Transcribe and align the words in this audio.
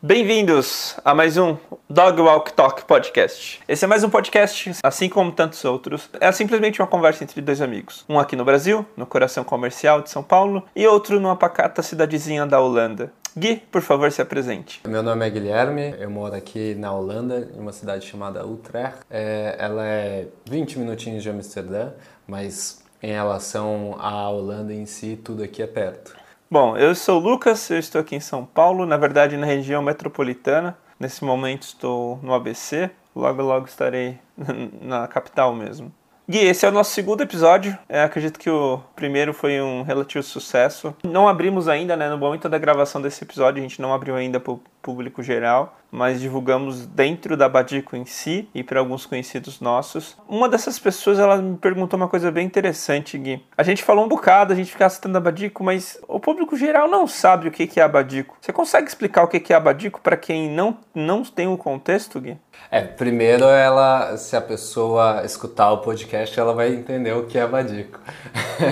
Bem-vindos 0.00 0.94
a 1.04 1.12
mais 1.12 1.36
um 1.36 1.56
Dog 1.90 2.20
Walk 2.20 2.52
Talk 2.52 2.84
Podcast. 2.84 3.60
Esse 3.66 3.84
é 3.84 3.88
mais 3.88 4.04
um 4.04 4.08
podcast, 4.08 4.70
assim 4.80 5.08
como 5.08 5.32
tantos 5.32 5.64
outros. 5.64 6.08
É 6.20 6.30
simplesmente 6.30 6.80
uma 6.80 6.86
conversa 6.86 7.24
entre 7.24 7.40
dois 7.40 7.60
amigos. 7.60 8.04
Um 8.08 8.16
aqui 8.16 8.36
no 8.36 8.44
Brasil, 8.44 8.86
no 8.96 9.04
coração 9.04 9.42
comercial 9.42 10.00
de 10.00 10.08
São 10.08 10.22
Paulo, 10.22 10.62
e 10.76 10.86
outro 10.86 11.18
numa 11.18 11.34
pacata 11.34 11.82
cidadezinha 11.82 12.46
da 12.46 12.60
Holanda. 12.60 13.12
Gui, 13.36 13.56
por 13.72 13.82
favor, 13.82 14.12
se 14.12 14.22
apresente. 14.22 14.80
Meu 14.86 15.02
nome 15.02 15.26
é 15.26 15.30
Guilherme, 15.30 15.92
eu 15.98 16.08
moro 16.08 16.36
aqui 16.36 16.76
na 16.76 16.92
Holanda, 16.92 17.50
em 17.52 17.58
uma 17.58 17.72
cidade 17.72 18.06
chamada 18.06 18.46
Utrecht. 18.46 19.00
É, 19.10 19.56
ela 19.58 19.84
é 19.84 20.28
20 20.48 20.78
minutinhos 20.78 21.24
de 21.24 21.30
Amsterdã, 21.30 21.90
mas 22.24 22.84
em 23.02 23.10
relação 23.10 23.96
à 23.98 24.30
Holanda 24.30 24.72
em 24.72 24.86
si, 24.86 25.18
tudo 25.20 25.42
aqui 25.42 25.60
é 25.60 25.66
perto. 25.66 26.17
Bom, 26.50 26.78
eu 26.78 26.94
sou 26.94 27.20
o 27.20 27.22
Lucas, 27.22 27.68
eu 27.68 27.78
estou 27.78 28.00
aqui 28.00 28.16
em 28.16 28.20
São 28.20 28.42
Paulo, 28.42 28.86
na 28.86 28.96
verdade 28.96 29.36
na 29.36 29.44
região 29.44 29.82
metropolitana. 29.82 30.78
Nesse 30.98 31.22
momento 31.22 31.64
estou 31.64 32.18
no 32.22 32.32
ABC, 32.32 32.90
logo 33.14 33.42
logo 33.42 33.66
estarei 33.66 34.18
na 34.80 35.06
capital 35.06 35.54
mesmo. 35.54 35.92
Gui, 36.26 36.38
esse 36.38 36.64
é 36.64 36.68
o 36.70 36.72
nosso 36.72 36.92
segundo 36.92 37.22
episódio. 37.22 37.76
Eu 37.86 38.02
acredito 38.02 38.38
que 38.38 38.48
o 38.48 38.80
primeiro 38.96 39.34
foi 39.34 39.60
um 39.60 39.82
relativo 39.82 40.22
sucesso. 40.22 40.96
Não 41.04 41.28
abrimos 41.28 41.68
ainda, 41.68 41.96
né? 41.96 42.08
No 42.08 42.16
momento 42.16 42.48
da 42.48 42.56
gravação 42.56 43.02
desse 43.02 43.24
episódio, 43.24 43.60
a 43.60 43.62
gente 43.62 43.80
não 43.82 43.92
abriu 43.92 44.14
ainda 44.14 44.40
para 44.40 44.52
o 44.54 44.60
público 44.88 45.22
geral 45.22 45.78
mas 45.90 46.20
divulgamos 46.20 46.86
dentro 46.86 47.36
da 47.36 47.48
Badico 47.48 47.96
em 47.96 48.04
si 48.04 48.48
e 48.54 48.62
para 48.62 48.80
alguns 48.80 49.06
conhecidos 49.06 49.60
nossos. 49.60 50.16
Uma 50.28 50.48
dessas 50.48 50.78
pessoas 50.78 51.18
ela 51.18 51.36
me 51.38 51.56
perguntou 51.56 51.96
uma 51.96 52.08
coisa 52.08 52.30
bem 52.30 52.46
interessante, 52.46 53.16
Gui. 53.16 53.42
A 53.56 53.62
gente 53.62 53.82
falou 53.82 54.04
um 54.04 54.08
bocado, 54.08 54.52
a 54.52 54.56
gente 54.56 54.70
fica 54.70 54.88
citando 54.88 55.16
a 55.16 55.20
Badico, 55.20 55.64
mas 55.64 55.98
o 56.06 56.20
público 56.20 56.56
geral 56.56 56.88
não 56.88 57.06
sabe 57.06 57.48
o 57.48 57.50
que 57.50 57.80
é 57.80 57.82
a 57.82 57.88
Badico. 57.88 58.36
Você 58.40 58.52
consegue 58.52 58.88
explicar 58.88 59.24
o 59.24 59.28
que 59.28 59.52
é 59.52 59.56
a 59.56 59.60
Badico 59.60 60.00
para 60.00 60.16
quem 60.16 60.50
não, 60.50 60.76
não 60.94 61.22
tem 61.22 61.46
o 61.46 61.56
contexto, 61.56 62.20
Gui? 62.20 62.36
É, 62.70 62.82
primeiro 62.82 63.44
ela, 63.44 64.16
se 64.16 64.36
a 64.36 64.40
pessoa 64.40 65.22
escutar 65.24 65.70
o 65.70 65.78
podcast, 65.78 66.38
ela 66.38 66.52
vai 66.52 66.74
entender 66.74 67.12
o 67.12 67.26
que 67.26 67.38
é 67.38 67.42
a 67.42 67.46
Badico. 67.46 67.98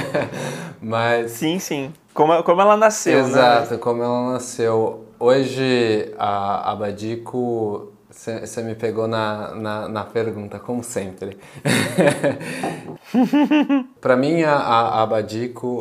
mas... 0.82 1.32
Sim, 1.32 1.58
sim. 1.58 1.94
Como, 2.12 2.42
como 2.42 2.60
ela 2.62 2.76
nasceu, 2.76 3.18
Exato, 3.18 3.36
né? 3.36 3.62
Exato, 3.62 3.78
como 3.78 4.02
ela 4.02 4.32
nasceu 4.32 5.05
Hoje, 5.18 6.12
a, 6.18 6.72
a 6.72 6.76
Badico, 6.76 7.90
você 8.10 8.62
me 8.62 8.74
pegou 8.74 9.08
na, 9.08 9.54
na, 9.54 9.88
na, 9.88 10.04
pergunta, 10.04 10.58
como 10.58 10.84
sempre. 10.84 11.38
Para 13.98 14.14
mim, 14.14 14.42
a, 14.42 15.02
a 15.02 15.08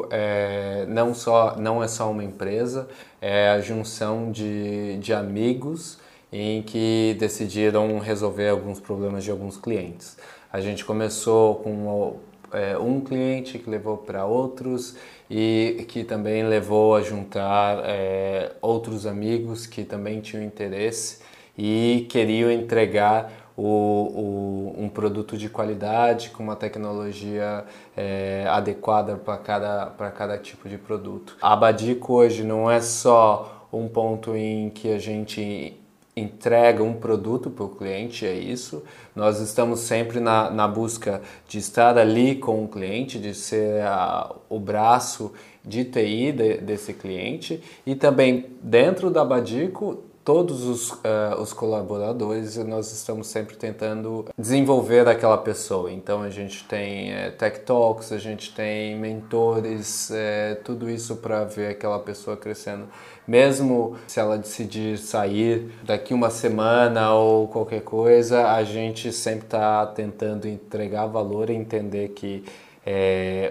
é, 0.10 0.86
não, 0.88 1.14
só, 1.14 1.58
não 1.58 1.84
é 1.84 1.88
só 1.90 2.10
uma 2.10 2.24
empresa, 2.24 2.88
é 3.22 3.50
a 3.50 3.60
junção 3.60 4.32
de, 4.32 4.98
de 5.00 5.14
amigos 5.14 6.00
em 6.32 6.62
que 6.62 7.18
decidiram 7.20 8.00
resolver 8.00 8.48
alguns 8.48 8.80
problemas 8.80 9.26
de 9.26 9.32
alguns 9.32 9.58
clientes. 9.58 10.18
A 10.52 10.62
gente 10.62 10.86
começou 10.86 11.56
com 11.56 12.20
é, 12.54 12.78
um 12.78 13.02
cliente 13.02 13.60
que 13.60 13.70
levou 13.70 13.98
para 13.98 14.26
outros 14.26 14.96
e 15.30 15.86
que 15.88 16.04
também 16.04 16.44
levou 16.44 16.96
a 16.96 17.02
juntar 17.02 17.82
é, 17.86 18.52
outros 18.62 19.06
amigos 19.06 19.66
que 19.66 19.84
também 19.84 20.22
tinham 20.22 20.44
interesse 20.44 21.20
e 21.58 22.06
queriam 22.10 22.52
entregar 22.52 23.32
o, 23.58 23.64
o, 23.64 24.76
um 24.78 24.90
produto 24.90 25.38
de 25.38 25.50
qualidade 25.50 26.30
com 26.30 26.44
uma 26.44 26.56
tecnologia 26.56 27.64
é, 27.96 28.46
adequada 28.50 29.16
para 29.16 29.38
cada, 29.38 29.86
cada 30.12 30.38
tipo 30.38 30.68
de 30.68 30.78
produto. 30.78 31.38
A 31.42 31.56
Badico 31.56 32.14
hoje 32.14 32.44
não 32.44 32.70
é 32.70 32.82
só 32.82 33.68
um 33.72 33.88
ponto 33.88 34.36
em 34.36 34.70
que 34.70 34.92
a 34.92 35.00
gente 35.00 35.80
entrega 36.16 36.82
um 36.82 36.94
produto 36.94 37.50
para 37.50 37.66
o 37.66 37.70
cliente, 37.70 38.26
é 38.26 38.34
isso. 38.34 38.84
Nós 39.14 39.42
estamos 39.42 39.82
sempre 39.82 40.20
na, 40.20 40.50
na 40.50 40.68
busca 40.68 41.22
de 41.48 41.58
estar 41.58 41.98
ali 41.98 42.36
com 42.36 42.64
o 42.64 42.68
cliente, 42.68 43.20
de 43.20 43.34
ser 43.34 43.82
a, 43.82 44.34
o 44.48 44.58
braço 44.58 45.34
de 45.64 45.84
TI 45.84 46.32
de, 46.32 46.58
desse 46.58 46.94
cliente 46.94 47.62
e 47.86 47.96
também 47.96 48.46
dentro 48.62 49.10
da 49.10 49.26
Badico 49.26 50.04
todos 50.26 50.64
os, 50.64 50.90
uh, 50.90 51.40
os 51.40 51.54
colaboradores 51.54 52.58
nós 52.58 52.92
estamos 52.92 53.28
sempre 53.28 53.56
tentando 53.56 54.26
desenvolver 54.36 55.08
aquela 55.08 55.38
pessoa. 55.38 55.92
Então 55.92 56.24
a 56.24 56.32
gente 56.32 56.64
tem 56.64 57.14
é, 57.14 57.30
tech 57.30 57.60
talks, 57.60 58.12
a 58.12 58.18
gente 58.18 58.54
tem 58.54 58.98
mentores, 58.98 60.10
é, 60.10 60.56
tudo 60.56 60.90
isso 60.90 61.18
para 61.18 61.44
ver 61.44 61.68
aquela 61.68 62.00
pessoa 62.00 62.36
crescendo. 62.36 62.88
Mesmo 63.28 63.96
se 64.08 64.20
ela 64.20 64.36
decidir 64.36 64.98
sair 64.98 65.72
daqui 65.84 66.12
uma 66.12 66.32
semana 66.32 67.14
ou 67.14 67.48
qualquer 67.48 67.82
coisa, 67.82 68.50
a 68.50 68.64
gente 68.64 69.14
sempre 69.14 69.46
está 69.46 69.86
tentando 69.86 70.48
entregar 70.48 71.06
valor 71.06 71.52
e 71.52 71.54
entender 71.54 72.10
que 72.10 72.44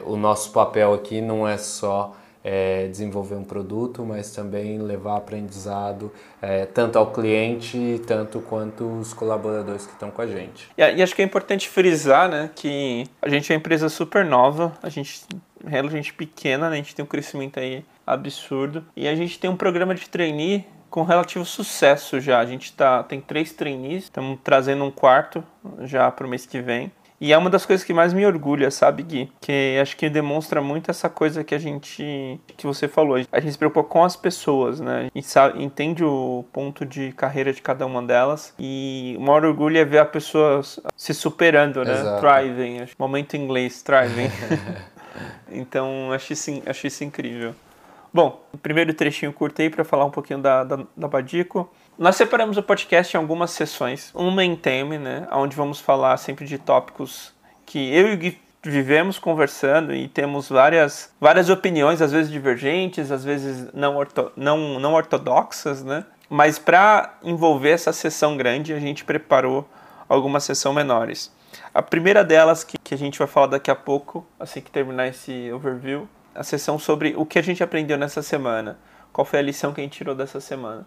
o 0.07 0.17
nosso 0.17 0.53
papel 0.53 0.95
aqui 0.95 1.21
não 1.21 1.47
é 1.47 1.59
só 1.59 2.15
é, 2.45 2.87
desenvolver 2.89 3.37
um 3.37 3.43
produto, 3.43 4.05
mas 4.05 4.31
também 4.31 4.79
levar 4.79 5.17
aprendizado 5.17 6.13
é, 6.43 6.67
tanto 6.67 6.99
ao 6.99 7.11
cliente, 7.11 8.03
tanto 8.07 8.41
quanto 8.41 8.85
os 8.85 9.15
colaboradores 9.15 9.87
que 9.87 9.93
estão 9.93 10.11
com 10.11 10.21
a 10.21 10.27
gente. 10.27 10.69
E, 10.77 10.83
e, 10.83 11.03
acho 11.03 11.17
que 11.17 11.23
é 11.23 11.25
importante 11.25 11.69
frisar 11.69 12.29
né, 12.29 12.51
que 12.55 13.05
a 13.23 13.29
gente 13.31 13.51
é 13.51 13.55
uma 13.55 13.59
empresa 13.59 13.89
super 13.89 14.25
nova, 14.27 14.77
a 14.83 14.91
gente 14.91 15.25
é 15.65 15.71
relativamente 15.71 16.13
pequena, 16.13 16.69
né, 16.69 16.75
a 16.75 16.77
gente 16.77 16.95
tem 16.95 17.03
um 17.03 17.09
crescimento 17.09 17.59
aí 17.59 17.83
absurdo 18.07 18.85
e 18.95 19.09
a 19.09 19.15
gente 19.15 19.39
tem 19.39 19.49
um 19.49 19.57
programa 19.57 19.95
de 19.95 20.07
trainee 20.11 20.67
com 20.91 21.03
relativo 21.03 21.45
sucesso 21.45 22.21
já. 22.21 22.39
A 22.39 22.47
gente 22.47 22.73
tá, 22.73 23.03
tem 23.03 23.21
três 23.21 23.53
trainees, 23.53 24.05
estamos 24.05 24.39
trazendo 24.45 24.85
um 24.85 24.91
quarto 24.91 25.43
já 25.81 26.09
para 26.11 26.25
o 26.25 26.29
mês 26.31 26.47
que 26.47 26.61
vem. 26.61 26.93
E 27.21 27.33
é 27.33 27.39
uma 27.39 27.49
das 27.49 27.65
coisas 27.65 27.85
que 27.85 27.95
mais 27.95 28.13
me 28.13 28.27
orgulha, 28.27 28.71
sabe, 28.71 29.03
Gui? 29.03 29.33
Que 29.41 29.79
acho 29.81 29.97
que 29.97 30.11
demonstra 30.11 30.61
muito 30.61 30.91
essa 30.91 31.09
coisa 31.09 31.45
que 31.45 31.55
a 31.55 31.59
gente. 31.59 32.41
que 32.57 32.67
você 32.67 32.89
falou. 32.89 33.17
A 33.31 33.41
gente 33.41 33.53
se 33.53 33.59
preocupa 33.59 33.89
com 33.89 34.05
as 34.05 34.17
pessoas, 34.17 34.81
né? 34.81 35.09
E 35.15 35.23
sabe, 35.23 35.63
entende 35.63 36.05
o 36.05 36.45
ponto 36.53 36.85
de 36.85 37.13
carreira 37.13 37.53
de 37.53 37.63
cada 37.63 37.87
uma 37.87 38.03
delas. 38.03 38.53
E 38.59 39.15
o 39.19 39.23
maior 39.23 39.45
orgulho 39.45 39.79
é 39.79 39.85
ver 39.85 39.99
a 39.99 40.05
pessoa 40.05 40.61
se 40.97 41.15
superando, 41.15 41.85
né? 41.85 41.93
Exato. 41.93 42.21
Thriving. 42.21 42.87
Momento 42.99 43.35
em 43.37 43.43
inglês, 43.43 43.81
thriving. 43.83 44.31
então, 45.51 46.13
acho 46.13 46.33
isso, 46.33 46.63
acho 46.67 46.87
isso 46.87 47.05
incrível. 47.05 47.55
Bom, 48.13 48.45
primeiro 48.63 48.95
trechinho 48.95 49.33
curto 49.33 49.61
aí 49.61 49.69
para 49.69 49.85
falar 49.85 50.05
um 50.05 50.11
pouquinho 50.11 50.41
da, 50.41 50.63
da, 50.63 50.85
da 50.97 51.09
Badico. 51.09 51.69
Nós 51.97 52.17
separamos 52.17 52.57
o 52.57 52.63
podcast 52.63 53.17
em 53.17 53.21
algumas 53.21 53.53
sessões, 53.53 54.11
um 54.17 54.29
main 54.29 54.57
theme, 54.57 54.99
né, 54.99 55.29
onde 55.31 55.55
vamos 55.55 55.79
falar 55.79 56.17
sempre 56.17 56.45
de 56.45 56.59
tópicos 56.59 57.33
que 57.65 57.95
eu 57.95 58.09
e 58.09 58.15
o 58.15 58.17
Gui 58.17 58.41
vivemos 58.65 59.17
conversando 59.17 59.95
e 59.95 60.09
temos 60.09 60.49
várias, 60.49 61.15
várias 61.21 61.49
opiniões, 61.49 62.03
às 62.03 62.11
vezes 62.11 62.33
divergentes, 62.33 63.13
às 63.13 63.25
vezes 63.25 63.73
não, 63.73 63.97
orto, 63.97 64.33
não, 64.37 64.81
não 64.81 64.95
ortodoxas, 64.95 65.85
né? 65.85 66.05
Mas 66.29 66.59
para 66.59 67.15
envolver 67.23 67.71
essa 67.71 67.93
sessão 67.93 68.37
grande, 68.37 68.73
a 68.73 68.81
gente 68.81 69.05
preparou 69.05 69.69
algumas 70.09 70.43
sessões 70.43 70.75
menores. 70.75 71.33
A 71.73 71.81
primeira 71.81 72.25
delas, 72.25 72.65
que, 72.65 72.77
que 72.77 72.95
a 72.95 72.99
gente 72.99 73.21
vai 73.21 73.29
falar 73.29 73.47
daqui 73.47 73.71
a 73.71 73.77
pouco, 73.77 74.27
assim 74.41 74.61
que 74.61 74.71
terminar 74.71 75.07
esse 75.07 75.53
overview, 75.53 76.09
a 76.35 76.43
sessão 76.43 76.77
sobre 76.77 77.15
o 77.17 77.25
que 77.25 77.39
a 77.39 77.43
gente 77.43 77.63
aprendeu 77.63 77.97
nessa 77.97 78.21
semana. 78.21 78.79
Qual 79.13 79.25
foi 79.25 79.39
a 79.39 79.43
lição 79.43 79.73
que 79.73 79.81
a 79.81 79.85
gente 79.85 79.97
tirou 79.97 80.15
dessa 80.15 80.41
semana. 80.41 80.85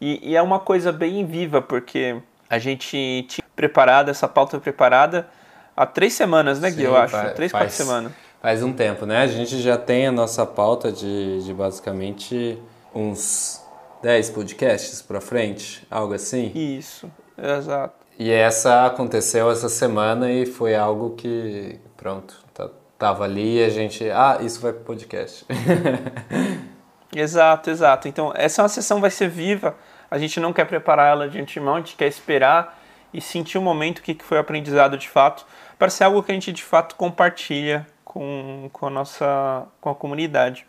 E, 0.00 0.30
e 0.30 0.36
é 0.36 0.42
uma 0.42 0.58
coisa 0.58 0.90
bem 0.90 1.24
viva, 1.26 1.60
porque 1.60 2.16
a 2.48 2.58
gente 2.58 3.26
tinha 3.28 3.44
preparado, 3.54 4.08
essa 4.08 4.26
pauta 4.26 4.58
preparada 4.58 5.28
há 5.76 5.86
três 5.86 6.14
semanas, 6.14 6.60
né, 6.60 6.70
Gui? 6.70 6.78
Sim, 6.78 6.84
eu 6.84 6.96
acho. 6.96 7.12
Faz, 7.12 7.32
três, 7.34 7.52
quatro 7.52 7.70
semanas. 7.70 8.12
Faz 8.40 8.62
um 8.62 8.72
tempo, 8.72 9.04
né? 9.04 9.18
A 9.18 9.26
gente 9.26 9.60
já 9.60 9.76
tem 9.76 10.06
a 10.06 10.12
nossa 10.12 10.46
pauta 10.46 10.90
de, 10.90 11.42
de 11.44 11.52
basicamente 11.52 12.58
uns 12.94 13.62
10 14.02 14.30
podcasts 14.30 15.02
para 15.02 15.20
frente, 15.20 15.86
algo 15.90 16.14
assim. 16.14 16.50
Isso, 16.54 17.10
exato. 17.36 17.94
E 18.18 18.30
essa 18.30 18.86
aconteceu 18.86 19.50
essa 19.50 19.68
semana 19.68 20.30
e 20.30 20.44
foi 20.44 20.74
algo 20.74 21.10
que, 21.10 21.78
pronto, 21.96 22.44
tá, 22.52 22.68
tava 22.98 23.24
ali 23.24 23.58
e 23.58 23.64
a 23.64 23.68
gente, 23.70 24.10
ah, 24.10 24.38
isso 24.40 24.60
vai 24.60 24.72
pro 24.72 24.84
podcast. 24.84 25.46
exato, 27.14 27.70
exato. 27.70 28.08
Então, 28.08 28.32
essa 28.34 28.60
é 28.60 28.62
uma 28.62 28.68
sessão 28.68 29.00
vai 29.00 29.10
ser 29.10 29.28
viva 29.28 29.76
a 30.10 30.18
gente 30.18 30.40
não 30.40 30.52
quer 30.52 30.64
preparar 30.64 31.12
ela 31.12 31.28
de 31.28 31.40
antemão, 31.40 31.76
a 31.76 31.78
gente 31.78 31.94
quer 31.94 32.08
esperar 32.08 32.78
e 33.14 33.20
sentir 33.20 33.58
o 33.58 33.62
momento, 33.62 33.98
o 33.98 34.02
que 34.02 34.16
foi 34.20 34.38
aprendizado 34.38 34.98
de 34.98 35.08
fato, 35.08 35.46
para 35.78 35.88
ser 35.88 36.04
algo 36.04 36.22
que 36.22 36.32
a 36.32 36.34
gente 36.34 36.52
de 36.52 36.62
fato 36.62 36.96
compartilha 36.96 37.86
com, 38.04 38.68
com, 38.72 38.86
a 38.86 38.90
nossa 38.90 39.66
com 39.80 39.88
a 39.88 39.94
comunidade. 39.94 40.66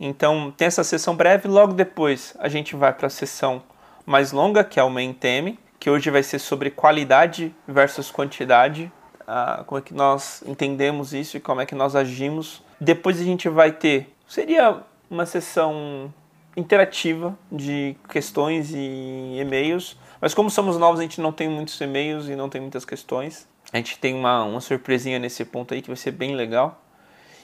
Então, 0.00 0.50
tem 0.50 0.66
essa 0.66 0.82
sessão 0.82 1.14
breve, 1.14 1.46
logo 1.46 1.74
depois 1.74 2.34
a 2.38 2.48
gente 2.48 2.74
vai 2.74 2.92
para 2.92 3.06
a 3.06 3.10
sessão 3.10 3.62
mais 4.06 4.32
longa, 4.32 4.64
que 4.64 4.80
é 4.80 4.82
o 4.82 4.90
main 4.90 5.12
theme, 5.12 5.58
que 5.78 5.90
hoje 5.90 6.10
vai 6.10 6.22
ser 6.22 6.38
sobre 6.38 6.70
qualidade 6.70 7.54
versus 7.68 8.10
quantidade, 8.10 8.90
ah, 9.26 9.62
como 9.66 9.78
é 9.78 9.82
que 9.82 9.94
nós 9.94 10.42
entendemos 10.46 11.12
isso 11.12 11.36
e 11.36 11.40
como 11.40 11.60
é 11.60 11.66
que 11.66 11.74
nós 11.74 11.94
agimos. 11.94 12.62
Depois 12.80 13.20
a 13.20 13.24
gente 13.24 13.48
vai 13.48 13.70
ter, 13.70 14.12
seria 14.26 14.82
uma 15.12 15.26
sessão 15.26 16.12
interativa 16.56 17.38
de 17.50 17.94
questões 18.08 18.72
e 18.72 19.38
e-mails. 19.38 19.96
Mas 20.20 20.32
como 20.32 20.50
somos 20.50 20.78
novos, 20.78 21.00
a 21.00 21.02
gente 21.02 21.20
não 21.20 21.32
tem 21.32 21.48
muitos 21.48 21.78
e-mails 21.80 22.28
e 22.28 22.34
não 22.34 22.48
tem 22.48 22.60
muitas 22.60 22.84
questões. 22.84 23.46
A 23.70 23.76
gente 23.76 23.98
tem 23.98 24.14
uma, 24.14 24.42
uma 24.44 24.60
surpresinha 24.60 25.18
nesse 25.18 25.44
ponto 25.44 25.74
aí 25.74 25.82
que 25.82 25.88
vai 25.88 25.96
ser 25.96 26.12
bem 26.12 26.34
legal. 26.34 26.82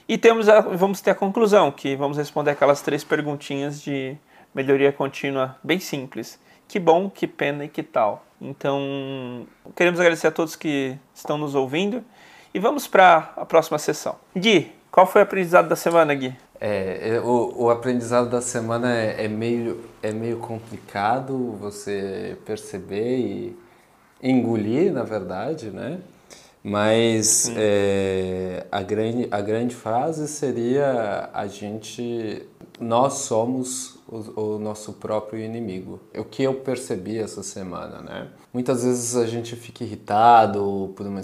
E 0.08 0.16
temos 0.16 0.48
a, 0.48 0.60
vamos 0.60 1.02
ter 1.02 1.10
a 1.10 1.14
conclusão, 1.14 1.70
que 1.70 1.94
vamos 1.94 2.16
responder 2.16 2.52
aquelas 2.52 2.80
três 2.80 3.04
perguntinhas 3.04 3.82
de 3.82 4.16
melhoria 4.54 4.90
contínua 4.90 5.56
bem 5.62 5.78
simples. 5.78 6.40
Que 6.66 6.78
bom, 6.78 7.10
que 7.10 7.26
pena 7.26 7.64
e 7.64 7.68
que 7.68 7.82
tal. 7.82 8.24
Então, 8.40 9.46
queremos 9.76 10.00
agradecer 10.00 10.28
a 10.28 10.30
todos 10.30 10.56
que 10.56 10.96
estão 11.14 11.36
nos 11.36 11.54
ouvindo 11.54 12.02
e 12.54 12.58
vamos 12.58 12.86
para 12.86 13.32
a 13.36 13.44
próxima 13.44 13.78
sessão. 13.78 14.16
Gui, 14.34 14.72
qual 14.90 15.06
foi 15.06 15.20
o 15.20 15.24
aprendizado 15.24 15.68
da 15.68 15.76
semana, 15.76 16.14
Gui? 16.14 16.34
É, 16.60 17.10
é, 17.10 17.20
o, 17.20 17.52
o 17.56 17.70
aprendizado 17.70 18.28
da 18.28 18.40
semana 18.40 18.92
é, 18.92 19.24
é, 19.24 19.28
meio, 19.28 19.84
é 20.02 20.12
meio 20.12 20.38
complicado 20.38 21.56
você 21.60 22.36
perceber 22.44 23.18
e 23.18 23.56
engolir, 24.20 24.92
na 24.92 25.04
verdade, 25.04 25.70
né? 25.70 26.00
Mas 26.62 27.52
é, 27.56 28.66
a, 28.70 28.82
grande, 28.82 29.28
a 29.30 29.40
grande 29.40 29.74
frase 29.74 30.26
seria 30.26 31.30
a 31.32 31.46
gente, 31.46 32.42
nós 32.80 33.14
somos 33.14 34.00
o, 34.08 34.40
o, 34.40 34.58
nosso 34.58 34.94
próprio 34.94 35.40
inimigo. 35.40 36.00
O 36.16 36.24
que 36.24 36.42
eu 36.42 36.54
percebi 36.54 37.16
essa 37.18 37.44
semana, 37.44 38.00
né? 38.00 38.28
Muitas 38.52 38.82
vezes 38.82 39.14
a 39.14 39.26
gente 39.26 39.54
fica 39.54 39.84
irritado 39.84 40.92
por 40.96 41.06
uma 41.06 41.20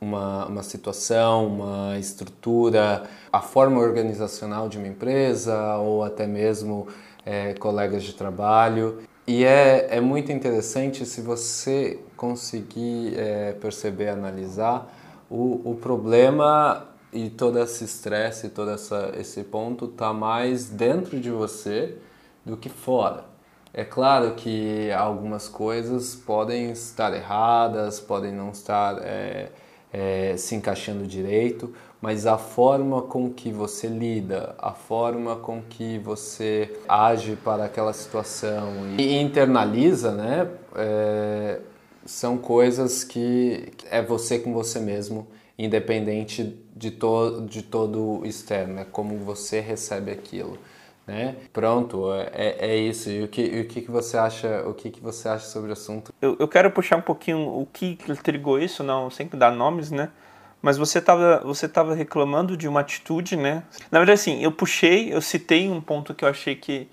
uma, 0.00 0.46
uma 0.46 0.62
situação, 0.62 1.46
uma 1.46 1.98
estrutura, 1.98 3.04
a 3.32 3.40
forma 3.40 3.80
organizacional 3.80 4.68
de 4.68 4.78
uma 4.78 4.88
empresa 4.88 5.76
ou 5.76 6.04
até 6.04 6.26
mesmo 6.26 6.88
é, 7.24 7.54
colegas 7.54 8.02
de 8.02 8.14
trabalho. 8.14 9.02
E 9.26 9.44
é, 9.44 9.96
é 9.96 10.00
muito 10.00 10.30
interessante 10.30 11.06
se 11.06 11.20
você 11.20 11.98
conseguir 12.16 13.18
é, 13.18 13.52
perceber, 13.52 14.08
analisar 14.08 14.92
o, 15.30 15.70
o 15.70 15.74
problema 15.76 16.86
e 17.12 17.30
todo 17.30 17.58
esse 17.58 17.84
estresse, 17.84 18.50
todo 18.50 18.70
essa, 18.70 19.12
esse 19.18 19.42
ponto 19.44 19.86
está 19.86 20.12
mais 20.12 20.68
dentro 20.68 21.18
de 21.18 21.30
você 21.30 21.96
do 22.44 22.56
que 22.56 22.68
fora. 22.68 23.24
É 23.72 23.84
claro 23.84 24.34
que 24.34 24.92
algumas 24.92 25.48
coisas 25.48 26.14
podem 26.14 26.70
estar 26.70 27.12
erradas, 27.14 27.98
podem 27.98 28.32
não 28.32 28.50
estar 28.50 28.98
é, 29.00 29.50
é, 29.94 30.36
se 30.36 30.56
encaixando 30.56 31.06
direito, 31.06 31.72
mas 32.02 32.26
a 32.26 32.36
forma 32.36 33.00
com 33.02 33.30
que 33.30 33.52
você 33.52 33.86
lida, 33.86 34.56
a 34.58 34.72
forma 34.72 35.36
com 35.36 35.62
que 35.62 35.98
você 36.00 36.80
age 36.88 37.36
para 37.36 37.66
aquela 37.66 37.92
situação 37.92 38.72
e 38.98 39.16
internaliza, 39.20 40.10
né, 40.10 40.50
é, 40.74 41.60
são 42.04 42.36
coisas 42.36 43.04
que 43.04 43.70
é 43.88 44.02
você 44.02 44.40
com 44.40 44.52
você 44.52 44.80
mesmo, 44.80 45.28
independente 45.56 46.58
de, 46.74 46.90
to 46.90 47.46
de 47.48 47.62
todo 47.62 48.20
o 48.20 48.26
externo, 48.26 48.80
é 48.80 48.84
como 48.84 49.16
você 49.18 49.60
recebe 49.60 50.10
aquilo 50.10 50.58
né? 51.06 51.36
Pronto, 51.52 52.12
é, 52.32 52.56
é 52.58 52.76
isso. 52.76 53.10
E 53.10 53.22
o 53.22 53.28
que, 53.28 53.60
o 53.60 53.68
que, 53.68 53.82
que 53.82 53.90
você 53.90 54.16
acha? 54.16 54.62
O 54.66 54.74
que, 54.74 54.90
que 54.90 55.00
você 55.00 55.28
acha 55.28 55.46
sobre 55.46 55.70
o 55.70 55.72
assunto? 55.72 56.12
Eu, 56.20 56.36
eu 56.38 56.48
quero 56.48 56.70
puxar 56.70 56.96
um 56.96 57.02
pouquinho 57.02 57.40
o 57.40 57.66
que 57.66 57.96
trigou 58.22 58.58
isso, 58.58 58.82
não 58.82 59.10
sempre 59.10 59.38
dar 59.38 59.50
nomes, 59.50 59.90
né? 59.90 60.10
Mas 60.62 60.78
você 60.78 60.98
estava 60.98 61.40
você 61.44 61.68
tava 61.68 61.94
reclamando 61.94 62.56
de 62.56 62.66
uma 62.66 62.80
atitude, 62.80 63.36
né? 63.36 63.64
Na 63.90 63.98
verdade, 63.98 64.18
assim, 64.18 64.42
eu 64.42 64.50
puxei, 64.50 65.12
eu 65.12 65.20
citei 65.20 65.68
um 65.68 65.80
ponto 65.80 66.14
que 66.14 66.24
eu 66.24 66.28
achei 66.28 66.56
que, 66.56 66.88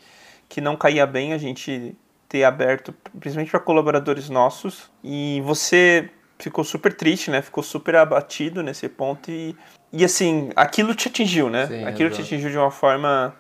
que 0.50 0.60
não 0.60 0.76
caía 0.76 1.08
bem 1.08 1.32
a 1.32 1.38
gente 1.38 1.96
ter 2.28 2.44
aberto, 2.44 2.94
principalmente 3.18 3.52
para 3.52 3.62
colaboradores 3.62 4.30
nossos. 4.30 4.92
E 5.02 5.42
você 5.46 6.10
ficou 6.38 6.66
super 6.66 6.94
triste, 6.94 7.32
né? 7.32 7.42
Ficou 7.42 7.64
super 7.64 7.96
abatido 7.96 8.62
nesse 8.62 8.90
ponto 8.90 9.32
e, 9.32 9.56
e 9.94 10.04
assim, 10.04 10.50
aquilo 10.54 10.94
te 10.94 11.08
atingiu, 11.08 11.50
né? 11.50 11.68
Sim, 11.68 11.86
aquilo 11.86 12.10
exato. 12.10 12.24
te 12.24 12.26
atingiu 12.26 12.50
de 12.50 12.58
uma 12.58 12.72
forma 12.72 13.34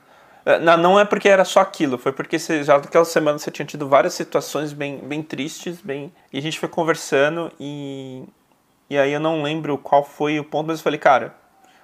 não 0.82 1.00
é 1.00 1.06
porque 1.06 1.30
era 1.30 1.46
só 1.46 1.60
aquilo, 1.60 1.98
foi 1.98 2.12
porque 2.12 2.40
você, 2.40 2.64
já 2.64 2.78
naquela 2.78 3.06
semana 3.06 3.38
você 3.38 3.52
tinha 3.52 3.66
tido 3.66 3.88
várias 3.88 4.14
situações 4.14 4.74
bem, 4.74 4.98
bem 4.98 5.22
tristes, 5.22 5.80
bem. 5.82 6.12
E 6.34 6.38
a 6.38 6.42
gente 6.42 6.60
foi 6.60 6.70
conversando 6.70 7.52
e. 7.60 8.24
E 8.90 8.98
aí 8.98 9.14
eu 9.14 9.22
não 9.22 9.42
lembro 9.42 9.78
qual 9.78 10.04
foi 10.04 10.38
o 10.38 10.44
ponto, 10.44 10.68
mas 10.68 10.80
eu 10.80 10.84
falei, 10.84 11.00
cara, 11.00 11.34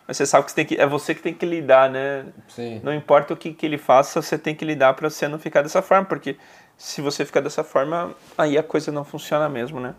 mas 0.06 0.18
você 0.18 0.26
sabe 0.26 0.46
que, 0.46 0.52
você 0.52 0.56
tem 0.56 0.66
que 0.66 0.76
é 0.76 0.86
você 0.86 1.16
que 1.16 1.22
tem 1.22 1.34
que 1.34 1.46
lidar, 1.46 1.90
né? 1.90 2.26
Sim. 2.48 2.82
Não 2.84 2.94
importa 2.94 3.34
o 3.34 3.38
que, 3.38 3.54
que 3.54 3.66
ele 3.66 3.78
faça, 3.78 4.22
você 4.22 4.38
tem 4.38 4.56
que 4.56 4.66
lidar 4.66 4.94
para 4.94 5.10
você 5.10 5.28
não 5.28 5.40
ficar 5.40 5.62
dessa 5.62 5.82
forma, 5.82 6.06
porque 6.06 6.38
se 6.78 7.02
você 7.02 7.26
ficar 7.26 7.42
dessa 7.42 7.64
forma, 7.64 8.14
aí 8.38 8.58
a 8.58 8.64
coisa 8.64 8.92
não 8.92 9.04
funciona 9.04 9.48
mesmo, 9.50 9.80
né? 9.80 9.96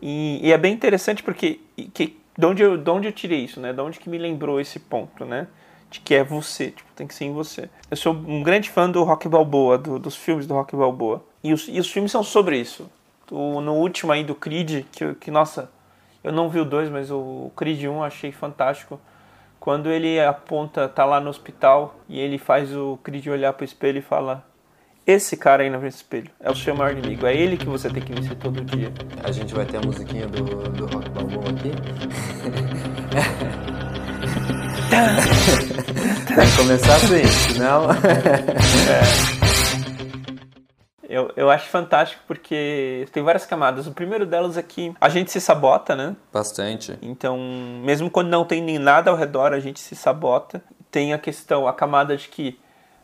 E, 0.00 0.40
e 0.46 0.52
é 0.52 0.58
bem 0.58 0.72
interessante 0.72 1.22
porque 1.22 1.60
que, 1.94 2.18
de, 2.36 2.46
onde 2.46 2.62
eu, 2.62 2.76
de 2.76 2.90
onde 2.90 3.08
eu 3.08 3.12
tirei 3.12 3.44
isso, 3.44 3.60
né? 3.60 3.72
De 3.72 3.80
onde 3.80 3.98
que 3.98 4.08
me 4.08 4.18
lembrou 4.18 4.60
esse 4.60 4.78
ponto, 4.78 5.24
né? 5.24 5.46
De 5.90 6.00
que 6.00 6.14
é 6.14 6.22
você, 6.22 6.70
tipo, 6.70 6.88
tem 6.94 7.06
que 7.06 7.14
ser 7.14 7.24
em 7.24 7.32
você. 7.32 7.68
Eu 7.90 7.96
sou 7.96 8.14
um 8.14 8.42
grande 8.42 8.70
fã 8.70 8.88
do 8.88 9.02
Rock 9.02 9.28
Balboa, 9.28 9.76
do, 9.76 9.98
dos 9.98 10.16
filmes 10.16 10.46
do 10.46 10.54
Rock 10.54 10.76
Balboa. 10.76 11.24
E 11.42 11.52
os, 11.52 11.66
e 11.68 11.80
os 11.80 11.90
filmes 11.90 12.12
são 12.12 12.22
sobre 12.22 12.58
isso. 12.58 12.88
No 13.30 13.74
último 13.74 14.12
aí 14.12 14.24
do 14.24 14.34
Creed, 14.34 14.84
que, 14.92 15.14
que 15.14 15.30
nossa, 15.30 15.70
eu 16.22 16.32
não 16.32 16.48
vi 16.48 16.60
o 16.60 16.64
2, 16.64 16.90
mas 16.90 17.10
o 17.10 17.50
Creed 17.56 17.84
1 17.84 18.02
achei 18.02 18.30
fantástico. 18.30 19.00
Quando 19.58 19.90
ele 19.90 20.18
aponta, 20.20 20.88
tá 20.88 21.04
lá 21.04 21.20
no 21.20 21.28
hospital 21.28 21.96
e 22.08 22.18
ele 22.18 22.38
faz 22.38 22.74
o 22.74 22.98
Creed 23.02 23.26
olhar 23.26 23.52
pro 23.52 23.64
espelho 23.64 23.98
e 23.98 24.02
fala: 24.02 24.44
Esse 25.06 25.36
cara 25.36 25.62
aí 25.62 25.70
do 25.70 25.86
espelho 25.86 26.30
é 26.40 26.50
o 26.50 26.56
seu 26.56 26.74
maior 26.74 26.96
inimigo, 26.96 27.26
é 27.26 27.36
ele 27.36 27.56
que 27.56 27.66
você 27.66 27.90
tem 27.90 28.02
que 28.02 28.12
vencer 28.12 28.36
todo 28.36 28.64
dia. 28.64 28.92
A 29.22 29.30
gente 29.30 29.54
vai 29.54 29.66
ter 29.66 29.76
a 29.76 29.80
musiquinha 29.82 30.26
do, 30.26 30.44
do 30.44 30.86
Rock 30.86 31.10
Balboa 31.10 31.50
aqui. 31.50 31.70
Tem 34.90 36.50
que 36.50 36.56
começar 36.56 36.96
assim, 36.96 37.26
senão. 37.52 37.90
é. 37.90 39.40
Eu, 41.08 41.32
eu 41.34 41.50
acho 41.50 41.68
fantástico 41.68 42.22
porque 42.24 43.04
tem 43.12 43.20
várias 43.20 43.44
camadas. 43.44 43.86
O 43.88 43.92
primeiro 43.92 44.24
delas 44.24 44.56
é 44.56 44.62
que 44.62 44.94
a 45.00 45.08
gente 45.08 45.32
se 45.32 45.40
sabota, 45.40 45.96
né? 45.96 46.14
Bastante. 46.32 46.96
Então, 47.02 47.36
mesmo 47.82 48.08
quando 48.08 48.28
não 48.28 48.44
tem 48.44 48.62
nem 48.62 48.78
nada 48.78 49.10
ao 49.10 49.16
redor, 49.16 49.52
a 49.52 49.58
gente 49.58 49.80
se 49.80 49.96
sabota. 49.96 50.62
Tem 50.88 51.12
a 51.12 51.18
questão, 51.18 51.66
a 51.66 51.72
camada 51.72 52.16
de 52.16 52.28
que 52.28 52.56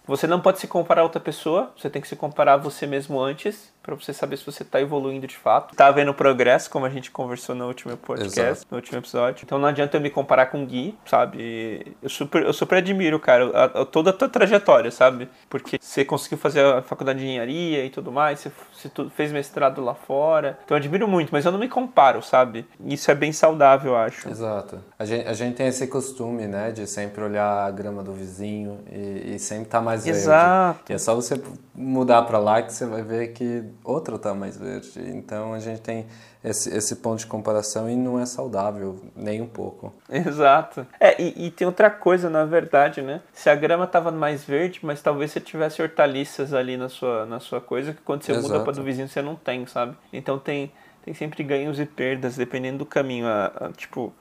você 0.06 0.28
não 0.28 0.40
pode 0.40 0.60
se 0.60 0.68
comparar 0.68 1.00
a 1.00 1.04
outra 1.04 1.20
pessoa, 1.20 1.72
você 1.76 1.90
tem 1.90 2.00
que 2.00 2.06
se 2.06 2.14
comparar 2.14 2.54
a 2.54 2.56
você 2.58 2.86
mesmo 2.86 3.20
antes 3.20 3.72
para 3.86 3.94
você 3.94 4.12
saber 4.12 4.36
se 4.36 4.44
você 4.44 4.64
está 4.64 4.80
evoluindo 4.80 5.28
de 5.28 5.36
fato. 5.36 5.76
Tá 5.76 5.86
havendo 5.86 6.12
progresso, 6.12 6.68
como 6.68 6.84
a 6.84 6.90
gente 6.90 7.08
conversou 7.12 7.54
no 7.54 7.68
último 7.68 7.96
podcast, 7.96 8.40
Exato. 8.40 8.66
no 8.68 8.78
último 8.78 8.98
episódio. 8.98 9.44
Então 9.44 9.60
não 9.60 9.68
adianta 9.68 9.96
eu 9.96 10.00
me 10.00 10.10
comparar 10.10 10.46
com 10.46 10.60
o 10.60 10.66
Gui, 10.66 10.98
sabe? 11.06 11.96
Eu 12.02 12.08
super, 12.08 12.42
eu 12.42 12.52
super 12.52 12.78
admiro, 12.78 13.20
cara, 13.20 13.48
a, 13.54 13.82
a, 13.82 13.84
toda 13.86 14.10
a 14.10 14.12
tua 14.12 14.28
trajetória, 14.28 14.90
sabe? 14.90 15.28
Porque 15.48 15.78
você 15.80 16.04
conseguiu 16.04 16.36
fazer 16.36 16.64
a 16.64 16.82
faculdade 16.82 17.20
de 17.20 17.26
engenharia 17.26 17.84
e 17.84 17.90
tudo 17.90 18.10
mais, 18.10 18.40
você, 18.40 18.50
você 18.72 19.10
fez 19.10 19.30
mestrado 19.30 19.80
lá 19.80 19.94
fora. 19.94 20.58
Então 20.64 20.76
eu 20.76 20.80
admiro 20.80 21.06
muito, 21.06 21.30
mas 21.30 21.44
eu 21.44 21.52
não 21.52 21.58
me 21.58 21.68
comparo, 21.68 22.20
sabe? 22.22 22.66
Isso 22.84 23.08
é 23.08 23.14
bem 23.14 23.32
saudável, 23.32 23.92
eu 23.92 23.96
acho. 23.96 24.28
Exato. 24.28 24.80
A 24.98 25.04
gente, 25.04 25.28
a 25.28 25.32
gente 25.32 25.54
tem 25.54 25.68
esse 25.68 25.86
costume, 25.86 26.48
né, 26.48 26.72
de 26.72 26.88
sempre 26.88 27.22
olhar 27.22 27.64
a 27.64 27.70
grama 27.70 28.02
do 28.02 28.12
vizinho 28.12 28.80
e, 28.90 29.34
e 29.34 29.38
sempre 29.38 29.66
estar 29.66 29.78
tá 29.78 29.84
mais 29.84 30.04
verde. 30.04 30.18
Exato. 30.18 30.90
E 30.90 30.92
é 30.92 30.98
só 30.98 31.14
você 31.14 31.40
mudar 31.72 32.22
para 32.22 32.38
lá 32.38 32.62
que 32.62 32.72
você 32.72 32.84
vai 32.84 33.02
ver 33.02 33.28
que 33.28 33.62
outro 33.84 34.16
está 34.16 34.34
mais 34.34 34.56
verde. 34.56 34.90
Então 34.96 35.52
a 35.52 35.58
gente 35.58 35.80
tem 35.80 36.06
esse, 36.42 36.74
esse 36.74 36.96
ponto 36.96 37.18
de 37.18 37.26
comparação 37.26 37.88
e 37.88 37.96
não 37.96 38.18
é 38.18 38.26
saudável 38.26 39.00
nem 39.14 39.40
um 39.40 39.46
pouco. 39.46 39.92
Exato. 40.08 40.86
É, 41.00 41.20
e, 41.20 41.46
e 41.46 41.50
tem 41.50 41.66
outra 41.66 41.90
coisa, 41.90 42.30
na 42.30 42.44
verdade, 42.44 43.02
né? 43.02 43.20
Se 43.32 43.50
a 43.50 43.54
grama 43.54 43.84
estava 43.84 44.10
mais 44.10 44.44
verde, 44.44 44.80
mas 44.82 45.02
talvez 45.02 45.32
você 45.32 45.40
tivesse 45.40 45.82
hortaliças 45.82 46.52
ali 46.52 46.76
na 46.76 46.88
sua, 46.88 47.26
na 47.26 47.40
sua 47.40 47.60
coisa, 47.60 47.92
que 47.92 48.02
quando 48.02 48.22
você 48.22 48.32
Exato. 48.32 48.48
muda 48.48 48.64
para 48.64 48.72
do 48.72 48.82
vizinho 48.82 49.08
você 49.08 49.22
não 49.22 49.36
tem, 49.36 49.66
sabe? 49.66 49.96
Então 50.12 50.38
tem 50.38 50.72
tem 51.04 51.14
sempre 51.14 51.44
ganhos 51.44 51.78
e 51.78 51.86
perdas 51.86 52.36
dependendo 52.36 52.78
do 52.78 52.86
caminho. 52.86 53.28
tipo, 53.76 54.12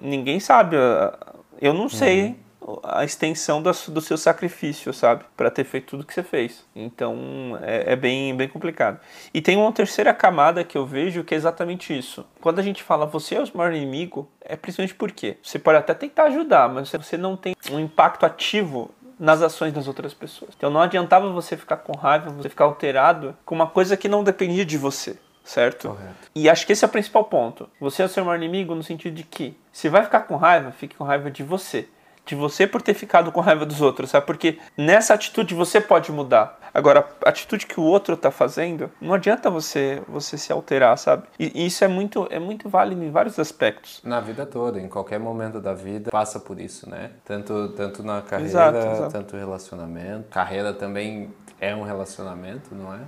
ninguém 0.00 0.40
sabe. 0.40 0.74
eu 1.60 1.74
não 1.74 1.86
sei. 1.86 2.28
Uhum 2.28 2.49
a 2.82 3.04
extensão 3.04 3.62
do, 3.62 3.70
do 3.88 4.00
seu 4.00 4.16
sacrifício, 4.16 4.92
sabe? 4.92 5.24
Para 5.36 5.50
ter 5.50 5.64
feito 5.64 5.88
tudo 5.88 6.04
que 6.04 6.14
você 6.14 6.22
fez. 6.22 6.64
Então 6.74 7.58
é, 7.62 7.92
é, 7.92 7.96
bem, 7.96 8.36
bem 8.36 8.48
complicado. 8.48 9.00
E 9.32 9.40
tem 9.40 9.56
uma 9.56 9.72
terceira 9.72 10.12
camada 10.12 10.62
que 10.62 10.76
eu 10.76 10.84
vejo 10.84 11.24
que 11.24 11.34
é 11.34 11.36
exatamente 11.36 11.96
isso. 11.96 12.24
Quando 12.40 12.58
a 12.58 12.62
gente 12.62 12.82
fala 12.82 13.06
você 13.06 13.34
é 13.34 13.42
o 13.42 13.48
maior 13.54 13.72
inimigo, 13.72 14.30
é 14.40 14.56
principalmente 14.56 14.94
porque 14.94 15.38
você 15.42 15.58
pode 15.58 15.78
até 15.78 15.94
tentar 15.94 16.24
ajudar, 16.24 16.68
mas 16.68 16.90
você 16.90 17.16
não 17.16 17.36
tem 17.36 17.54
um 17.70 17.80
impacto 17.80 18.26
ativo 18.26 18.90
nas 19.18 19.42
ações 19.42 19.72
das 19.72 19.86
outras 19.86 20.14
pessoas. 20.14 20.52
Então 20.56 20.70
não 20.70 20.80
adiantava 20.80 21.30
você 21.30 21.56
ficar 21.56 21.78
com 21.78 21.96
raiva, 21.96 22.30
você 22.30 22.48
ficar 22.48 22.64
alterado 22.64 23.36
com 23.44 23.54
uma 23.54 23.66
coisa 23.66 23.96
que 23.96 24.08
não 24.08 24.24
dependia 24.24 24.64
de 24.64 24.78
você 24.78 25.18
certo? 25.42 25.88
Correto. 25.88 26.30
E 26.34 26.48
acho 26.48 26.64
que 26.64 26.72
esse 26.72 26.84
é 26.84 26.88
o 26.88 26.90
principal 26.90 27.24
ponto. 27.24 27.68
Você 27.80 28.02
é 28.02 28.04
o 28.04 28.08
seu 28.08 28.24
maior 28.24 28.36
inimigo 28.36 28.74
no 28.74 28.84
sentido 28.84 29.14
de 29.14 29.24
que 29.24 29.56
se 29.72 29.88
vai 29.88 30.04
ficar 30.04 30.20
com 30.20 30.36
raiva, 30.36 30.70
fique 30.70 30.94
com 30.94 31.02
raiva 31.02 31.28
de 31.28 31.42
você. 31.42 31.88
De 32.30 32.34
você 32.36 32.66
por 32.66 32.80
ter 32.80 32.94
ficado 32.94 33.32
com 33.32 33.40
raiva 33.40 33.66
dos 33.66 33.80
outros, 33.80 34.10
sabe? 34.10 34.24
Porque 34.24 34.58
nessa 34.76 35.14
atitude 35.14 35.54
você 35.54 35.80
pode 35.80 36.10
mudar. 36.12 36.58
Agora, 36.72 37.08
a 37.24 37.28
atitude 37.28 37.66
que 37.66 37.80
o 37.80 37.82
outro 37.82 38.16
tá 38.16 38.30
fazendo, 38.30 38.90
não 39.00 39.14
adianta 39.14 39.50
você 39.50 40.00
você 40.08 40.38
se 40.38 40.52
alterar, 40.52 40.96
sabe? 40.96 41.24
E, 41.38 41.66
isso 41.66 41.84
é 41.84 41.88
muito 41.88 42.28
é 42.30 42.38
muito 42.38 42.68
válido 42.68 43.02
em 43.02 43.10
vários 43.10 43.38
aspectos. 43.38 44.00
Na 44.04 44.20
vida 44.20 44.46
toda, 44.46 44.80
em 44.80 44.88
qualquer 44.88 45.18
momento 45.18 45.60
da 45.60 45.74
vida, 45.74 46.10
passa 46.10 46.38
por 46.38 46.60
isso, 46.60 46.88
né? 46.88 47.10
Tanto 47.24 47.70
tanto 47.70 48.04
na 48.04 48.22
carreira, 48.22 48.50
exato, 48.50 48.78
exato. 48.78 49.12
tanto 49.12 49.36
relacionamento. 49.36 50.28
Carreira 50.30 50.72
também 50.72 51.30
é 51.60 51.74
um 51.74 51.82
relacionamento, 51.82 52.72
não 52.72 52.94
é? 52.94 53.00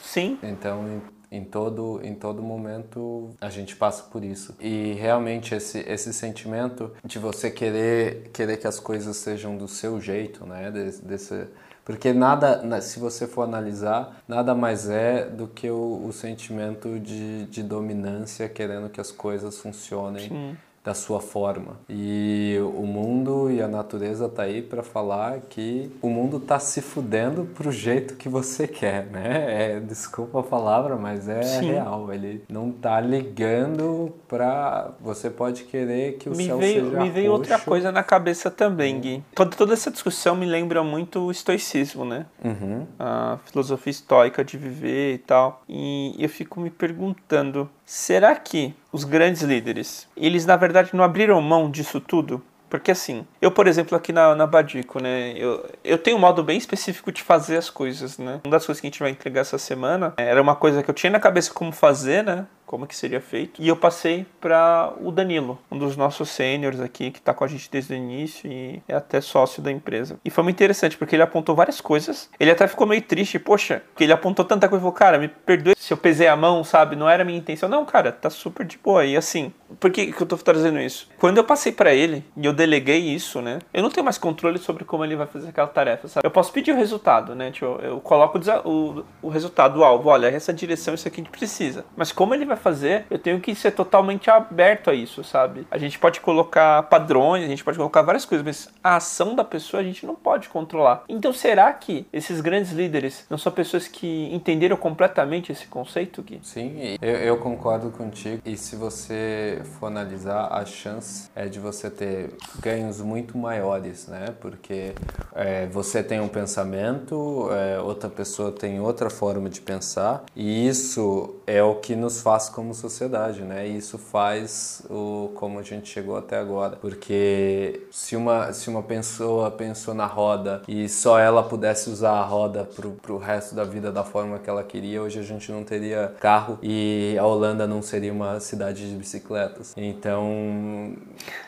Sim. 0.00 0.38
Então, 0.42 1.02
em 1.32 1.42
todo, 1.42 1.98
em 2.04 2.14
todo 2.14 2.42
momento 2.42 3.30
a 3.40 3.48
gente 3.48 3.74
passa 3.74 4.02
por 4.04 4.22
isso. 4.22 4.54
E 4.60 4.92
realmente 4.92 5.54
esse, 5.54 5.78
esse 5.88 6.12
sentimento 6.12 6.92
de 7.02 7.18
você 7.18 7.50
querer, 7.50 8.30
querer 8.34 8.58
que 8.58 8.66
as 8.66 8.78
coisas 8.78 9.16
sejam 9.16 9.56
do 9.56 9.66
seu 9.66 9.98
jeito, 9.98 10.44
né? 10.44 10.70
Desse, 10.70 11.02
desse 11.02 11.46
porque 11.84 12.12
nada, 12.12 12.80
se 12.80 13.00
você 13.00 13.26
for 13.26 13.42
analisar, 13.42 14.22
nada 14.28 14.54
mais 14.54 14.88
é 14.88 15.24
do 15.24 15.48
que 15.48 15.68
o, 15.68 16.04
o 16.06 16.12
sentimento 16.12 17.00
de, 17.00 17.46
de 17.46 17.60
dominância, 17.60 18.48
querendo 18.48 18.88
que 18.88 19.00
as 19.00 19.10
coisas 19.10 19.58
funcionem. 19.58 20.28
Sim 20.28 20.56
da 20.84 20.94
sua 20.94 21.20
forma. 21.20 21.76
E 21.88 22.58
o 22.74 22.82
mundo 22.82 23.48
e 23.50 23.62
a 23.62 23.68
natureza 23.68 24.28
tá 24.28 24.42
aí 24.42 24.60
para 24.60 24.82
falar 24.82 25.38
que 25.48 25.90
o 26.02 26.08
mundo 26.08 26.40
tá 26.40 26.58
se 26.58 26.80
fudendo 26.80 27.44
pro 27.54 27.70
jeito 27.70 28.16
que 28.16 28.28
você 28.28 28.66
quer, 28.66 29.06
né? 29.06 29.76
É, 29.76 29.80
desculpa 29.80 30.40
a 30.40 30.42
palavra, 30.42 30.96
mas 30.96 31.28
é 31.28 31.42
Sim. 31.42 31.72
real. 31.72 32.12
Ele 32.12 32.42
não 32.48 32.72
tá 32.72 33.00
ligando 33.00 34.12
para 34.26 34.90
você 35.00 35.30
pode 35.30 35.64
querer 35.64 36.14
que 36.18 36.28
o 36.28 36.34
me 36.36 36.46
céu 36.46 36.58
veio, 36.58 36.84
seja 36.86 37.00
Me 37.00 37.10
veio 37.10 37.30
roxo. 37.30 37.52
outra 37.52 37.58
coisa 37.60 37.92
na 37.92 38.02
cabeça 38.02 38.50
também, 38.50 38.98
Gui. 39.00 39.22
Toda, 39.34 39.56
toda 39.56 39.72
essa 39.74 39.90
discussão 39.90 40.34
me 40.34 40.46
lembra 40.46 40.82
muito 40.82 41.20
o 41.20 41.30
estoicismo, 41.30 42.04
né? 42.04 42.26
Uhum. 42.44 42.86
A 42.98 43.38
filosofia 43.44 43.90
estoica 43.92 44.44
de 44.44 44.56
viver 44.58 45.14
e 45.14 45.18
tal. 45.18 45.62
E 45.68 46.16
eu 46.18 46.28
fico 46.28 46.60
me 46.60 46.70
perguntando 46.70 47.70
Será 47.84 48.34
que 48.34 48.74
os 48.92 49.04
grandes 49.04 49.42
líderes, 49.42 50.08
eles 50.16 50.46
na 50.46 50.56
verdade 50.56 50.90
não 50.94 51.04
abriram 51.04 51.40
mão 51.40 51.70
disso 51.70 52.00
tudo? 52.00 52.42
Porque 52.72 52.90
assim, 52.90 53.26
eu, 53.38 53.50
por 53.50 53.66
exemplo, 53.66 53.94
aqui 53.94 54.14
na, 54.14 54.34
na 54.34 54.46
Badico, 54.46 54.98
né, 54.98 55.34
eu, 55.36 55.68
eu 55.84 55.98
tenho 55.98 56.16
um 56.16 56.20
modo 56.20 56.42
bem 56.42 56.56
específico 56.56 57.12
de 57.12 57.22
fazer 57.22 57.58
as 57.58 57.68
coisas, 57.68 58.16
né? 58.16 58.40
Uma 58.44 58.52
das 58.52 58.64
coisas 58.64 58.80
que 58.80 58.86
a 58.86 58.90
gente 58.90 58.98
vai 58.98 59.10
entregar 59.10 59.42
essa 59.42 59.58
semana 59.58 60.14
era 60.16 60.40
uma 60.40 60.56
coisa 60.56 60.82
que 60.82 60.88
eu 60.88 60.94
tinha 60.94 61.10
na 61.10 61.20
cabeça 61.20 61.52
como 61.52 61.70
fazer, 61.70 62.24
né? 62.24 62.46
Como 62.72 62.86
que 62.86 62.96
seria 62.96 63.20
feito. 63.20 63.60
E 63.60 63.68
eu 63.68 63.76
passei 63.76 64.24
para 64.40 64.94
o 64.98 65.12
Danilo, 65.12 65.58
um 65.70 65.76
dos 65.76 65.94
nossos 65.94 66.30
sêniores 66.30 66.80
aqui, 66.80 67.10
que 67.10 67.18
está 67.18 67.34
com 67.34 67.44
a 67.44 67.46
gente 67.46 67.70
desde 67.70 67.92
o 67.92 67.96
início 67.96 68.50
e 68.50 68.82
é 68.88 68.94
até 68.94 69.20
sócio 69.20 69.62
da 69.62 69.70
empresa. 69.70 70.18
E 70.24 70.30
foi 70.30 70.42
muito 70.42 70.56
interessante, 70.56 70.96
porque 70.96 71.14
ele 71.14 71.22
apontou 71.22 71.54
várias 71.54 71.82
coisas. 71.82 72.30
Ele 72.40 72.50
até 72.50 72.66
ficou 72.66 72.86
meio 72.86 73.02
triste, 73.02 73.38
poxa, 73.38 73.82
porque 73.90 74.04
ele 74.04 74.12
apontou 74.14 74.42
tanta 74.42 74.70
coisa 74.70 74.80
falou, 74.80 74.92
cara, 74.94 75.18
me 75.18 75.28
perdoe 75.28 75.74
se 75.76 75.92
eu 75.92 75.98
pesei 75.98 76.28
a 76.28 76.34
mão, 76.34 76.64
sabe? 76.64 76.96
Não 76.96 77.08
era 77.08 77.24
minha 77.24 77.38
intenção. 77.38 77.68
Não, 77.68 77.84
cara, 77.84 78.10
tá 78.10 78.30
super 78.30 78.64
de 78.64 78.78
boa. 78.78 79.04
E 79.04 79.16
assim, 79.16 79.52
por 79.78 79.90
que, 79.90 80.12
que 80.12 80.22
eu 80.22 80.26
tô 80.26 80.36
trazendo 80.36 80.80
isso? 80.80 81.08
Quando 81.18 81.38
eu 81.38 81.44
passei 81.44 81.72
para 81.72 81.94
ele 81.94 82.24
e 82.36 82.46
eu 82.46 82.52
deleguei 82.52 82.98
isso, 82.98 83.40
né? 83.40 83.58
Eu 83.72 83.82
não 83.82 83.90
tenho 83.90 84.04
mais 84.04 84.18
controle 84.18 84.58
sobre 84.58 84.84
como 84.84 85.04
ele 85.04 85.16
vai 85.16 85.26
fazer 85.26 85.48
aquela 85.48 85.68
tarefa, 85.68 86.08
sabe? 86.08 86.26
Eu 86.26 86.30
posso 86.30 86.52
pedir 86.52 86.72
o 86.72 86.76
resultado, 86.76 87.34
né? 87.34 87.50
Tipo, 87.50 87.78
eu 87.82 88.00
coloco 88.00 88.38
o, 88.38 88.70
o, 88.70 89.04
o 89.22 89.28
resultado, 89.28 89.80
o 89.80 89.84
alvo. 89.84 90.08
Olha, 90.08 90.26
essa 90.26 90.52
direção, 90.52 90.94
isso 90.94 91.06
aqui 91.06 91.20
a 91.20 91.24
gente 91.24 91.32
precisa. 91.32 91.84
Mas 91.96 92.12
como 92.12 92.34
ele 92.34 92.44
vai 92.44 92.56
fazer, 92.62 93.04
eu 93.10 93.18
tenho 93.18 93.40
que 93.40 93.54
ser 93.54 93.72
totalmente 93.72 94.30
aberto 94.30 94.88
a 94.88 94.94
isso, 94.94 95.22
sabe? 95.24 95.66
A 95.70 95.78
gente 95.78 95.98
pode 95.98 96.20
colocar 96.20 96.84
padrões, 96.84 97.44
a 97.44 97.48
gente 97.48 97.64
pode 97.64 97.76
colocar 97.76 98.02
várias 98.02 98.24
coisas, 98.24 98.44
mas 98.44 98.68
a 98.82 98.96
ação 98.96 99.34
da 99.34 99.44
pessoa 99.44 99.80
a 99.80 99.84
gente 99.84 100.06
não 100.06 100.14
pode 100.14 100.48
controlar. 100.48 101.04
Então 101.08 101.32
será 101.32 101.72
que 101.72 102.06
esses 102.12 102.40
grandes 102.40 102.72
líderes 102.72 103.26
não 103.28 103.36
são 103.36 103.52
pessoas 103.52 103.88
que 103.88 104.32
entenderam 104.32 104.76
completamente 104.76 105.52
esse 105.52 105.66
conceito, 105.66 106.22
Gui? 106.22 106.40
Sim, 106.42 106.96
eu, 107.00 107.16
eu 107.16 107.38
concordo 107.38 107.90
contigo. 107.90 108.40
E 108.44 108.56
se 108.56 108.76
você 108.76 109.60
for 109.78 109.86
analisar, 109.86 110.48
a 110.52 110.64
chance 110.64 111.28
é 111.34 111.46
de 111.46 111.58
você 111.58 111.90
ter 111.90 112.34
ganhos 112.60 113.00
muito 113.00 113.36
maiores, 113.36 114.06
né? 114.06 114.26
Porque 114.40 114.94
é, 115.34 115.66
você 115.66 116.02
tem 116.02 116.20
um 116.20 116.28
pensamento, 116.28 117.48
é, 117.52 117.80
outra 117.80 118.08
pessoa 118.08 118.52
tem 118.52 118.80
outra 118.80 119.10
forma 119.10 119.48
de 119.48 119.60
pensar, 119.60 120.24
e 120.34 120.66
isso 120.66 121.36
é 121.46 121.62
o 121.62 121.76
que 121.76 121.96
nos 121.96 122.20
faz 122.22 122.48
como 122.52 122.74
sociedade, 122.74 123.42
né? 123.42 123.66
E 123.68 123.76
isso 123.76 123.98
faz 123.98 124.82
o 124.90 125.30
como 125.34 125.58
a 125.58 125.62
gente 125.62 125.88
chegou 125.88 126.16
até 126.16 126.38
agora, 126.38 126.76
porque 126.76 127.86
se 127.90 128.14
uma 128.16 128.52
se 128.52 128.68
uma 128.68 128.82
pessoa 128.82 129.50
pensou 129.50 129.94
na 129.94 130.06
roda 130.06 130.62
e 130.68 130.88
só 130.88 131.18
ela 131.18 131.42
pudesse 131.42 131.90
usar 131.90 132.12
a 132.12 132.24
roda 132.24 132.64
pro, 132.64 132.92
pro 132.92 133.18
resto 133.18 133.54
da 133.54 133.64
vida 133.64 133.90
da 133.90 134.04
forma 134.04 134.38
que 134.38 134.48
ela 134.48 134.62
queria, 134.62 135.02
hoje 135.02 135.18
a 135.18 135.22
gente 135.22 135.50
não 135.50 135.64
teria 135.64 136.14
carro 136.20 136.58
e 136.62 137.16
a 137.18 137.24
Holanda 137.24 137.66
não 137.66 137.82
seria 137.82 138.12
uma 138.12 138.38
cidade 138.40 138.88
de 138.88 138.94
bicicletas. 138.94 139.74
Então, 139.76 140.94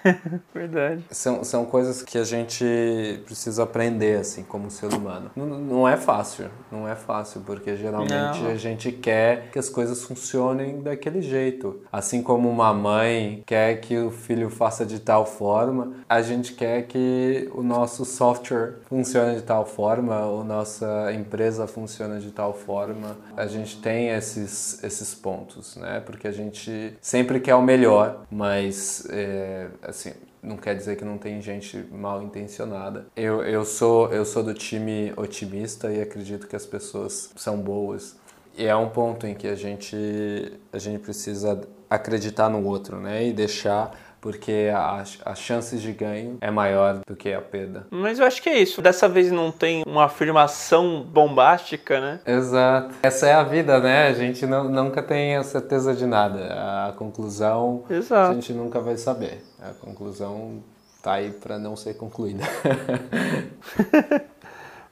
verdade. 0.54 1.04
São, 1.10 1.44
são 1.44 1.64
coisas 1.64 2.02
que 2.02 2.18
a 2.18 2.24
gente 2.24 2.64
precisa 3.24 3.62
aprender 3.62 4.18
assim 4.20 4.42
como 4.42 4.70
ser 4.70 4.92
humano. 4.92 5.30
Não, 5.36 5.46
não 5.46 5.88
é 5.88 5.96
fácil, 5.96 6.48
não 6.70 6.88
é 6.88 6.94
fácil 6.94 7.42
porque 7.44 7.76
geralmente 7.76 8.40
não. 8.40 8.50
a 8.50 8.56
gente 8.56 8.92
quer 8.92 9.50
que 9.50 9.58
as 9.58 9.68
coisas 9.68 10.02
funcionem 10.04 10.80
daquele 10.84 11.20
jeito. 11.20 11.80
Assim 11.90 12.22
como 12.22 12.48
uma 12.48 12.72
mãe 12.72 13.42
quer 13.46 13.80
que 13.80 13.96
o 13.96 14.10
filho 14.10 14.50
faça 14.50 14.84
de 14.86 15.00
tal 15.00 15.26
forma, 15.26 15.94
a 16.08 16.22
gente 16.22 16.52
quer 16.52 16.86
que 16.86 17.50
o 17.54 17.62
nosso 17.62 18.04
software 18.04 18.76
funcione 18.88 19.36
de 19.36 19.42
tal 19.42 19.64
forma, 19.66 20.16
a 20.16 20.44
nossa 20.44 21.12
empresa 21.12 21.66
funcione 21.66 22.20
de 22.20 22.30
tal 22.30 22.52
forma. 22.54 23.16
A 23.36 23.46
gente 23.46 23.80
tem 23.80 24.10
esses, 24.10 24.82
esses 24.84 25.14
pontos, 25.14 25.76
né? 25.76 26.00
Porque 26.04 26.28
a 26.28 26.32
gente 26.32 26.96
sempre 27.00 27.40
quer 27.40 27.54
o 27.54 27.62
melhor, 27.62 28.24
mas 28.30 29.06
é, 29.10 29.68
assim 29.82 30.12
não 30.44 30.56
quer 30.58 30.76
dizer 30.76 30.96
que 30.96 31.04
não 31.04 31.16
tem 31.16 31.40
gente 31.40 31.84
mal 31.90 32.22
intencionada. 32.22 33.06
Eu, 33.16 33.42
eu, 33.42 33.64
sou, 33.64 34.12
eu 34.12 34.24
sou 34.24 34.42
do 34.42 34.52
time 34.52 35.12
otimista 35.16 35.90
e 35.90 36.00
acredito 36.00 36.46
que 36.46 36.54
as 36.54 36.66
pessoas 36.66 37.30
são 37.34 37.56
boas 37.56 38.16
e 38.56 38.66
é 38.66 38.76
um 38.76 38.88
ponto 38.88 39.26
em 39.26 39.34
que 39.34 39.46
a 39.46 39.54
gente, 39.54 39.96
a 40.72 40.78
gente 40.78 41.00
precisa 41.00 41.60
acreditar 41.88 42.48
no 42.48 42.64
outro, 42.64 42.98
né? 42.98 43.26
E 43.26 43.32
deixar 43.32 43.92
porque 44.24 44.70
as 45.22 45.38
chances 45.38 45.82
de 45.82 45.92
ganho 45.92 46.38
é 46.40 46.50
maior 46.50 47.02
do 47.06 47.14
que 47.14 47.30
a 47.30 47.42
perda. 47.42 47.86
Mas 47.90 48.18
eu 48.18 48.24
acho 48.24 48.40
que 48.40 48.48
é 48.48 48.58
isso. 48.58 48.80
Dessa 48.80 49.06
vez 49.06 49.30
não 49.30 49.52
tem 49.52 49.82
uma 49.86 50.04
afirmação 50.04 51.02
bombástica, 51.02 52.00
né? 52.00 52.20
Exato. 52.24 52.94
Essa 53.02 53.26
é 53.28 53.34
a 53.34 53.42
vida, 53.42 53.78
né? 53.80 54.06
A 54.06 54.14
gente 54.14 54.46
não, 54.46 54.64
nunca 54.64 55.02
tem 55.02 55.36
a 55.36 55.42
certeza 55.42 55.92
de 55.92 56.06
nada. 56.06 56.88
A 56.88 56.94
conclusão 56.96 57.84
Exato. 57.90 58.30
a 58.30 58.34
gente 58.34 58.54
nunca 58.54 58.80
vai 58.80 58.96
saber. 58.96 59.44
A 59.60 59.74
conclusão 59.74 60.64
tá 61.02 61.12
aí 61.12 61.30
para 61.30 61.58
não 61.58 61.76
ser 61.76 61.92
concluída. 61.92 62.44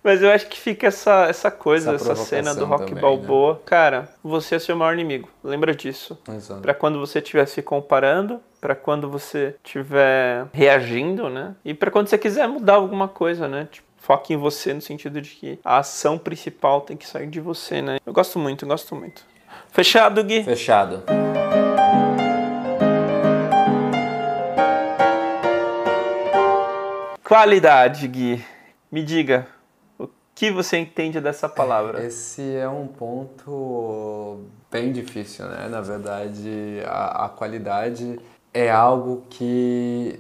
Mas 0.03 0.21
eu 0.21 0.31
acho 0.31 0.49
que 0.49 0.59
fica 0.59 0.89
essa, 0.89 1.27
essa 1.27 1.51
coisa, 1.51 1.95
essa, 1.95 2.13
essa 2.13 2.25
cena 2.25 2.55
do 2.55 2.65
Rock 2.65 2.87
também, 2.87 3.01
Balboa. 3.01 3.55
Né? 3.55 3.61
Cara, 3.65 4.09
você 4.23 4.57
é 4.57 4.59
seu 4.59 4.75
maior 4.75 4.95
inimigo. 4.95 5.29
Lembra 5.45 5.75
disso. 5.75 6.19
Exato. 6.29 6.61
Pra 6.61 6.75
quando 6.75 6.99
você 6.99 7.21
estiver 7.21 7.47
se 7.47 7.63
comparando, 7.63 8.41
para 8.61 8.75
quando 8.75 9.09
você 9.09 9.55
estiver 9.65 10.47
reagindo, 10.53 11.29
né? 11.29 11.55
E 11.65 11.73
para 11.73 11.91
quando 11.91 12.09
você 12.09 12.19
quiser 12.19 12.49
mudar 12.49 12.75
alguma 12.75 13.07
coisa, 13.07 13.47
né? 13.47 13.69
Tipo, 13.71 13.87
foque 13.97 14.35
em 14.35 14.37
você 14.37 14.75
no 14.75 14.81
sentido 14.81 15.21
de 15.21 15.31
que 15.31 15.61
a 15.65 15.79
ação 15.79 16.19
principal 16.19 16.81
tem 16.81 16.97
que 16.97 17.07
sair 17.07 17.29
de 17.29 17.41
você, 17.41 17.81
né? 17.81 17.99
Eu 18.05 18.13
gosto 18.13 18.41
muito, 18.41 18.65
eu 18.65 18.69
gosto 18.69 18.97
muito. 18.97 19.25
Fechado, 19.71 20.23
Gui? 20.25 20.43
Fechado. 20.43 21.05
Qualidade, 27.23 28.09
Gui. 28.09 28.45
Me 28.91 29.03
diga, 29.03 29.47
que 30.43 30.51
você 30.51 30.77
entende 30.77 31.21
dessa 31.21 31.49
palavra? 31.49 32.05
Esse 32.05 32.57
é 32.57 32.69
um 32.69 32.89
ponto 32.89 34.41
bem 34.69 34.91
difícil, 34.91 35.47
né? 35.47 35.69
Na 35.71 35.81
verdade, 35.81 36.83
a, 36.85 37.27
a 37.27 37.29
qualidade 37.29 38.19
é 38.53 38.69
algo 38.69 39.23
que, 39.31 40.19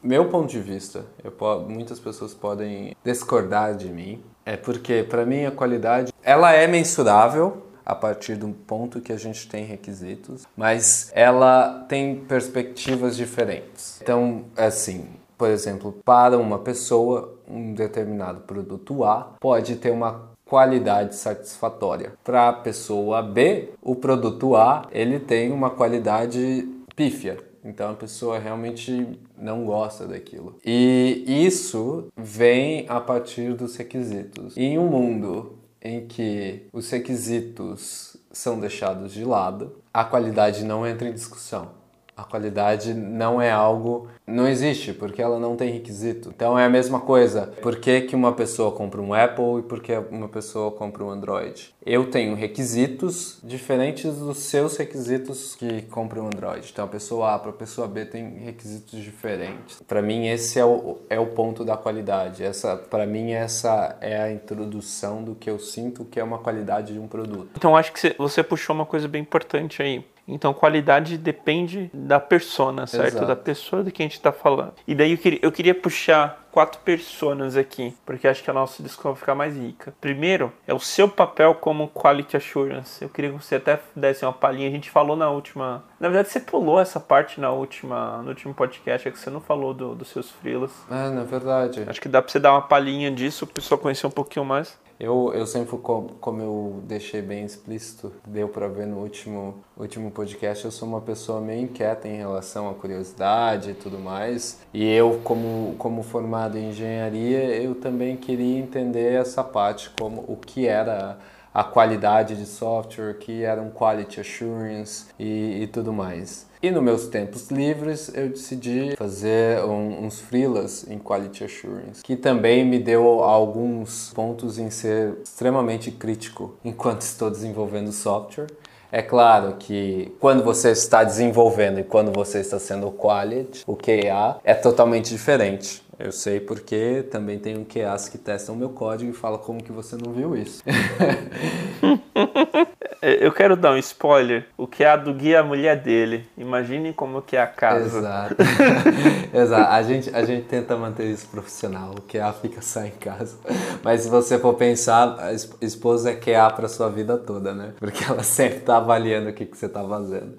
meu 0.00 0.28
ponto 0.28 0.48
de 0.48 0.60
vista, 0.60 1.04
eu, 1.24 1.32
muitas 1.68 1.98
pessoas 1.98 2.34
podem 2.34 2.94
discordar 3.02 3.74
de 3.74 3.88
mim, 3.88 4.22
é 4.46 4.56
porque 4.56 5.02
para 5.02 5.26
mim 5.26 5.44
a 5.44 5.50
qualidade 5.50 6.12
ela 6.22 6.52
é 6.52 6.68
mensurável 6.68 7.66
a 7.84 7.96
partir 7.96 8.36
do 8.36 8.50
ponto 8.50 9.00
que 9.00 9.12
a 9.12 9.16
gente 9.16 9.48
tem 9.48 9.64
requisitos, 9.64 10.46
mas 10.56 11.10
ela 11.12 11.84
tem 11.88 12.14
perspectivas 12.14 13.16
diferentes. 13.16 13.98
Então, 14.00 14.44
assim, 14.56 15.17
por 15.38 15.48
exemplo, 15.48 16.00
para 16.04 16.36
uma 16.36 16.58
pessoa, 16.58 17.38
um 17.48 17.72
determinado 17.72 18.40
produto 18.40 19.04
A 19.04 19.36
pode 19.40 19.76
ter 19.76 19.92
uma 19.92 20.28
qualidade 20.44 21.14
satisfatória. 21.14 22.14
Para 22.24 22.48
a 22.48 22.52
pessoa 22.52 23.22
B, 23.22 23.70
o 23.80 23.94
produto 23.94 24.56
A 24.56 24.86
ele 24.90 25.20
tem 25.20 25.52
uma 25.52 25.70
qualidade 25.70 26.68
pífia. 26.96 27.38
Então 27.64 27.90
a 27.90 27.94
pessoa 27.94 28.38
realmente 28.38 29.18
não 29.36 29.64
gosta 29.64 30.06
daquilo. 30.06 30.56
E 30.64 31.24
isso 31.26 32.08
vem 32.16 32.86
a 32.88 33.00
partir 33.00 33.54
dos 33.54 33.76
requisitos. 33.76 34.56
Em 34.56 34.78
um 34.78 34.88
mundo 34.88 35.58
em 35.80 36.06
que 36.06 36.66
os 36.72 36.90
requisitos 36.90 38.16
são 38.32 38.58
deixados 38.58 39.12
de 39.12 39.24
lado, 39.24 39.76
a 39.92 40.04
qualidade 40.04 40.64
não 40.64 40.86
entra 40.86 41.08
em 41.08 41.12
discussão. 41.12 41.77
A 42.18 42.24
qualidade 42.24 42.92
não 42.92 43.40
é 43.40 43.48
algo. 43.48 44.08
Não 44.26 44.48
existe, 44.48 44.92
porque 44.92 45.22
ela 45.22 45.38
não 45.38 45.54
tem 45.54 45.70
requisito. 45.70 46.32
Então 46.34 46.58
é 46.58 46.64
a 46.64 46.68
mesma 46.68 46.98
coisa. 46.98 47.52
Por 47.62 47.76
que, 47.76 48.00
que 48.00 48.16
uma 48.16 48.32
pessoa 48.32 48.72
compra 48.72 49.00
um 49.00 49.14
Apple 49.14 49.60
e 49.60 49.62
por 49.62 49.80
que 49.80 49.96
uma 50.10 50.26
pessoa 50.26 50.72
compra 50.72 51.04
um 51.04 51.10
Android? 51.10 51.72
Eu 51.86 52.10
tenho 52.10 52.34
requisitos 52.34 53.38
diferentes 53.44 54.16
dos 54.16 54.38
seus 54.38 54.76
requisitos 54.76 55.54
que 55.54 55.82
compram 55.82 56.24
um 56.24 56.26
Android. 56.26 56.68
Então 56.72 56.84
a 56.84 56.88
pessoa 56.88 57.34
A 57.34 57.38
para 57.38 57.50
a 57.50 57.54
pessoa 57.54 57.86
B 57.86 58.04
tem 58.04 58.28
requisitos 58.40 58.98
diferentes. 58.98 59.80
Para 59.86 60.02
mim, 60.02 60.26
esse 60.26 60.58
é 60.58 60.64
o, 60.64 60.98
é 61.08 61.20
o 61.20 61.26
ponto 61.26 61.64
da 61.64 61.76
qualidade. 61.76 62.42
Essa, 62.42 62.76
para 62.76 63.06
mim, 63.06 63.30
essa 63.30 63.96
é 64.00 64.20
a 64.20 64.32
introdução 64.32 65.22
do 65.22 65.36
que 65.36 65.48
eu 65.48 65.60
sinto 65.60 66.04
que 66.04 66.18
é 66.18 66.24
uma 66.24 66.38
qualidade 66.38 66.94
de 66.94 66.98
um 66.98 67.06
produto. 67.06 67.50
Então 67.56 67.76
acho 67.76 67.92
que 67.92 68.16
você 68.18 68.42
puxou 68.42 68.74
uma 68.74 68.86
coisa 68.86 69.06
bem 69.06 69.22
importante 69.22 69.80
aí 69.80 70.04
então, 70.28 70.52
qualidade 70.52 71.16
depende 71.16 71.90
da 71.92 72.20
persona, 72.20 72.86
certo? 72.86 73.08
Exato. 73.08 73.26
Da 73.26 73.36
pessoa 73.36 73.82
de 73.82 73.90
quem 73.90 74.04
a 74.04 74.08
gente 74.08 74.18
está 74.18 74.30
falando. 74.30 74.74
E 74.86 74.94
daí 74.94 75.12
eu 75.12 75.18
queria, 75.18 75.38
eu 75.42 75.50
queria 75.50 75.74
puxar 75.74 76.46
quatro 76.52 76.80
personas 76.80 77.56
aqui, 77.56 77.94
porque 78.04 78.26
acho 78.28 78.42
que 78.42 78.50
a 78.50 78.52
nossa 78.52 78.82
discussão 78.82 79.12
vai 79.12 79.20
ficar 79.20 79.34
mais 79.34 79.56
rica. 79.56 79.94
Primeiro, 80.00 80.52
é 80.66 80.74
o 80.74 80.78
seu 80.78 81.08
papel 81.08 81.54
como 81.54 81.88
Quality 81.88 82.36
Assurance. 82.36 83.02
Eu 83.02 83.08
queria 83.08 83.30
que 83.30 83.36
você 83.36 83.56
até 83.56 83.80
desse 83.94 84.24
uma 84.24 84.32
palhinha. 84.32 84.68
A 84.68 84.70
gente 84.70 84.90
falou 84.90 85.16
na 85.16 85.30
última. 85.30 85.84
Na 85.98 86.08
verdade, 86.08 86.28
você 86.28 86.40
pulou 86.40 86.78
essa 86.78 87.00
parte 87.00 87.40
na 87.40 87.50
última, 87.50 88.20
no 88.22 88.30
último 88.30 88.52
podcast, 88.52 89.08
é 89.08 89.10
que 89.10 89.18
você 89.18 89.30
não 89.30 89.40
falou 89.40 89.72
do, 89.72 89.94
dos 89.94 90.08
seus 90.08 90.30
freelas. 90.30 90.72
É, 90.90 91.08
na 91.10 91.22
verdade. 91.22 91.84
Acho 91.86 92.00
que 92.00 92.08
dá 92.08 92.20
para 92.20 92.30
você 92.30 92.38
dar 92.38 92.52
uma 92.52 92.62
palhinha 92.62 93.10
disso, 93.10 93.44
o 93.44 93.48
pessoal 93.48 93.78
conhecer 93.78 94.06
um 94.06 94.10
pouquinho 94.10 94.44
mais. 94.44 94.78
Eu, 94.98 95.32
eu 95.32 95.46
sempre, 95.46 95.78
como 95.78 96.42
eu 96.42 96.82
deixei 96.82 97.22
bem 97.22 97.44
explícito, 97.44 98.12
deu 98.26 98.48
para 98.48 98.66
ver 98.66 98.84
no 98.84 98.98
último, 98.98 99.54
último 99.76 100.10
podcast, 100.10 100.64
eu 100.64 100.72
sou 100.72 100.88
uma 100.88 101.00
pessoa 101.00 101.40
meio 101.40 101.62
inquieta 101.62 102.08
em 102.08 102.16
relação 102.16 102.68
à 102.68 102.74
curiosidade 102.74 103.70
e 103.70 103.74
tudo 103.74 103.96
mais. 103.96 104.58
E 104.74 104.84
eu, 104.84 105.20
como, 105.22 105.76
como 105.78 106.02
formado 106.02 106.58
em 106.58 106.70
engenharia, 106.70 107.44
eu 107.62 107.76
também 107.76 108.16
queria 108.16 108.58
entender 108.58 109.12
essa 109.12 109.44
parte, 109.44 109.88
como 109.90 110.24
o 110.26 110.36
que 110.36 110.66
era 110.66 111.16
a 111.58 111.64
qualidade 111.64 112.36
de 112.36 112.46
software, 112.46 113.14
que 113.14 113.42
era 113.42 113.60
um 113.60 113.68
quality 113.68 114.20
assurance 114.20 115.06
e, 115.18 115.62
e 115.62 115.66
tudo 115.66 115.92
mais. 115.92 116.46
E 116.62 116.70
nos 116.70 116.82
meus 116.82 117.06
tempos 117.08 117.50
livres 117.50 118.12
eu 118.14 118.28
decidi 118.28 118.94
fazer 118.96 119.64
um, 119.64 120.04
uns 120.04 120.20
freelas 120.20 120.88
em 120.88 121.00
Quality 121.00 121.44
Assurance, 121.44 122.02
que 122.02 122.14
também 122.14 122.64
me 122.64 122.78
deu 122.78 123.24
alguns 123.24 124.12
pontos 124.14 124.56
em 124.56 124.70
ser 124.70 125.18
extremamente 125.24 125.90
crítico 125.90 126.56
enquanto 126.64 127.00
estou 127.02 127.28
desenvolvendo 127.28 127.90
software. 127.90 128.46
É 128.90 129.02
claro 129.02 129.56
que 129.58 130.14
quando 130.20 130.42
você 130.42 130.70
está 130.70 131.02
desenvolvendo 131.04 131.80
e 131.80 131.84
quando 131.84 132.12
você 132.12 132.38
está 132.38 132.58
sendo 132.58 132.90
quality, 132.90 133.64
o 133.66 133.76
QA 133.76 134.40
é 134.44 134.54
totalmente 134.54 135.10
diferente. 135.10 135.82
Eu 135.98 136.12
sei 136.12 136.38
porque 136.38 137.04
também 137.10 137.40
tem 137.40 137.58
um 137.58 137.64
QAs 137.64 138.08
que 138.08 138.16
testam 138.16 138.54
o 138.54 138.58
meu 138.58 138.70
código 138.70 139.10
e 139.10 139.14
fala 139.14 139.36
como 139.36 139.62
que 139.62 139.72
você 139.72 139.96
não 139.96 140.12
viu 140.12 140.36
isso. 140.36 140.62
Eu 143.00 143.30
quero 143.32 143.56
dar 143.56 143.72
um 143.72 143.78
spoiler. 143.78 144.46
O 144.56 144.66
QA 144.66 144.96
do 144.96 145.14
guia 145.14 145.36
é 145.36 145.40
a 145.40 145.42
mulher 145.44 145.76
dele. 145.76 146.28
Imagine 146.36 146.92
como 146.92 147.22
que 147.22 147.36
é 147.36 147.40
a 147.40 147.46
casa. 147.46 147.98
Exato. 147.98 148.36
Exato. 149.32 149.72
A 149.72 149.82
gente, 149.82 150.10
a 150.14 150.24
gente 150.24 150.46
tenta 150.46 150.76
manter 150.76 151.06
isso 151.06 151.28
profissional. 151.28 151.94
O 151.96 152.02
QA 152.02 152.32
fica 152.32 152.60
só 152.60 152.82
em 152.82 152.90
casa. 152.90 153.36
Mas 153.84 154.02
se 154.02 154.08
você 154.08 154.38
for 154.38 154.54
pensar, 154.54 155.16
a 155.20 155.32
esposa 155.64 156.10
é 156.10 156.14
QA 156.14 156.50
para 156.50 156.68
sua 156.68 156.88
vida 156.88 157.16
toda, 157.16 157.54
né? 157.54 157.72
Porque 157.78 158.02
ela 158.02 158.22
sempre 158.24 158.60
tá 158.60 158.78
avaliando 158.78 159.30
o 159.30 159.32
que, 159.32 159.46
que 159.46 159.56
você 159.56 159.68
tá 159.68 159.84
fazendo. 159.84 160.34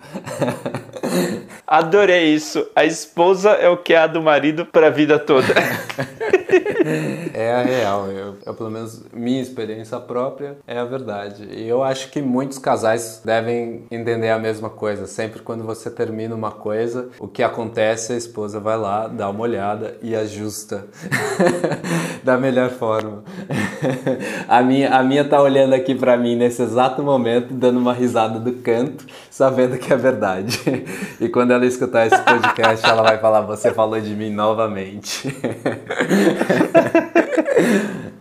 Adorei 1.66 2.34
isso. 2.34 2.67
A 2.76 2.84
esposa 2.84 3.52
é 3.52 3.69
o 3.69 3.78
QA 3.78 4.08
do 4.08 4.22
marido 4.22 4.65
para 4.65 4.88
a 4.88 4.89
vida 4.89 5.17
toda. 5.17 5.48
é 7.34 7.54
a 7.54 7.62
real. 7.62 8.08
Eu, 8.08 8.38
eu, 8.45 8.54
pelo 8.54 8.69
menos, 8.69 9.04
minha 9.13 9.41
experiência 9.41 10.00
própria 10.00 10.58
é 10.67 10.78
a 10.78 10.86
verdade. 10.86 11.48
E 11.52 11.67
eu 11.67 11.84
acho 11.84 12.10
que 12.10 12.22
muitos 12.50 12.58
casais 12.58 13.22
devem 13.24 13.84
entender 13.92 14.32
a 14.32 14.40
mesma 14.40 14.72
coisa. 14.72 15.06
Sempre 15.06 15.40
quando 15.40 15.64
você 15.64 15.88
termina 15.92 16.34
uma 16.34 16.50
coisa, 16.50 17.10
o 17.20 17.28
que 17.28 17.44
acontece, 17.44 18.14
a 18.14 18.18
esposa 18.18 18.60
vai 18.60 18.76
lá, 18.76 19.08
dá 19.08 19.30
uma 19.30 19.42
olhada 19.42 19.96
e 20.02 20.16
ajusta 20.16 20.88
da 22.24 22.40
melhor 22.40 22.72
forma. 22.72 23.24
a, 24.50 24.64
minha, 24.64 24.90
a 24.90 25.04
minha 25.04 25.24
tá 25.24 25.40
olhando 25.40 25.76
aqui 25.76 25.94
para 25.94 26.18
mim 26.18 26.36
nesse 26.36 26.64
exato 26.64 27.04
momento, 27.04 27.54
dando 27.54 27.78
uma 27.78 27.94
risada 27.94 28.40
do 28.40 28.54
canto, 28.54 29.06
sabendo 29.30 29.78
que 29.78 29.94
é 29.94 29.98
verdade. 29.98 30.60
E 31.20 31.28
quando 31.28 31.52
ela 31.52 31.66
escutar 31.66 32.08
esse 32.08 32.22
podcast, 32.22 32.86
ela 32.86 33.04
vai 33.04 33.18
falar: 33.18 33.42
Você 33.42 33.74
falou 33.74 34.00
de 34.00 34.16
mim 34.16 34.30
novamente. 34.30 35.28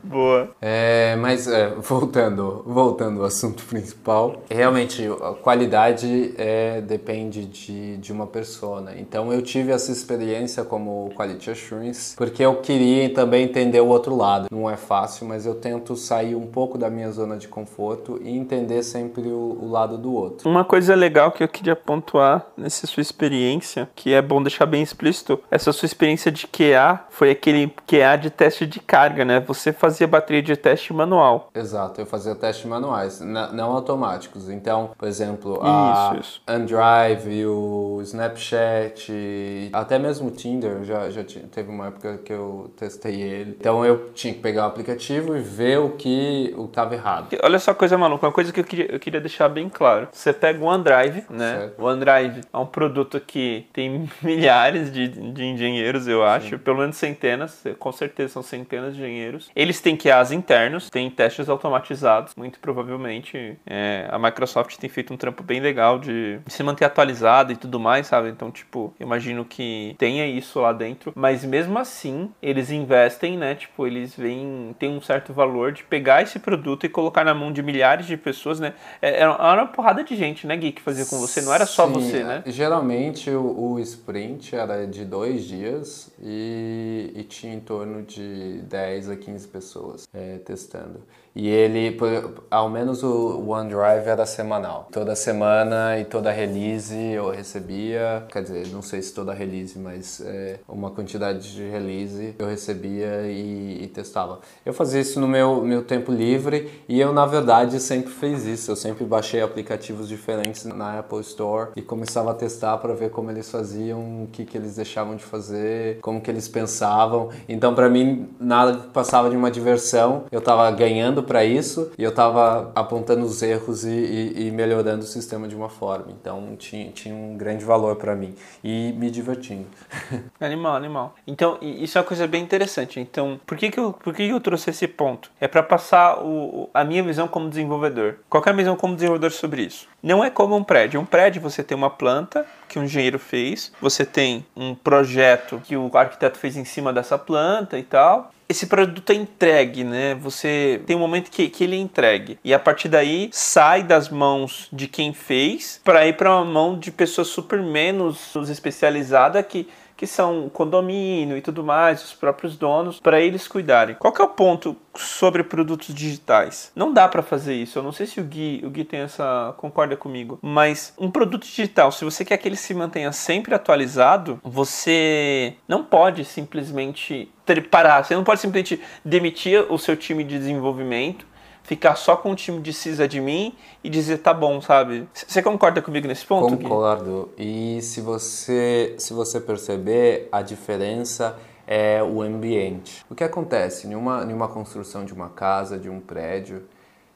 Boa. 0.08 0.50
É, 0.60 1.16
mas 1.16 1.46
é, 1.46 1.74
voltando, 1.76 2.62
voltando 2.66 3.20
ao 3.20 3.26
assunto 3.26 3.64
principal, 3.64 4.42
realmente 4.50 5.06
a 5.06 5.34
qualidade 5.34 6.34
é, 6.36 6.80
depende 6.80 7.44
de, 7.44 7.96
de 7.98 8.12
uma 8.12 8.26
persona. 8.26 8.94
Então 8.96 9.32
eu 9.32 9.42
tive 9.42 9.72
essa 9.72 9.92
experiência 9.92 10.64
como 10.64 11.10
Quality 11.16 11.50
Assurance 11.50 12.16
porque 12.16 12.42
eu 12.42 12.56
queria 12.56 13.12
também 13.12 13.44
entender 13.44 13.80
o 13.80 13.86
outro 13.86 14.16
lado. 14.16 14.48
Não 14.50 14.68
é 14.68 14.76
fácil, 14.76 15.26
mas 15.26 15.46
eu 15.46 15.54
tento 15.54 15.96
sair 15.96 16.34
um 16.34 16.46
pouco 16.46 16.78
da 16.78 16.88
minha 16.88 17.10
zona 17.10 17.36
de 17.36 17.48
conforto 17.48 18.20
e 18.22 18.30
entender 18.36 18.82
sempre 18.82 19.28
o, 19.28 19.58
o 19.60 19.70
lado 19.70 19.98
do 19.98 20.12
outro. 20.12 20.48
Uma 20.48 20.64
coisa 20.64 20.94
legal 20.94 21.32
que 21.32 21.42
eu 21.42 21.48
queria 21.48 21.76
pontuar 21.76 22.46
nessa 22.56 22.86
sua 22.86 23.00
experiência, 23.00 23.88
que 23.94 24.12
é 24.14 24.22
bom 24.22 24.42
deixar 24.42 24.66
bem 24.66 24.82
explícito, 24.82 25.40
essa 25.50 25.72
sua 25.72 25.86
experiência 25.86 26.30
de 26.30 26.46
QA 26.46 27.00
foi 27.10 27.30
aquele 27.30 27.72
QA 27.86 28.16
de 28.16 28.30
teste 28.30 28.66
de 28.66 28.80
carga, 28.80 29.24
né? 29.24 29.40
Você 29.40 29.72
fazia 29.72 29.97
fazia 29.98 30.06
bateria 30.06 30.42
de 30.42 30.56
teste 30.56 30.92
manual. 30.92 31.50
Exato, 31.54 32.00
eu 32.00 32.06
fazia 32.06 32.34
testes 32.34 32.64
manuais, 32.66 33.20
não 33.20 33.72
automáticos. 33.72 34.48
Então, 34.48 34.90
por 34.96 35.08
exemplo, 35.08 35.58
a 35.62 36.16
isso, 36.20 36.40
Andrive, 36.46 37.46
o 37.46 37.98
Snapchat, 38.02 39.70
até 39.72 39.98
mesmo 39.98 40.28
o 40.28 40.30
Tinder, 40.30 40.84
já, 40.84 41.10
já 41.10 41.24
teve 41.50 41.70
uma 41.70 41.88
época 41.88 42.18
que 42.18 42.32
eu 42.32 42.70
testei 42.76 43.20
ele. 43.20 43.56
Então 43.58 43.84
eu 43.84 44.10
tinha 44.14 44.32
que 44.32 44.40
pegar 44.40 44.64
o 44.64 44.66
aplicativo 44.68 45.36
e 45.36 45.40
ver 45.40 45.78
o 45.78 45.90
que 45.90 46.54
estava 46.56 46.94
errado. 46.94 47.36
Olha 47.42 47.58
só 47.58 47.72
a 47.72 47.74
coisa 47.74 47.98
maluca, 47.98 48.26
uma 48.26 48.32
coisa 48.32 48.52
que 48.52 48.60
eu 48.60 48.64
queria, 48.64 48.92
eu 48.92 49.00
queria 49.00 49.20
deixar 49.20 49.48
bem 49.48 49.68
claro. 49.68 50.08
Você 50.12 50.32
pega 50.32 50.62
o 50.62 50.66
OneDrive, 50.66 51.24
né? 51.28 51.58
Certo. 51.58 51.82
O 51.82 51.86
OneDrive 51.86 52.42
é 52.52 52.58
um 52.58 52.66
produto 52.66 53.20
que 53.20 53.66
tem 53.72 54.08
milhares 54.22 54.92
de, 54.92 55.08
de 55.08 55.44
engenheiros, 55.44 56.06
eu 56.06 56.24
acho, 56.24 56.50
Sim. 56.50 56.58
pelo 56.58 56.78
menos 56.78 56.96
centenas, 56.96 57.64
com 57.78 57.90
certeza 57.90 58.34
são 58.34 58.42
centenas 58.42 58.94
de 58.94 59.02
engenheiros. 59.02 59.50
Eles 59.56 59.80
têm 59.88 59.96
QAs 59.96 60.32
internos, 60.32 60.90
tem 60.90 61.10
testes 61.10 61.48
automatizados, 61.48 62.34
muito 62.36 62.58
provavelmente. 62.60 63.56
É, 63.66 64.06
a 64.10 64.18
Microsoft 64.18 64.76
tem 64.76 64.90
feito 64.90 65.14
um 65.14 65.16
trampo 65.16 65.42
bem 65.42 65.60
legal 65.60 65.98
de, 65.98 66.38
de 66.44 66.52
se 66.52 66.62
manter 66.62 66.84
atualizada 66.84 67.52
e 67.52 67.56
tudo 67.56 67.80
mais, 67.80 68.06
sabe? 68.06 68.28
Então, 68.28 68.50
tipo, 68.50 68.92
imagino 69.00 69.44
que 69.44 69.94
tenha 69.98 70.26
isso 70.26 70.60
lá 70.60 70.72
dentro. 70.72 71.12
Mas 71.16 71.44
mesmo 71.44 71.78
assim, 71.78 72.30
eles 72.42 72.70
investem, 72.70 73.38
né? 73.38 73.54
Tipo, 73.54 73.86
eles 73.86 74.14
veem, 74.14 74.74
tem 74.78 74.90
um 74.90 75.00
certo 75.00 75.32
valor 75.32 75.72
de 75.72 75.82
pegar 75.84 76.22
esse 76.22 76.38
produto 76.38 76.84
e 76.84 76.88
colocar 76.88 77.24
na 77.24 77.34
mão 77.34 77.50
de 77.50 77.62
milhares 77.62 78.06
de 78.06 78.16
pessoas, 78.16 78.60
né? 78.60 78.74
É, 79.00 79.20
era 79.20 79.32
uma 79.32 79.66
porrada 79.66 80.04
de 80.04 80.14
gente, 80.16 80.46
né, 80.46 80.56
Gui, 80.56 80.72
que 80.72 80.82
fazia 80.82 81.06
com 81.06 81.18
você. 81.18 81.40
Não 81.40 81.54
era 81.54 81.64
só 81.64 81.86
Sim, 81.86 81.92
você, 81.94 82.24
né? 82.24 82.42
Geralmente 82.46 83.30
o, 83.30 83.72
o 83.72 83.78
sprint 83.78 84.54
era 84.54 84.86
de 84.86 85.04
dois 85.04 85.44
dias 85.44 86.12
e, 86.20 87.12
e 87.14 87.22
tinha 87.24 87.54
em 87.54 87.60
torno 87.60 88.02
de 88.02 88.60
10 88.62 89.10
a 89.10 89.16
15 89.16 89.48
pessoas 89.48 89.77
pessoas 89.78 90.08
é, 90.12 90.38
testando. 90.38 91.02
E 91.38 91.48
ele, 91.48 91.92
por, 91.92 92.42
ao 92.50 92.68
menos 92.68 93.04
o 93.04 93.48
OneDrive 93.48 94.08
era 94.08 94.26
semanal. 94.26 94.88
Toda 94.90 95.14
semana 95.14 95.96
e 95.96 96.04
toda 96.04 96.32
release 96.32 96.96
eu 96.96 97.30
recebia, 97.30 98.24
quer 98.28 98.42
dizer, 98.42 98.66
não 98.72 98.82
sei 98.82 99.00
se 99.00 99.14
toda 99.14 99.32
release, 99.32 99.78
mas 99.78 100.20
é, 100.20 100.58
uma 100.68 100.90
quantidade 100.90 101.54
de 101.54 101.62
release 101.62 102.34
eu 102.40 102.48
recebia 102.48 103.22
e, 103.30 103.84
e, 103.84 103.86
testava. 103.86 104.40
Eu 104.66 104.74
fazia 104.74 105.00
isso 105.00 105.20
no 105.20 105.28
meu, 105.28 105.62
meu 105.62 105.84
tempo 105.84 106.10
livre 106.10 106.82
e 106.88 106.98
eu, 106.98 107.12
na 107.12 107.24
verdade, 107.24 107.78
sempre 107.78 108.10
fiz 108.10 108.44
isso. 108.44 108.72
Eu 108.72 108.76
sempre 108.76 109.04
baixei 109.04 109.40
aplicativos 109.40 110.08
diferentes 110.08 110.64
na 110.64 110.98
Apple 110.98 111.20
Store 111.20 111.70
e 111.76 111.82
começava 111.82 112.32
a 112.32 112.34
testar 112.34 112.78
para 112.78 112.94
ver 112.94 113.10
como 113.10 113.30
eles 113.30 113.48
faziam, 113.48 114.24
o 114.24 114.28
que, 114.32 114.44
que 114.44 114.58
eles 114.58 114.74
deixavam 114.74 115.14
de 115.14 115.22
fazer, 115.22 116.00
como 116.00 116.20
que 116.20 116.28
eles 116.28 116.48
pensavam. 116.48 117.28
Então, 117.48 117.76
para 117.76 117.88
mim, 117.88 118.28
nada 118.40 118.88
passava 118.92 119.30
de 119.30 119.36
uma 119.36 119.52
diversão. 119.52 120.24
Eu 120.32 120.40
estava 120.40 120.68
ganhando 120.72 121.27
para 121.28 121.44
isso 121.44 121.92
e 121.98 122.02
eu 122.02 122.10
estava 122.10 122.72
apontando 122.74 123.24
os 123.24 123.42
erros 123.42 123.84
e, 123.84 123.90
e, 123.90 124.46
e, 124.46 124.50
melhorando 124.50 125.04
o 125.04 125.06
sistema 125.06 125.46
de 125.46 125.54
uma 125.54 125.68
forma. 125.68 126.06
Então 126.08 126.56
tinha, 126.56 126.90
tinha 126.90 127.14
um 127.14 127.36
grande 127.36 127.64
valor 127.64 127.96
para 127.96 128.16
mim 128.16 128.34
e 128.64 128.92
me 128.96 129.10
divertindo. 129.10 129.66
Animal, 130.40 130.74
animal. 130.74 131.14
Então 131.26 131.58
isso 131.60 131.98
é 131.98 132.00
uma 132.00 132.06
coisa 132.06 132.26
bem 132.26 132.42
interessante. 132.42 132.98
Então 132.98 133.38
por 133.46 133.56
que, 133.56 133.70
que, 133.70 133.78
eu, 133.78 133.92
por 133.92 134.14
que, 134.14 134.26
que 134.26 134.32
eu 134.32 134.40
trouxe 134.40 134.70
esse 134.70 134.88
ponto? 134.88 135.30
É 135.38 135.46
para 135.46 135.62
passar 135.62 136.18
o, 136.24 136.70
a 136.72 136.82
minha 136.82 137.02
visão 137.02 137.28
como 137.28 137.48
desenvolvedor. 137.48 138.16
Qual 138.30 138.42
é 138.46 138.50
a 138.50 138.52
visão 138.52 138.76
como 138.76 138.94
desenvolvedor 138.94 139.30
sobre 139.32 139.62
isso? 139.62 139.86
Não 140.02 140.24
é 140.24 140.30
como 140.30 140.56
um 140.56 140.64
prédio. 140.64 141.00
Um 141.00 141.04
prédio 141.04 141.42
você 141.42 141.62
tem 141.62 141.76
uma 141.76 141.90
planta 141.90 142.46
que 142.68 142.78
um 142.78 142.84
engenheiro 142.84 143.18
fez, 143.18 143.72
você 143.80 144.04
tem 144.06 144.46
um 144.56 144.74
projeto 144.74 145.60
que 145.64 145.76
o 145.76 145.90
arquiteto 145.94 146.38
fez 146.38 146.56
em 146.56 146.64
cima 146.64 146.92
dessa 146.92 147.18
planta 147.18 147.78
e 147.78 147.82
tal. 147.82 148.30
Esse 148.48 148.66
produto 148.66 149.10
é 149.10 149.14
entregue, 149.14 149.84
né? 149.84 150.14
Você 150.14 150.80
tem 150.86 150.96
um 150.96 151.00
momento 151.00 151.30
que, 151.30 151.50
que 151.50 151.64
ele 151.64 151.76
é 151.76 151.78
entregue. 151.78 152.38
E 152.42 152.54
a 152.54 152.58
partir 152.58 152.88
daí 152.88 153.28
sai 153.30 153.82
das 153.82 154.08
mãos 154.08 154.68
de 154.72 154.88
quem 154.88 155.12
fez 155.12 155.80
para 155.84 156.06
ir 156.06 156.16
para 156.16 156.34
uma 156.34 156.44
mão 156.44 156.78
de 156.78 156.90
pessoas 156.90 157.28
super 157.28 157.60
menos 157.60 158.34
especializada 158.48 159.42
que 159.42 159.68
que 159.98 160.06
são 160.06 160.48
condomínio 160.48 161.36
e 161.36 161.42
tudo 161.42 161.64
mais, 161.64 162.04
os 162.04 162.14
próprios 162.14 162.56
donos, 162.56 163.00
para 163.00 163.20
eles 163.20 163.48
cuidarem. 163.48 163.96
Qual 163.96 164.12
que 164.12 164.22
é 164.22 164.24
o 164.24 164.28
ponto 164.28 164.76
sobre 164.94 165.42
produtos 165.42 165.92
digitais? 165.92 166.70
Não 166.74 166.92
dá 166.92 167.08
para 167.08 167.20
fazer 167.20 167.56
isso. 167.56 167.80
Eu 167.80 167.82
não 167.82 167.90
sei 167.90 168.06
se 168.06 168.20
o 168.20 168.24
Gui, 168.24 168.62
o 168.64 168.70
Gui 168.70 168.84
tem 168.84 169.00
essa 169.00 169.52
concorda 169.56 169.96
comigo, 169.96 170.38
mas 170.40 170.94
um 170.96 171.10
produto 171.10 171.44
digital, 171.44 171.90
se 171.90 172.04
você 172.04 172.24
quer 172.24 172.36
que 172.38 172.46
ele 172.46 172.54
se 172.54 172.72
mantenha 172.72 173.10
sempre 173.10 173.52
atualizado, 173.56 174.38
você 174.44 175.54
não 175.66 175.82
pode 175.82 176.24
simplesmente 176.24 177.28
parar, 177.68 178.04
você 178.04 178.14
não 178.14 178.22
pode 178.22 178.40
simplesmente 178.40 178.80
demitir 179.04 179.66
o 179.68 179.78
seu 179.78 179.96
time 179.96 180.22
de 180.22 180.38
desenvolvimento 180.38 181.26
ficar 181.68 181.96
só 181.96 182.16
com 182.16 182.32
o 182.32 182.34
time 182.34 182.62
de 182.62 182.72
sysadmin 182.72 183.54
e 183.84 183.90
dizer 183.90 184.18
tá 184.18 184.32
bom, 184.32 184.58
sabe? 184.62 185.06
Você 185.12 185.42
concorda 185.42 185.82
comigo 185.82 186.08
nesse 186.08 186.24
ponto? 186.24 186.56
Concordo. 186.56 187.28
Gui? 187.36 187.76
E 187.76 187.82
se 187.82 188.00
você 188.00 188.94
se 188.96 189.12
você 189.12 189.38
perceber 189.38 190.30
a 190.32 190.40
diferença 190.40 191.38
é 191.66 192.02
o 192.02 192.22
ambiente. 192.22 193.04
O 193.10 193.14
que 193.14 193.22
acontece 193.22 193.86
em 193.86 193.94
uma 193.94 194.48
construção 194.48 195.04
de 195.04 195.12
uma 195.12 195.28
casa, 195.28 195.78
de 195.78 195.90
um 195.90 196.00
prédio, 196.00 196.66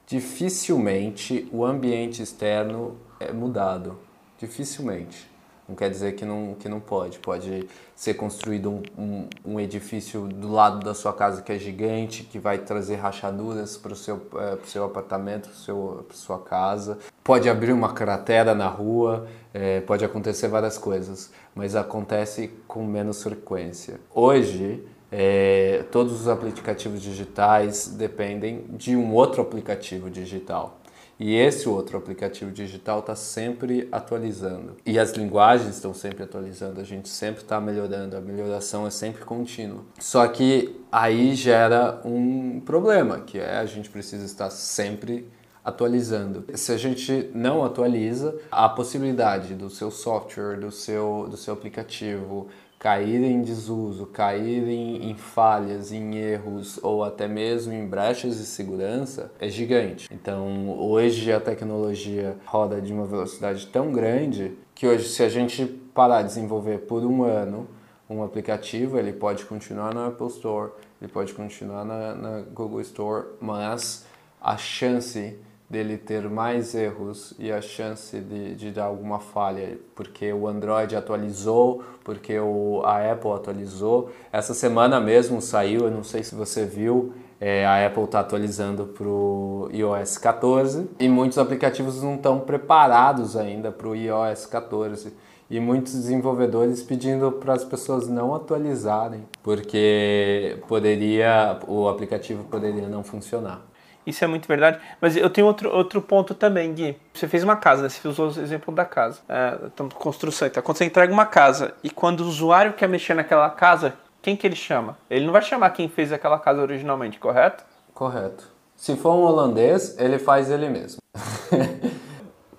dificilmente 0.05 1.49
o 1.51 1.65
ambiente 1.65 2.21
externo 2.21 2.95
é 3.19 3.33
mudado. 3.33 3.97
Dificilmente. 4.37 5.32
Não 5.67 5.75
quer 5.75 5.89
dizer 5.89 6.13
que 6.13 6.25
não, 6.25 6.55
que 6.59 6.67
não 6.67 6.79
pode. 6.79 7.19
Pode 7.19 7.67
ser 7.95 8.15
construído 8.15 8.69
um, 8.69 8.81
um, 8.97 9.27
um 9.45 9.59
edifício 9.59 10.27
do 10.27 10.51
lado 10.51 10.83
da 10.83 10.93
sua 10.93 11.13
casa 11.13 11.41
que 11.41 11.51
é 11.51 11.57
gigante, 11.57 12.23
que 12.23 12.37
vai 12.37 12.57
trazer 12.57 12.95
rachaduras 12.95 13.77
para 13.77 13.93
o 13.93 13.95
seu, 13.95 14.21
é, 14.37 14.57
seu 14.65 14.83
apartamento, 14.83 15.49
para 15.49 16.15
sua 16.15 16.39
casa. 16.39 16.97
Pode 17.23 17.49
abrir 17.49 17.71
uma 17.71 17.93
cratera 17.93 18.53
na 18.53 18.67
rua, 18.67 19.27
é, 19.53 19.79
pode 19.81 20.03
acontecer 20.03 20.49
várias 20.49 20.77
coisas, 20.77 21.31
mas 21.55 21.75
acontece 21.75 22.51
com 22.67 22.85
menos 22.85 23.23
frequência. 23.23 23.99
Hoje, 24.13 24.85
é, 25.09 25.85
todos 25.91 26.21
os 26.21 26.27
aplicativos 26.27 27.01
digitais 27.01 27.87
dependem 27.87 28.65
de 28.71 28.95
um 28.95 29.13
outro 29.13 29.41
aplicativo 29.41 30.09
digital. 30.09 30.79
E 31.25 31.35
esse 31.35 31.69
outro 31.69 31.97
aplicativo 31.97 32.51
digital 32.51 32.99
está 32.99 33.15
sempre 33.15 33.87
atualizando. 33.93 34.75
E 34.85 34.99
as 34.99 35.13
linguagens 35.13 35.75
estão 35.75 35.93
sempre 35.93 36.21
atualizando, 36.21 36.81
a 36.81 36.83
gente 36.83 37.07
sempre 37.07 37.43
está 37.43 37.61
melhorando, 37.61 38.17
a 38.17 38.19
melhoração 38.19 38.85
é 38.85 38.89
sempre 38.89 39.23
contínua. 39.23 39.85
Só 40.01 40.27
que 40.27 40.83
aí 40.91 41.33
gera 41.33 42.01
um 42.03 42.59
problema, 42.59 43.21
que 43.21 43.39
é 43.39 43.55
a 43.55 43.65
gente 43.65 43.89
precisa 43.89 44.25
estar 44.25 44.49
sempre 44.49 45.25
atualizando. 45.63 46.43
Se 46.55 46.73
a 46.73 46.77
gente 46.77 47.31
não 47.33 47.63
atualiza, 47.63 48.37
a 48.51 48.67
possibilidade 48.67 49.53
do 49.53 49.69
seu 49.69 49.89
software, 49.89 50.57
do 50.57 50.71
seu, 50.71 51.27
do 51.31 51.37
seu 51.37 51.53
aplicativo, 51.53 52.49
cair 52.83 53.23
em 53.23 53.41
desuso, 53.41 54.07
cair 54.07 54.67
em, 54.67 55.09
em, 55.09 55.15
falhas, 55.15 55.93
em 55.93 56.17
erros 56.17 56.77
ou 56.83 57.01
até 57.01 57.29
mesmo 57.29 57.71
em 57.71 57.87
brechas 57.87 58.37
de 58.37 58.45
segurança 58.45 59.31
é 59.39 59.47
gigante. 59.47 60.09
Então, 60.11 60.77
hoje 60.77 61.31
a 61.31 61.39
tecnologia 61.39 62.35
roda 62.45 62.81
de 62.81 62.91
uma 62.91 63.05
velocidade 63.05 63.67
tão 63.67 63.93
grande 63.93 64.57
que 64.75 64.85
hoje, 64.85 65.07
se 65.07 65.23
a 65.23 65.29
gente 65.29 65.65
parar 65.65 66.23
de 66.23 66.27
desenvolver 66.27 66.79
por 66.79 67.05
um 67.05 67.23
ano 67.23 67.69
um 68.09 68.21
aplicativo, 68.21 68.99
ele 68.99 69.13
pode 69.13 69.45
continuar 69.45 69.93
na 69.93 70.07
Apple 70.07 70.27
Store, 70.27 70.71
ele 71.01 71.09
pode 71.09 71.33
continuar 71.33 71.85
na, 71.85 72.13
na 72.13 72.41
Google 72.41 72.81
Store, 72.81 73.27
mas 73.39 74.05
a 74.41 74.57
chance 74.57 75.39
dele 75.73 75.97
ter 75.97 76.29
mais 76.29 76.75
erros 76.75 77.33
e 77.39 77.51
a 77.51 77.59
chance 77.59 78.19
de, 78.19 78.53
de 78.53 78.69
dar 78.69 78.85
alguma 78.85 79.19
falha, 79.19 79.79
porque 79.95 80.31
o 80.31 80.47
Android 80.47 80.95
atualizou, 80.95 81.83
porque 82.03 82.39
o, 82.39 82.83
a 82.85 83.11
Apple 83.11 83.31
atualizou. 83.31 84.11
Essa 84.31 84.53
semana 84.53 85.01
mesmo 85.01 85.41
saiu, 85.41 85.85
eu 85.85 85.91
não 85.91 86.03
sei 86.03 86.23
se 86.23 86.35
você 86.35 86.63
viu, 86.63 87.13
é, 87.41 87.65
a 87.65 87.87
Apple 87.87 88.03
está 88.03 88.19
atualizando 88.19 88.85
para 88.85 89.07
o 89.07 89.67
iOS 89.73 90.19
14 90.19 90.91
e 90.99 91.09
muitos 91.09 91.39
aplicativos 91.39 92.03
não 92.03 92.15
estão 92.15 92.39
preparados 92.39 93.35
ainda 93.35 93.71
para 93.71 93.87
o 93.87 93.95
iOS 93.95 94.45
14 94.45 95.11
e 95.49 95.59
muitos 95.59 95.93
desenvolvedores 95.93 96.83
pedindo 96.83 97.31
para 97.31 97.53
as 97.53 97.63
pessoas 97.63 98.07
não 98.07 98.33
atualizarem, 98.35 99.25
porque 99.41 100.57
poderia 100.67 101.59
o 101.67 101.87
aplicativo 101.87 102.43
poderia 102.43 102.87
não 102.87 103.03
funcionar. 103.03 103.72
Isso 104.05 104.23
é 104.23 104.27
muito 104.27 104.47
verdade. 104.47 104.79
Mas 104.99 105.15
eu 105.15 105.29
tenho 105.29 105.47
outro, 105.47 105.73
outro 105.73 106.01
ponto 106.01 106.33
também, 106.33 106.73
Gui. 106.73 106.97
Você 107.13 107.27
fez 107.27 107.43
uma 107.43 107.55
casa, 107.55 107.83
né? 107.83 107.89
Você 107.89 108.07
usou 108.07 108.27
o 108.27 108.39
exemplo 108.41 108.73
da 108.73 108.85
casa. 108.85 109.19
É, 109.29 109.57
então, 109.65 109.89
construção. 109.89 110.47
Então, 110.47 110.61
quando 110.61 110.77
você 110.77 110.85
entrega 110.85 111.11
uma 111.11 111.25
casa 111.25 111.73
e 111.83 111.89
quando 111.89 112.21
o 112.21 112.27
usuário 112.27 112.73
quer 112.73 112.87
mexer 112.87 113.13
naquela 113.13 113.49
casa, 113.49 113.93
quem 114.21 114.35
que 114.35 114.47
ele 114.47 114.55
chama? 114.55 114.97
Ele 115.09 115.25
não 115.25 115.33
vai 115.33 115.41
chamar 115.41 115.69
quem 115.71 115.87
fez 115.87 116.11
aquela 116.11 116.39
casa 116.39 116.61
originalmente, 116.61 117.19
correto? 117.19 117.63
Correto. 117.93 118.51
Se 118.75 118.95
for 118.95 119.13
um 119.13 119.21
holandês, 119.21 119.97
ele 119.97 120.19
faz 120.19 120.49
ele 120.49 120.69
mesmo. 120.69 120.99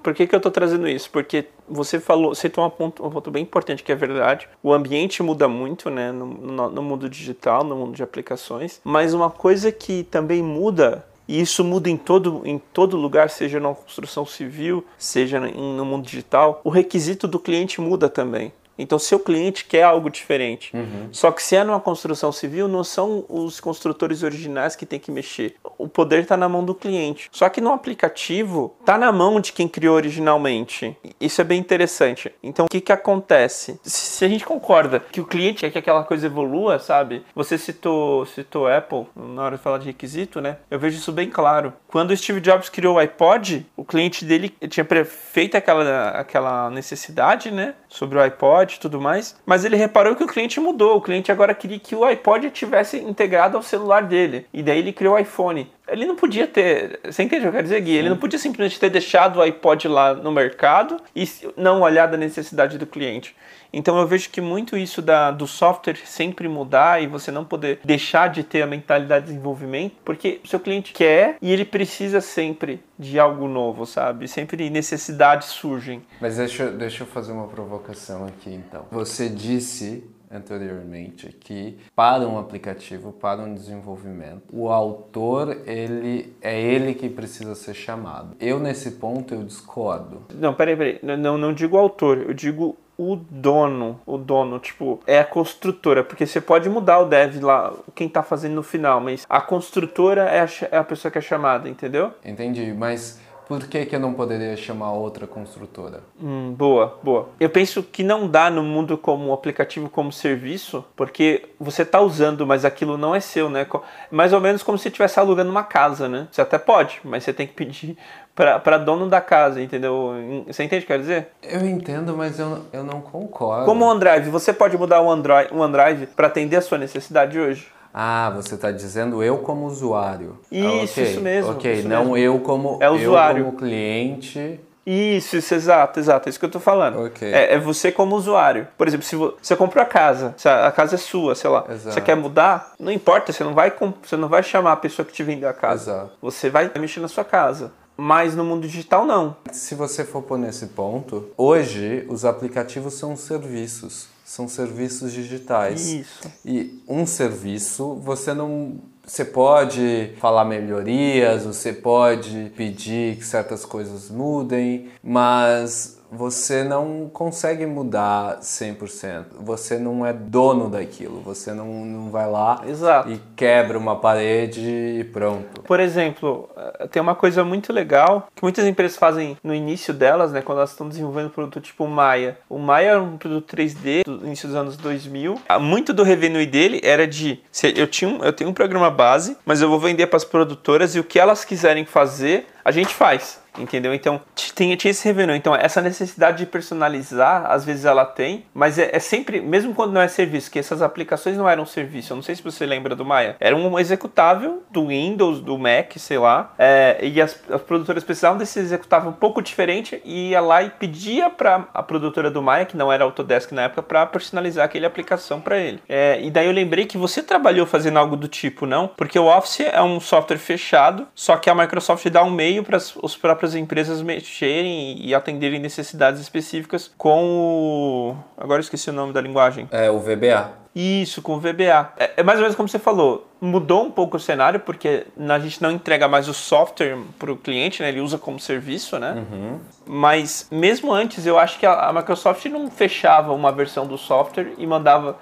Por 0.03 0.13
que, 0.13 0.27
que 0.27 0.35
eu 0.35 0.37
estou 0.37 0.53
trazendo 0.53 0.87
isso? 0.87 1.11
Porque 1.11 1.47
você 1.67 1.99
falou, 1.99 2.35
citou 2.35 2.67
um 2.67 2.69
ponto, 2.69 3.07
um 3.07 3.09
ponto 3.09 3.31
bem 3.31 3.43
importante 3.43 3.83
que 3.83 3.91
é 3.91 3.95
verdade. 3.95 4.47
O 4.63 4.71
ambiente 4.71 5.23
muda 5.23 5.49
muito, 5.49 5.89
né, 5.89 6.13
no, 6.13 6.27
no, 6.27 6.71
no 6.71 6.83
mundo 6.83 7.09
digital, 7.09 7.65
no 7.65 7.75
mundo 7.75 7.97
de 7.97 8.03
aplicações. 8.03 8.83
Mas 8.85 9.15
uma 9.15 9.31
coisa 9.31 9.73
que 9.73 10.05
também 10.05 10.43
muda 10.43 11.07
e 11.27 11.41
isso 11.41 11.65
muda 11.65 11.89
em 11.89 11.97
todo, 11.97 12.43
em 12.45 12.59
todo 12.59 12.97
lugar, 12.97 13.31
seja 13.31 13.59
na 13.59 13.75
construção 13.75 14.27
civil, 14.27 14.85
seja 14.99 15.41
no 15.41 15.85
mundo 15.85 16.05
digital. 16.05 16.61
O 16.63 16.71
requisito 16.71 17.27
do 17.27 17.39
cliente 17.39 17.81
muda 17.81 18.09
também. 18.09 18.53
Então, 18.79 18.99
seu 18.99 19.19
cliente 19.19 19.65
quer 19.65 19.83
algo 19.83 20.11
diferente. 20.11 20.75
Uhum. 20.75 21.09
Só 21.13 21.31
que 21.31 21.43
se 21.43 21.57
é 21.57 21.65
numa 21.65 21.81
construção 21.81 22.33
civil, 22.33 22.69
não 22.69 22.85
são 22.85 23.25
os 23.29 23.61
construtores 23.61 24.23
originais 24.23 24.77
que 24.77 24.87
tem 24.87 24.99
que 24.99 25.11
mexer. 25.11 25.57
O 25.79 25.89
poder 25.89 26.23
está 26.23 26.37
na 26.37 26.49
mão 26.49 26.65
do 26.65 26.75
cliente. 26.75 27.29
Só 27.33 27.49
que 27.49 27.61
no 27.61 27.73
aplicativo, 27.73 28.75
está 28.81 28.99
na 28.99 29.13
mão 29.13 29.41
de 29.41 29.53
quem 29.53 29.69
criou 29.69 29.97
originalmente. 29.97 30.97
Isso 31.21 31.41
é 31.41 31.45
bem 31.45 31.61
interessante. 31.61 32.33
Então, 32.43 32.67
o 32.67 32.69
que, 32.69 32.81
que 32.81 32.93
acontece? 32.93 33.79
Se 33.83 34.25
a 34.25 34.29
gente 34.29 34.45
concorda 34.45 35.01
que 35.01 35.21
o 35.21 35.27
cliente 35.27 35.61
quer 35.61 35.71
que 35.71 35.79
aquela 35.79 36.05
coisa 36.05 36.27
evolua, 36.27 36.79
sabe? 36.79 37.25
Você 37.35 37.57
citou, 37.59 38.27
citou 38.27 38.67
Apple 38.67 39.07
na 39.17 39.43
hora 39.43 39.57
de 39.57 39.63
falar 39.63 39.79
de 39.79 39.87
requisito, 39.87 40.41
né? 40.41 40.59
Eu 40.71 40.79
vejo 40.79 40.99
isso 40.99 41.13
bem 41.13 41.31
claro. 41.31 41.73
Quando 41.89 42.11
o 42.11 42.17
Steve 42.17 42.41
Jobs 42.41 42.69
criou 42.69 42.97
o 42.97 42.99
iPod, 42.99 43.67
o 43.77 43.85
cliente 43.85 44.25
dele 44.25 44.55
tinha 44.69 44.85
feito 45.05 45.57
aquela, 45.57 46.11
aquela 46.11 46.71
necessidade, 46.71 47.51
né? 47.51 47.75
Sobre 47.95 48.19
o 48.19 48.21
iPod 48.21 48.75
e 48.75 48.81
tudo 48.81 49.01
mais, 49.01 49.37
mas 49.47 49.65
ele 49.65 49.77
reparou 49.77 50.17
que 50.17 50.25
o 50.25 50.27
cliente 50.27 50.59
mudou. 50.59 50.97
O 50.97 51.01
cliente 51.01 51.31
agora 51.31 51.55
queria 51.55 51.79
que 51.79 51.95
o 51.95 52.03
iPod 52.03 52.51
tivesse 52.51 52.99
integrado 52.99 53.57
ao 53.57 53.63
celular 53.63 54.03
dele. 54.03 54.49
E 54.53 54.65
daí 54.65 54.81
ele 54.81 54.93
criou 54.93 55.15
o 55.15 55.19
iPhone. 55.19 55.71
Ele 55.87 56.07
não 56.07 56.17
podia 56.17 56.47
ter. 56.47 57.01
Você 57.05 57.23
entende 57.23 57.41
o 57.41 57.43
que 57.43 57.49
eu 57.49 57.53
quero 57.53 57.65
dizer, 57.65 57.81
Gui? 57.81 57.93
Sim. 57.93 57.99
Ele 57.99 58.09
não 58.09 58.17
podia 58.17 58.39
simplesmente 58.39 58.81
ter 58.81 58.91
deixado 58.91 59.37
o 59.37 59.43
iPod 59.43 59.87
lá 59.89 60.15
no 60.15 60.33
mercado 60.33 60.97
e 61.15 61.29
não 61.57 61.83
olhar 61.83 62.07
da 62.07 62.17
necessidade 62.17 62.79
do 62.79 62.87
cliente. 62.87 63.37
Então 63.73 63.99
eu 63.99 64.07
vejo 64.07 64.31
que 64.31 64.41
muito 64.41 64.77
isso 64.77 65.03
da, 65.03 65.33
do 65.33 65.47
software 65.47 65.97
sempre 66.05 66.49
mudar 66.49 67.03
e 67.03 67.09
você 67.09 67.33
não 67.33 67.45
poder 67.45 67.81
deixar 67.85 68.29
de 68.29 68.45
ter 68.45 68.63
a 68.63 68.67
mentalidade 68.67 69.27
de 69.27 69.33
desenvolvimento, 69.33 69.97
porque 70.05 70.41
o 70.45 70.49
seu 70.49 70.61
cliente 70.61 70.93
quer 70.93 71.37
e 71.43 71.53
ele 71.53 71.65
precisa 71.65 72.21
sempre 72.21 72.81
de 72.97 73.19
algo 73.19 73.49
novo, 73.49 73.85
sabe? 73.85 74.29
Sempre 74.29 74.71
necessidades 74.71 75.49
surgem. 75.49 76.03
Mas 76.21 76.37
deixa, 76.37 76.71
deixa 76.71 77.03
eu 77.03 77.07
fazer 77.07 77.33
uma 77.33 77.49
provocação 77.49 78.25
aqui 78.27 78.55
então. 78.55 78.87
Você 78.93 79.29
disse 79.29 80.05
anteriormente 80.37 81.29
que 81.29 81.79
para 81.95 82.27
um 82.27 82.39
aplicativo, 82.39 83.13
para 83.13 83.43
um 83.43 83.55
desenvolvimento, 83.55 84.43
o 84.53 84.69
autor 84.71 85.63
ele 85.67 86.35
é 86.41 86.61
ele 86.61 86.95
que 86.95 87.09
precisa 87.09 87.55
ser 87.55 87.75
chamado. 87.75 88.37
Eu 88.41 88.59
nesse 88.59 88.93
ponto 88.93 89.35
eu 89.35 89.43
discordo. 89.43 90.23
Não, 90.35 90.55
peraí, 90.55 90.77
peraí. 90.77 91.01
Não, 91.03 91.39
não 91.39 91.53
digo 91.53 91.77
autor, 91.77 92.19
eu 92.19 92.35
digo 92.35 92.77
o 92.97 93.17
dono, 93.17 94.01
o 94.07 94.17
dono, 94.17 94.59
tipo, 94.59 95.01
é 95.07 95.19
a 95.19 95.25
construtora, 95.25 96.05
porque 96.05 96.27
você 96.27 96.41
pode 96.41 96.69
mudar 96.69 97.01
o 97.01 97.07
dev 97.07 97.43
lá, 97.43 97.73
quem 97.95 98.09
tá 98.09 98.23
fazendo 98.23 98.55
no 98.55 98.63
final, 98.63 99.01
mas 99.01 99.27
a 99.29 99.41
construtora 99.41 100.23
é 100.23 100.41
a, 100.41 100.49
é 100.71 100.77
a 100.77 100.85
pessoa 100.85 101.11
que 101.11 101.19
é 101.19 101.21
chamada, 101.21 101.69
entendeu? 101.69 102.13
Entendi, 102.25 102.73
mas 102.73 103.21
por 103.47 103.67
que, 103.67 103.87
que 103.87 103.95
eu 103.95 104.01
não 104.01 104.15
poderia 104.15 104.57
chamar 104.57 104.93
outra 104.93 105.27
construtora? 105.27 106.01
Hum, 106.21 106.53
boa, 106.53 106.99
boa. 107.03 107.29
Eu 107.39 107.51
penso 107.51 107.83
que 107.83 108.03
não 108.03 108.29
dá 108.29 108.51
no 108.51 108.63
mundo 108.63 108.97
como 108.97 109.33
aplicativo 109.33 109.89
como 109.89 110.11
serviço, 110.11 110.85
porque 110.97 111.49
você 111.59 111.83
está 111.83 112.01
usando, 112.01 112.47
mas 112.47 112.65
aquilo 112.65 112.97
não 112.97 113.15
é 113.15 113.21
seu, 113.21 113.51
né? 113.51 113.67
Mais 114.11 114.33
ou 114.33 114.41
menos 114.41 114.63
como 114.63 114.79
se 114.79 114.89
estivesse 114.89 115.21
alugando 115.21 115.51
uma 115.51 115.65
casa, 115.65 116.09
né? 116.09 116.29
Você 116.31 116.41
até 116.41 116.59
pode, 116.59 117.01
mas 117.05 117.25
você 117.25 117.33
tem 117.33 117.47
que 117.47 117.53
pedir 117.53 117.97
para 118.35 118.79
dono 118.79 119.09
da 119.09 119.21
casa, 119.21 119.61
entendeu? 119.61 120.13
Você 120.47 120.65
entende 120.65 120.85
o 120.85 120.87
que 120.87 120.93
quer 120.93 120.99
dizer? 120.99 121.29
Eu 121.43 121.67
entendo, 121.67 122.17
mas 122.17 122.39
eu, 122.39 122.65
eu 122.73 122.83
não 122.83 123.01
concordo. 123.01 123.67
Como 123.67 123.85
o 123.85 123.89
OneDrive, 123.89 124.31
você 124.31 124.53
pode 124.53 124.77
mudar 124.77 125.01
o 125.01 125.07
OneDrive, 125.07 125.53
o 125.53 125.59
OneDrive 125.59 126.07
para 126.09 126.27
atender 126.27 126.57
a 126.57 126.63
sua 126.63 126.79
necessidade 126.79 127.39
hoje? 127.39 127.74
Ah, 127.97 128.33
você 128.35 128.57
está 128.57 128.73
dizendo 128.73 129.23
eu 129.23 129.39
como 129.39 129.67
usuário. 129.67 130.37
Isso, 130.51 130.67
ah, 130.67 130.83
okay. 130.83 131.05
isso 131.05 131.21
mesmo. 131.21 131.53
Ok, 131.53 131.73
isso 131.73 131.89
não 131.89 132.01
mesmo. 132.07 132.19
eu 132.19 132.41
como 132.41 132.79
é 132.81 132.91
usuário. 132.91 133.43
eu 133.43 133.45
como 133.47 133.59
cliente. 133.59 134.61
Isso, 134.85 135.37
isso, 135.37 135.55
exato, 135.55 135.99
exato, 135.99 136.29
é 136.29 136.31
isso 136.31 136.39
que 136.39 136.45
eu 136.45 136.51
tô 136.51 136.61
falando. 136.61 137.07
Okay. 137.07 137.33
É, 137.33 137.55
é, 137.55 137.59
você 137.59 137.91
como 137.91 138.17
usuário. 138.17 138.69
Por 138.77 138.87
exemplo, 138.87 139.07
se 139.07 139.17
você 139.17 139.57
comprou 139.57 139.83
a 139.83 139.87
casa, 139.87 140.35
a 140.45 140.71
casa 140.73 140.97
é 140.97 140.99
sua, 140.99 141.35
sei 141.35 141.49
lá, 141.49 141.65
exato. 141.71 141.95
você 141.95 142.01
quer 142.01 142.17
mudar, 142.17 142.75
não 142.79 142.93
importa, 142.93 143.33
você 143.33 143.43
não 143.43 143.55
vai, 143.55 143.73
você 144.03 144.17
não 144.17 144.29
vai 144.29 144.43
chamar 144.43 144.73
a 144.73 144.77
pessoa 144.77 145.07
que 145.07 145.13
te 145.13 145.23
vendeu 145.23 145.49
a 145.49 145.55
casa. 145.55 145.93
Exato. 145.93 146.13
Você 146.21 146.51
vai 146.51 146.71
mexer 146.79 147.01
na 147.01 147.09
sua 147.09 147.25
casa. 147.25 147.73
Mas 147.97 148.35
no 148.35 148.45
mundo 148.45 148.67
digital, 148.67 149.07
não. 149.07 149.37
Se 149.53 149.77
você 149.77 150.05
for 150.05 150.21
por 150.21 150.37
nesse 150.37 150.67
ponto, 150.67 151.31
hoje 151.37 152.05
os 152.09 152.25
aplicativos 152.25 152.95
são 152.95 153.17
serviços 153.17 154.13
são 154.25 154.49
serviços 154.49 155.13
digitais. 155.13 155.87
Isso. 155.87 156.33
E 156.45 156.83
um 156.89 157.05
serviço, 157.05 157.95
você 157.97 158.33
não 158.33 158.81
você 159.07 159.23
pode 159.23 160.15
falar 160.19 160.47
melhorias, 160.47 161.45
você 161.45 161.75
pode 161.75 162.51
pedir 162.57 163.17
que 163.17 163.25
certas 163.25 163.63
coisas 163.63 164.11
mudem, 164.11 164.89
mas 165.03 166.01
você 166.17 166.65
não 166.65 167.11
consegue 167.13 167.67
mudar 167.67 168.39
100%. 168.41 169.25
Você 169.41 169.79
não 169.79 170.05
é 170.05 170.13
dono 170.13 170.69
daquilo. 170.69 171.21
Você 171.21 171.53
não, 171.53 171.67
não 171.85 172.11
vai 172.11 172.31
lá 172.31 172.63
Exato. 172.67 173.11
e 173.11 173.21
quebra 173.37 173.79
uma 173.79 173.97
parede 173.97 174.61
e 174.61 175.05
pronto. 175.05 175.63
Por 175.63 175.81
exemplo, 175.81 176.49
eh, 176.57 176.87
tem 176.89 177.03
uma 177.03 177.15
coisa 177.15 177.45
muito 177.45 177.73
legal 177.73 178.29
que 178.35 178.43
muitas 178.43 178.65
empresas 178.67 178.97
fazem 178.97 179.37
no 179.43 179.55
início 179.55 179.93
delas, 179.93 180.33
né, 180.33 180.41
quando 180.41 180.59
elas 180.59 180.71
estão 180.71 180.89
desenvolvendo 180.89 181.27
um 181.27 181.31
produto 181.31 181.61
tipo 181.61 181.87
Maya. 181.87 182.39
O 182.49 182.59
Maya 182.59 182.93
é 182.93 182.99
um 182.99 183.17
produto 183.17 183.57
3D 183.57 184.05
do 184.05 184.27
início 184.27 184.49
dos 184.49 184.57
anos 184.57 184.77
2000. 184.77 185.41
Ah, 185.49 185.59
muito 185.59 185.93
do 185.93 186.03
revenue 186.03 186.47
dele 186.47 186.81
era 186.83 187.07
de 187.07 187.43
eu 187.75 187.87
tinha 187.87 188.11
um, 188.11 188.25
eu 188.25 188.33
tenho 188.33 188.51
um 188.51 188.55
programa 188.55 188.91
base, 188.91 189.37
mas 189.45 189.61
eu 189.61 189.69
vou 189.69 189.79
vender 189.79 190.07
para 190.07 190.17
as 190.17 190.25
produtoras 190.25 190.95
e 190.95 191.01
o 191.01 191.05
que 191.05 191.19
elas 191.19 191.45
quiserem 191.45 191.85
fazer, 191.85 192.47
a 192.65 192.71
gente 192.71 192.95
faz. 192.95 193.44
Entendeu? 193.59 193.95
Então, 193.95 194.21
tinha, 194.35 194.77
tinha 194.77 194.91
esse 194.91 195.07
revenue. 195.07 195.37
Então, 195.37 195.55
essa 195.55 195.81
necessidade 195.81 196.39
de 196.39 196.47
personalizar, 196.47 197.51
às 197.51 197.65
vezes 197.65 197.85
ela 197.85 198.05
tem, 198.05 198.45
mas 198.53 198.79
é, 198.79 198.91
é, 198.93 198.99
sempre, 198.99 199.41
mesmo 199.41 199.75
quando 199.75 199.93
não 199.93 200.01
é 200.01 200.09
serviço, 200.09 200.51
que 200.51 200.59
essas 200.59 200.83
aplicações 200.83 201.37
não 201.37 201.49
eram 201.49 201.65
serviço. 201.65 202.13
Eu 202.13 202.17
não 202.17 202.23
sei 202.23 202.35
se 202.35 202.43
você 202.43 202.67
lembra 202.67 202.97
do 202.97 203.05
Maya. 203.05 203.37
Era 203.39 203.55
um 203.55 203.79
executável 203.79 204.63
do 204.71 204.89
Windows, 204.89 205.41
do 205.41 205.57
Mac, 205.59 205.93
sei 205.97 206.19
lá. 206.19 206.53
É, 206.59 206.99
e 207.03 207.21
as, 207.21 207.41
as, 207.51 207.63
produtoras 207.63 208.03
precisavam 208.03 208.39
desse 208.39 208.59
executável 208.59 209.11
um 209.11 209.15
pouco 209.15 209.41
diferente 209.41 210.01
e 210.05 210.31
ia 210.31 210.41
lá 210.41 210.63
e 210.63 210.71
pedia 210.71 211.31
para 211.31 211.67
a 211.73 211.83
produtora 211.83 212.31
do 212.31 212.43
Maya, 212.43 212.67
que 212.67 212.77
não 212.77 212.93
era 212.93 213.05
Autodesk 213.05 213.53
na 213.53 213.63
época, 213.63 213.83
para 213.83 214.07
personalizar 214.07 214.65
aquela 214.65 214.87
aplicação 214.87 215.41
para 215.41 215.59
ele. 215.59 215.81
É, 215.89 216.21
e 216.21 216.31
daí 216.31 216.47
eu 216.47 216.53
lembrei 216.53 216.87
que 216.87 216.99
você 216.99 217.23
trabalhou 217.23 217.67
fazendo 217.67 217.99
algo 217.99 218.17
do 218.17 218.29
tipo, 218.29 218.67
não? 218.67 218.89
Porque 218.89 219.19
o 219.19 219.27
Office 219.27 219.61
é 219.61 219.83
um 219.83 220.01
software 220.01 220.39
fechado, 220.39 221.07
só 221.15 221.37
que 221.37 221.49
a 221.49 221.55
Microsoft 221.55 222.09
dá 222.09 222.23
um 222.23 222.31
meio 222.31 222.65
para 222.65 222.77
os 222.77 223.17
próprios 223.17 223.44
próprias 223.45 223.55
empresas 223.55 224.03
mexerem 224.03 224.97
e 225.05 225.15
atenderem 225.15 225.61
necessidades 225.61 226.21
específicas 226.21 226.91
com 226.97 227.25
o. 227.25 228.17
Agora 228.39 228.59
eu 228.59 228.63
esqueci 228.63 228.89
o 228.89 228.93
nome 228.93 229.13
da 229.13 229.21
linguagem. 229.21 229.69
É 229.71 229.91
o 229.91 229.99
VBA. 229.99 230.65
Isso, 230.75 231.23
com 231.23 231.35
o 231.35 231.39
VBA. 231.39 231.93
É, 231.97 232.15
é 232.17 232.23
mais 232.23 232.39
ou 232.39 232.43
menos 232.43 232.57
como 232.57 232.69
você 232.69 232.79
falou. 232.79 233.29
Mudou 233.41 233.85
um 233.85 233.91
pouco 233.91 234.17
o 234.17 234.21
cenário, 234.21 234.59
porque 234.59 235.07
a 235.17 235.39
gente 235.39 235.63
não 235.63 235.71
entrega 235.71 236.09
mais 236.09 236.29
o 236.29 236.35
software 236.35 236.97
para 237.19 237.31
o 237.31 237.37
cliente, 237.37 237.83
né? 237.83 237.91
ele 237.91 238.01
usa 238.01 238.19
como 238.19 238.41
serviço, 238.41 238.99
né? 238.99 239.25
Uhum. 239.31 239.61
Mas 239.87 240.49
mesmo 240.51 240.93
antes, 240.93 241.27
eu 241.27 241.39
acho 241.39 241.59
que 241.59 241.67
a 241.67 241.93
Microsoft 241.93 242.45
não 242.47 242.71
fechava 242.71 243.33
uma 243.33 243.53
versão 243.53 243.87
do 243.87 243.99
software 243.99 244.55
e 244.59 244.67
mandava 244.67 245.17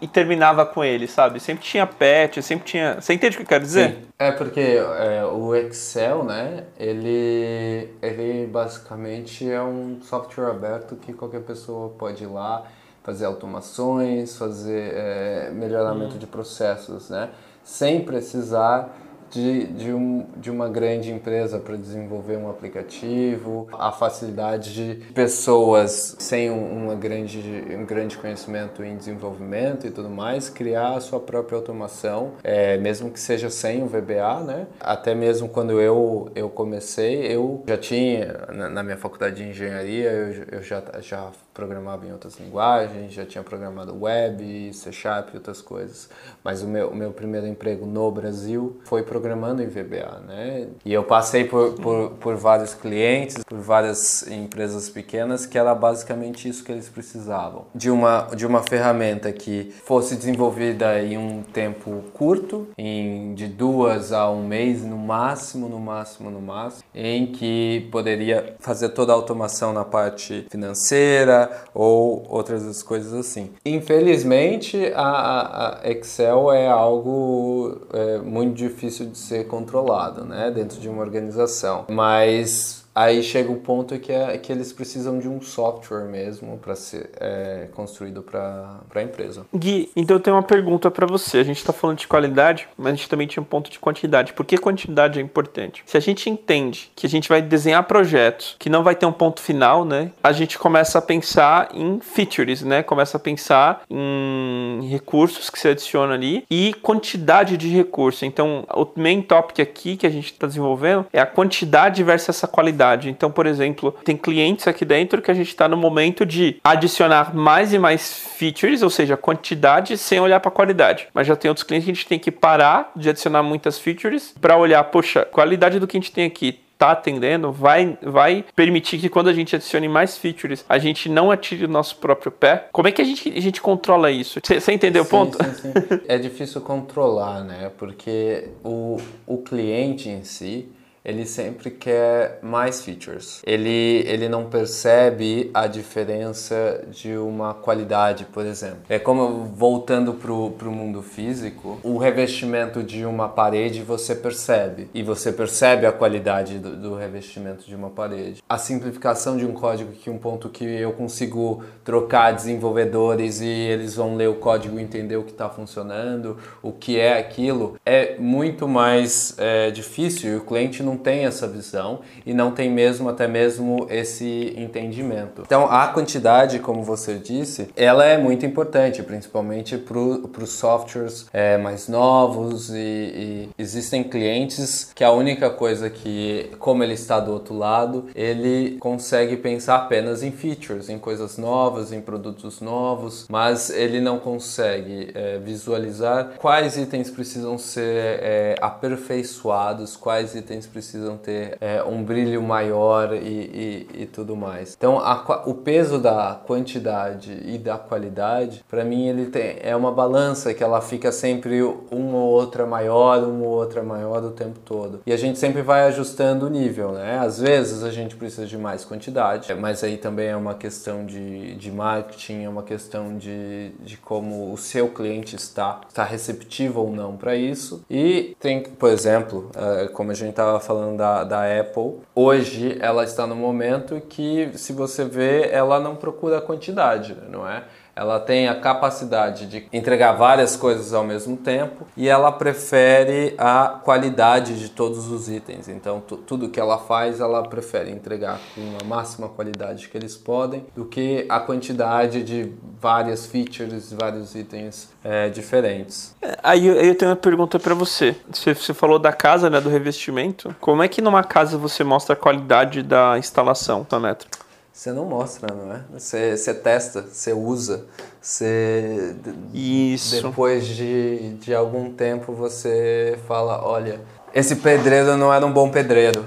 e 0.00 0.08
terminava 0.08 0.64
com 0.64 0.84
ele, 0.84 1.06
sabe? 1.06 1.40
Sempre 1.40 1.64
tinha 1.64 1.86
patch, 1.86 2.38
sempre 2.42 2.64
tinha. 2.66 3.00
Você 3.00 3.14
entende 3.14 3.36
o 3.36 3.38
que 3.38 3.44
eu 3.44 3.48
quero 3.48 3.64
dizer? 3.64 3.90
Sim. 3.90 4.06
É 4.18 4.32
porque 4.32 4.60
é, 4.60 5.24
o 5.24 5.54
Excel, 5.54 6.24
né? 6.24 6.64
Ele, 6.78 7.90
ele 8.02 8.46
basicamente 8.46 9.48
é 9.50 9.62
um 9.62 9.98
software 10.02 10.50
aberto 10.50 10.96
que 10.96 11.12
qualquer 11.12 11.42
pessoa 11.42 11.90
pode 11.90 12.24
ir 12.24 12.28
lá 12.28 12.64
fazer 13.02 13.24
automações, 13.24 14.36
fazer 14.36 14.92
é, 14.94 15.50
melhoramento 15.52 16.16
hum. 16.16 16.18
de 16.18 16.26
processos, 16.26 17.08
né? 17.08 17.30
Sem 17.62 18.04
precisar 18.04 18.96
de, 19.30 19.66
de, 19.66 19.92
um, 19.92 20.26
de 20.36 20.50
uma 20.50 20.68
grande 20.68 21.10
empresa 21.10 21.58
para 21.58 21.76
desenvolver 21.76 22.36
um 22.36 22.48
aplicativo, 22.48 23.68
a 23.72 23.92
facilidade 23.92 24.74
de 24.74 25.04
pessoas 25.12 26.16
sem 26.18 26.50
um, 26.50 26.84
uma 26.84 26.94
grande, 26.94 27.64
um 27.70 27.84
grande 27.84 28.16
conhecimento 28.16 28.82
em 28.84 28.96
desenvolvimento 28.96 29.86
e 29.86 29.90
tudo 29.90 30.08
mais, 30.08 30.48
criar 30.48 30.96
a 30.96 31.00
sua 31.00 31.20
própria 31.20 31.56
automação, 31.56 32.32
é, 32.42 32.76
mesmo 32.76 33.10
que 33.10 33.20
seja 33.20 33.50
sem 33.50 33.82
o 33.82 33.86
VBA, 33.86 34.40
né? 34.44 34.66
Até 34.80 35.14
mesmo 35.14 35.48
quando 35.48 35.80
eu, 35.80 36.30
eu 36.34 36.48
comecei, 36.48 37.26
eu 37.26 37.62
já 37.66 37.76
tinha, 37.76 38.46
na, 38.52 38.68
na 38.68 38.82
minha 38.82 38.96
faculdade 38.96 39.36
de 39.36 39.48
engenharia, 39.48 40.10
eu, 40.10 40.58
eu 40.58 40.62
já, 40.62 40.82
já 41.00 41.30
programava 41.56 42.06
em 42.06 42.12
outras 42.12 42.38
linguagens, 42.38 43.14
já 43.14 43.24
tinha 43.24 43.42
programado 43.42 43.96
web, 43.98 44.70
C 44.74 44.92
Sharp 44.92 45.30
e 45.32 45.36
outras 45.38 45.62
coisas. 45.62 46.10
Mas 46.44 46.62
o 46.62 46.68
meu, 46.68 46.90
o 46.90 46.94
meu 46.94 47.12
primeiro 47.12 47.46
emprego 47.46 47.86
no 47.86 48.10
Brasil 48.10 48.78
foi 48.84 49.02
programando 49.02 49.62
em 49.62 49.66
VBA, 49.66 50.20
né? 50.26 50.68
E 50.84 50.92
eu 50.92 51.02
passei 51.02 51.44
por, 51.44 51.72
por, 51.72 52.10
por 52.20 52.36
vários 52.36 52.74
clientes, 52.74 53.42
por 53.42 53.58
várias 53.58 54.28
empresas 54.28 54.90
pequenas, 54.90 55.46
que 55.46 55.56
era 55.56 55.74
basicamente 55.74 56.46
isso 56.46 56.62
que 56.62 56.70
eles 56.70 56.90
precisavam. 56.90 57.64
De 57.74 57.90
uma, 57.90 58.28
de 58.36 58.46
uma 58.46 58.62
ferramenta 58.62 59.32
que 59.32 59.74
fosse 59.84 60.14
desenvolvida 60.14 61.02
em 61.02 61.16
um 61.16 61.42
tempo 61.42 62.04
curto, 62.12 62.68
em, 62.76 63.34
de 63.34 63.46
duas 63.46 64.12
a 64.12 64.30
um 64.30 64.46
mês, 64.46 64.84
no 64.84 64.98
máximo, 64.98 65.68
no 65.70 65.80
máximo, 65.80 66.30
no 66.30 66.40
máximo, 66.42 66.84
em 66.94 67.26
que 67.26 67.88
poderia 67.90 68.56
fazer 68.60 68.90
toda 68.90 69.12
a 69.12 69.14
automação 69.14 69.72
na 69.72 69.84
parte 69.84 70.46
financeira, 70.50 71.45
ou 71.74 72.24
outras 72.28 72.82
coisas 72.82 73.12
assim. 73.12 73.50
Infelizmente, 73.64 74.92
a, 74.94 75.78
a 75.82 75.90
Excel 75.90 76.52
é 76.52 76.68
algo 76.68 77.80
é, 77.92 78.18
muito 78.18 78.54
difícil 78.54 79.06
de 79.06 79.18
ser 79.18 79.46
controlado, 79.46 80.24
né, 80.24 80.50
dentro 80.50 80.80
de 80.80 80.88
uma 80.88 81.02
organização. 81.02 81.84
Mas 81.88 82.75
Aí 82.96 83.22
chega 83.22 83.52
o 83.52 83.56
ponto 83.56 83.98
que, 83.98 84.10
é, 84.10 84.38
que 84.38 84.50
eles 84.50 84.72
precisam 84.72 85.18
de 85.18 85.28
um 85.28 85.42
software 85.42 86.06
mesmo 86.06 86.56
para 86.56 86.74
ser 86.74 87.10
é, 87.20 87.68
construído 87.74 88.22
para 88.22 88.80
a 88.94 89.02
empresa. 89.02 89.44
Gui, 89.54 89.90
então 89.94 90.16
eu 90.16 90.20
tenho 90.20 90.34
uma 90.34 90.42
pergunta 90.42 90.90
para 90.90 91.06
você. 91.06 91.36
A 91.36 91.42
gente 91.42 91.58
está 91.58 91.74
falando 91.74 91.98
de 91.98 92.08
qualidade, 92.08 92.66
mas 92.74 92.94
a 92.94 92.96
gente 92.96 93.06
também 93.10 93.26
tinha 93.26 93.42
um 93.42 93.46
ponto 93.46 93.70
de 93.70 93.78
quantidade. 93.78 94.32
Por 94.32 94.46
que 94.46 94.56
quantidade 94.56 95.18
é 95.18 95.22
importante? 95.22 95.82
Se 95.84 95.98
a 95.98 96.00
gente 96.00 96.30
entende 96.30 96.90
que 96.96 97.06
a 97.06 97.10
gente 97.10 97.28
vai 97.28 97.42
desenhar 97.42 97.82
projetos 97.84 98.56
que 98.58 98.70
não 98.70 98.82
vai 98.82 98.94
ter 98.94 99.04
um 99.04 99.12
ponto 99.12 99.42
final, 99.42 99.84
né? 99.84 100.10
A 100.22 100.32
gente 100.32 100.58
começa 100.58 100.98
a 100.98 101.02
pensar 101.02 101.68
em 101.74 102.00
features, 102.00 102.62
né? 102.62 102.82
Começa 102.82 103.18
a 103.18 103.20
pensar 103.20 103.82
em 103.90 104.88
recursos 104.88 105.50
que 105.50 105.58
se 105.58 105.68
adiciona 105.68 106.14
ali 106.14 106.46
e 106.50 106.72
quantidade 106.80 107.58
de 107.58 107.68
recurso. 107.68 108.24
Então, 108.24 108.64
o 108.74 108.86
main 108.98 109.20
topic 109.20 109.60
aqui 109.60 109.98
que 109.98 110.06
a 110.06 110.10
gente 110.10 110.32
está 110.32 110.46
desenvolvendo 110.46 111.04
é 111.12 111.20
a 111.20 111.26
quantidade 111.26 112.02
versus 112.02 112.30
essa 112.30 112.48
qualidade 112.48 112.85
Então, 112.94 113.30
por 113.30 113.46
exemplo, 113.46 113.94
tem 114.04 114.16
clientes 114.16 114.66
aqui 114.68 114.84
dentro 114.84 115.20
que 115.20 115.30
a 115.30 115.34
gente 115.34 115.48
está 115.48 115.68
no 115.68 115.76
momento 115.76 116.24
de 116.24 116.56
adicionar 116.62 117.34
mais 117.34 117.72
e 117.72 117.78
mais 117.78 118.18
features, 118.36 118.82
ou 118.82 118.90
seja, 118.90 119.16
quantidade 119.16 119.96
sem 119.96 120.20
olhar 120.20 120.40
para 120.40 120.50
qualidade. 120.50 121.08
Mas 121.12 121.26
já 121.26 121.36
tem 121.36 121.48
outros 121.48 121.64
clientes 121.64 121.84
que 121.84 121.90
a 121.90 121.94
gente 121.94 122.06
tem 122.06 122.18
que 122.18 122.30
parar 122.30 122.92
de 122.94 123.08
adicionar 123.08 123.42
muitas 123.42 123.78
features 123.78 124.34
para 124.40 124.56
olhar, 124.56 124.82
poxa, 124.84 125.24
qualidade 125.24 125.78
do 125.78 125.86
que 125.86 125.96
a 125.96 126.00
gente 126.00 126.12
tem 126.12 126.26
aqui 126.26 126.60
está 126.76 126.92
atendendo 126.92 127.50
vai, 127.50 127.98
vai 128.02 128.44
permitir 128.54 128.98
que 128.98 129.08
quando 129.08 129.28
a 129.28 129.32
gente 129.32 129.56
adicione 129.56 129.88
mais 129.88 130.16
features, 130.16 130.64
a 130.68 130.78
gente 130.78 131.08
não 131.08 131.30
atire 131.30 131.64
o 131.64 131.68
nosso 131.68 131.96
próprio 131.96 132.30
pé. 132.30 132.68
Como 132.70 132.86
é 132.86 132.92
que 132.92 133.00
a 133.00 133.04
gente, 133.04 133.32
a 133.34 133.40
gente 133.40 133.60
controla 133.60 134.10
isso? 134.10 134.40
Você 134.44 134.72
entendeu 134.72 135.02
sim, 135.02 135.08
o 135.08 135.10
ponto? 135.10 135.42
Sim, 135.42 135.54
sim. 135.54 136.00
é 136.06 136.18
difícil 136.18 136.60
controlar, 136.60 137.42
né? 137.42 137.72
Porque 137.78 138.50
o, 138.62 138.98
o 139.26 139.38
cliente 139.38 140.08
em 140.08 140.22
si, 140.22 140.68
ele 141.06 141.24
sempre 141.24 141.70
quer 141.70 142.40
mais 142.42 142.82
features. 142.82 143.40
Ele, 143.46 144.02
ele 144.06 144.28
não 144.28 144.46
percebe 144.46 145.52
a 145.54 145.68
diferença 145.68 146.84
de 146.90 147.16
uma 147.16 147.54
qualidade, 147.54 148.24
por 148.24 148.44
exemplo. 148.44 148.80
É 148.88 148.98
como 148.98 149.44
voltando 149.44 150.14
para 150.14 150.32
o 150.32 150.72
mundo 150.72 151.02
físico, 151.02 151.78
o 151.84 151.96
revestimento 151.96 152.82
de 152.82 153.06
uma 153.06 153.28
parede 153.28 153.82
você 153.82 154.16
percebe 154.16 154.90
e 154.92 155.04
você 155.04 155.30
percebe 155.30 155.86
a 155.86 155.92
qualidade 155.92 156.58
do, 156.58 156.76
do 156.76 156.94
revestimento 156.96 157.64
de 157.64 157.76
uma 157.76 157.90
parede. 157.90 158.42
A 158.48 158.58
simplificação 158.58 159.36
de 159.36 159.46
um 159.46 159.52
código 159.52 159.92
que 159.92 160.10
um 160.10 160.18
ponto 160.18 160.48
que 160.48 160.64
eu 160.64 160.92
consigo 160.92 161.62
trocar 161.84 162.32
desenvolvedores 162.32 163.40
e 163.40 163.46
eles 163.46 163.94
vão 163.94 164.16
ler 164.16 164.28
o 164.28 164.34
código 164.34 164.80
e 164.80 164.82
entender 164.82 165.16
o 165.16 165.22
que 165.22 165.30
está 165.30 165.48
funcionando, 165.48 166.36
o 166.60 166.72
que 166.72 166.98
é 166.98 167.16
aquilo, 167.16 167.76
é 167.86 168.16
muito 168.18 168.66
mais 168.66 169.36
é, 169.38 169.70
difícil 169.70 170.32
e 170.32 170.36
o 170.36 170.40
cliente 170.40 170.82
não 170.82 170.95
tem 170.96 171.24
essa 171.24 171.46
visão 171.46 172.00
e 172.24 172.32
não 172.32 172.50
tem 172.50 172.70
mesmo 172.70 173.08
até 173.08 173.26
mesmo 173.26 173.86
esse 173.90 174.54
entendimento. 174.56 175.42
Então 175.44 175.66
a 175.70 175.88
quantidade, 175.88 176.58
como 176.58 176.82
você 176.82 177.14
disse, 177.14 177.68
ela 177.76 178.04
é 178.04 178.18
muito 178.18 178.44
importante, 178.44 179.02
principalmente 179.02 179.76
para 179.76 179.98
os 179.98 180.50
softwares 180.50 181.26
é, 181.32 181.56
mais 181.58 181.88
novos 181.88 182.70
e, 182.70 182.76
e 182.76 183.48
existem 183.58 184.02
clientes 184.02 184.92
que 184.94 185.04
a 185.04 185.10
única 185.10 185.50
coisa 185.50 185.90
que, 185.90 186.50
como 186.58 186.82
ele 186.82 186.94
está 186.94 187.20
do 187.20 187.32
outro 187.32 187.56
lado, 187.56 188.06
ele 188.14 188.76
consegue 188.78 189.36
pensar 189.36 189.76
apenas 189.76 190.22
em 190.22 190.30
features, 190.30 190.88
em 190.88 190.98
coisas 190.98 191.38
novas, 191.38 191.92
em 191.92 192.00
produtos 192.00 192.60
novos, 192.60 193.26
mas 193.28 193.70
ele 193.70 194.00
não 194.00 194.18
consegue 194.18 195.10
é, 195.14 195.38
visualizar 195.38 196.32
quais 196.38 196.76
itens 196.76 197.10
precisam 197.10 197.58
ser 197.58 198.18
é, 198.22 198.54
aperfeiçoados, 198.60 199.96
quais 199.96 200.34
itens 200.34 200.66
precisam 200.66 200.85
ter 201.16 201.56
é, 201.60 201.82
um 201.82 202.02
brilho 202.02 202.42
maior 202.42 203.14
e, 203.14 203.18
e, 203.18 204.02
e 204.02 204.06
tudo 204.06 204.36
mais. 204.36 204.74
Então, 204.76 204.98
a, 204.98 205.42
o 205.46 205.54
peso 205.54 205.98
da 205.98 206.40
quantidade 206.46 207.40
e 207.44 207.58
da 207.58 207.76
qualidade, 207.76 208.64
para 208.68 208.84
mim, 208.84 209.08
ele 209.08 209.26
tem, 209.26 209.56
é 209.62 209.74
uma 209.74 209.92
balança 209.92 210.52
que 210.54 210.62
ela 210.62 210.80
fica 210.80 211.10
sempre 211.10 211.62
uma 211.62 212.18
ou 212.18 212.30
outra 212.30 212.66
maior, 212.66 213.22
uma 213.22 213.44
ou 213.44 213.52
outra 213.52 213.82
maior 213.82 214.22
o 214.24 214.30
tempo 214.30 214.58
todo. 214.64 215.00
E 215.06 215.12
a 215.12 215.16
gente 215.16 215.38
sempre 215.38 215.62
vai 215.62 215.84
ajustando 215.86 216.46
o 216.46 216.50
nível, 216.50 216.92
né? 216.92 217.18
Às 217.18 217.40
vezes 217.40 217.82
a 217.82 217.90
gente 217.90 218.16
precisa 218.16 218.46
de 218.46 218.58
mais 218.58 218.84
quantidade, 218.84 219.54
mas 219.54 219.82
aí 219.82 219.96
também 219.96 220.28
é 220.28 220.36
uma 220.36 220.54
questão 220.54 221.04
de, 221.04 221.54
de 221.56 221.70
marketing, 221.70 222.44
é 222.44 222.48
uma 222.48 222.62
questão 222.62 223.16
de, 223.16 223.70
de 223.80 223.96
como 223.96 224.52
o 224.52 224.56
seu 224.56 224.88
cliente 224.88 225.36
está, 225.36 225.80
está 225.88 226.04
receptivo 226.04 226.80
ou 226.80 226.90
não 226.90 227.16
para 227.16 227.34
isso. 227.34 227.84
E 227.90 228.36
tem, 228.40 228.62
por 228.62 228.90
exemplo, 228.90 229.50
eh, 229.54 229.88
como 229.92 230.10
a 230.10 230.14
gente 230.14 230.30
estava 230.30 230.60
falando 230.60 230.75
da, 230.96 231.24
da 231.24 231.60
Apple, 231.60 232.00
hoje 232.14 232.76
ela 232.80 233.04
está 233.04 233.26
no 233.26 233.36
momento 233.36 234.00
que, 234.00 234.50
se 234.54 234.72
você 234.72 235.04
vê, 235.04 235.48
ela 235.50 235.80
não 235.80 235.96
procura 235.96 236.40
quantidade, 236.40 237.16
não 237.28 237.48
é? 237.48 237.64
Ela 237.96 238.20
tem 238.20 238.46
a 238.46 238.54
capacidade 238.54 239.46
de 239.46 239.66
entregar 239.72 240.12
várias 240.12 240.54
coisas 240.54 240.92
ao 240.92 241.02
mesmo 241.02 241.34
tempo 241.34 241.86
e 241.96 242.06
ela 242.08 242.30
prefere 242.30 243.34
a 243.38 243.80
qualidade 243.82 244.60
de 244.60 244.68
todos 244.68 245.10
os 245.10 245.30
itens. 245.30 245.66
Então, 245.66 246.00
tudo 246.00 246.50
que 246.50 246.60
ela 246.60 246.76
faz, 246.76 247.20
ela 247.20 247.42
prefere 247.42 247.90
entregar 247.90 248.38
com 248.54 248.60
a 248.82 248.84
máxima 248.84 249.30
qualidade 249.30 249.88
que 249.88 249.96
eles 249.96 250.14
podem 250.14 250.66
do 250.76 250.84
que 250.84 251.24
a 251.28 251.40
quantidade 251.40 252.22
de 252.22 252.52
várias 252.78 253.24
features, 253.24 253.92
vários 253.92 254.34
itens 254.34 254.90
é, 255.02 255.30
diferentes. 255.30 256.14
É, 256.20 256.36
aí 256.42 256.66
eu 256.66 256.94
tenho 256.94 257.10
uma 257.10 257.16
pergunta 257.16 257.58
para 257.58 257.74
você. 257.74 258.14
você. 258.30 258.54
Você 258.54 258.74
falou 258.74 258.98
da 258.98 259.12
casa, 259.12 259.48
né, 259.48 259.58
do 259.58 259.70
revestimento. 259.70 260.54
Como 260.60 260.82
é 260.82 260.88
que 260.88 261.00
numa 261.00 261.24
casa 261.24 261.56
você 261.56 261.82
mostra 261.82 262.12
a 262.12 262.16
qualidade 262.16 262.82
da 262.82 263.18
instalação, 263.18 263.86
Sonetra? 263.88 264.28
Você 264.76 264.92
não 264.92 265.06
mostra, 265.06 265.54
não 265.54 265.72
é? 265.72 265.80
Você, 265.94 266.36
você 266.36 266.52
testa, 266.52 267.00
você 267.00 267.32
usa, 267.32 267.86
você... 268.20 269.16
Isso. 269.54 270.20
Depois 270.20 270.66
de, 270.66 271.30
de 271.36 271.54
algum 271.54 271.90
tempo 271.90 272.34
você 272.34 273.18
fala, 273.26 273.66
olha, 273.66 274.02
esse 274.34 274.56
pedreiro 274.56 275.16
não 275.16 275.32
era 275.32 275.46
um 275.46 275.50
bom 275.50 275.70
pedreiro. 275.70 276.26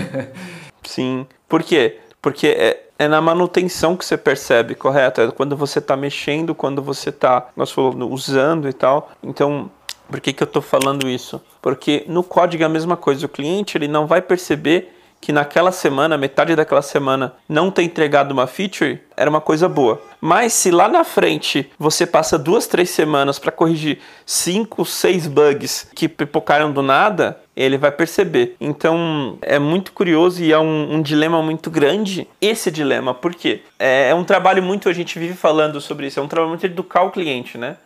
Sim. 0.82 1.26
Por 1.46 1.62
quê? 1.62 1.98
Porque 2.22 2.46
é, 2.46 2.86
é 2.98 3.06
na 3.06 3.20
manutenção 3.20 3.98
que 3.98 4.06
você 4.06 4.16
percebe, 4.16 4.74
correto? 4.74 5.20
É 5.20 5.30
quando 5.30 5.54
você 5.54 5.78
está 5.78 5.94
mexendo, 5.94 6.54
quando 6.54 6.80
você 6.80 7.10
está, 7.10 7.48
nós 7.54 7.70
falamos, 7.70 8.10
usando 8.10 8.66
e 8.66 8.72
tal. 8.72 9.10
Então, 9.22 9.70
por 10.08 10.22
que, 10.22 10.32
que 10.32 10.42
eu 10.42 10.46
estou 10.46 10.62
falando 10.62 11.06
isso? 11.06 11.38
Porque 11.60 12.06
no 12.08 12.24
código 12.24 12.62
é 12.62 12.66
a 12.66 12.70
mesma 12.70 12.96
coisa. 12.96 13.26
O 13.26 13.28
cliente 13.28 13.76
ele 13.76 13.88
não 13.88 14.06
vai 14.06 14.22
perceber 14.22 14.93
que 15.24 15.32
naquela 15.32 15.72
semana, 15.72 16.18
metade 16.18 16.54
daquela 16.54 16.82
semana, 16.82 17.32
não 17.48 17.70
ter 17.70 17.82
entregado 17.82 18.32
uma 18.32 18.46
feature, 18.46 19.00
era 19.16 19.30
uma 19.30 19.40
coisa 19.40 19.66
boa. 19.66 19.98
Mas 20.20 20.52
se 20.52 20.70
lá 20.70 20.86
na 20.86 21.02
frente 21.02 21.72
você 21.78 22.06
passa 22.06 22.38
duas, 22.38 22.66
três 22.66 22.90
semanas 22.90 23.38
para 23.38 23.50
corrigir 23.50 24.00
cinco, 24.26 24.84
seis 24.84 25.26
bugs 25.26 25.88
que 25.94 26.10
pipocaram 26.10 26.70
do 26.70 26.82
nada, 26.82 27.40
ele 27.56 27.78
vai 27.78 27.90
perceber. 27.90 28.54
Então 28.60 29.38
é 29.40 29.58
muito 29.58 29.92
curioso 29.92 30.44
e 30.44 30.52
é 30.52 30.58
um, 30.58 30.96
um 30.96 31.00
dilema 31.00 31.40
muito 31.40 31.70
grande 31.70 32.28
esse 32.38 32.70
dilema. 32.70 33.14
Por 33.14 33.34
quê? 33.34 33.62
É, 33.78 34.10
é, 34.10 34.14
um 34.14 34.24
trabalho 34.24 34.62
muito, 34.62 34.90
a 34.90 34.92
gente 34.92 35.18
vive 35.18 35.32
falando 35.32 35.80
sobre 35.80 36.06
isso, 36.06 36.20
é 36.20 36.22
um 36.22 36.28
trabalho 36.28 36.50
muito 36.50 36.60
de 36.60 36.66
educar 36.66 37.00
o 37.00 37.10
cliente, 37.10 37.56
né? 37.56 37.78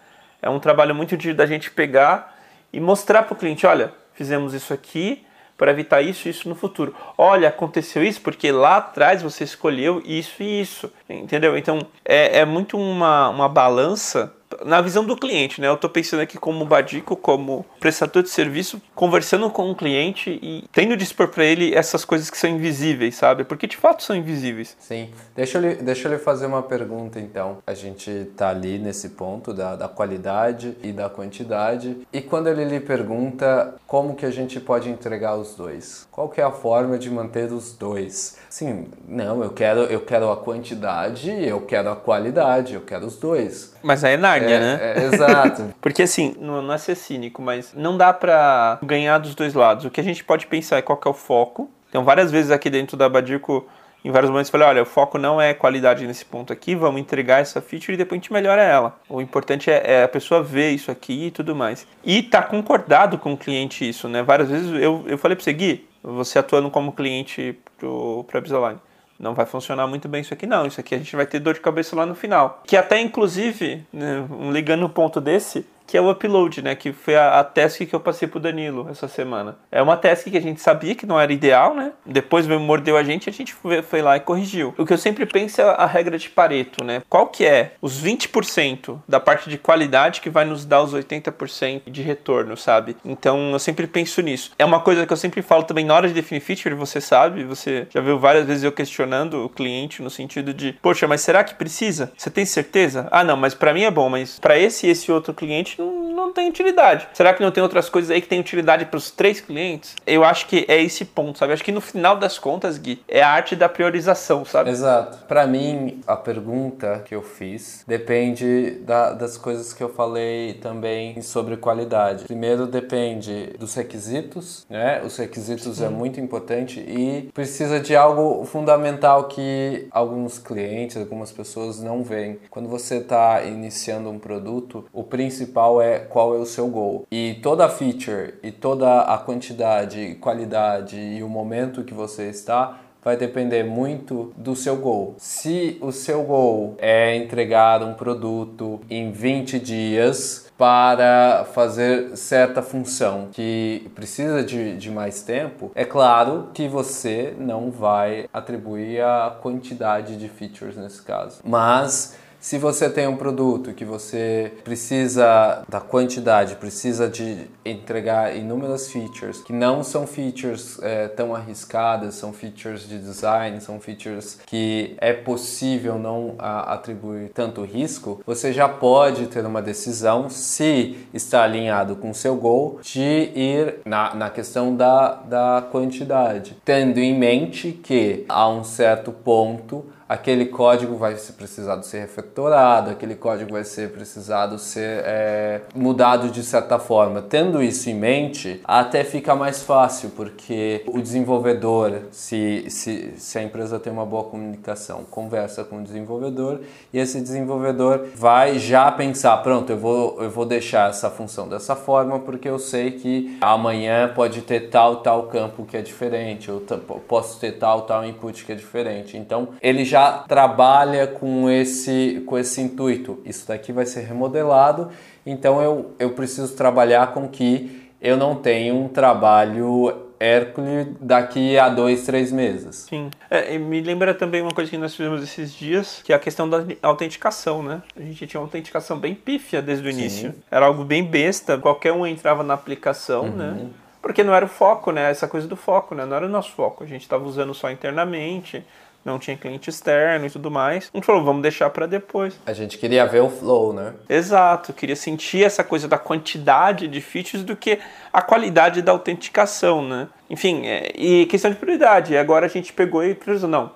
É 0.42 0.51
um 0.51 0.59
trabalho 0.59 0.92
muito 0.92 1.16
de 1.16 1.33
da 1.33 1.46
gente 1.46 1.70
pegar 1.70 2.37
e 2.72 2.81
mostrar 2.81 3.22
para 3.22 3.35
o 3.35 3.37
cliente, 3.37 3.64
olha, 3.64 3.92
fizemos 4.12 4.55
isso 4.55 4.74
aqui, 4.74 5.24
para 5.59 5.73
evitar 5.73 6.01
isso 6.01 6.29
e 6.29 6.31
isso 6.31 6.49
no 6.49 6.55
futuro. 6.55 6.94
Olha, 7.18 7.49
aconteceu 7.49 8.03
isso 8.05 8.21
porque 8.23 8.53
lá 8.53 8.77
atrás 8.77 9.21
você 9.21 9.42
escolheu 9.42 10.01
isso 10.07 10.40
e 10.40 10.61
isso, 10.61 10.90
entendeu? 11.11 11.59
Então 11.59 11.81
é, 12.05 12.38
é 12.38 12.44
muito 12.44 12.79
uma, 12.79 13.29
uma 13.29 13.49
balança 13.49 14.33
na 14.65 14.81
visão 14.81 15.05
do 15.05 15.17
cliente, 15.17 15.61
né? 15.61 15.69
Eu 15.69 15.75
estou 15.75 15.91
pensando 15.91 16.21
aqui 16.21 16.39
como 16.39 16.65
badico, 16.65 17.17
como 17.17 17.65
prestador 17.81 18.23
de 18.23 18.31
serviço, 18.31 18.81
conversando 18.95 19.51
com 19.51 19.71
um 19.71 19.75
cliente 19.75 20.39
e 20.43 20.65
tendo 20.73 20.97
de 20.97 21.05
expor 21.05 21.29
para 21.29 21.45
ele 21.45 21.75
essas 21.75 22.05
coisas 22.05 22.31
que 22.31 22.39
são 22.39 22.51
invisíveis, 22.51 23.15
sabe? 23.15 23.45
Porque 23.45 23.67
de 23.67 23.77
fato 23.77 24.03
são 24.03 24.17
invisíveis. 24.17 24.77
Sim. 24.79 25.11
Deixa 25.35 25.59
eu 25.59 25.63
lhe, 25.63 25.75
deixa 25.77 26.09
eu 26.09 26.13
lhe 26.13 26.19
fazer 26.19 26.47
uma 26.47 26.63
pergunta 26.63 27.21
então. 27.21 27.59
A 27.67 27.75
gente 27.75 28.11
está 28.11 28.51
ali 28.51 28.79
nesse 28.79 29.11
ponto 29.11 29.53
da, 29.53 29.77
da 29.77 29.89
qualidade 29.89 30.77
e 30.83 30.93
da 30.93 31.09
quantidade. 31.09 32.07
E 32.13 32.21
quando 32.21 32.49
ele 32.49 32.65
lhe 32.65 32.81
pergunta 32.81 33.75
como 33.87 34.15
que 34.15 34.27
a 34.27 34.31
gente 34.31 34.61
pode 34.61 34.89
entregar 34.89 35.37
os 35.37 35.55
dois? 35.55 36.07
Qual 36.11 36.29
que 36.29 36.41
é 36.41 36.45
a 36.45 36.51
forma 36.51 36.99
de 36.99 37.11
manter 37.11 37.53
os 37.53 37.73
dois? 37.73 38.39
Sim, 38.49 38.89
não, 39.07 39.43
eu 39.43 39.51
quero, 39.51 39.81
eu 39.83 40.01
quero 40.01 40.31
a 40.31 40.37
quantidade, 40.37 41.31
eu 41.31 41.61
quero 41.61 41.91
a 41.91 41.97
qualidade, 41.97 42.75
eu 42.75 42.81
quero 42.81 43.07
os 43.07 43.17
dois. 43.17 43.75
Mas 43.83 44.05
aí 44.05 44.15
é 44.15 44.17
Nárnia, 44.40 44.57
é, 44.57 44.61
né? 44.61 44.79
É, 44.81 45.05
exato. 45.07 45.74
Porque 45.81 46.03
assim, 46.03 46.35
não, 46.40 46.62
não 46.62 46.74
é 46.74 46.79
ser 46.79 46.94
cínico, 46.94 47.42
mas 47.42 47.72
não 47.74 47.96
dá 47.96 48.12
pra 48.12 48.79
ganhar 48.83 49.18
dos 49.18 49.35
dois 49.35 49.55
lados. 49.55 49.85
O 49.85 49.90
que 49.90 50.01
a 50.01 50.05
gente 50.05 50.24
pode 50.24 50.46
pensar 50.46 50.79
é 50.79 50.83
qual 50.83 51.01
é 51.05 51.09
o 51.09 51.14
foco. 51.14 51.70
Então, 51.88 52.05
várias 52.05 52.31
vezes 52.31 52.51
aqui 52.51 52.68
dentro 52.68 52.96
da 52.96 53.09
Badico, 53.09 53.66
em 54.05 54.11
vários 54.11 54.31
momentos, 54.31 54.48
eu 54.48 54.53
falei: 54.53 54.68
olha, 54.68 54.83
o 54.83 54.87
foco 54.87 55.18
não 55.18 55.40
é 55.40 55.55
qualidade 55.55 56.07
nesse 56.07 56.24
ponto 56.24 56.53
aqui, 56.53 56.74
vamos 56.74 57.01
entregar 57.01 57.40
essa 57.40 57.61
feature 57.61 57.94
e 57.94 57.96
depois 57.96 58.18
a 58.18 58.22
gente 58.22 58.33
melhora 58.33 58.62
ela. 58.62 58.98
O 59.09 59.20
importante 59.20 59.70
é, 59.70 59.83
é 59.85 60.03
a 60.05 60.09
pessoa 60.09 60.42
ver 60.42 60.70
isso 60.70 60.90
aqui 60.90 61.27
e 61.27 61.31
tudo 61.31 61.55
mais. 61.55 61.87
E 62.05 62.22
tá 62.22 62.42
concordado 62.42 63.18
com 63.18 63.33
o 63.33 63.37
cliente 63.37 63.88
isso, 63.88 64.09
né? 64.09 64.22
Várias 64.22 64.51
vezes 64.51 64.70
eu, 64.83 65.05
eu 65.07 65.18
falei 65.18 65.37
pra 65.37 65.44
você, 65.44 65.53
Gui, 65.53 65.88
você 66.03 66.38
atuando 66.38 66.70
como 66.70 66.92
cliente 66.92 67.59
pro, 67.79 68.24
pro 68.24 68.38
Abisoline 68.38 68.79
não 69.18 69.35
vai 69.35 69.46
funcionar 69.46 69.87
muito 69.87 70.09
bem 70.09 70.20
isso 70.20 70.33
aqui 70.33 70.46
não, 70.46 70.66
isso 70.66 70.81
aqui 70.81 70.94
a 70.94 70.98
gente 70.98 71.14
vai 71.16 71.26
ter 71.26 71.40
dor 71.40 71.54
de 71.54 71.61
cabeça 71.61 71.96
lá 71.96 72.07
no 72.07 72.14
final. 72.14 72.62
Que 72.66 72.76
até 72.76 73.00
inclusive, 73.00 73.85
né, 73.92 74.24
ligando 74.52 74.87
um 74.87 74.88
ponto 74.88 75.20
desse, 75.20 75.66
que 75.88 75.96
é 75.96 76.01
o 76.01 76.11
upload, 76.11 76.61
né? 76.61 76.74
Que 76.74 76.92
foi 76.92 77.16
a, 77.16 77.40
a 77.40 77.44
task 77.44 77.81
que 77.87 77.94
eu 77.94 77.98
passei 77.98 78.29
pro 78.29 78.38
Danilo 78.38 78.87
essa 78.90 79.09
semana. 79.09 79.57
É 79.72 79.81
uma 79.81 79.96
task 79.96 80.29
que 80.29 80.37
a 80.37 80.42
gente 80.42 80.61
sabia 80.61 80.94
que 80.94 81.07
não 81.07 81.18
era 81.18 81.33
ideal, 81.33 81.74
né? 81.74 81.92
Depois 82.05 82.46
mordeu 82.46 82.96
a 82.96 83.03
gente, 83.03 83.31
a 83.31 83.33
gente 83.33 83.55
foi, 83.55 83.81
foi, 83.81 84.03
lá 84.03 84.14
e 84.18 84.20
corrigiu. 84.20 84.74
O 84.77 84.85
que 84.85 84.92
eu 84.92 84.98
sempre 84.98 85.24
penso 85.24 85.62
é 85.62 85.64
a 85.64 85.87
regra 85.87 86.18
de 86.18 86.29
Pareto, 86.29 86.85
né? 86.85 87.03
Qual 87.09 87.29
que 87.29 87.46
é 87.46 87.72
os 87.81 88.05
20% 88.05 88.98
da 89.09 89.18
parte 89.18 89.48
de 89.48 89.57
qualidade 89.57 90.20
que 90.20 90.29
vai 90.29 90.44
nos 90.44 90.66
dar 90.66 90.83
os 90.83 90.92
80% 90.92 91.90
de 91.90 92.03
retorno, 92.03 92.55
sabe? 92.55 92.94
Então 93.03 93.53
eu 93.53 93.59
sempre 93.59 93.87
penso 93.87 94.20
nisso. 94.20 94.53
É 94.59 94.64
uma 94.66 94.81
coisa 94.81 95.07
que 95.07 95.12
eu 95.12 95.16
sempre 95.16 95.40
falo 95.40 95.62
também 95.62 95.87
na 95.87 95.94
hora 95.94 96.07
de 96.07 96.12
definir 96.12 96.40
feature, 96.40 96.74
você 96.74 97.01
sabe, 97.01 97.44
você 97.44 97.87
já 97.88 98.03
viu 98.03 98.18
várias 98.18 98.46
vezes 98.46 98.62
eu 98.62 98.72
questionando 98.72 99.42
o 99.42 99.48
cliente 99.48 100.03
no 100.03 100.11
sentido 100.11 100.53
de, 100.53 100.74
poxa, 100.83 101.09
mas 101.09 101.22
será 101.22 101.42
que 101.42 101.55
precisa? 101.55 102.12
Você 102.14 102.29
tem 102.29 102.44
certeza? 102.44 103.09
Ah, 103.11 103.24
não, 103.24 103.38
mas 103.38 103.55
para 103.55 103.72
mim 103.72 103.85
é 103.85 103.90
bom, 103.90 104.11
mas 104.11 104.38
para 104.38 104.59
esse 104.59 104.87
e 104.87 104.90
esse 104.90 105.11
outro 105.11 105.33
cliente 105.33 105.78
não, 105.79 105.93
não, 105.93 106.29
não 106.29 106.33
tem 106.33 106.49
utilidade. 106.49 107.09
Será 107.12 107.33
que 107.33 107.43
não 107.43 107.51
tem 107.51 107.63
outras 107.63 107.88
coisas 107.88 108.11
aí 108.11 108.21
que 108.21 108.29
tem 108.29 108.40
utilidade 108.40 108.85
para 108.87 108.96
os 108.96 109.11
três 109.11 109.40
clientes? 109.40 109.94
Eu 110.07 110.25
acho 110.25 110.46
que 110.46 110.65
é 110.69 110.81
esse 110.83 111.05
ponto, 111.05 111.38
sabe? 111.38 111.52
Acho 111.52 111.65
que 111.65 111.73
no 111.73 111.81
final 111.81 112.17
das 112.17 112.38
contas, 112.38 112.79
Gui, 112.79 113.02
é 113.09 113.23
a 113.23 113.31
arte 113.31 113.57
da 113.57 113.69
priorização, 113.69 114.44
sabe? 114.44 114.71
Exato. 114.71 115.27
Para 115.27 115.46
mim, 115.46 116.00
a 116.07 116.17
pergunta 116.17 117.02
que 117.05 117.15
eu 117.15 117.23
fiz 117.23 117.85
depende 117.87 118.73
da, 118.83 119.13
das 119.13 119.37
coisas 119.37 119.73
que 119.73 119.83
eu 119.83 119.88
falei 119.88 120.55
também 120.55 121.21
sobre 121.23 121.57
qualidade. 121.57 122.25
Primeiro, 122.25 122.67
depende 122.67 123.55
dos 123.59 123.75
requisitos, 123.75 124.67
né? 124.69 125.02
Os 125.05 125.17
requisitos 125.17 125.79
Sim. 125.79 125.85
é 125.85 125.88
muito 125.88 126.21
importante 126.21 126.81
e 126.81 127.31
precisa 127.33 127.81
de 127.81 127.94
algo 127.96 128.44
fundamental 128.44 129.25
que 129.25 129.87
alguns 129.90 130.38
clientes, 130.38 130.96
algumas 130.96 131.33
pessoas 131.33 131.81
não 131.81 132.02
veem. 132.02 132.38
Quando 132.50 132.69
você 132.69 132.96
está 132.96 133.42
iniciando 133.44 134.11
um 134.11 134.19
produto, 134.19 134.87
o 134.92 135.02
principal 135.02 135.67
é 135.83 135.98
qual 135.98 136.35
é 136.35 136.38
o 136.38 136.46
seu 136.46 136.69
goal. 136.69 137.06
E 137.10 137.38
toda 137.42 137.66
a 137.66 137.69
feature 137.69 138.35
e 138.42 138.50
toda 138.50 139.02
a 139.02 139.19
quantidade, 139.19 140.16
qualidade 140.21 140.98
e 140.98 141.23
o 141.23 141.29
momento 141.29 141.85
que 141.85 141.92
você 141.92 142.31
está 142.31 142.81
vai 143.02 143.16
depender 143.16 143.62
muito 143.62 144.33
do 144.37 144.54
seu 144.54 144.77
goal. 144.77 145.14
Se 145.19 145.79
o 145.81 145.92
seu 145.92 146.23
goal 146.25 146.75
é 146.79 147.16
entregar 147.16 147.83
um 147.83 147.94
produto 147.94 148.81
em 148.90 149.10
20 149.12 149.58
dias 149.58 150.50
para 150.58 151.46
fazer 151.54 152.16
certa 152.16 152.60
função 152.60 153.29
que 153.33 153.90
precisa 153.94 154.42
de, 154.42 154.77
de 154.77 154.90
mais 154.90 155.23
tempo, 155.23 155.71
é 155.75 155.85
claro 155.85 156.48
que 156.52 156.66
você 156.66 157.33
não 157.38 157.71
vai 157.71 158.29
atribuir 158.33 159.00
a 159.00 159.37
quantidade 159.40 160.16
de 160.16 160.29
features 160.29 160.77
nesse 160.77 161.00
caso. 161.02 161.40
Mas 161.44 162.16
se 162.41 162.57
você 162.59 162.89
tem 162.89 163.07
um 163.07 163.17
produto 163.17 163.73
que 163.73 163.85
você 163.85 164.53
precisa 164.63 165.63
da 165.69 165.81
quantidade, 165.81 166.55
precisa 166.57 167.09
de 167.09 167.47
entregar 167.65 168.37
inúmeras 168.37 168.91
features, 168.91 169.43
que 169.43 169.53
não 169.53 169.83
são 169.83 170.07
features 170.07 170.79
é, 170.83 171.09
tão 171.09 171.35
arriscadas, 171.35 172.15
são 172.15 172.33
features 172.33 172.89
de 172.89 172.99
design, 172.99 173.61
são 173.61 173.81
features 173.81 174.39
que 174.47 174.97
é 174.99 175.13
possível 175.13 175.99
não 175.99 176.35
a, 176.39 176.75
atribuir 176.75 177.31
tanto 177.35 177.63
risco, 177.63 178.21
você 178.25 178.53
já 178.53 178.69
pode 178.69 179.27
ter 179.27 179.45
uma 179.45 179.61
decisão, 179.61 180.31
se 180.31 180.97
está 181.13 181.43
alinhado 181.43 181.97
com 181.97 182.11
o 182.11 182.15
seu 182.15 182.37
goal, 182.37 182.79
de 182.83 183.01
ir 183.35 183.81
na, 183.85 184.15
na 184.15 184.31
questão 184.31 184.77
da, 184.77 185.15
da 185.15 185.67
quantidade, 185.71 186.57
tendo 186.65 186.99
em 186.99 187.19
mente 187.19 187.73
que 187.73 188.25
a 188.29 188.49
um 188.49 188.63
certo 188.63 189.11
ponto 189.11 189.85
aquele 190.09 190.46
código 190.46 190.96
vai 190.96 191.17
ser 191.17 191.35
precisado 191.35 191.85
ser 191.85 192.00
refactorado, 192.00 192.90
aquele 192.90 193.15
código 193.15 193.52
vai 193.52 193.65
ser 193.65 193.90
precisado 193.90 194.59
ser 194.59 195.02
é, 195.04 195.61
mudado 195.75 196.31
de 196.31 196.42
certa 196.42 196.79
forma. 196.79 197.21
Tendo 197.21 197.63
isso 197.63 197.90
em 197.90 197.94
mente, 197.94 198.61
até 198.65 199.04
fica 199.04 199.35
mais 199.35 199.63
fácil, 199.63 200.11
porque 200.11 200.83
o 200.87 201.00
desenvolvedor, 201.02 202.04
se, 202.11 202.65
se, 202.71 203.13
se 203.17 203.38
a 203.38 203.42
empresa 203.42 203.79
tem 203.79 203.92
uma 203.92 204.06
boa 204.06 204.25
comunicação, 204.25 205.04
conversa 205.11 205.63
com 205.63 205.81
o 205.81 205.83
desenvolvedor 205.83 206.61
e 206.92 206.98
esse 206.98 207.21
desenvolvedor 207.21 208.06
vai 208.15 208.59
já 208.59 208.90
pensar, 208.90 209.37
pronto, 209.38 209.71
eu 209.71 209.79
vou, 209.79 210.23
eu 210.23 210.31
vou 210.31 210.46
deixar 210.46 210.88
essa 210.88 211.11
função 211.11 211.48
dessa 211.48 211.77
forma 211.77 212.19
porque 212.21 212.48
eu 212.48 212.59
sei 212.59 212.92
que 212.92 213.37
amanhã 213.40 214.11
pode 214.15 214.40
ter 214.42 214.71
tal, 214.71 214.96
tal 214.96 215.25
campo 215.25 215.65
que 215.65 215.77
é 215.77 215.83
diferente, 215.83 216.48
eu 216.48 216.61
posso 217.06 217.38
ter 217.38 217.52
tal, 217.52 217.83
tal 217.83 218.04
input 218.06 218.44
que 218.44 218.52
é 218.52 218.54
diferente. 218.54 219.17
Então, 219.17 219.48
ele 219.61 219.85
já 219.85 219.98
já 219.99 220.19
trabalha 220.29 221.07
com 221.07 221.51
esse, 221.51 222.23
com 222.27 222.38
esse 222.38 222.61
intuito. 222.61 223.21
Isso 223.25 223.46
daqui 223.49 223.73
vai 223.73 223.85
ser 223.85 224.03
remodelado, 224.03 224.90
então 225.27 225.61
eu, 225.61 225.94
eu 225.99 226.11
preciso 226.11 226.55
trabalhar 226.55 227.13
com 227.13 227.29
que 227.29 227.90
eu 228.01 228.17
não 228.17 228.37
tenho 228.37 228.77
um 228.77 228.88
trabalho 228.88 230.07
Hércules 230.21 230.88
daqui 231.01 231.59
a 231.59 231.69
dois, 231.69 232.05
três 232.05 232.33
meses. 232.33 232.87
Sim. 232.88 233.11
É, 233.31 233.57
me 233.57 233.81
lembra 233.81 234.13
também 234.15 234.42
uma 234.42 234.53
coisa 234.53 234.71
que 234.71 234.79
nós 234.79 234.94
fizemos 234.94 235.23
esses 235.23 235.53
dias, 235.53 236.01
que 236.05 236.13
é 236.13 236.17
a 236.17 236.19
questão 236.19 236.49
da 236.49 236.65
autenticação, 236.83 237.63
né? 237.63 237.83
A 237.96 238.03
gente 238.03 238.27
tinha 238.27 238.40
uma 238.40 238.46
autenticação 238.46 238.99
bem 238.99 239.15
pífia 239.15 239.63
desde 239.63 239.87
o 239.87 239.90
início. 239.90 240.33
Sim. 240.33 240.42
Era 240.51 240.67
algo 240.67 240.85
bem 240.85 241.05
besta, 241.05 241.57
qualquer 241.59 241.92
um 241.92 242.05
entrava 242.05 242.42
na 242.42 242.55
aplicação, 242.55 243.25
uhum. 243.25 243.37
né? 243.37 243.67
Porque 244.03 244.25
não 244.25 244.35
era 244.35 244.44
o 244.44 244.49
foco, 244.49 244.90
né? 244.90 245.11
Essa 245.11 245.29
coisa 245.29 245.46
do 245.46 245.57
foco, 245.57 245.94
né? 245.94 246.05
Não 246.05 246.17
era 246.17 246.27
o 246.27 246.29
nosso 246.29 246.51
foco. 246.53 246.83
A 246.83 246.87
gente 246.87 247.03
estava 247.03 247.25
usando 247.25 247.55
só 247.55 247.71
internamente 247.71 248.65
não 249.05 249.19
tinha 249.19 249.37
cliente 249.37 249.71
externo 249.71 250.27
e 250.27 250.31
tudo 250.31 250.51
mais. 250.51 250.90
A 250.92 250.96
gente 250.96 251.07
falou, 251.07 251.25
vamos 251.25 251.42
deixar 251.42 251.71
para 251.71 251.87
depois. 251.87 252.38
A 252.46 252.53
gente 252.53 252.79
queria 252.79 253.07
ver 253.07 253.23
o 253.23 253.31
flow, 253.31 253.73
né? 253.73 253.94
Exato, 254.09 254.73
queria 254.73 254.96
sentir 254.96 255.44
essa 255.44 255.65
coisa 255.65 255.88
da 255.88 255.99
quantidade 255.99 256.88
de 256.88 257.01
features 257.01 257.44
do 257.44 257.57
que 257.57 257.79
a 258.13 258.21
qualidade 258.21 258.83
da 258.83 258.92
autenticação, 258.92 259.83
né? 259.83 260.09
Enfim, 260.29 260.67
é, 260.67 260.92
e 260.94 261.27
questão 261.27 261.51
de 261.51 261.57
prioridade. 261.57 262.17
Agora 262.17 262.46
a 262.46 262.49
gente 262.49 262.73
pegou 262.73 263.05
e 263.05 263.15
priorizou, 263.15 263.49
não, 263.49 263.71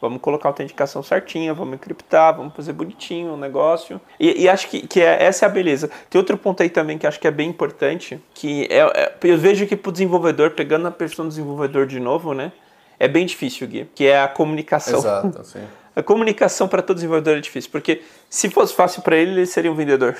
vamos 0.00 0.20
colocar 0.20 0.48
a 0.48 0.50
autenticação 0.50 1.02
certinha, 1.02 1.52
vamos 1.52 1.74
encriptar, 1.74 2.36
vamos 2.36 2.54
fazer 2.54 2.72
bonitinho 2.72 3.34
o 3.34 3.36
negócio. 3.36 4.00
E, 4.20 4.42
e 4.42 4.48
acho 4.48 4.68
que, 4.68 4.86
que 4.86 5.00
é, 5.00 5.24
essa 5.24 5.46
é 5.46 5.48
a 5.48 5.50
beleza. 5.50 5.90
Tem 6.08 6.18
outro 6.18 6.36
ponto 6.36 6.62
aí 6.62 6.70
também 6.70 6.98
que 6.98 7.06
acho 7.06 7.18
que 7.18 7.26
é 7.26 7.30
bem 7.30 7.48
importante, 7.48 8.20
que 8.34 8.68
é, 8.70 8.78
é 8.78 9.16
eu 9.22 9.38
vejo 9.38 9.66
que 9.66 9.76
para 9.76 9.88
o 9.88 9.92
desenvolvedor, 9.92 10.50
pegando 10.50 10.86
a 10.86 10.90
pessoa 10.90 11.26
do 11.26 11.30
desenvolvedor 11.30 11.86
de 11.86 11.98
novo, 11.98 12.34
né? 12.34 12.52
É 12.98 13.08
bem 13.08 13.26
difícil, 13.26 13.66
Gui, 13.66 13.88
que 13.94 14.06
é 14.06 14.20
a 14.20 14.28
comunicação. 14.28 14.98
Exato, 14.98 15.44
sim. 15.44 15.62
A 15.94 16.02
comunicação 16.02 16.68
para 16.68 16.82
todo 16.82 16.96
desenvolvedor 16.96 17.38
é 17.38 17.40
difícil, 17.40 17.70
porque 17.70 18.02
se 18.28 18.50
fosse 18.50 18.74
fácil 18.74 19.00
para 19.00 19.16
ele, 19.16 19.30
ele 19.30 19.46
seria 19.46 19.72
um 19.72 19.74
vendedor. 19.74 20.14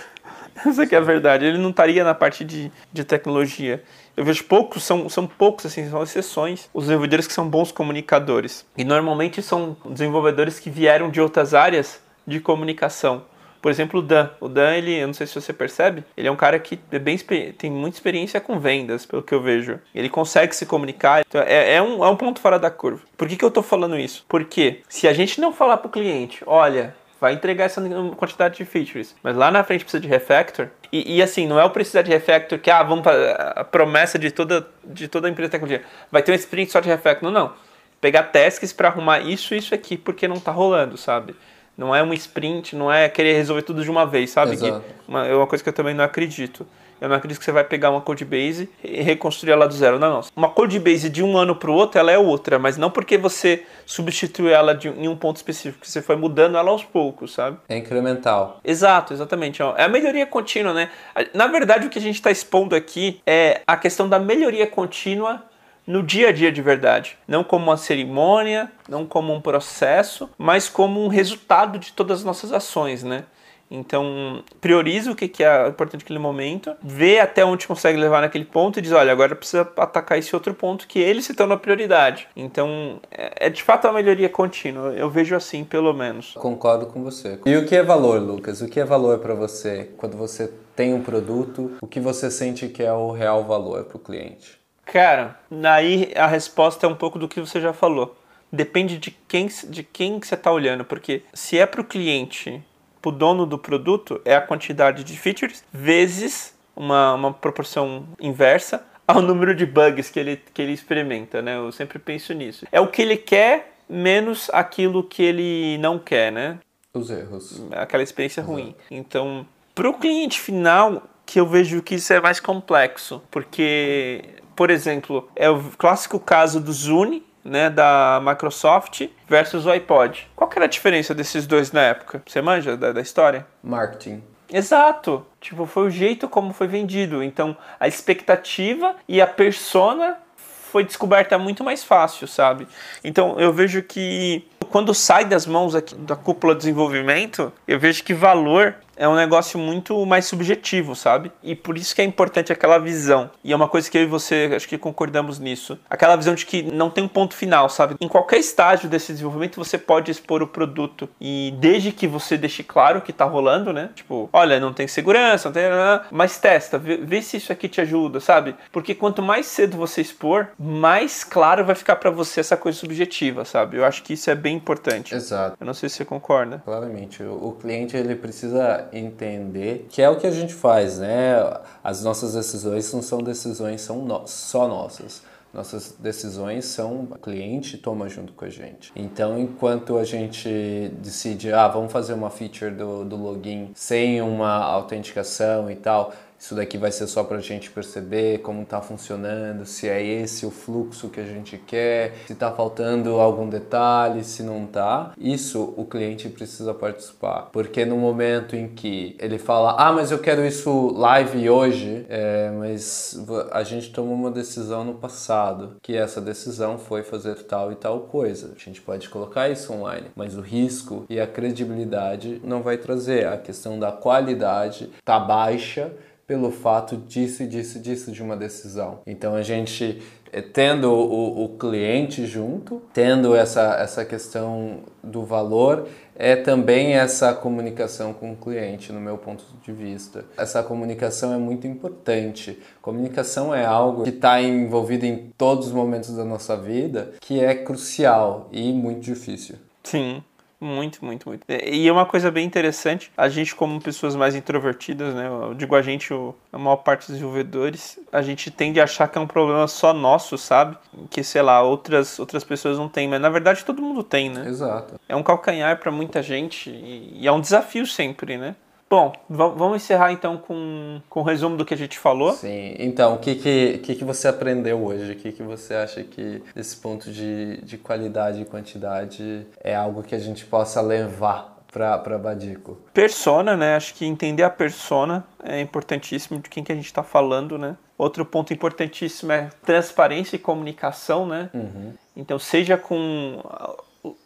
Essa 0.65 0.85
é 0.85 0.97
a 0.97 1.01
verdade. 1.01 1.45
Ele 1.45 1.59
não 1.59 1.69
estaria 1.69 2.03
na 2.03 2.15
parte 2.15 2.45
de, 2.45 2.73
de 2.91 3.05
tecnologia. 3.05 3.83
Eu 4.17 4.25
vejo 4.25 4.45
poucos, 4.45 4.83
são, 4.85 5.07
são 5.11 5.27
poucos, 5.27 5.67
assim, 5.67 5.89
são 5.91 6.03
exceções, 6.03 6.71
os 6.73 6.85
desenvolvedores 6.85 7.27
que 7.27 7.33
são 7.35 7.47
bons 7.47 7.71
comunicadores. 7.71 8.65
E 8.75 8.85
normalmente 8.85 9.43
são 9.43 9.77
desenvolvedores 9.85 10.59
que 10.59 10.71
vieram 10.71 11.11
de 11.11 11.21
outras 11.21 11.53
áreas 11.53 12.01
de 12.27 12.41
comunicação. 12.41 13.25
Por 13.67 13.73
exemplo, 13.73 13.99
o 13.99 14.03
Dan. 14.03 14.31
O 14.41 14.49
Dan, 14.49 14.77
ele, 14.77 14.95
eu 14.95 15.09
não 15.09 15.13
sei 15.13 15.27
se 15.27 15.35
você 15.35 15.53
percebe, 15.53 16.05
ele 16.17 16.29
é 16.29 16.31
um 16.31 16.37
cara 16.37 16.57
que 16.57 16.79
é 16.93 17.01
bem, 17.01 17.19
tem 17.59 17.69
muita 17.69 17.97
experiência 17.97 18.41
com 18.41 18.61
vendas, 18.61 19.05
pelo 19.05 19.25
que 19.25 19.35
eu 19.35 19.43
vejo. 19.43 19.81
Ele 19.93 20.09
consegue 20.09 20.55
se 20.55 20.65
comunicar. 20.65 21.25
Então 21.27 21.41
é, 21.41 21.75
é, 21.75 21.83
um, 21.83 22.05
é 22.05 22.09
um 22.09 22.15
ponto 22.15 22.39
fora 22.39 22.61
da 22.61 22.71
curva. 22.71 23.03
Por 23.17 23.27
que, 23.27 23.35
que 23.35 23.45
eu 23.45 23.51
tô 23.51 23.65
falando 23.65 23.99
isso? 23.99 24.25
Porque 24.29 24.83
se 24.89 25.09
a 25.09 25.13
gente 25.13 25.41
não 25.41 25.53
falar 25.53 25.79
pro 25.79 25.91
cliente, 25.91 26.45
olha, 26.47 26.95
vai 27.21 27.33
entregar 27.33 27.65
essa 27.65 27.83
quantidade 28.17 28.57
de 28.57 28.65
features. 28.65 29.17
Mas 29.21 29.37
lá 29.37 29.51
na 29.51 29.65
frente 29.65 29.83
precisa 29.83 30.01
de 30.01 30.07
refactor. 30.07 30.69
E, 30.93 31.17
e, 31.17 31.21
assim, 31.21 31.49
não 31.49 31.59
é 31.59 31.65
o 31.65 31.71
precisar 31.71 32.03
de 32.03 32.11
refactor 32.13 32.61
que, 32.61 32.71
ah, 32.71 32.85
vamos 32.85 33.03
para 33.03 33.53
a 33.57 33.65
promessa 33.65 34.17
de 34.17 34.31
toda, 34.31 34.65
de 34.85 35.09
toda 35.09 35.27
a 35.27 35.31
empresa 35.33 35.49
de 35.49 35.53
tecnologia. 35.59 35.85
Vai 36.09 36.23
ter 36.23 36.31
um 36.31 36.37
sprint 36.37 36.71
só 36.71 36.79
de 36.79 36.89
refactor. 36.89 37.33
Não, 37.33 37.41
não. 37.41 37.53
Pegar 38.01 38.23
tasks 38.23 38.73
para 38.73 38.87
arrumar 38.87 39.19
isso 39.19 39.57
isso 39.57 39.75
aqui 39.75 39.97
porque 39.97 40.29
não 40.29 40.39
tá 40.39 40.53
rolando, 40.53 40.97
sabe? 40.97 41.35
Não 41.77 41.95
é 41.95 42.03
um 42.03 42.13
sprint, 42.15 42.75
não 42.75 42.91
é 42.91 43.09
querer 43.09 43.35
resolver 43.35 43.63
tudo 43.63 43.83
de 43.83 43.91
uma 43.91 44.07
vez, 44.07 44.31
sabe? 44.31 44.53
Exato. 44.53 44.83
Uma, 45.07 45.27
é 45.27 45.35
uma 45.35 45.47
coisa 45.47 45.63
que 45.63 45.69
eu 45.69 45.75
também 45.75 45.95
não 45.95 46.05
acredito. 46.05 46.67
Eu 47.01 47.09
não 47.09 47.17
acredito 47.17 47.39
que 47.39 47.45
você 47.45 47.53
vai 47.53 47.65
pegar 47.65 47.91
uma 47.91 48.01
code 48.01 48.25
base 48.25 48.71
e 48.83 49.03
reconstruir 49.03 49.53
ela 49.53 49.69
do 49.69 49.75
zero. 49.75 49.99
Não, 49.99 50.11
não. 50.11 50.21
Uma 50.35 50.49
code 50.49 50.79
base 50.79 51.11
de 51.11 51.23
um 51.23 51.37
ano 51.37 51.55
para 51.55 51.71
o 51.71 51.75
outro, 51.75 52.01
ela 52.01 52.11
é 52.11 52.19
outra, 52.19 52.59
mas 52.59 52.79
não 52.79 52.91
porque 52.91 53.19
você 53.19 53.65
substituiu 53.85 54.49
ela 54.49 54.75
de, 54.75 54.89
em 54.89 55.07
um 55.07 55.15
ponto 55.15 55.37
específico, 55.37 55.87
você 55.87 56.01
foi 56.01 56.17
mudando 56.17 56.57
ela 56.57 56.71
aos 56.71 56.85
poucos, 56.85 57.35
sabe? 57.35 57.59
É 57.69 57.77
incremental. 57.77 58.61
Exato, 58.65 59.13
exatamente. 59.13 59.61
É 59.77 59.85
a 59.85 59.89
melhoria 59.89 60.27
contínua, 60.27 60.73
né? 60.73 60.91
Na 61.35 61.47
verdade, 61.47 61.87
o 61.87 61.91
que 61.91 61.99
a 61.99 62.03
gente 62.03 62.15
está 62.15 62.31
expondo 62.31 62.75
aqui 62.75 63.21
é 63.27 63.61
a 63.67 63.77
questão 63.77 64.09
da 64.09 64.19
melhoria 64.19 64.67
contínua 64.67 65.45
no 65.87 66.03
dia 66.03 66.29
a 66.29 66.33
dia 66.33 66.51
de 66.51 66.61
verdade. 66.61 67.17
Não 67.27 67.45
como 67.45 67.67
uma 67.67 67.77
cerimônia, 67.77 68.71
não 68.89 69.07
como 69.07 69.33
um 69.33 69.41
processo, 69.41 70.29
mas 70.37 70.69
como 70.69 71.05
um 71.05 71.09
resultado 71.09 71.79
de 71.79 71.93
todas 71.93 72.19
as 72.19 72.25
nossas 72.25 72.53
ações, 72.53 73.03
né? 73.03 73.25
Então, 73.71 74.45
prioriza 74.61 75.11
o 75.11 75.17
que 75.17 75.43
é 75.43 75.69
importante 75.69 76.03
naquele 76.03 76.19
momento, 76.19 76.73
vê 76.83 77.19
até 77.19 77.45
onde 77.45 77.67
consegue 77.67 77.99
levar 77.99 78.21
naquele 78.21 78.45
ponto 78.45 78.79
e 78.79 78.83
diz: 78.83 78.93
olha, 78.93 79.11
agora 79.11 79.35
precisa 79.35 79.63
atacar 79.77 80.19
esse 80.19 80.35
outro 80.35 80.55
ponto 80.55 80.87
que 80.87 80.99
ele 80.99 81.21
se 81.21 81.35
torna 81.35 81.57
prioridade. 81.57 82.29
Então, 82.37 83.01
é, 83.11 83.47
é 83.47 83.51
de 83.51 83.63
fato 83.63 83.87
uma 83.87 83.95
melhoria 83.95 84.29
contínua. 84.29 84.95
Eu 84.95 85.11
vejo 85.11 85.35
assim, 85.35 85.65
pelo 85.65 85.93
menos. 85.93 86.35
Concordo 86.35 86.87
com 86.87 87.03
você. 87.03 87.41
E 87.45 87.57
o 87.57 87.67
que 87.67 87.75
é 87.75 87.83
valor, 87.83 88.21
Lucas? 88.21 88.61
O 88.61 88.69
que 88.69 88.79
é 88.79 88.85
valor 88.85 89.19
para 89.19 89.35
você 89.35 89.91
quando 89.97 90.17
você 90.17 90.53
tem 90.77 90.95
um 90.95 91.03
produto? 91.03 91.73
O 91.83 91.87
que 91.87 91.99
você 91.99 92.31
sente 92.31 92.69
que 92.69 92.83
é 92.83 92.93
o 92.93 93.11
real 93.11 93.43
valor 93.45 93.85
para 93.85 93.97
o 93.97 94.01
cliente? 94.01 94.65
Cara, 94.87 95.39
aí 95.65 96.13
a 96.17 96.27
resposta 96.27 96.87
é 96.87 96.89
um 96.89 96.95
pouco 96.95 97.19
do 97.19 97.29
que 97.29 97.41
você 97.41 97.61
já 97.61 97.73
falou. 97.73 98.17
Depende 98.51 98.97
de 98.97 99.11
quem, 99.11 99.49
de 99.69 99.83
quem 99.83 100.19
que 100.19 100.27
você 100.27 100.35
está 100.35 100.51
olhando, 100.51 100.85
porque 100.85 101.23
se 101.35 101.59
é 101.59 101.67
para 101.67 101.81
o 101.81 101.85
cliente, 101.85 102.63
para 103.03 103.09
o 103.09 103.13
dono 103.13 103.45
do 103.45 103.59
produto, 103.59 104.21
é 104.25 104.35
a 104.35 104.41
quantidade 104.41 105.05
de 105.05 105.19
features 105.19 105.65
vezes 105.73 106.57
uma, 106.75 107.15
uma 107.15 107.33
proporção 107.33 108.07
inversa 108.21 108.85
ao 109.07 109.21
número 109.23 109.55
de 109.55 109.65
bugs 109.65 110.11
que 110.11 110.19
ele, 110.19 110.37
que 110.37 110.63
ele 110.63 110.73
experimenta, 110.73 111.41
né? 111.41 111.57
Eu 111.57 111.73
sempre 111.73 111.99
penso 111.99 112.33
nisso. 112.35 112.67
É 112.71 112.81
o 112.81 112.89
que 112.89 113.03
ele 113.03 113.17
quer 113.17 113.77
menos 113.89 114.51
aquilo 114.53 115.03
que 115.03 115.23
ele 115.23 115.79
não 115.79 115.99
quer, 115.99 116.33
né? 116.33 116.59
Os 116.93 117.11
erros. 117.11 117.63
Aquela 117.73 118.03
experiência 118.03 118.41
Exato. 118.41 118.53
ruim. 118.53 118.75
Então, 118.91 119.47
para 119.75 119.89
o 119.89 119.95
cliente 119.95 120.41
final, 120.41 121.03
que 121.25 121.39
eu 121.39 121.47
vejo 121.47 121.83
que 121.83 121.97
isso 121.97 122.13
é 122.13 122.21
mais 122.21 122.41
complexo, 122.41 123.23
porque, 123.31 124.25
por 124.57 124.71
exemplo, 124.71 125.29
é 125.37 125.49
o 125.49 125.63
clássico 125.77 126.19
caso 126.19 126.61
do 126.61 126.73
Zune, 126.73 127.23
né, 127.45 127.71
da 127.71 128.21
Microsoft 128.25 129.03
versus 129.29 129.67
o 129.67 129.71
iPod. 129.71 130.29
Qual 130.35 130.51
que 130.51 130.59
era 130.59 130.65
a 130.65 130.69
diferença 130.69 131.15
desses 131.15 131.47
dois 131.47 131.71
na 131.71 131.83
época? 131.83 132.23
Você 132.27 132.43
manja 132.43 132.77
da, 132.77 132.91
da 132.91 133.01
história? 133.01 133.47
Marketing. 133.63 134.23
Exato. 134.53 135.25
Tipo, 135.41 135.67
foi 135.67 135.87
o 135.87 135.91
jeito 135.91 136.29
como 136.29 136.53
foi 136.53 136.67
vendido. 136.67 137.23
Então, 137.23 137.57
a 137.79 137.87
expectativa 137.87 138.97
e 139.09 139.21
a 139.21 139.27
persona 139.27 140.17
foi 140.37 140.85
descoberta 140.85 141.39
muito 141.39 141.63
mais 141.63 141.85
fácil, 141.85 142.27
sabe? 142.27 142.67
Então, 143.05 143.39
eu 143.39 143.53
vejo 143.53 143.83
que 143.83 144.47
quando 144.67 144.95
sai 144.95 145.25
das 145.25 145.47
mãos 145.47 145.75
aqui 145.75 145.95
da 145.95 146.17
cúpula 146.17 146.55
de 146.55 146.61
desenvolvimento, 146.61 147.53
eu 147.67 147.79
vejo 147.79 148.03
que 148.03 148.15
valor 148.15 148.75
é 148.97 149.07
um 149.07 149.15
negócio 149.15 149.59
muito 149.59 150.05
mais 150.07 150.25
subjetivo, 150.25 150.97
sabe? 150.97 151.31
E 151.43 151.55
por 151.55 151.77
isso 151.77 151.95
que 151.95 152.01
é 152.01 152.05
importante 152.05 152.53
aquela 152.53 152.79
visão. 152.79 153.31
E 153.45 153.53
é 153.53 153.57
uma 153.57 153.69
coisa 153.69 153.91
que 153.91 153.99
eu 153.99 154.03
e 154.03 154.07
você 154.07 154.51
acho 154.57 154.67
que 154.67 154.79
concordamos 154.79 155.39
nisso. 155.39 155.79
Aquela 155.89 156.17
visão 156.17 156.35
de 156.35 156.47
que 156.47 156.63
não 156.63 156.89
tem 156.89 157.05
um 157.05 157.09
ponto 157.09 157.35
final, 157.35 157.69
sabe? 157.69 157.97
Em 158.01 158.09
qualquer 158.09 158.39
estágio 158.39 158.89
desse 158.89 159.13
desenvolvimento 159.13 159.57
você 159.57 159.77
pode 159.77 160.11
expor 160.11 160.43
o 160.43 160.47
produto. 160.47 161.09
E 161.21 161.55
desde 161.59 161.93
que 161.93 162.07
você 162.07 162.39
deixe 162.39 162.63
claro 162.63 162.99
o 162.99 163.03
que 163.03 163.13
tá 163.13 163.25
rolando, 163.25 163.73
né? 163.73 163.91
Tipo, 163.95 164.31
olha, 164.33 164.59
não 164.59 164.73
tem 164.73 164.89
segurança, 164.89 165.49
não 165.49 165.53
tem. 165.53 165.65
Mas 166.11 166.39
testa, 166.39 166.79
vê, 166.79 166.97
vê 166.97 167.21
se 167.21 167.37
isso 167.37 167.53
aqui 167.53 167.69
te 167.69 167.81
ajuda, 167.81 168.19
sabe? 168.19 168.55
Porque 168.73 168.95
quanto 168.95 169.23
mais 169.23 169.47
cedo 169.47 169.77
você 169.77 170.01
expor, 170.01 170.49
mais 170.59 171.23
claro 171.23 171.65
vai 171.65 171.75
ficar 171.75 171.97
para 171.97 172.11
você 172.11 172.41
essa 172.41 172.57
coisa 172.57 172.79
subjetiva, 172.79 173.45
sabe? 173.45 173.77
Eu 173.77 173.85
acho 173.85 174.03
que 174.03 174.15
isso 174.15 174.31
é 174.31 174.35
bem 174.35 174.56
importante. 174.57 175.15
Exato. 175.15 175.57
Eu 175.61 175.67
não 175.67 175.75
sei 175.75 175.89
se 175.89 175.97
você 175.97 176.05
concorda. 176.05 176.63
Claramente. 176.65 177.23
O 177.23 177.53
cliente 177.53 177.97
ele 177.97 178.17
precisa 178.17 178.89
entender 178.93 179.87
que 179.89 180.03
é 180.03 180.09
o 180.09 180.17
que 180.17 180.27
a 180.27 180.31
gente 180.31 180.55
faz, 180.55 180.99
né? 180.99 181.35
As 181.83 182.03
nossas 182.03 182.35
decisões 182.35 182.93
não 182.93 183.03
são 183.03 183.23
decisões 183.23 183.81
são 183.81 184.05
no, 184.05 184.27
só 184.27 184.67
nossas. 184.67 185.23
Nossas 185.57 185.95
decisões 185.99 186.67
são 186.67 187.09
o 187.11 187.19
cliente 187.19 187.79
toma 187.79 188.11
junto 188.11 188.35
com 188.35 188.45
a 188.45 188.51
gente. 188.51 188.93
Então, 188.95 189.39
enquanto 189.39 189.97
a 189.97 190.05
gente 190.05 190.91
decide, 190.99 191.51
ah, 191.51 191.67
vamos 191.67 191.91
fazer 191.91 192.13
uma 192.13 192.29
feature 192.29 192.71
do, 192.71 193.05
do 193.05 193.17
login 193.17 193.71
sem 193.75 194.21
uma 194.21 194.53
autenticação 194.53 195.71
e 195.71 195.77
tal, 195.77 196.13
isso 196.39 196.55
daqui 196.55 196.79
vai 196.79 196.93
ser 196.93 197.07
só 197.07 197.25
para 197.25 197.39
a 197.39 197.41
gente 197.41 197.71
perceber 197.71 198.39
como 198.39 198.63
está 198.63 198.81
funcionando, 198.81 199.65
se 199.65 199.89
é 199.89 200.03
esse 200.03 200.47
o 200.47 200.51
fluxo 200.51 201.09
que 201.09 201.21
a 201.21 201.25
gente 201.25 201.59
quer, 201.59 202.15
se 202.27 202.33
está 202.33 202.53
faltando 202.53 203.21
algum 203.21 203.49
detalhe, 203.49 204.23
se 204.25 204.43
não 204.43 204.65
está. 204.65 205.13
Isso 205.19 205.75
o 205.77 205.85
cliente 205.85 206.29
precisa 206.29 206.75
participar, 206.75 207.49
porque 207.53 207.85
no 207.85 207.97
momento 207.97 208.55
em 208.55 208.69
que 208.69 209.17
ele 209.19 209.39
fala, 209.39 209.77
ah, 209.79 209.93
mas 209.93 210.11
eu 210.11 210.19
quero 210.19 210.45
isso 210.45 210.93
live 210.97 211.49
hoje, 211.49 212.05
é, 212.09 212.51
mas 212.51 213.25
a 213.53 213.63
gente 213.63 213.91
tomou 213.91 214.15
uma 214.15 214.31
decisão 214.31 214.85
no 214.85 214.95
passado, 214.95 215.77
que 215.83 215.97
essa 215.97 216.21
decisão 216.21 216.79
foi 216.79 217.03
fazer 217.03 217.35
tal 217.45 217.73
e 217.73 217.77
tal 217.77 218.01
coisa. 218.01 218.53
A 218.55 218.59
gente 218.59 218.81
pode 218.81 219.09
colocar 219.09 219.49
isso 219.49 219.73
online, 219.73 220.09
mas 220.15 220.37
o 220.37 220.41
risco 220.41 221.05
e 221.09 221.19
a 221.19 221.27
credibilidade 221.27 222.41
não 222.45 222.63
vai 222.63 222.77
trazer. 222.77 223.27
A 223.27 223.37
questão 223.37 223.79
da 223.79 223.93
qualidade 223.93 224.91
está 224.99 225.19
baixa 225.19 225.93
pelo 226.27 226.51
fato 226.51 226.97
disso 226.97 227.43
e 227.43 227.47
disso 227.47 227.79
disso 227.79 228.11
de 228.11 228.23
uma 228.23 228.37
decisão. 228.37 229.01
Então 229.07 229.35
a 229.35 229.43
gente 229.43 230.03
eh, 230.33 230.43
tendo 230.43 230.91
o, 230.91 231.45
o, 231.45 231.49
cliente 231.57 232.27
junto, 232.27 232.83
tendo 232.93 233.35
essa, 233.35 233.77
essa 233.81 234.05
questão 234.05 234.81
do 235.03 235.25
valor, 235.25 235.89
é 236.15 236.35
também 236.35 236.95
essa 236.95 237.33
comunicação 237.33 238.13
com 238.13 238.33
o 238.33 238.37
cliente, 238.37 238.93
no 238.93 239.01
meu 239.01 239.19
ponto 239.19 239.45
de 239.63 239.73
vista. 239.73 240.25
Essa 240.37 240.63
comunicação 240.63 241.33
é 241.33 241.39
muito 241.39 241.67
importante. 241.67 242.59
Comunicação 242.83 243.55
é 243.55 243.65
algo 243.65 244.03
que 244.03 244.11
está 244.11 244.41
envolvido 244.41 245.07
em 245.07 245.33
todos 245.39 245.69
os 245.69 245.73
momentos 245.73 246.15
da 246.17 246.25
nossa 246.25 246.57
vida, 246.57 247.13
que 247.21 247.41
é 247.41 247.55
crucial 247.55 248.49
e 248.51 248.73
muito 248.73 249.01
difícil. 249.01 249.57
Sim. 249.85 250.23
Muito, 250.59 251.05
muito, 251.05 251.29
muito. 251.29 251.45
E 251.49 251.87
é 251.87 251.93
uma 251.93 252.07
coisa 252.07 252.31
bem 252.31 252.47
interessante, 252.47 253.13
a 253.17 253.29
gente 253.29 253.55
como 253.55 253.81
pessoas 253.81 254.17
mais 254.17 254.35
introvertidas, 254.35 255.15
né, 255.15 255.27
eu 255.27 255.53
digo 255.53 255.75
a 255.77 255.83
gente, 255.83 256.15
a 256.51 256.59
maior 256.59 256.77
parte 256.77 257.01
dos 257.01 257.17
desenvolvedores, 257.17 257.99
a 258.11 258.23
gente 258.23 258.51
tende 258.51 258.81
a 258.81 258.85
achar 258.85 259.07
que 259.07 259.19
é 259.19 259.21
um 259.21 259.27
problema 259.27 259.69
só 259.69 259.93
nosso, 259.93 260.39
sabe? 260.39 260.79
Que, 261.11 261.23
sei 261.23 261.43
lá, 261.43 261.63
outras, 261.63 262.19
outras 262.19 262.43
pessoas 262.43 262.79
não 262.79 262.89
têm, 262.89 263.07
mas 263.07 263.21
na 263.21 263.29
verdade 263.29 263.65
todo 263.65 263.83
mundo 263.83 264.03
tem, 264.03 264.31
né? 264.31 264.49
Exato. 264.49 264.99
É 265.07 265.15
um 265.15 265.23
calcanhar 265.23 265.79
para 265.79 265.93
muita 265.93 266.23
gente 266.23 266.71
e, 266.71 267.21
e 267.21 267.27
é 267.27 267.33
um 267.33 267.41
desafio 267.41 267.87
sempre, 267.87 268.39
né? 268.39 268.57
Bom, 268.89 269.13
vamos 269.29 269.83
encerrar 269.83 270.13
então 270.13 270.37
com, 270.37 271.01
com 271.11 271.21
o 271.21 271.23
um 271.23 271.27
resumo 271.27 271.57
do 271.57 271.65
que 271.65 271.75
a 271.75 271.77
gente 271.77 271.99
falou. 271.99 272.33
Sim, 272.33 272.77
então, 272.79 273.15
o 273.15 273.19
que, 273.19 273.35
que, 273.35 273.79
que, 273.79 273.95
que 273.97 274.05
você 274.05 274.29
aprendeu 274.29 274.85
hoje? 274.85 275.13
O 275.13 275.17
que, 275.17 275.33
que 275.33 275.43
você 275.43 275.75
acha 275.75 276.05
que 276.05 276.41
esse 276.55 276.77
ponto 276.77 277.11
de, 277.11 277.57
de 277.63 277.77
qualidade 277.77 278.41
e 278.41 278.45
quantidade 278.45 279.45
é 279.63 279.75
algo 279.75 280.05
que 280.05 280.15
a 280.15 280.21
gente 280.21 280.45
possa 280.45 280.81
levar 280.81 281.57
para 281.73 282.17
Badico? 282.17 282.79
Persona, 282.95 283.57
né? 283.57 283.75
Acho 283.75 283.93
que 283.93 284.07
entender 284.07 284.45
a 284.45 284.51
persona 284.51 285.25
é 285.43 285.61
importantíssimo 285.61 286.39
de 286.39 286.49
quem 286.49 286.63
que 286.63 286.71
a 286.71 286.77
gente 286.77 286.87
está 286.87 287.03
falando, 287.03 287.59
né? 287.59 287.77
Outro 287.99 288.25
ponto 288.25 288.53
importantíssimo 288.53 289.33
é 289.33 289.51
transparência 289.65 290.37
e 290.37 290.39
comunicação, 290.39 291.27
né? 291.27 291.51
Uhum. 291.53 291.93
Então, 292.17 292.39
seja 292.39 292.77
com 292.77 293.43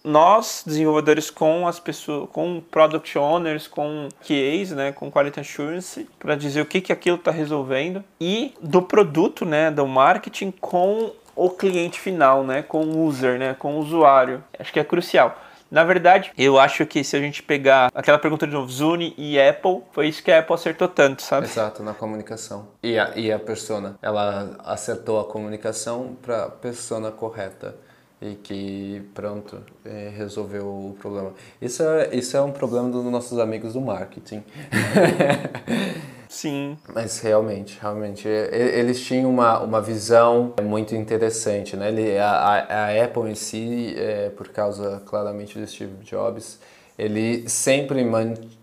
nós 0.03 0.63
desenvolvedores 0.67 1.31
com 1.31 1.67
as 1.67 1.79
pessoas, 1.79 2.29
com 2.31 2.61
product 2.71 3.17
owners, 3.17 3.69
com 3.69 4.09
QAs, 4.21 4.73
né, 4.73 4.93
com 4.93 5.11
quality 5.11 5.41
assurance, 5.41 6.09
para 6.19 6.35
dizer 6.35 6.61
o 6.61 6.67
que 6.67 6.81
que 6.81 6.93
aquilo 6.93 7.17
está 7.17 7.31
resolvendo 7.31 8.03
e 8.21 8.55
do 8.61 8.83
produto, 8.83 9.45
né, 9.45 9.71
do 9.71 9.87
marketing 9.87 10.51
com 10.51 11.13
o 11.37 11.51
cliente 11.51 12.01
final, 12.01 12.45
né, 12.45 12.63
com 12.63 12.83
o 12.85 13.05
user, 13.05 13.39
né, 13.39 13.55
com 13.59 13.77
o 13.77 13.79
usuário. 13.79 14.43
Acho 14.59 14.73
que 14.73 14.81
é 14.81 14.85
crucial. 14.85 15.37
Na 15.71 15.85
verdade, 15.85 16.33
eu 16.37 16.59
acho 16.59 16.85
que 16.85 17.05
se 17.05 17.17
a 17.17 17.21
gente 17.21 17.45
pegar 17.45 17.93
aquela 17.95 18.19
pergunta 18.19 18.45
de 18.45 18.53
novo, 18.53 18.69
Zune 18.69 19.15
e 19.17 19.41
Apple, 19.41 19.83
foi 19.93 20.09
isso 20.09 20.21
que 20.21 20.33
a 20.33 20.41
Apple 20.41 20.55
acertou 20.55 20.89
tanto, 20.89 21.23
sabe? 21.23 21.47
Exato, 21.47 21.83
na 21.83 21.95
comunicação. 21.95 22.67
E 22.83 22.99
a, 22.99 23.13
e 23.15 23.31
a 23.31 23.39
persona, 23.39 23.97
ela 24.03 24.57
acertou 24.65 25.21
a 25.21 25.25
comunicação 25.25 26.17
para 26.21 26.47
a 26.47 26.51
persona 26.51 27.13
correta 27.13 27.77
e 28.21 28.35
que 28.35 29.03
pronto 29.15 29.61
é, 29.85 30.13
resolveu 30.15 30.67
o 30.67 30.97
problema. 31.01 31.33
Isso 31.61 31.83
é, 31.83 32.15
isso 32.15 32.37
é 32.37 32.43
um 32.43 32.53
problema 32.53 32.91
dos 32.91 33.05
nossos 33.05 33.39
amigos 33.39 33.73
do 33.73 33.81
marketing. 33.81 34.45
Sim. 36.29 36.79
Mas 36.95 37.19
realmente, 37.21 37.77
realmente, 37.81 38.29
eles 38.29 39.01
tinham 39.05 39.29
uma, 39.29 39.59
uma 39.61 39.81
visão 39.81 40.55
muito 40.63 40.95
interessante, 40.95 41.77
né? 41.77 41.89
Ele, 41.89 42.17
a, 42.19 42.29
a 42.29 43.05
Apple 43.05 43.31
em 43.31 43.35
si, 43.35 43.95
é, 43.97 44.31
por 44.31 44.49
causa 44.49 45.03
claramente 45.05 45.59
do 45.59 45.67
Steve 45.67 46.05
Jobs, 46.05 46.61
ele 46.97 47.49
sempre 47.49 48.05
mantinha 48.05 48.60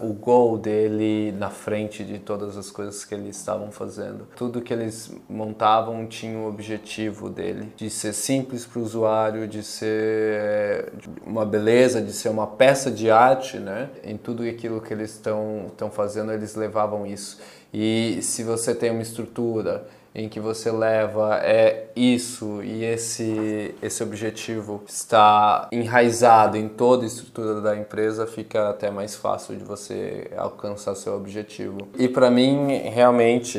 o 0.00 0.12
gol 0.12 0.56
dele 0.56 1.32
na 1.32 1.50
frente 1.50 2.04
de 2.04 2.18
todas 2.20 2.56
as 2.56 2.70
coisas 2.70 3.04
que 3.04 3.12
eles 3.12 3.36
estavam 3.36 3.72
fazendo. 3.72 4.28
Tudo 4.36 4.62
que 4.62 4.72
eles 4.72 5.12
montavam 5.28 6.06
tinha 6.06 6.38
o 6.38 6.46
objetivo 6.46 7.28
dele, 7.28 7.72
de 7.76 7.90
ser 7.90 8.12
simples 8.12 8.64
para 8.64 8.78
o 8.78 8.82
usuário, 8.82 9.48
de 9.48 9.62
ser 9.62 10.92
uma 11.26 11.44
beleza, 11.44 12.00
de 12.00 12.12
ser 12.12 12.28
uma 12.28 12.46
peça 12.46 12.90
de 12.90 13.10
arte, 13.10 13.58
né? 13.58 13.90
Em 14.04 14.16
tudo 14.16 14.44
aquilo 14.44 14.80
que 14.80 14.94
eles 14.94 15.10
estão 15.10 15.90
fazendo, 15.90 16.30
eles 16.32 16.54
levavam 16.54 17.04
isso. 17.04 17.40
E 17.74 18.20
se 18.22 18.44
você 18.44 18.74
tem 18.74 18.90
uma 18.90 19.02
estrutura 19.02 19.86
em 20.14 20.28
que 20.28 20.40
você 20.40 20.70
leva 20.70 21.38
é 21.42 21.86
isso 21.96 22.62
e 22.62 22.84
esse 22.84 23.74
esse 23.82 24.02
objetivo 24.02 24.82
está 24.86 25.68
enraizado 25.72 26.56
em 26.56 26.68
toda 26.68 27.04
a 27.04 27.06
estrutura 27.06 27.60
da 27.60 27.76
empresa, 27.76 28.26
fica 28.26 28.70
até 28.70 28.90
mais 28.90 29.14
fácil 29.14 29.56
de 29.56 29.64
você 29.64 30.30
alcançar 30.36 30.94
seu 30.94 31.14
objetivo. 31.14 31.78
E 31.98 32.08
para 32.08 32.30
mim, 32.30 32.78
realmente, 32.92 33.58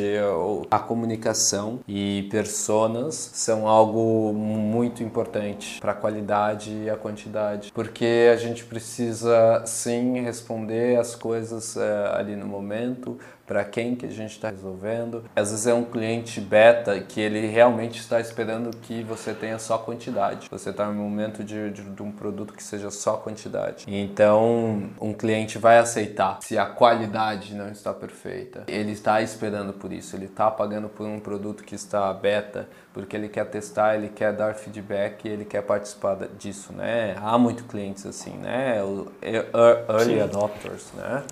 a 0.69 0.79
comunicação 0.79 1.79
e 1.87 2.27
personas 2.31 3.15
são 3.33 3.67
algo 3.67 4.33
muito 4.33 5.03
importante 5.03 5.79
para 5.79 5.91
a 5.91 5.95
qualidade 5.95 6.71
e 6.83 6.89
a 6.89 6.95
quantidade, 6.95 7.71
porque 7.73 8.29
a 8.31 8.35
gente 8.35 8.63
precisa 8.63 9.63
sim 9.65 10.21
responder 10.21 10.99
as 10.99 11.15
coisas 11.15 11.77
é, 11.77 12.11
ali 12.13 12.35
no 12.35 12.45
momento, 12.45 13.17
para 13.45 13.63
quem 13.63 13.95
que 13.95 14.05
a 14.05 14.09
gente 14.09 14.31
está 14.31 14.49
resolvendo. 14.49 15.25
Às 15.35 15.51
vezes 15.51 15.67
é 15.67 15.73
um 15.73 15.83
cliente 15.83 16.39
beta 16.39 16.99
que 17.01 17.19
ele 17.19 17.45
realmente 17.47 17.99
está 17.99 18.19
esperando 18.19 18.75
que 18.77 19.03
você 19.03 19.33
tenha 19.33 19.59
só 19.59 19.77
quantidade. 19.77 20.47
Você 20.49 20.69
está 20.69 20.85
no 20.87 20.93
momento 20.93 21.43
de, 21.43 21.71
de, 21.71 21.83
de, 21.83 22.03
um 22.03 22.11
produto 22.11 22.53
que 22.53 22.63
seja 22.63 22.89
só 22.89 23.17
quantidade. 23.17 23.85
Então, 23.87 24.89
um 24.99 25.13
cliente 25.13 25.57
vai 25.57 25.77
aceitar 25.77 26.39
se 26.41 26.57
a 26.57 26.65
qualidade 26.65 27.53
não 27.53 27.69
está 27.69 27.93
perfeita. 27.93 28.63
Ele 28.67 28.91
está 28.91 29.21
esperando 29.21 29.73
por 29.73 29.91
isso. 29.91 30.15
Ele 30.15 30.25
está 30.25 30.49
pagando 30.49 30.87
por 30.87 31.05
um 31.05 31.19
produto 31.19 31.63
que 31.63 31.75
está 31.75 32.13
beta 32.13 32.67
porque 32.93 33.15
ele 33.15 33.27
quer 33.27 33.45
testar, 33.45 33.95
ele 33.95 34.09
quer 34.09 34.33
dar 34.33 34.53
feedback, 34.53 35.27
ele 35.27 35.45
quer 35.45 35.63
participar 35.63 36.15
disso, 36.37 36.71
né? 36.71 37.15
Há 37.19 37.39
muitos 37.39 37.65
clientes 37.65 38.05
assim, 38.05 38.37
né? 38.37 38.77
Early 39.23 40.15
Sim. 40.15 40.21
adopters, 40.21 40.91
né? 40.93 41.23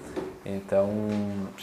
Então, 0.44 0.90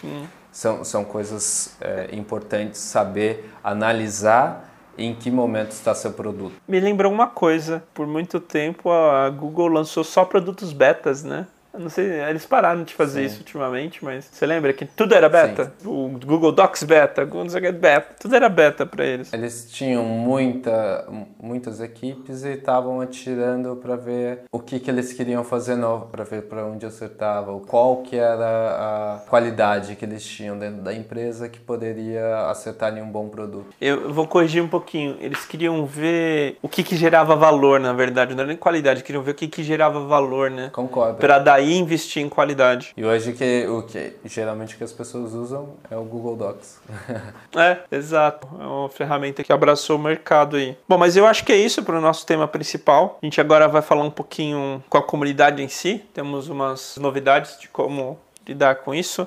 Sim 0.01 0.29
são, 0.53 0.85
são 0.85 1.05
coisas 1.05 1.77
é, 1.81 2.09
importantes 2.13 2.81
saber 2.81 3.51
analisar 3.63 4.69
em 4.97 5.15
que 5.15 5.31
momento 5.31 5.71
está 5.71 5.95
seu 5.95 6.13
produto. 6.13 6.55
Me 6.67 6.81
lembrou 6.81 7.13
uma 7.13 7.29
coisa, 7.29 7.83
por 7.95 8.07
muito 8.07 8.41
tempo 8.41 8.91
a 8.91 9.31
Google 9.31 9.69
lançou 9.69 10.03
só 10.03 10.25
produtos 10.25 10.73
betas, 10.73 11.23
né? 11.23 11.47
Não 11.77 11.89
sei, 11.89 12.07
eles 12.23 12.47
pararam 12.47 12.83
de 12.83 12.95
fazer 12.95 13.21
Sim. 13.21 13.27
isso 13.27 13.39
ultimamente, 13.41 14.05
mas 14.05 14.29
você 14.31 14.47
lembra 14.47 14.73
que 14.73 14.85
tudo 14.85 15.15
era 15.15 15.29
beta? 15.29 15.73
Sim. 15.79 15.89
O 15.89 16.19
Google 16.25 16.53
Docs 16.53 16.83
beta, 16.83 17.25
Google 17.25 17.73
beta, 17.73 18.15
tudo 18.19 18.35
era 18.35 18.49
beta 18.49 18.87
para 18.87 19.05
eles. 19.05 19.33
Eles 19.33 19.71
tinham 19.71 20.03
muita, 20.05 21.07
muitas 21.41 21.81
equipes 21.81 22.45
e 22.45 22.55
estavam 22.55 23.01
atirando 23.01 23.77
para 23.77 23.97
ver 23.97 24.41
o 24.51 24.59
que, 24.59 24.81
que 24.81 24.91
eles 24.91 25.13
queriam 25.13 25.45
fazer 25.45 25.77
novo, 25.77 26.07
para 26.07 26.25
ver 26.25 26.43
para 26.43 26.65
onde 26.65 26.87
acertava, 26.87 27.59
qual 27.61 27.99
que 27.99 28.17
era 28.17 28.47
a 28.47 29.29
qualidade 29.29 29.95
que 29.95 30.05
eles 30.05 30.25
tinham 30.25 30.59
dentro 30.59 30.83
da 30.83 30.95
empresa 30.95 31.49
que 31.49 31.61
poderia 31.61 32.49
acertar 32.51 32.97
em 32.97 33.03
um 33.03 33.11
bom 33.11 33.29
produto. 33.29 33.69
Eu 33.81 34.13
vou 34.13 34.27
corrigir 34.27 34.63
um 34.63 34.69
pouquinho. 34.69 35.17
Eles 35.21 35.45
queriam 35.45 35.85
ver 35.85 36.57
o 36.63 36.69
que, 36.69 36.83
que 36.83 36.97
gerava 36.97 37.37
valor, 37.37 37.79
na 37.79 37.93
verdade, 37.93 38.35
não 38.35 38.41
era 38.41 38.49
nem 38.49 38.57
qualidade, 38.57 39.03
queriam 39.03 39.23
ver 39.23 39.33
o 39.33 39.35
que, 39.35 39.49
que 39.49 39.63
gerava 39.63 40.01
valor, 40.01 40.51
né? 40.51 40.71
Concordo. 40.73 41.19
Para 41.19 41.39
daí 41.59 41.69
aí 41.69 41.77
investir 41.77 42.23
em 42.23 42.29
qualidade. 42.29 42.93
E 42.97 43.05
hoje 43.05 43.33
que, 43.33 43.67
o 43.67 43.83
que 43.83 44.15
geralmente 44.25 44.77
que 44.77 44.85
as 44.85 44.93
pessoas 44.93 45.35
usam 45.35 45.75
é 45.91 45.97
o 45.97 46.05
Google 46.05 46.37
Docs. 46.37 46.81
é, 47.57 47.79
exato. 47.91 48.49
É 48.59 48.65
uma 48.65 48.89
ferramenta 48.89 49.43
que 49.43 49.53
abraçou 49.53 49.97
o 49.97 49.99
mercado 49.99 50.57
aí. 50.57 50.77
Bom, 50.89 50.97
mas 50.97 51.17
eu 51.17 51.27
acho 51.27 51.45
que 51.45 51.53
é 51.53 51.57
isso 51.57 51.83
para 51.83 51.99
o 51.99 52.01
nosso 52.01 52.25
tema 52.25 52.47
principal. 52.47 53.19
A 53.21 53.27
gente 53.27 53.41
agora 53.41 53.67
vai 53.67 53.83
falar 53.83 54.05
um 54.05 54.11
pouquinho 54.11 54.83
com 54.89 54.99
a 54.99 55.03
comunidade 55.03 55.63
em 55.63 55.69
si. 55.69 56.03
Temos 56.15 56.49
umas 56.49 56.97
novidades 56.97 57.59
de 57.59 57.69
como 57.69 58.19
lidar 58.47 58.77
com 58.77 58.95
isso. 58.95 59.27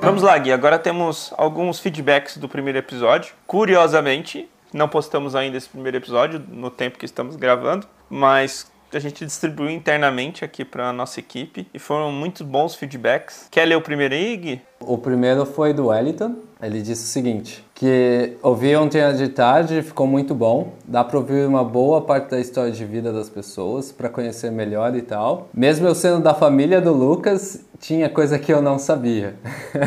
Vamos 0.00 0.22
lá, 0.22 0.36
Gui. 0.38 0.50
Agora 0.50 0.78
temos 0.78 1.32
alguns 1.36 1.78
feedbacks 1.78 2.36
do 2.36 2.48
primeiro 2.48 2.78
episódio. 2.78 3.32
Curiosamente, 3.46 4.48
não 4.72 4.88
postamos 4.88 5.34
ainda 5.34 5.56
esse 5.56 5.68
primeiro 5.68 5.96
episódio 5.96 6.42
no 6.48 6.70
tempo 6.70 6.98
que 6.98 7.04
estamos 7.04 7.36
gravando, 7.36 7.86
mas 8.08 8.70
a 8.92 8.98
gente 8.98 9.24
distribuiu 9.24 9.70
internamente 9.70 10.44
aqui 10.44 10.64
para 10.64 10.88
a 10.88 10.92
nossa 10.92 11.20
equipe 11.20 11.66
e 11.72 11.78
foram 11.78 12.10
muito 12.10 12.44
bons 12.44 12.74
feedbacks. 12.74 13.46
Quer 13.50 13.64
ler 13.64 13.76
o 13.76 13.80
primeiro 13.80 14.14
aí, 14.14 14.36
Gui? 14.36 14.62
O 14.80 14.98
primeiro 14.98 15.46
foi 15.46 15.72
do 15.72 15.86
Wellington. 15.86 16.36
Ele 16.60 16.82
disse 16.82 17.04
o 17.04 17.06
seguinte: 17.06 17.64
que 17.80 18.36
ouvi 18.42 18.76
ontem 18.76 19.00
de 19.14 19.28
tarde 19.28 19.80
ficou 19.80 20.06
muito 20.06 20.34
bom. 20.34 20.74
Dá 20.84 21.02
para 21.02 21.16
ouvir 21.16 21.48
uma 21.48 21.64
boa 21.64 22.02
parte 22.02 22.28
da 22.28 22.38
história 22.38 22.70
de 22.70 22.84
vida 22.84 23.10
das 23.10 23.30
pessoas 23.30 23.90
para 23.90 24.10
conhecer 24.10 24.50
melhor 24.52 24.94
e 24.94 25.00
tal. 25.00 25.48
Mesmo 25.54 25.88
eu 25.88 25.94
sendo 25.94 26.20
da 26.20 26.34
família 26.34 26.78
do 26.78 26.92
Lucas, 26.92 27.64
tinha 27.78 28.10
coisa 28.10 28.38
que 28.38 28.52
eu 28.52 28.60
não 28.60 28.78
sabia. 28.78 29.34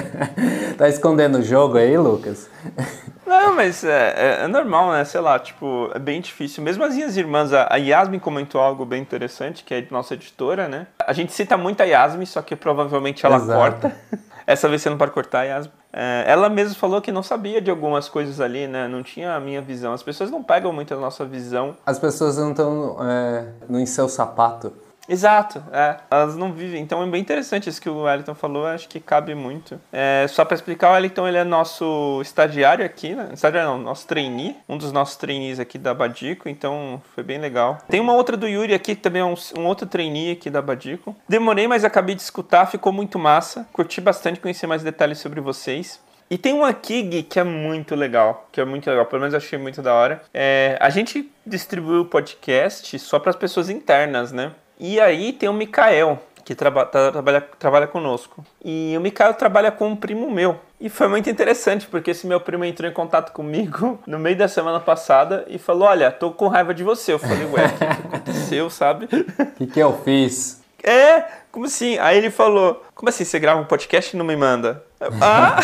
tá 0.75 0.89
escondendo 0.89 1.37
o 1.37 1.43
jogo 1.43 1.77
aí, 1.77 1.95
Lucas? 1.95 2.49
Não, 3.25 3.55
mas 3.55 3.83
é, 3.83 4.13
é, 4.17 4.43
é, 4.43 4.47
normal, 4.47 4.91
né? 4.91 5.05
Sei 5.05 5.21
lá, 5.21 5.39
tipo, 5.39 5.89
é 5.93 5.99
bem 5.99 6.19
difícil. 6.19 6.61
Mesmo 6.63 6.83
as 6.83 6.93
minhas 6.93 7.15
irmãs, 7.15 7.53
a, 7.53 7.75
Yasmin 7.77 8.19
comentou 8.19 8.59
algo 8.59 8.85
bem 8.85 9.01
interessante, 9.01 9.63
que 9.63 9.73
é 9.73 9.87
nossa 9.89 10.13
editora, 10.13 10.67
né? 10.67 10.87
A 10.99 11.13
gente 11.13 11.31
cita 11.31 11.57
muito 11.57 11.81
a 11.81 11.85
Yasmin, 11.85 12.25
só 12.25 12.41
que 12.41 12.55
provavelmente 12.55 13.25
ela 13.25 13.37
Exato. 13.37 13.59
corta. 13.59 13.95
Essa 14.45 14.67
vez 14.67 14.81
você 14.81 14.89
não 14.89 14.97
pode 14.97 15.11
cortar, 15.11 15.45
Yasmin. 15.45 15.82
É, 15.95 16.23
ela 16.27 16.49
mesma 16.49 16.73
falou 16.73 16.99
que 16.99 17.11
não 17.11 17.21
sabia 17.21 17.61
de 17.61 17.69
algumas 17.69 18.09
coisas 18.09 18.41
ali, 18.41 18.67
né? 18.67 18.87
Não 18.87 19.03
tinha 19.03 19.35
a 19.35 19.39
minha 19.39 19.61
visão. 19.61 19.93
As 19.93 20.01
pessoas 20.01 20.31
não 20.31 20.41
pegam 20.41 20.73
muito 20.73 20.91
a 20.91 20.97
nossa 20.97 21.23
visão. 21.23 21.77
As 21.85 21.99
pessoas 21.99 22.37
não 22.37 22.49
estão 22.49 22.97
é, 22.99 23.45
no 23.69 23.79
em 23.79 23.85
seu 23.85 24.09
sapato. 24.09 24.73
Exato, 25.07 25.61
é. 25.71 25.97
Elas 26.09 26.35
não 26.35 26.53
vivem. 26.53 26.81
Então 26.81 27.03
é 27.03 27.07
bem 27.07 27.21
interessante 27.21 27.69
isso 27.69 27.81
que 27.81 27.89
o 27.89 28.03
Wellington 28.03 28.35
falou, 28.35 28.65
acho 28.65 28.87
que 28.87 28.99
cabe 28.99 29.35
muito. 29.35 29.79
É, 29.91 30.25
só 30.29 30.45
para 30.45 30.55
explicar, 30.55 30.89
o 30.89 30.93
Wellington 30.93 31.27
ele 31.27 31.37
é 31.37 31.43
nosso 31.43 32.19
estagiário 32.21 32.85
aqui, 32.85 33.13
né? 33.13 33.29
Estagiário 33.33 33.69
não, 33.69 33.77
nosso 33.77 34.07
trainee, 34.07 34.55
um 34.67 34.77
dos 34.77 34.91
nossos 34.91 35.15
trainees 35.15 35.59
aqui 35.59 35.77
da 35.77 35.93
Badico, 35.93 36.47
então 36.47 37.01
foi 37.13 37.23
bem 37.23 37.37
legal. 37.37 37.77
Tem 37.89 37.99
uma 37.99 38.13
outra 38.13 38.37
do 38.37 38.47
Yuri 38.47 38.73
aqui, 38.73 38.95
que 38.95 39.01
também 39.01 39.21
é 39.21 39.25
um, 39.25 39.35
um 39.57 39.65
outro 39.65 39.85
trainee 39.87 40.31
aqui 40.31 40.49
da 40.49 40.61
Badico. 40.61 41.15
Demorei, 41.27 41.67
mas 41.67 41.83
acabei 41.83 42.15
de 42.15 42.21
escutar, 42.21 42.65
ficou 42.65 42.93
muito 42.93 43.19
massa. 43.19 43.67
Curti 43.73 43.99
bastante 43.99 44.39
conhecer 44.39 44.67
mais 44.67 44.83
detalhes 44.83 45.19
sobre 45.19 45.41
vocês. 45.41 45.99
E 46.29 46.37
tem 46.37 46.53
um 46.53 46.63
aqui, 46.63 47.03
Gui, 47.03 47.23
que 47.23 47.39
é 47.39 47.43
muito 47.43 47.93
legal, 47.93 48.47
que 48.51 48.59
é 48.59 48.65
muito 48.65 48.89
legal, 48.89 49.05
pelo 49.05 49.19
menos 49.19 49.33
eu 49.33 49.37
achei 49.37 49.59
muito 49.59 49.81
da 49.81 49.93
hora. 49.93 50.21
É, 50.33 50.77
a 50.79 50.89
gente 50.89 51.31
distribuiu 51.45 52.01
o 52.01 52.05
podcast 52.05 52.97
só 52.97 53.19
para 53.19 53.29
as 53.29 53.35
pessoas 53.35 53.69
internas, 53.69 54.31
né? 54.31 54.51
E 54.79 54.99
aí 54.99 55.33
tem 55.33 55.47
o 55.47 55.53
Mikael, 55.53 56.21
que 56.43 56.53
traba, 56.53 56.85
trabalha, 56.85 57.41
trabalha 57.41 57.87
conosco. 57.87 58.45
E 58.63 58.93
o 58.97 59.01
Mikael 59.01 59.33
trabalha 59.33 59.71
com 59.71 59.89
um 59.89 59.95
primo 59.95 60.29
meu. 60.29 60.59
E 60.79 60.89
foi 60.89 61.07
muito 61.07 61.29
interessante, 61.29 61.87
porque 61.87 62.11
esse 62.11 62.27
meu 62.27 62.41
primo 62.41 62.65
entrou 62.65 62.89
em 62.89 62.93
contato 62.93 63.31
comigo 63.31 63.99
no 64.05 64.19
meio 64.19 64.37
da 64.37 64.47
semana 64.47 64.79
passada 64.79 65.45
e 65.47 65.57
falou: 65.57 65.87
Olha, 65.87 66.11
tô 66.11 66.31
com 66.31 66.47
raiva 66.47 66.73
de 66.73 66.83
você. 66.83 67.13
Eu 67.13 67.19
falei: 67.19 67.45
Ué, 67.45 67.65
o 67.65 67.69
que, 67.69 67.77
que 67.77 67.85
aconteceu, 67.85 68.69
sabe? 68.69 69.05
O 69.05 69.45
que, 69.55 69.67
que 69.67 69.79
eu 69.79 69.97
fiz? 70.03 70.61
É, 70.83 71.23
como 71.51 71.65
assim? 71.65 71.97
Aí 71.99 72.17
ele 72.17 72.29
falou: 72.29 72.83
Como 72.93 73.07
assim? 73.07 73.23
Você 73.23 73.39
grava 73.39 73.61
um 73.61 73.65
podcast 73.65 74.13
e 74.13 74.17
não 74.17 74.25
me 74.25 74.35
manda? 74.35 74.83
ah! 75.21 75.59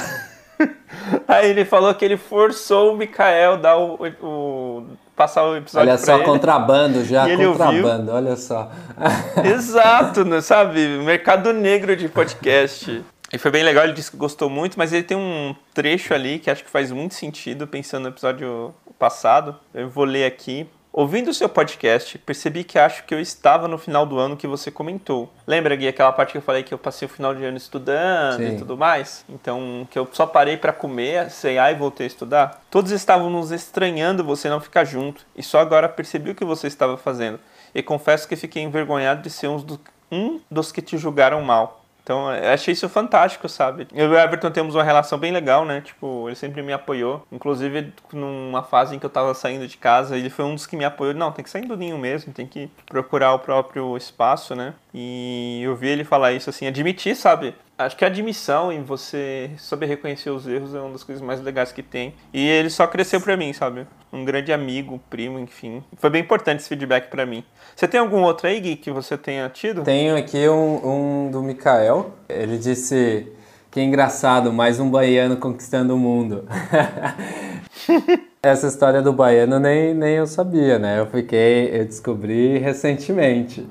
Aí 1.28 1.50
ele 1.50 1.66
falou 1.66 1.94
que 1.94 2.04
ele 2.04 2.18
forçou 2.18 2.94
o 2.94 2.98
Mikael 2.98 3.58
dar 3.58 3.78
o, 3.78 3.98
o 4.22 4.84
passar 5.20 5.44
o 5.44 5.58
episódio 5.58 5.90
Olha 5.90 5.98
só, 5.98 6.16
ele. 6.16 6.24
contrabando 6.24 7.04
já, 7.04 7.28
e 7.30 7.36
contrabando, 7.36 8.14
olha 8.14 8.38
só. 8.38 8.72
Exato, 9.44 10.24
né, 10.24 10.40
sabe? 10.40 10.80
Mercado 11.04 11.52
negro 11.52 11.94
de 11.94 12.08
podcast. 12.08 13.04
E 13.34 13.38
foi 13.38 13.52
bem 13.52 13.62
legal, 13.62 13.84
ele 13.84 13.92
disse 13.92 14.10
que 14.10 14.16
gostou 14.16 14.50
muito, 14.50 14.78
mas 14.78 14.94
ele 14.94 15.04
tem 15.04 15.18
um 15.18 15.54
trecho 15.74 16.14
ali 16.14 16.40
que 16.40 16.50
acho 16.50 16.64
que 16.64 16.70
faz 16.70 16.90
muito 16.90 17.16
sentido, 17.16 17.68
pensando 17.68 18.04
no 18.04 18.10
episódio 18.10 18.74
passado. 18.98 19.58
Eu 19.74 19.90
vou 19.90 20.06
ler 20.06 20.26
aqui. 20.26 20.66
Ouvindo 20.92 21.30
o 21.30 21.34
seu 21.34 21.48
podcast, 21.48 22.18
percebi 22.18 22.64
que 22.64 22.80
acho 22.80 23.04
que 23.04 23.14
eu 23.14 23.20
estava 23.20 23.68
no 23.68 23.78
final 23.78 24.08
do 24.08 24.18
ano 24.18 24.36
que 24.36 24.48
você 24.48 24.72
comentou. 24.72 25.32
Lembra, 25.46 25.76
Gui, 25.76 25.88
aquela 25.88 26.12
parte 26.12 26.32
que 26.32 26.40
eu 26.40 26.42
falei 26.42 26.64
que 26.64 26.74
eu 26.74 26.80
passei 26.80 27.06
o 27.06 27.10
final 27.10 27.36
de 27.36 27.46
ano 27.46 27.58
estudando 27.58 28.38
Sim. 28.38 28.56
e 28.56 28.58
tudo 28.58 28.76
mais? 28.76 29.24
Então, 29.30 29.88
que 29.92 30.00
eu 30.00 30.10
só 30.12 30.26
parei 30.26 30.58
para 30.58 30.74
comer, 30.74 31.30
ceiar 31.30 31.72
e 31.72 31.76
voltei 31.76 32.06
a 32.06 32.08
estudar? 32.08 32.64
Todos 32.72 32.92
estavam 32.92 33.30
nos 33.30 33.52
estranhando 33.52 34.24
você 34.24 34.50
não 34.50 34.60
ficar 34.60 34.84
junto, 34.84 35.26
e 35.36 35.44
só 35.44 35.60
agora 35.60 35.88
percebi 35.88 36.32
o 36.32 36.36
que 36.36 36.44
você 36.44 36.66
estava 36.66 36.98
fazendo. 36.98 37.40
E 37.74 37.84
confesso 37.84 38.28
que 38.28 38.36
fiquei 38.36 38.64
envergonhado 38.64 39.22
de 39.22 39.30
ser 39.30 39.48
um 39.48 39.58
dos, 39.58 39.80
um 40.12 40.40
dos 40.50 40.72
que 40.72 40.82
te 40.82 40.98
julgaram 40.98 41.40
mal. 41.44 41.86
Então, 42.10 42.34
eu 42.34 42.50
achei 42.50 42.72
isso 42.72 42.90
fantástico, 42.90 43.48
sabe? 43.48 43.88
Eu 43.94 44.08
e 44.08 44.10
o 44.10 44.18
Everton 44.18 44.50
temos 44.50 44.74
uma 44.74 44.84
relação 44.84 45.20
bem 45.20 45.32
legal, 45.32 45.64
né? 45.64 45.80
Tipo, 45.82 46.28
ele 46.28 46.36
sempre 46.36 46.64
me 46.64 46.74
apoiou. 46.74 47.24
Inclusive, 47.32 47.94
numa 48.12 48.64
fase 48.64 48.96
em 48.96 49.00
que 49.00 49.06
eu 49.06 49.12
tava 49.12 49.32
saindo 49.36 49.68
de 49.68 49.78
casa, 49.78 50.18
ele 50.18 50.32
foi 50.32 50.44
um 50.44 50.56
dos 50.56 50.66
que 50.66 50.76
me 50.76 50.84
apoiou. 50.84 51.14
Não, 51.14 51.32
tem 51.32 51.44
que 51.44 51.52
sair 51.52 51.68
do 51.68 51.78
ninho 51.78 52.00
mesmo, 52.00 52.34
tem 52.34 52.48
que 52.48 52.68
procurar 52.88 53.36
o 53.36 53.38
próprio 53.38 53.96
espaço, 53.96 54.56
né? 54.56 54.74
E 54.92 55.62
eu 55.62 55.76
vi 55.76 55.90
ele 55.90 56.04
falar 56.04 56.32
isso 56.32 56.50
assim, 56.50 56.66
admitir, 56.66 57.16
sabe? 57.16 57.54
Acho 57.80 57.96
que 57.96 58.04
a 58.04 58.10
admissão 58.10 58.74
em 58.74 58.84
você 58.84 59.52
saber 59.58 59.86
reconhecer 59.86 60.30
os 60.32 60.46
erros 60.46 60.76
é 60.76 60.82
uma 60.82 60.92
das 60.92 61.02
coisas 61.02 61.24
mais 61.24 61.40
legais 61.40 61.72
que 61.72 61.82
tem. 61.82 62.14
E 62.34 62.46
ele 62.46 62.70
só 62.70 62.86
cresceu 62.86 63.22
pra 63.22 63.38
mim, 63.38 63.54
sabe? 63.54 63.88
Um 64.12 64.26
grande 64.26 64.52
amigo, 64.52 65.00
primo, 65.10 65.40
enfim. 65.40 65.82
Foi 65.96 66.10
bem 66.10 66.22
importante 66.22 66.60
esse 66.60 66.68
feedback 66.68 67.10
para 67.10 67.26
mim. 67.26 67.42
Você 67.74 67.88
tem 67.88 68.02
algum 68.02 68.22
outro 68.22 68.48
aí, 68.48 68.60
Gui, 68.60 68.76
que 68.76 68.92
você 68.92 69.18
tenha 69.18 69.48
tido? 69.48 69.84
Tenho 69.84 70.18
aqui 70.18 70.50
um, 70.50 71.28
um 71.28 71.32
do 71.32 71.42
Mikael. 71.42 72.12
Ele 72.28 72.58
disse 72.58 73.32
que 73.72 73.80
engraçado, 73.80 74.52
mais 74.52 74.78
um 74.82 74.92
baiano 74.92 75.38
conquistando 75.38 75.96
o 75.96 75.98
mundo. 75.98 76.46
Essa 78.42 78.68
história 78.68 79.02
do 79.02 79.12
baiano 79.12 79.60
nem, 79.60 79.94
nem 79.94 80.16
eu 80.16 80.26
sabia, 80.26 80.80
né? 80.80 80.98
Eu 80.98 81.08
fiquei, 81.08 81.78
eu 81.78 81.84
descobri 81.84 82.58
recentemente. 82.58 83.68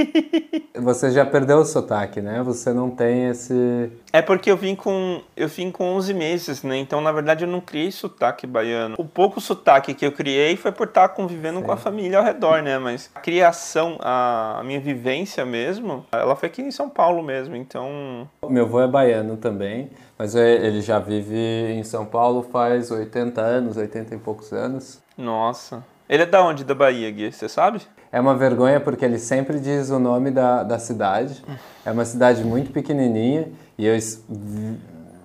Você 0.78 1.10
já 1.10 1.24
perdeu 1.24 1.56
o 1.58 1.64
sotaque, 1.64 2.20
né? 2.20 2.42
Você 2.42 2.74
não 2.74 2.90
tem 2.90 3.28
esse. 3.30 3.90
É 4.12 4.20
porque 4.20 4.50
eu 4.50 4.56
vim 4.56 4.74
com 4.74 5.22
eu 5.34 5.48
vim 5.48 5.70
com 5.70 5.84
11 5.96 6.12
meses, 6.12 6.62
né? 6.62 6.76
Então, 6.76 7.00
na 7.00 7.10
verdade, 7.10 7.44
eu 7.44 7.48
não 7.48 7.62
criei 7.62 7.90
sotaque 7.90 8.46
baiano. 8.46 8.96
O 8.98 9.04
pouco 9.06 9.40
sotaque 9.40 9.94
que 9.94 10.04
eu 10.04 10.12
criei 10.12 10.56
foi 10.56 10.72
por 10.72 10.88
estar 10.88 11.08
convivendo 11.08 11.60
Sim. 11.60 11.64
com 11.64 11.72
a 11.72 11.76
família 11.78 12.18
ao 12.18 12.24
redor, 12.24 12.62
né? 12.62 12.78
Mas 12.78 13.10
a 13.14 13.20
criação, 13.20 13.96
a, 14.00 14.58
a 14.60 14.62
minha 14.62 14.78
vivência 14.78 15.46
mesmo, 15.46 16.04
ela 16.12 16.36
foi 16.36 16.50
aqui 16.50 16.60
em 16.60 16.70
São 16.70 16.90
Paulo 16.90 17.22
mesmo. 17.22 17.56
Então. 17.56 18.28
Meu 18.46 18.66
avô 18.66 18.78
é 18.78 18.86
baiano 18.86 19.38
também. 19.38 19.88
Mas 20.18 20.34
é, 20.34 20.54
ele 20.66 20.80
já 20.80 20.98
vive 20.98 21.36
em 21.36 21.84
São 21.84 22.06
Paulo 22.06 22.42
faz 22.42 22.90
80 22.90 23.40
anos, 23.40 23.76
80 23.76 24.14
e 24.14 24.18
poucos 24.18 24.52
anos. 24.52 24.98
Nossa. 25.16 25.84
Ele 26.08 26.22
é 26.22 26.26
da 26.26 26.42
onde 26.42 26.64
da 26.64 26.74
Bahia, 26.74 27.10
Gui? 27.10 27.32
Você 27.32 27.48
sabe? 27.48 27.82
É 28.12 28.20
uma 28.20 28.34
vergonha 28.34 28.80
porque 28.80 29.04
ele 29.04 29.18
sempre 29.18 29.58
diz 29.58 29.90
o 29.90 29.98
nome 29.98 30.30
da, 30.30 30.62
da 30.62 30.78
cidade. 30.78 31.42
É 31.84 31.90
uma 31.90 32.04
cidade 32.04 32.44
muito 32.44 32.70
pequenininha 32.72 33.48
e 33.76 33.84
eu, 33.86 33.96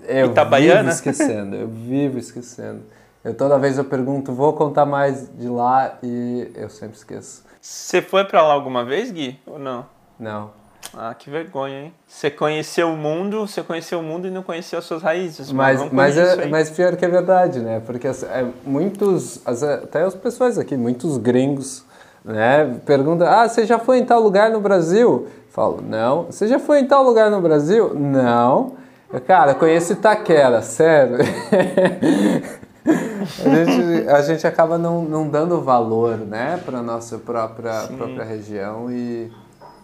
eu 0.07 0.31
Itabaiana? 0.31 0.81
vivo 0.81 0.89
esquecendo, 0.93 1.55
eu 1.55 1.67
vivo 1.67 2.17
esquecendo. 2.17 2.81
Eu 3.23 3.35
toda 3.35 3.59
vez 3.59 3.77
eu 3.77 3.85
pergunto, 3.85 4.33
vou 4.33 4.53
contar 4.53 4.85
mais 4.85 5.29
de 5.37 5.47
lá 5.47 5.99
e 6.01 6.51
eu 6.55 6.69
sempre 6.69 6.97
esqueço. 6.97 7.45
Você 7.61 8.01
foi 8.01 8.25
para 8.25 8.41
lá 8.41 8.53
alguma 8.53 8.83
vez, 8.83 9.11
Gui? 9.11 9.39
Ou 9.45 9.59
não? 9.59 9.85
Não. 10.19 10.49
Ah, 10.95 11.13
que 11.13 11.29
vergonha, 11.29 11.85
hein? 11.85 11.93
Você 12.05 12.29
conheceu 12.29 12.89
o 12.89 12.97
mundo, 12.97 13.47
você 13.47 13.63
conheceu 13.63 13.99
o 13.99 14.03
mundo 14.03 14.27
e 14.27 14.31
não 14.31 14.43
conheceu 14.43 14.79
as 14.79 14.85
suas 14.85 15.01
raízes. 15.01 15.51
Mas, 15.51 15.91
mas, 15.91 16.17
é, 16.17 16.45
mas 16.47 16.69
pior 16.69 16.95
que 16.97 17.05
é 17.05 17.07
verdade, 17.07 17.59
né? 17.59 17.81
Porque 17.85 18.07
é, 18.07 18.45
muitos, 18.65 19.41
até 19.45 20.03
as 20.03 20.15
pessoas 20.15 20.57
aqui, 20.57 20.75
muitos 20.75 21.17
gringos, 21.17 21.85
né? 22.25 22.79
Perguntam, 22.85 23.27
ah, 23.27 23.47
você 23.47 23.65
já 23.65 23.79
foi 23.79 23.99
em 23.99 24.05
tal 24.05 24.21
lugar 24.21 24.49
no 24.51 24.59
Brasil? 24.59 25.27
Falo, 25.49 25.81
não. 25.81 26.25
Você 26.25 26.47
já 26.47 26.59
foi 26.59 26.79
em 26.79 26.87
tal 26.87 27.03
lugar 27.03 27.31
no 27.31 27.41
Brasil? 27.41 27.93
Não. 27.93 28.73
Cara, 29.25 29.53
conheço 29.53 29.93
Itaquera, 29.93 30.61
sério. 30.61 31.17
a, 32.85 33.49
gente, 33.49 34.09
a 34.09 34.21
gente 34.21 34.47
acaba 34.47 34.77
não, 34.77 35.03
não 35.03 35.27
dando 35.27 35.61
valor, 35.61 36.17
né, 36.17 36.59
para 36.65 36.81
nossa 36.81 37.17
própria, 37.17 37.87
própria 37.87 38.23
região 38.23 38.91
e 38.91 39.31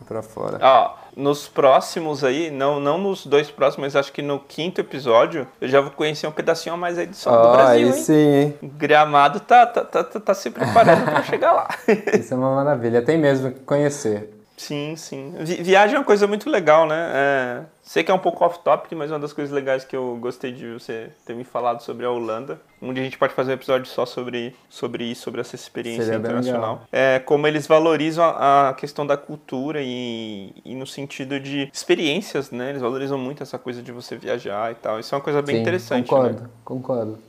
para 0.08 0.22
fora. 0.22 0.60
Ó, 0.62 0.95
nos 1.16 1.47
próximos 1.47 2.24
aí, 2.24 2.49
não, 2.51 2.80
não 2.80 2.97
nos 2.97 3.26
dois 3.26 3.49
próximos, 3.49 3.88
mas 3.88 3.95
acho 3.95 4.12
que 4.14 4.22
no 4.22 4.39
quinto 4.39 4.80
episódio, 4.80 5.47
eu 5.60 5.68
já 5.68 5.82
vou 5.82 5.91
conhecer 5.91 6.28
um 6.28 6.32
pedacinho 6.32 6.76
a 6.76 6.78
mais 6.78 6.97
aí 6.97 7.08
do 7.08 7.16
sol 7.16 7.34
oh, 7.34 7.47
do 7.47 7.51
Brasil, 7.51 7.74
aí 7.74 7.86
hein? 7.86 7.91
sim, 7.93 8.14
hein? 8.14 8.60
Gramado 8.62 9.39
tá, 9.39 9.66
tá, 9.66 9.84
tá, 9.84 10.03
tá 10.03 10.34
se 10.34 10.49
preparando 10.49 11.05
para 11.05 11.24
chegar 11.24 11.51
lá. 11.51 11.68
Isso 12.18 12.34
é 12.34 12.38
uma 12.38 12.55
maravilha, 12.55 13.01
tem 13.01 13.18
mesmo 13.18 13.51
que 13.51 13.60
conhecer. 13.62 14.37
Sim, 14.58 14.95
sim. 14.95 15.36
Vi 15.39 15.62
viagem 15.62 15.95
é 15.95 15.99
uma 15.99 16.03
coisa 16.03 16.26
muito 16.26 16.49
legal, 16.49 16.88
né? 16.88 17.12
É, 17.14 17.62
sei 17.84 18.03
que 18.03 18.10
é 18.10 18.14
um 18.14 18.20
pouco 18.20 18.43
off-topic, 18.43 18.91
mas 18.93 19.12
uma 19.12 19.20
das 19.20 19.32
coisas 19.32 19.53
legais 19.53 19.86
que 19.86 19.95
eu 19.95 20.18
gostei 20.20 20.51
de 20.51 20.74
você 20.74 21.12
ter 21.24 21.36
me 21.36 21.43
falado 21.43 21.82
sobre 21.84 22.08
a 22.08 22.10
Holanda, 22.10 22.60
onde 22.82 22.99
a 22.99 23.03
gente 23.03 23.20
pode 23.20 23.36
fazer 23.36 23.51
um 23.51 23.53
episódio 23.53 23.86
só 23.86 24.03
sobre, 24.03 24.55
sobre 24.68 25.05
isso, 25.05 25.22
sobre 25.22 25.41
essa 25.41 25.53
experiência 25.53 26.05
Seria 26.05 26.20
internacional. 26.20 26.82
É 26.91 27.20
como 27.20 27.45
eles 27.45 27.68
valorizam 27.68 28.26
a, 28.26 28.70
a 28.70 28.74
questão 28.74 29.05
da 29.05 29.16
cultura 29.16 29.80
e, 29.84 30.51
e, 30.66 30.74
no 30.74 30.88
sentido 30.88 31.39
de 31.39 31.70
experiências, 31.72 32.49
né? 32.49 32.72
Eles 32.72 32.82
valorizam 32.82 33.18
muito 33.20 33.43
essa 33.43 33.60
coisa 33.60 33.84
de 33.84 33.91
você 33.91 34.18
viajar 34.18 34.72
e 34.72 34.76
tal. 34.76 34.99
Isso 34.99 35.14
é 35.14 35.18
uma 35.18 35.24
coisa 35.24 35.43
bem 35.43 35.58
sim, 35.58 35.62
interessante. 35.62 36.10
Concordo, 36.10 36.41
né? 36.41 36.49
concordo. 36.66 37.20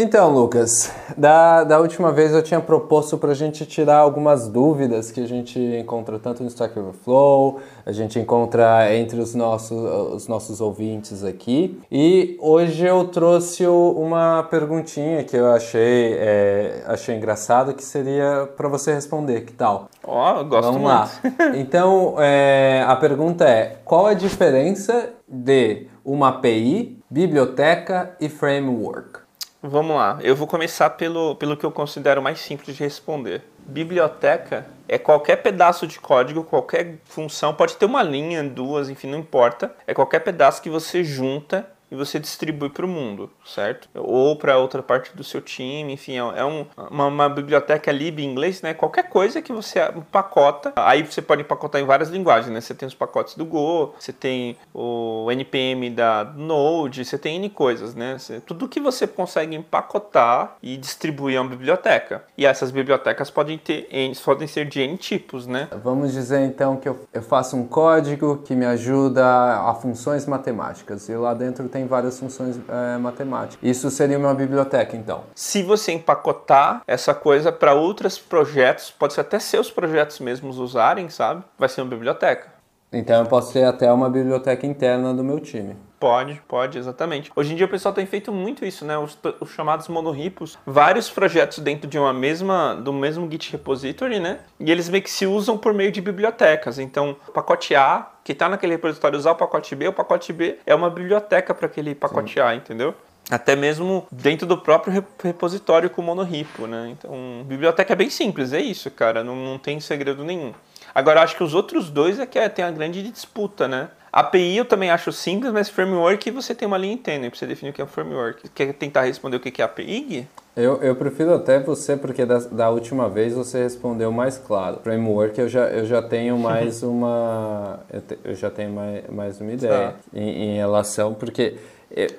Então, 0.00 0.32
Lucas, 0.32 0.92
da, 1.16 1.64
da 1.64 1.80
última 1.80 2.12
vez 2.12 2.32
eu 2.32 2.40
tinha 2.40 2.60
proposto 2.60 3.18
para 3.18 3.32
a 3.32 3.34
gente 3.34 3.66
tirar 3.66 3.96
algumas 3.96 4.46
dúvidas 4.46 5.10
que 5.10 5.20
a 5.20 5.26
gente 5.26 5.58
encontra 5.58 6.20
tanto 6.20 6.40
no 6.40 6.48
Stack 6.48 6.78
Overflow, 6.78 7.58
a 7.84 7.90
gente 7.90 8.16
encontra 8.16 8.94
entre 8.94 9.18
os 9.18 9.34
nossos, 9.34 9.76
os 10.14 10.28
nossos 10.28 10.60
ouvintes 10.60 11.24
aqui. 11.24 11.80
E 11.90 12.38
hoje 12.40 12.86
eu 12.86 13.08
trouxe 13.08 13.66
uma 13.66 14.44
perguntinha 14.44 15.24
que 15.24 15.36
eu 15.36 15.50
achei, 15.50 16.14
é, 16.16 16.84
achei 16.86 17.16
engraçado, 17.16 17.74
que 17.74 17.82
seria 17.82 18.48
para 18.56 18.68
você 18.68 18.94
responder. 18.94 19.46
Que 19.46 19.52
tal? 19.52 19.88
Ó, 20.06 20.40
oh, 20.40 20.44
gosto 20.44 20.72
Vamos 20.72 20.80
muito. 20.80 20.94
lá. 20.94 21.10
Então, 21.58 22.14
é, 22.20 22.84
a 22.86 22.94
pergunta 22.94 23.44
é: 23.44 23.78
qual 23.84 24.06
a 24.06 24.14
diferença 24.14 25.10
de 25.26 25.88
uma 26.04 26.28
API, 26.28 27.02
biblioteca 27.10 28.14
e 28.20 28.28
framework? 28.28 29.26
Vamos 29.60 29.96
lá, 29.96 30.20
eu 30.22 30.36
vou 30.36 30.46
começar 30.46 30.90
pelo, 30.90 31.34
pelo 31.34 31.56
que 31.56 31.66
eu 31.66 31.72
considero 31.72 32.22
mais 32.22 32.38
simples 32.38 32.76
de 32.76 32.84
responder. 32.84 33.42
Biblioteca 33.66 34.64
é 34.86 34.96
qualquer 34.98 35.42
pedaço 35.42 35.84
de 35.84 35.98
código, 35.98 36.44
qualquer 36.44 36.98
função, 37.04 37.52
pode 37.52 37.74
ter 37.76 37.84
uma 37.84 38.02
linha, 38.02 38.44
duas, 38.44 38.88
enfim, 38.88 39.10
não 39.10 39.18
importa. 39.18 39.74
É 39.84 39.92
qualquer 39.92 40.20
pedaço 40.20 40.62
que 40.62 40.70
você 40.70 41.02
junta 41.02 41.68
e 41.90 41.96
você 41.96 42.18
distribui 42.18 42.70
para 42.70 42.84
o 42.84 42.88
mundo, 42.88 43.30
certo? 43.44 43.88
Ou 43.94 44.36
para 44.36 44.58
outra 44.58 44.82
parte 44.82 45.16
do 45.16 45.24
seu 45.24 45.40
time, 45.40 45.92
enfim, 45.92 46.14
é, 46.14 46.18
é 46.18 46.44
um, 46.44 46.66
uma, 46.90 47.06
uma, 47.06 47.28
biblioteca 47.28 47.90
lib 47.90 48.20
em 48.20 48.30
inglês, 48.30 48.62
né? 48.62 48.74
Qualquer 48.74 49.08
coisa 49.08 49.40
que 49.40 49.52
você 49.52 49.80
empacota, 49.96 50.72
aí 50.76 51.02
você 51.02 51.22
pode 51.22 51.42
empacotar 51.42 51.80
em 51.80 51.84
várias 51.84 52.08
linguagens, 52.08 52.52
né? 52.52 52.60
Você 52.60 52.74
tem 52.74 52.86
os 52.86 52.94
pacotes 52.94 53.34
do 53.34 53.44
Go, 53.44 53.94
você 53.98 54.12
tem 54.12 54.56
o 54.74 55.30
NPM 55.30 55.90
da 55.90 56.24
Node, 56.24 57.04
você 57.04 57.18
tem 57.18 57.36
N 57.36 57.50
coisas, 57.50 57.94
né? 57.94 58.18
Você, 58.18 58.40
tudo 58.40 58.68
que 58.68 58.80
você 58.80 59.06
consegue 59.06 59.54
empacotar 59.54 60.56
e 60.62 60.76
distribuir 60.76 61.36
é 61.36 61.40
uma 61.40 61.50
biblioteca. 61.50 62.24
E 62.36 62.44
essas 62.46 62.70
bibliotecas 62.70 63.30
podem 63.30 63.58
ter 63.58 63.88
N, 63.90 64.14
podem 64.16 64.46
ser 64.46 64.66
de 64.66 64.80
N 64.80 64.96
tipos, 64.96 65.46
né? 65.46 65.68
Vamos 65.82 66.12
dizer 66.12 66.40
então 66.40 66.76
que 66.76 66.88
eu, 66.88 66.98
eu 67.12 67.22
faço 67.22 67.56
um 67.56 67.66
código 67.66 68.42
que 68.44 68.54
me 68.54 68.66
ajuda 68.66 69.24
a 69.24 69.74
funções 69.74 70.26
matemáticas 70.26 71.08
e 71.08 71.14
lá 71.14 71.34
dentro 71.34 71.68
tem 71.68 71.77
tem 71.78 71.86
várias 71.86 72.18
funções 72.18 72.58
é, 72.68 72.98
matemáticas. 72.98 73.58
Isso 73.62 73.88
seria 73.88 74.18
uma 74.18 74.34
biblioteca, 74.34 74.96
então. 74.96 75.22
Se 75.34 75.62
você 75.62 75.92
empacotar 75.92 76.82
essa 76.86 77.14
coisa 77.14 77.52
para 77.52 77.72
outros 77.72 78.18
projetos, 78.18 78.90
pode 78.90 79.12
ser 79.12 79.20
até 79.20 79.38
seus 79.38 79.70
projetos 79.70 80.18
mesmos 80.18 80.58
usarem, 80.58 81.08
sabe? 81.08 81.44
Vai 81.56 81.68
ser 81.68 81.82
uma 81.82 81.90
biblioteca. 81.90 82.48
Então 82.92 83.20
eu 83.22 83.26
posso 83.26 83.52
ter 83.52 83.64
até 83.64 83.92
uma 83.92 84.10
biblioteca 84.10 84.66
interna 84.66 85.14
do 85.14 85.22
meu 85.22 85.38
time. 85.38 85.76
Pode, 85.98 86.40
pode, 86.46 86.78
exatamente. 86.78 87.32
Hoje 87.34 87.52
em 87.52 87.56
dia 87.56 87.66
o 87.66 87.68
pessoal 87.68 87.92
tem 87.92 88.06
feito 88.06 88.32
muito 88.32 88.64
isso, 88.64 88.84
né? 88.84 88.96
Os, 88.96 89.18
os, 89.40 89.50
chamados 89.50 89.88
monorripos, 89.88 90.56
vários 90.64 91.10
projetos 91.10 91.58
dentro 91.58 91.88
de 91.88 91.98
uma 91.98 92.12
mesma, 92.12 92.74
do 92.76 92.92
mesmo 92.92 93.28
Git 93.28 93.50
repository, 93.50 94.20
né? 94.20 94.38
E 94.60 94.70
eles 94.70 94.88
meio 94.88 95.02
que 95.02 95.10
se 95.10 95.26
usam 95.26 95.58
por 95.58 95.74
meio 95.74 95.90
de 95.90 96.00
bibliotecas. 96.00 96.78
Então, 96.78 97.16
o 97.26 97.32
pacote 97.32 97.74
A, 97.74 98.06
que 98.22 98.30
está 98.30 98.48
naquele 98.48 98.74
repositório, 98.74 99.18
usar 99.18 99.32
o 99.32 99.34
pacote 99.34 99.74
B, 99.74 99.88
o 99.88 99.92
pacote 99.92 100.32
B 100.32 100.58
é 100.64 100.74
uma 100.74 100.88
biblioteca 100.88 101.52
para 101.52 101.66
aquele 101.66 101.96
pacote 101.96 102.34
Sim. 102.34 102.40
A, 102.40 102.54
entendeu? 102.54 102.94
Até 103.28 103.56
mesmo 103.56 104.06
dentro 104.10 104.46
do 104.46 104.56
próprio 104.56 105.04
repositório 105.22 105.90
com 105.90 106.00
monorripo, 106.00 106.66
né? 106.68 106.90
Então, 106.96 107.44
biblioteca 107.44 107.92
é 107.92 107.96
bem 107.96 108.08
simples, 108.08 108.52
é 108.52 108.60
isso, 108.60 108.88
cara. 108.90 109.24
Não, 109.24 109.34
não 109.34 109.58
tem 109.58 109.80
segredo 109.80 110.24
nenhum. 110.24 110.54
Agora, 110.94 111.22
acho 111.22 111.36
que 111.36 111.44
os 111.44 111.54
outros 111.54 111.90
dois 111.90 112.18
é 112.20 112.26
que 112.26 112.38
é, 112.38 112.48
tem 112.48 112.64
a 112.64 112.70
grande 112.70 113.02
disputa, 113.02 113.66
né? 113.66 113.90
API 114.12 114.56
eu 114.56 114.64
também 114.64 114.90
acho 114.90 115.12
simples, 115.12 115.52
mas 115.52 115.68
framework 115.68 116.30
você 116.30 116.54
tem 116.54 116.66
uma 116.66 116.78
linha 116.78 116.94
interna 116.94 117.28
para 117.28 117.38
você 117.38 117.46
definir 117.46 117.70
o 117.70 117.72
que 117.72 117.80
é 117.80 117.84
um 117.84 117.88
framework. 117.88 118.48
Quer 118.50 118.72
tentar 118.74 119.02
responder 119.02 119.36
o 119.36 119.40
que 119.40 119.60
é 119.60 119.64
API, 119.64 120.00
Gui? 120.00 120.26
Eu, 120.56 120.82
eu 120.82 120.96
prefiro 120.96 121.34
até 121.34 121.60
você, 121.60 121.96
porque 121.96 122.26
da, 122.26 122.38
da 122.38 122.68
última 122.68 123.08
vez 123.08 123.32
você 123.32 123.62
respondeu 123.62 124.10
mais 124.10 124.36
claro. 124.36 124.80
Framework 124.82 125.40
eu 125.40 125.48
já, 125.48 125.66
eu 125.66 125.86
já 125.86 126.02
tenho 126.02 126.36
mais 126.38 126.82
uma. 126.82 127.80
Eu, 127.92 128.00
te, 128.00 128.18
eu 128.24 128.34
já 128.34 128.50
tenho 128.50 128.72
mais, 128.72 129.04
mais 129.08 129.40
uma 129.40 129.52
ideia 129.52 129.94
em, 130.12 130.28
em 130.28 130.56
relação, 130.56 131.14
porque 131.14 131.54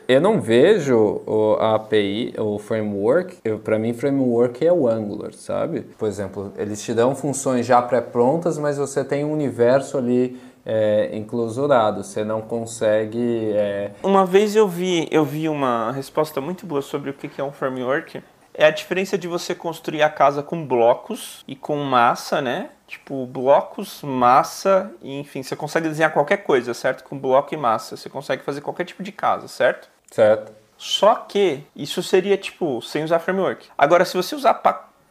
eu 0.08 0.20
não 0.20 0.42
vejo 0.42 1.22
a 1.60 1.76
API, 1.76 2.34
o 2.40 2.58
framework, 2.58 3.38
para 3.64 3.78
mim 3.78 3.94
framework 3.94 4.66
é 4.66 4.74
o 4.74 4.88
Angular, 4.88 5.32
sabe? 5.34 5.82
Por 5.98 6.08
exemplo, 6.08 6.52
eles 6.58 6.82
te 6.82 6.94
dão 6.94 7.14
funções 7.14 7.68
já 7.68 7.80
pré-prontas, 7.82 8.58
mas 8.58 8.78
você 8.78 9.04
tem 9.04 9.24
um 9.24 9.32
universo 9.32 9.98
ali 9.98 10.40
é, 10.72 11.10
enclausurado, 11.18 12.04
você 12.04 12.24
não 12.24 12.42
consegue... 12.42 13.52
É... 13.56 13.90
Uma 14.04 14.24
vez 14.24 14.56
eu 14.56 14.68
vi, 14.68 15.08
eu 15.10 15.26
vi 15.26 15.50
uma 15.50 15.92
resposta 15.92 16.40
muito 16.40 16.64
boa 16.68 16.84
sobre 16.84 17.10
o 17.10 17.14
que 17.16 17.42
é 17.42 17.44
um 17.44 17.52
framework, 17.52 18.22
é 18.54 18.66
a 18.66 18.70
diferença 18.70 19.18
de 19.18 19.28
você 19.28 19.56
construir 19.56 20.04
a 20.04 20.10
casa 20.12 20.44
com 20.44 20.64
blocos 20.64 21.44
e 21.48 21.56
com 21.56 21.78
massa, 21.78 22.40
né? 22.40 22.70
Tipo, 22.86 23.26
blocos, 23.26 24.04
massa, 24.04 24.92
e, 25.02 25.20
enfim, 25.20 25.42
você 25.42 25.56
consegue 25.56 25.90
desenhar 25.90 26.14
qualquer 26.14 26.38
coisa, 26.38 26.72
certo? 26.76 27.04
Com 27.04 27.18
bloco 27.18 27.52
e 27.52 27.58
massa. 27.58 27.98
Você 27.98 28.08
consegue 28.08 28.44
fazer 28.44 28.62
qualquer 28.62 28.84
tipo 28.84 29.02
de 29.02 29.12
casa, 29.12 29.48
certo? 29.48 29.90
Certo. 30.12 30.52
Só 30.78 31.16
que 31.16 31.64
isso 31.76 32.04
seria, 32.04 32.38
tipo, 32.38 32.80
sem 32.84 33.04
usar 33.04 33.18
framework. 33.18 33.70
Agora, 33.76 34.06
se 34.06 34.16
você 34.16 34.36
usar 34.36 34.62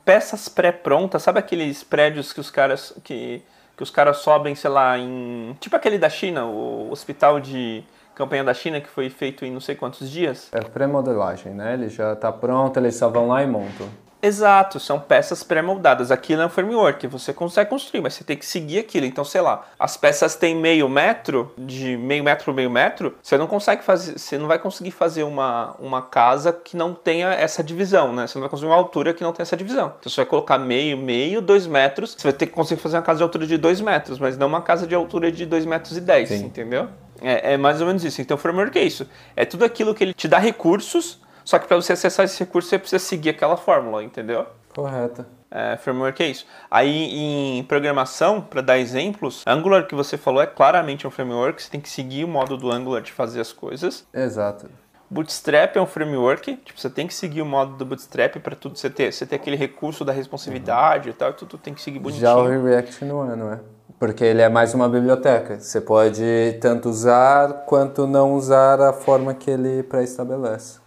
peças 0.04 0.48
pré-prontas, 0.48 1.22
sabe 1.22 1.40
aqueles 1.40 1.82
prédios 1.82 2.32
que 2.32 2.40
os 2.40 2.50
caras 2.50 2.94
que, 3.02 3.42
que 3.78 3.82
os 3.84 3.90
caras 3.90 4.16
sobem, 4.18 4.56
sei 4.56 4.68
lá, 4.68 4.98
em. 4.98 5.56
Tipo 5.60 5.76
aquele 5.76 5.98
da 5.98 6.10
China, 6.10 6.44
o 6.46 6.90
hospital 6.90 7.38
de 7.38 7.84
campanha 8.12 8.42
da 8.42 8.52
China 8.52 8.80
que 8.80 8.88
foi 8.88 9.08
feito 9.08 9.44
em 9.44 9.52
não 9.52 9.60
sei 9.60 9.76
quantos 9.76 10.10
dias. 10.10 10.48
É 10.50 10.60
pré-modelagem, 10.60 11.54
né? 11.54 11.74
Ele 11.74 11.88
já 11.88 12.12
está 12.12 12.32
pronto, 12.32 12.76
eles 12.76 12.96
só 12.96 13.08
vão 13.08 13.28
lá 13.28 13.40
e 13.40 13.46
montam. 13.46 13.88
Exato, 14.20 14.80
são 14.80 14.98
peças 14.98 15.42
pré-moldadas. 15.44 16.10
Aquilo 16.10 16.42
é 16.42 16.46
um 16.46 16.48
framework, 16.48 17.06
você 17.06 17.32
consegue 17.32 17.70
construir, 17.70 18.00
mas 18.00 18.14
você 18.14 18.24
tem 18.24 18.36
que 18.36 18.44
seguir 18.44 18.80
aquilo. 18.80 19.06
Então, 19.06 19.24
sei 19.24 19.40
lá, 19.40 19.64
as 19.78 19.96
peças 19.96 20.34
têm 20.34 20.56
meio 20.56 20.88
metro, 20.88 21.52
de 21.56 21.96
meio 21.96 22.24
metro 22.24 22.46
por 22.46 22.54
meio 22.54 22.70
metro, 22.70 23.14
você 23.22 23.38
não 23.38 23.46
consegue 23.46 23.82
fazer, 23.82 24.18
você 24.18 24.36
não 24.36 24.48
vai 24.48 24.58
conseguir 24.58 24.90
fazer 24.90 25.22
uma, 25.22 25.76
uma 25.78 26.02
casa 26.02 26.52
que 26.52 26.76
não 26.76 26.94
tenha 26.94 27.28
essa 27.28 27.62
divisão, 27.62 28.12
né? 28.12 28.26
Você 28.26 28.36
não 28.38 28.42
vai 28.42 28.50
conseguir 28.50 28.70
uma 28.70 28.76
altura 28.76 29.14
que 29.14 29.22
não 29.22 29.32
tenha 29.32 29.44
essa 29.44 29.56
divisão. 29.56 29.94
Então, 29.98 30.10
você 30.10 30.16
vai 30.16 30.26
colocar 30.26 30.58
meio, 30.58 30.96
meio, 30.96 31.40
dois 31.40 31.66
metros, 31.66 32.16
você 32.18 32.24
vai 32.24 32.32
ter 32.32 32.46
que 32.46 32.52
conseguir 32.52 32.80
fazer 32.80 32.96
uma 32.96 33.02
casa 33.02 33.18
de 33.18 33.22
altura 33.22 33.46
de 33.46 33.56
dois 33.56 33.80
metros, 33.80 34.18
mas 34.18 34.36
não 34.36 34.48
uma 34.48 34.62
casa 34.62 34.86
de 34.86 34.94
altura 34.94 35.30
de 35.30 35.46
dois 35.46 35.64
metros 35.64 35.96
e 35.96 36.00
dez, 36.00 36.30
entendeu? 36.32 36.88
É, 37.20 37.54
é, 37.54 37.56
mais 37.56 37.80
ou 37.80 37.86
menos 37.86 38.04
isso. 38.04 38.20
Então, 38.20 38.36
o 38.36 38.38
framework 38.38 38.76
é 38.78 38.82
isso. 38.82 39.08
É 39.36 39.44
tudo 39.44 39.64
aquilo 39.64 39.94
que 39.94 40.02
ele 40.02 40.14
te 40.14 40.26
dá 40.26 40.38
recursos, 40.38 41.20
só 41.48 41.58
que 41.58 41.66
para 41.66 41.76
você 41.76 41.94
acessar 41.94 42.26
esse 42.26 42.38
recurso, 42.40 42.68
você 42.68 42.78
precisa 42.78 42.98
seguir 42.98 43.30
aquela 43.30 43.56
fórmula, 43.56 44.04
entendeu? 44.04 44.44
Correto. 44.74 45.24
É, 45.50 45.78
framework 45.78 46.22
é 46.22 46.26
isso. 46.26 46.44
Aí 46.70 47.58
em 47.58 47.64
programação, 47.64 48.38
para 48.38 48.60
dar 48.60 48.78
exemplos, 48.78 49.44
Angular 49.46 49.86
que 49.86 49.94
você 49.94 50.18
falou 50.18 50.42
é 50.42 50.46
claramente 50.46 51.06
um 51.06 51.10
framework, 51.10 51.62
você 51.62 51.70
tem 51.70 51.80
que 51.80 51.88
seguir 51.88 52.22
o 52.22 52.28
modo 52.28 52.58
do 52.58 52.70
Angular 52.70 53.00
de 53.00 53.12
fazer 53.12 53.40
as 53.40 53.50
coisas. 53.50 54.06
Exato. 54.12 54.68
Bootstrap 55.08 55.74
é 55.74 55.80
um 55.80 55.86
framework, 55.86 56.54
tipo, 56.54 56.78
você 56.78 56.90
tem 56.90 57.06
que 57.06 57.14
seguir 57.14 57.40
o 57.40 57.46
modo 57.46 57.76
do 57.76 57.86
Bootstrap 57.86 58.36
para 58.40 58.54
tudo 58.54 58.76
você 58.76 58.90
ter, 58.90 59.10
você 59.10 59.24
ter 59.24 59.36
aquele 59.36 59.56
recurso 59.56 60.04
da 60.04 60.12
responsividade 60.12 61.08
uhum. 61.08 61.14
e 61.14 61.16
tal, 61.16 61.32
tudo 61.32 61.56
tem 61.56 61.72
que 61.72 61.80
seguir 61.80 61.98
bonitinho. 61.98 62.26
Já 62.26 62.36
o 62.36 62.62
React 62.62 63.06
não 63.06 63.32
é, 63.32 63.34
não 63.34 63.50
é? 63.54 63.60
Porque 63.98 64.22
ele 64.22 64.42
é 64.42 64.50
mais 64.50 64.74
uma 64.74 64.86
biblioteca. 64.86 65.58
Você 65.58 65.80
pode 65.80 66.58
tanto 66.60 66.90
usar 66.90 67.64
quanto 67.64 68.06
não 68.06 68.34
usar 68.34 68.82
a 68.82 68.92
forma 68.92 69.32
que 69.32 69.50
ele 69.50 69.82
pré-estabelece. 69.82 70.86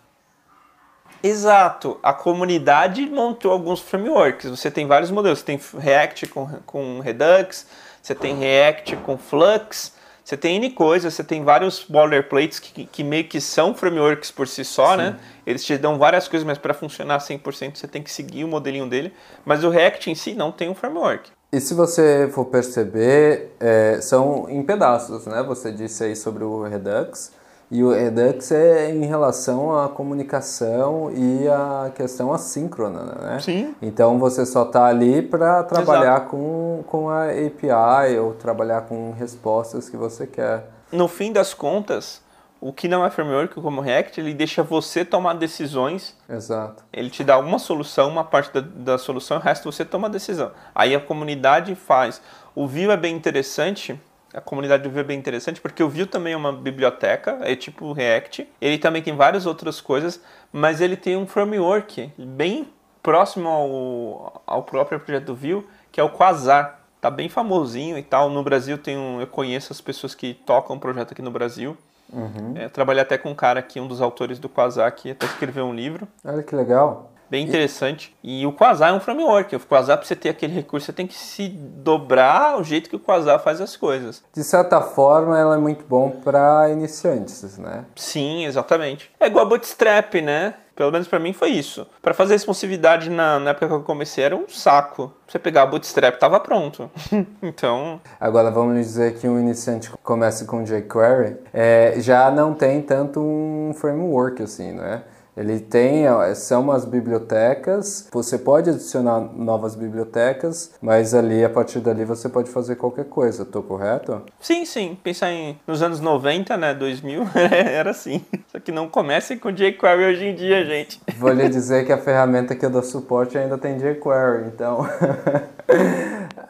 Exato. 1.24 2.00
A 2.02 2.14
comunidade 2.14 3.06
montou 3.10 3.52
alguns 3.52 3.80
frameworks. 3.80 4.50
Você 4.50 4.72
tem 4.72 4.88
vários 4.88 5.12
modelos. 5.12 5.40
Você 5.40 5.46
tem 5.46 5.60
React 5.78 6.28
com, 6.28 6.48
com 6.66 7.00
Redux, 7.00 7.68
você 8.02 8.16
tem 8.16 8.36
React 8.36 8.96
com 8.98 9.18
Flux, 9.18 9.94
você 10.24 10.38
tem 10.38 10.56
N 10.58 10.70
coisas, 10.72 11.14
você 11.14 11.24
tem 11.24 11.44
vários 11.44 11.84
boilerplates 11.84 12.60
que, 12.60 12.86
que 12.86 13.04
meio 13.04 13.26
que 13.26 13.42
são 13.42 13.76
frameworks 13.76 14.32
por 14.32 14.48
si 14.48 14.64
só, 14.64 14.96
né? 14.96 15.06
Sim. 15.06 15.12
né? 15.12 15.20
Eles 15.46 15.66
te 15.66 15.78
dão 15.78 15.98
várias 15.98 16.28
coisas, 16.28 16.46
mas 16.46 16.58
para 16.58 16.74
funcionar 16.74 17.20
100% 17.20 17.76
você 17.76 17.88
tem 17.88 18.02
que 18.02 18.12
seguir 18.12 18.44
o 18.44 18.48
modelinho 18.48 18.88
dele. 18.88 19.14
Mas 19.44 19.64
o 19.64 19.70
React 19.70 20.10
em 20.10 20.16
si 20.16 20.34
não 20.34 20.52
tem 20.52 20.70
um 20.70 20.76
framework. 20.76 21.32
E 21.52 21.60
se 21.60 21.74
você 21.74 22.30
for 22.34 22.46
perceber, 22.46 23.56
é, 23.60 24.00
são 24.00 24.50
em 24.50 24.64
pedaços, 24.64 25.26
né? 25.26 25.44
Você 25.44 25.72
disse 25.72 26.04
aí 26.04 26.16
sobre 26.16 26.46
o 26.46 26.64
Redux. 26.64 27.34
E 27.72 27.82
o 27.86 27.94
Redux 27.94 28.52
é 28.52 28.92
em 28.92 29.06
relação 29.06 29.80
à 29.80 29.88
comunicação 29.88 31.10
e 31.16 31.48
à 31.48 31.90
questão 31.96 32.34
assíncrona, 32.34 33.16
né? 33.16 33.40
Sim. 33.40 33.74
Então 33.82 34.20
você 34.20 34.46
só 34.46 34.64
está 34.64 34.88
ali 34.88 35.22
para 35.22 35.64
trabalhar 35.64 36.28
com, 36.28 36.84
com 36.86 37.10
a 37.10 37.28
API 37.28 38.20
ou 38.20 38.34
trabalhar 38.34 38.82
com 38.82 39.14
respostas 39.14 39.88
que 39.88 39.96
você 39.96 40.28
quer. 40.28 40.70
No 40.92 41.08
fim 41.08 41.32
das 41.32 41.54
contas, 41.54 42.22
o 42.60 42.74
que 42.74 42.90
não 42.90 43.06
é 43.06 43.10
framework 43.10 43.56
como 43.62 43.80
React, 43.80 44.20
ele 44.20 44.34
deixa 44.34 44.62
você 44.62 45.06
tomar 45.06 45.36
decisões. 45.36 46.14
Exato. 46.30 46.84
Ele 46.92 47.10
te 47.10 47.24
dá 47.24 47.40
uma 47.40 47.58
solução, 47.58 48.10
uma 48.10 48.26
parte 48.26 48.54
da, 48.54 48.60
da 48.60 48.98
solução, 48.98 49.38
o 49.38 49.40
resto 49.40 49.72
você 49.72 49.86
toma 49.86 50.10
a 50.10 50.12
decisão. 50.12 50.52
Aí 50.76 50.94
a 50.94 51.00
comunidade 51.00 51.74
faz. 51.74 52.22
O 52.54 52.68
Vue 52.68 52.90
é 52.90 52.98
bem 52.98 53.16
interessante 53.16 53.98
a 54.34 54.42
comunidade 54.42 54.84
do 54.84 54.90
Vue 54.90 55.02
é 55.02 55.04
bem 55.04 55.18
interessante, 55.18 55.60
porque 55.60 55.84
o 55.84 55.90
Vue 55.90 56.06
também 56.06 56.34
é 56.34 56.38
uma 56.38 56.54
biblioteca, 56.54 57.40
é 57.42 57.56
tipo 57.56 57.92
React. 57.92 58.48
Ele 58.62 58.78
também 58.78 59.02
tem 59.02 59.16
várias 59.16 59.46
outras 59.46 59.82
coisas, 59.82 60.22
mas 60.52 60.82
ele 60.82 60.96
tem 60.96 61.18
um 61.18 61.28
framework 61.28 62.12
bem 62.18 62.68
próximo 63.04 63.50
ao, 63.50 64.42
ao 64.46 64.64
próprio 64.64 65.00
projeto 65.00 65.26
do 65.26 65.36
Vue, 65.36 65.68
que 65.92 66.00
é 66.00 66.04
o 66.04 66.10
Quasar. 66.10 66.80
Tá 67.00 67.10
bem 67.10 67.28
famosinho 67.28 67.98
e 67.98 68.04
tal. 68.04 68.30
No 68.30 68.44
Brasil 68.44 68.78
tem 68.78 68.98
um, 68.98 69.20
eu 69.20 69.28
conheço 69.28 69.74
as 69.74 69.82
pessoas 69.82 70.14
que 70.14 70.34
tocam 70.34 70.76
o 70.76 70.80
projeto 70.80 71.14
aqui 71.14 71.22
no 71.22 71.32
Brasil. 71.32 71.76
Uhum. 72.14 72.54
É, 72.56 72.70
trabalhei 72.70 73.02
até 73.02 73.18
com 73.18 73.32
um 73.32 73.36
cara 73.36 73.60
aqui, 73.60 73.80
um 73.80 73.88
dos 73.88 74.02
autores 74.02 74.38
do 74.38 74.48
Quasar, 74.48 74.92
que 74.94 75.12
até 75.12 75.26
escreveu 75.26 75.66
um 75.66 75.74
livro. 75.74 76.08
Olha 76.24 76.44
que 76.44 76.56
legal 76.56 77.11
bem 77.32 77.46
interessante. 77.46 78.14
E 78.22 78.46
o 78.46 78.52
Quasar 78.52 78.90
é 78.90 78.94
um 78.94 79.00
framework. 79.00 79.56
O 79.56 79.60
Quasar, 79.62 79.98
para 79.98 80.06
você 80.06 80.18
ter 80.18 80.30
aquele 80.30 80.54
recurso, 80.54 80.86
você 80.86 80.94
tem 80.94 81.08
que 81.08 81.14
se 81.14 81.48
dobrar 81.48 82.60
o 82.60 82.64
jeito 82.64 82.90
que 82.90 82.96
o 82.98 83.00
Quasar 83.00 83.40
faz 83.40 83.62
as 83.62 83.78
coisas. 83.78 84.22
De 84.34 84.44
certa 84.44 84.82
forma, 84.82 85.40
ela 85.40 85.56
é 85.56 85.58
muito 85.58 85.86
bom 85.86 86.10
para 86.10 86.70
iniciantes, 86.70 87.58
né? 87.58 87.86
Sim, 87.96 88.46
exatamente. 88.46 89.10
É 89.18 89.28
igual 89.28 89.46
a 89.46 89.50
Bootstrap, 89.50 90.16
né? 90.16 90.56
Pelo 90.76 90.92
menos 90.92 91.08
para 91.08 91.20
mim 91.20 91.32
foi 91.32 91.50
isso. 91.50 91.86
Para 92.02 92.14
fazer 92.14 92.34
responsividade 92.34 93.10
na, 93.10 93.40
na, 93.40 93.52
época 93.52 93.68
que 93.68 93.74
eu 93.74 93.82
comecei 93.82 94.24
era 94.24 94.36
um 94.36 94.48
saco. 94.50 95.14
Você 95.28 95.38
pegar 95.38 95.64
a 95.64 95.66
Bootstrap 95.66 96.18
tava 96.18 96.40
pronto. 96.40 96.90
então. 97.42 98.02
Agora 98.20 98.50
vamos 98.50 98.76
dizer 98.78 99.16
que 99.16 99.28
um 99.28 99.40
iniciante 99.40 99.92
começa 100.04 100.44
com 100.46 100.64
jQuery, 100.64 101.38
é, 101.54 101.96
já 101.98 102.32
não 102.32 102.54
tem 102.54 102.82
tanto 102.82 103.20
um 103.20 103.74
framework 103.76 104.42
assim, 104.42 104.72
né? 104.72 105.04
Ele 105.36 105.60
tem, 105.60 106.04
são 106.36 106.62
umas 106.62 106.84
bibliotecas, 106.84 108.10
você 108.12 108.38
pode 108.38 108.70
adicionar 108.70 109.20
novas 109.20 109.76
bibliotecas, 109.76 110.72
mas 110.82 111.14
ali, 111.14 111.44
a 111.44 111.50
partir 111.50 111.80
dali, 111.80 112.04
você 112.04 112.28
pode 112.28 112.50
fazer 112.50 112.76
qualquer 112.76 113.06
coisa, 113.06 113.46
tô 113.46 113.64
correto? 113.64 114.22
Sim, 114.40 114.66
sim. 114.66 114.98
Pensar 115.02 115.32
em, 115.32 115.58
nos 115.66 115.82
anos 115.82 116.02
90, 116.02 116.58
né, 116.58 116.74
2000, 116.74 117.24
era 117.54 117.92
assim. 117.92 118.24
Só 118.52 118.60
que 118.60 118.72
não 118.72 118.90
comece 118.90 119.38
com 119.38 119.52
jQuery 119.52 120.04
hoje 120.04 120.26
em 120.26 120.36
dia, 120.36 120.66
gente. 120.66 121.00
Vou 121.18 121.32
lhe 121.32 121.48
dizer 121.48 121.86
que 121.86 121.94
a 121.94 121.98
ferramenta 121.98 122.56
que 122.56 122.66
eu 122.66 122.70
dou 122.70 122.84
suporte 122.84 123.38
ainda 123.38 123.58
tem 123.58 123.78
jQuery, 123.78 124.48
então... 124.48 124.86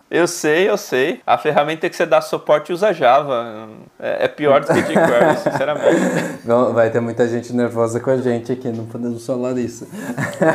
Eu 0.09 0.28
sei, 0.28 0.70
eu 0.70 0.78
sei. 0.78 1.22
A 1.26 1.38
ferramenta 1.38 1.89
que 1.89 1.95
você 1.95 2.05
dá 2.05 2.20
suporte 2.20 2.74
usa 2.74 2.91
Java. 2.91 3.70
É, 3.97 4.26
é 4.26 4.28
pior 4.28 4.59
do 4.59 4.68
que 4.68 4.82
jQuery, 4.82 5.38
sinceramente. 5.41 6.43
Vai 6.74 6.89
ter 6.89 6.99
muita 6.99 7.28
gente 7.30 7.53
nervosa 7.53 7.99
com 8.01 8.09
a 8.09 8.18
gente 8.18 8.51
aqui, 8.51 8.68
não 8.68 8.86
podemos 8.86 9.26
falar 9.26 9.57
isso. 9.57 9.88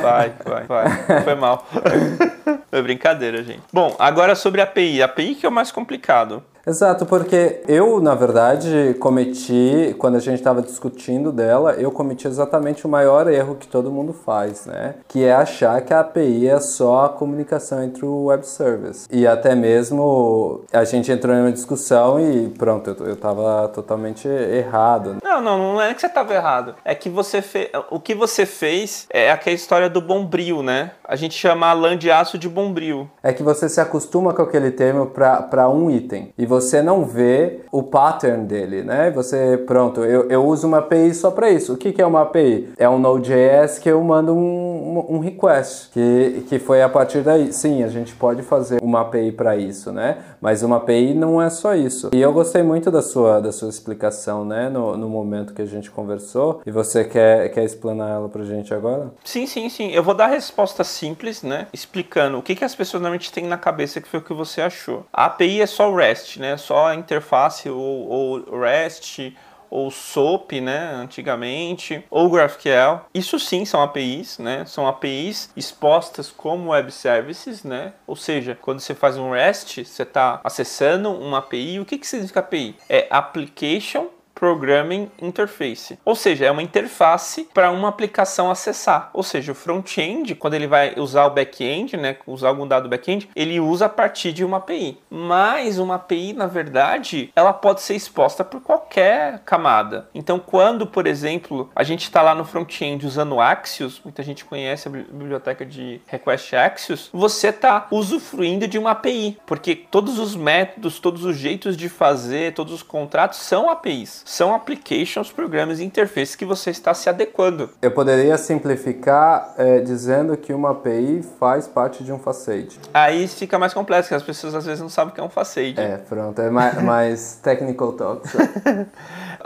Vai, 0.03 0.35
vai, 0.45 0.65
vai. 0.65 1.23
Foi 1.25 1.35
mal. 1.35 1.67
Foi 2.69 2.83
brincadeira, 2.83 3.43
gente. 3.43 3.63
Bom, 3.73 3.97
agora 3.99 4.35
sobre 4.35 4.61
a 4.61 4.65
API. 4.65 5.01
A 5.01 5.07
API 5.07 5.37
que 5.37 5.47
é 5.47 5.49
o 5.49 5.53
mais 5.53 5.73
complicado. 5.73 6.43
Exato, 6.69 7.07
porque 7.07 7.63
eu, 7.69 8.01
na 8.01 8.17
verdade, 8.17 8.97
cometi, 8.99 9.95
quando 10.01 10.17
a 10.17 10.19
gente 10.19 10.39
estava 10.39 10.61
discutindo 10.61 11.31
dela, 11.31 11.75
eu 11.75 11.93
cometi 11.93 12.27
exatamente 12.27 12.85
o 12.85 12.89
maior 12.89 13.29
erro 13.29 13.55
que 13.55 13.69
todo 13.69 13.89
mundo 13.89 14.13
faz, 14.13 14.67
né? 14.67 14.97
Que 15.07 15.25
é 15.25 15.33
achar 15.33 15.81
que 15.83 15.95
a 15.95 16.01
API 16.01 16.49
é 16.49 16.59
só 16.59 17.05
a 17.05 17.09
comunicação 17.09 17.85
entre 17.85 18.05
o 18.05 18.25
web 18.25 18.45
service. 18.45 19.07
E 19.13 19.29
até 19.29 19.55
mesmo 19.55 20.65
a 20.73 20.83
gente 20.83 21.13
entrou 21.13 21.33
em 21.37 21.43
uma 21.43 21.53
discussão 21.53 22.19
e 22.19 22.49
pronto, 22.49 22.97
eu, 22.99 23.13
estava 23.13 23.69
totalmente 23.69 24.27
errado. 24.27 25.19
Não, 25.23 25.41
não, 25.41 25.59
não 25.75 25.81
é 25.81 25.95
que 25.95 26.01
você 26.01 26.09
estava 26.09 26.35
errado. 26.35 26.75
É 26.85 26.97
que 26.97 27.09
você 27.09 27.41
fez. 27.41 27.71
O 27.93 28.01
que 28.01 28.13
você 28.13 28.45
fez 28.45 29.07
é 29.11 29.31
aquela 29.31 29.55
história 29.55 29.89
do 29.89 30.01
bombril, 30.01 30.65
né? 30.65 30.91
A 31.05 31.15
gente 31.15 31.35
chama 31.35 31.69
a 31.69 31.73
lã 31.73 31.97
de 31.97 32.11
aço 32.11 32.37
de 32.37 32.49
bombril. 32.49 33.09
É 33.23 33.33
que 33.33 33.45
você 33.45 33.69
se 33.69 33.81
acostuma 33.81 34.35
com 34.35 34.43
aquele 34.43 34.73
termo 34.73 35.07
para 35.07 35.69
um 35.69 35.89
item. 35.89 36.33
E 36.37 36.45
você 36.45 36.56
você 36.61 36.83
não 36.83 37.05
vê 37.05 37.61
o 37.71 37.83
pattern 37.83 38.47
dele, 38.47 38.83
né? 38.83 39.11
Você, 39.11 39.59
pronto, 39.67 40.03
eu, 40.03 40.29
eu 40.31 40.45
uso 40.45 40.67
uma 40.67 40.79
API 40.79 41.13
só 41.13 41.31
para 41.31 41.51
isso. 41.51 41.75
O 41.75 41.77
que, 41.77 41.93
que 41.93 42.01
é 42.01 42.07
uma 42.07 42.23
API? 42.23 42.71
É 42.79 42.89
um 42.89 42.99
Node.js 42.99 43.79
que 43.79 43.91
eu 43.91 44.03
mando 44.03 44.35
um, 44.35 45.17
um, 45.17 45.19
request, 45.19 45.91
que, 45.93 46.47
que 46.49 46.59
foi 46.59 46.83
a 46.83 46.89
partir 46.89 47.21
daí. 47.21 47.53
Sim, 47.53 47.83
a 47.83 47.89
gente 47.89 48.15
pode 48.15 48.43
fazer 48.43 48.83
uma 48.83 49.03
API 49.03 49.33
para 49.33 49.57
isso, 49.57 49.93
né? 49.93 50.19
Mas 50.41 50.63
uma 50.63 50.77
API 50.77 51.13
não 51.13 51.41
é 51.43 51.51
só 51.51 51.75
isso. 51.75 52.11
E 52.15 52.21
eu 52.21 52.33
gostei 52.33 52.63
muito 52.63 52.91
da 52.91 53.03
sua, 53.03 53.41
da 53.41 53.53
sua 53.53 53.69
explicação, 53.69 54.45
né? 54.45 54.71
No, 54.71 54.97
no 54.97 55.09
momento 55.09 55.53
que 55.53 55.63
a 55.63 55.67
gente 55.67 55.91
conversou. 55.91 56.63
E 56.65 56.71
você 56.71 57.05
quer, 57.05 57.51
quer 57.51 57.65
explanar 57.65 58.11
ela 58.13 58.29
pra 58.29 58.45
gente 58.45 58.73
agora? 58.73 59.13
Sim, 59.25 59.47
sim, 59.47 59.69
sim. 59.69 59.91
Eu 59.91 60.03
vou 60.03 60.15
dar 60.15 60.25
a 60.25 60.29
resposta 60.29 60.83
simples, 60.85 61.43
né? 61.43 61.67
Explicando 61.73 62.39
o 62.39 62.43
que, 62.43 62.55
que 62.55 62.65
as 62.65 62.75
pessoas 62.75 63.03
normalmente 63.03 63.31
têm 63.31 63.45
na 63.45 63.59
cabeça 63.59 64.01
que 64.01 64.09
foi 64.09 64.21
o 64.21 64.23
que 64.23 64.33
você 64.33 64.63
achou. 64.63 65.05
A 65.13 65.27
API 65.27 65.61
é 65.61 65.67
só 65.67 65.91
o 65.91 65.97
REST, 65.97 66.39
né? 66.39 66.46
Né? 66.47 66.57
Só 66.57 66.89
a 66.89 66.95
interface 66.95 67.69
ou, 67.69 68.09
ou 68.09 68.61
REST 68.61 69.35
ou 69.69 69.91
SOAP, 69.91 70.61
né, 70.61 70.93
antigamente, 70.95 72.05
ou 72.09 72.31
GraphQL. 72.31 73.01
Isso 73.13 73.39
sim 73.39 73.65
são 73.65 73.83
APIs, 73.83 74.39
né? 74.39 74.65
São 74.65 74.87
APIs 74.87 75.51
expostas 75.57 76.31
como 76.31 76.71
web 76.71 76.91
services, 76.93 77.65
né? 77.65 77.93
Ou 78.07 78.15
seja, 78.15 78.57
quando 78.61 78.79
você 78.79 78.95
faz 78.95 79.19
um 79.19 79.33
REST, 79.33 79.85
você 79.85 80.05
está 80.05 80.41
acessando 80.45 81.11
uma 81.11 81.39
API. 81.39 81.81
O 81.81 81.85
que, 81.85 81.99
que 81.99 82.07
significa 82.07 82.41
API? 82.41 82.77
É 82.89 83.09
Application 83.11 84.07
Programming 84.37 85.11
Interface. 85.21 85.99
Ou 86.05 86.15
seja, 86.15 86.45
é 86.45 86.51
uma 86.51 86.63
interface 86.63 87.49
para 87.55 87.71
uma 87.71 87.89
aplicação 87.89 88.51
acessar. 88.51 89.09
Ou 89.15 89.23
seja, 89.23 89.53
o 89.53 89.55
front-end, 89.55 90.35
quando 90.35 90.53
ele 90.53 90.67
vai 90.67 90.93
usar 90.99 91.25
o 91.25 91.31
back-end, 91.31 91.97
né, 91.97 92.17
usar 92.27 92.49
algum 92.49 92.69
dado 92.69 92.87
back-end, 92.89 93.31
ele 93.35 93.59
usa 93.59 93.87
a 93.87 93.89
partir 93.89 94.33
de 94.33 94.45
uma 94.45 94.59
API. 94.59 94.99
Mas 95.09 95.79
uma 95.79 95.95
API, 95.95 96.35
na 96.35 96.47
verdade, 96.47 97.33
ela 97.35 97.53
pode 97.53 97.81
ser 97.81 97.95
exposta 97.95 98.45
por 98.45 98.61
qualquer 98.61 99.41
camada. 99.41 100.09
Então, 100.15 100.39
quando, 100.39 100.87
por 100.87 101.07
exemplo, 101.07 101.71
a 101.75 101.83
gente 101.83 102.03
está 102.03 102.21
lá 102.21 102.35
no 102.35 102.45
front-end 102.45 103.07
usando 103.07 103.41
Axios, 103.41 104.03
muita 104.05 104.23
gente 104.23 104.45
conhece 104.45 104.87
a 104.87 104.91
biblioteca 104.91 105.65
de 105.65 106.01
Request 106.07 106.55
Axios, 106.55 107.09
você 107.11 107.49
está 107.49 107.87
usufruindo 107.91 108.69
de 108.69 108.77
uma 108.77 108.91
API, 108.91 109.39
porque 109.47 109.75
todos 109.75 110.19
os 110.19 110.37
métodos, 110.37 111.01
todos 111.01 111.25
os 111.25 111.37
jeitos 111.39 111.75
de 111.75 111.89
fazer, 111.89 112.53
todos 112.53 112.75
os 112.75 112.83
contratos 112.83 113.39
são 113.39 113.71
APIs. 113.71 114.25
São 114.27 114.53
applications, 114.53 115.31
programas 115.31 115.79
e 115.79 115.85
interfaces 115.85 116.35
que 116.35 116.45
você 116.45 116.71
está 116.71 116.93
se 116.93 117.09
adequando. 117.09 117.71
Eu 117.81 117.93
poderia 117.93 118.37
simplificar 118.37 119.55
é, 119.57 119.79
dizendo 119.79 120.37
que 120.37 120.53
uma 120.53 120.73
API 120.73 121.25
faz 121.39 121.69
parte 121.69 122.03
de 122.03 122.13
um 122.13 122.19
facade. 122.19 122.81
Aí 122.93 123.29
fica 123.29 123.57
mais 123.57 123.73
complexo, 123.73 124.09
porque 124.09 124.17
as 124.17 124.23
pessoas 124.25 124.55
às 124.57 124.67
vezes 124.67 124.81
não 124.81 124.89
sabem 124.89 125.13
o 125.13 125.15
que 125.15 125.21
é 125.21 125.25
um 125.25 125.31
facade. 125.31 125.81
É, 125.81 125.97
pronto, 125.97 126.43
é 126.43 126.51
mais, 126.51 126.75
mais 126.83 127.37
technical 127.37 127.93
talk. 127.93 128.27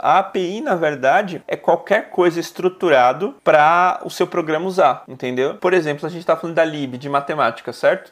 A 0.03 0.17
API, 0.17 0.61
na 0.61 0.73
verdade, 0.73 1.43
é 1.47 1.55
qualquer 1.55 2.09
coisa 2.09 2.39
estruturado 2.39 3.35
para 3.43 4.01
o 4.03 4.09
seu 4.09 4.25
programa 4.25 4.65
usar, 4.65 5.03
entendeu? 5.07 5.55
Por 5.55 5.73
exemplo, 5.73 6.07
a 6.07 6.09
gente 6.09 6.21
está 6.21 6.35
falando 6.35 6.55
da 6.55 6.65
lib 6.65 6.97
de 6.97 7.07
matemática, 7.07 7.71
certo? 7.71 8.11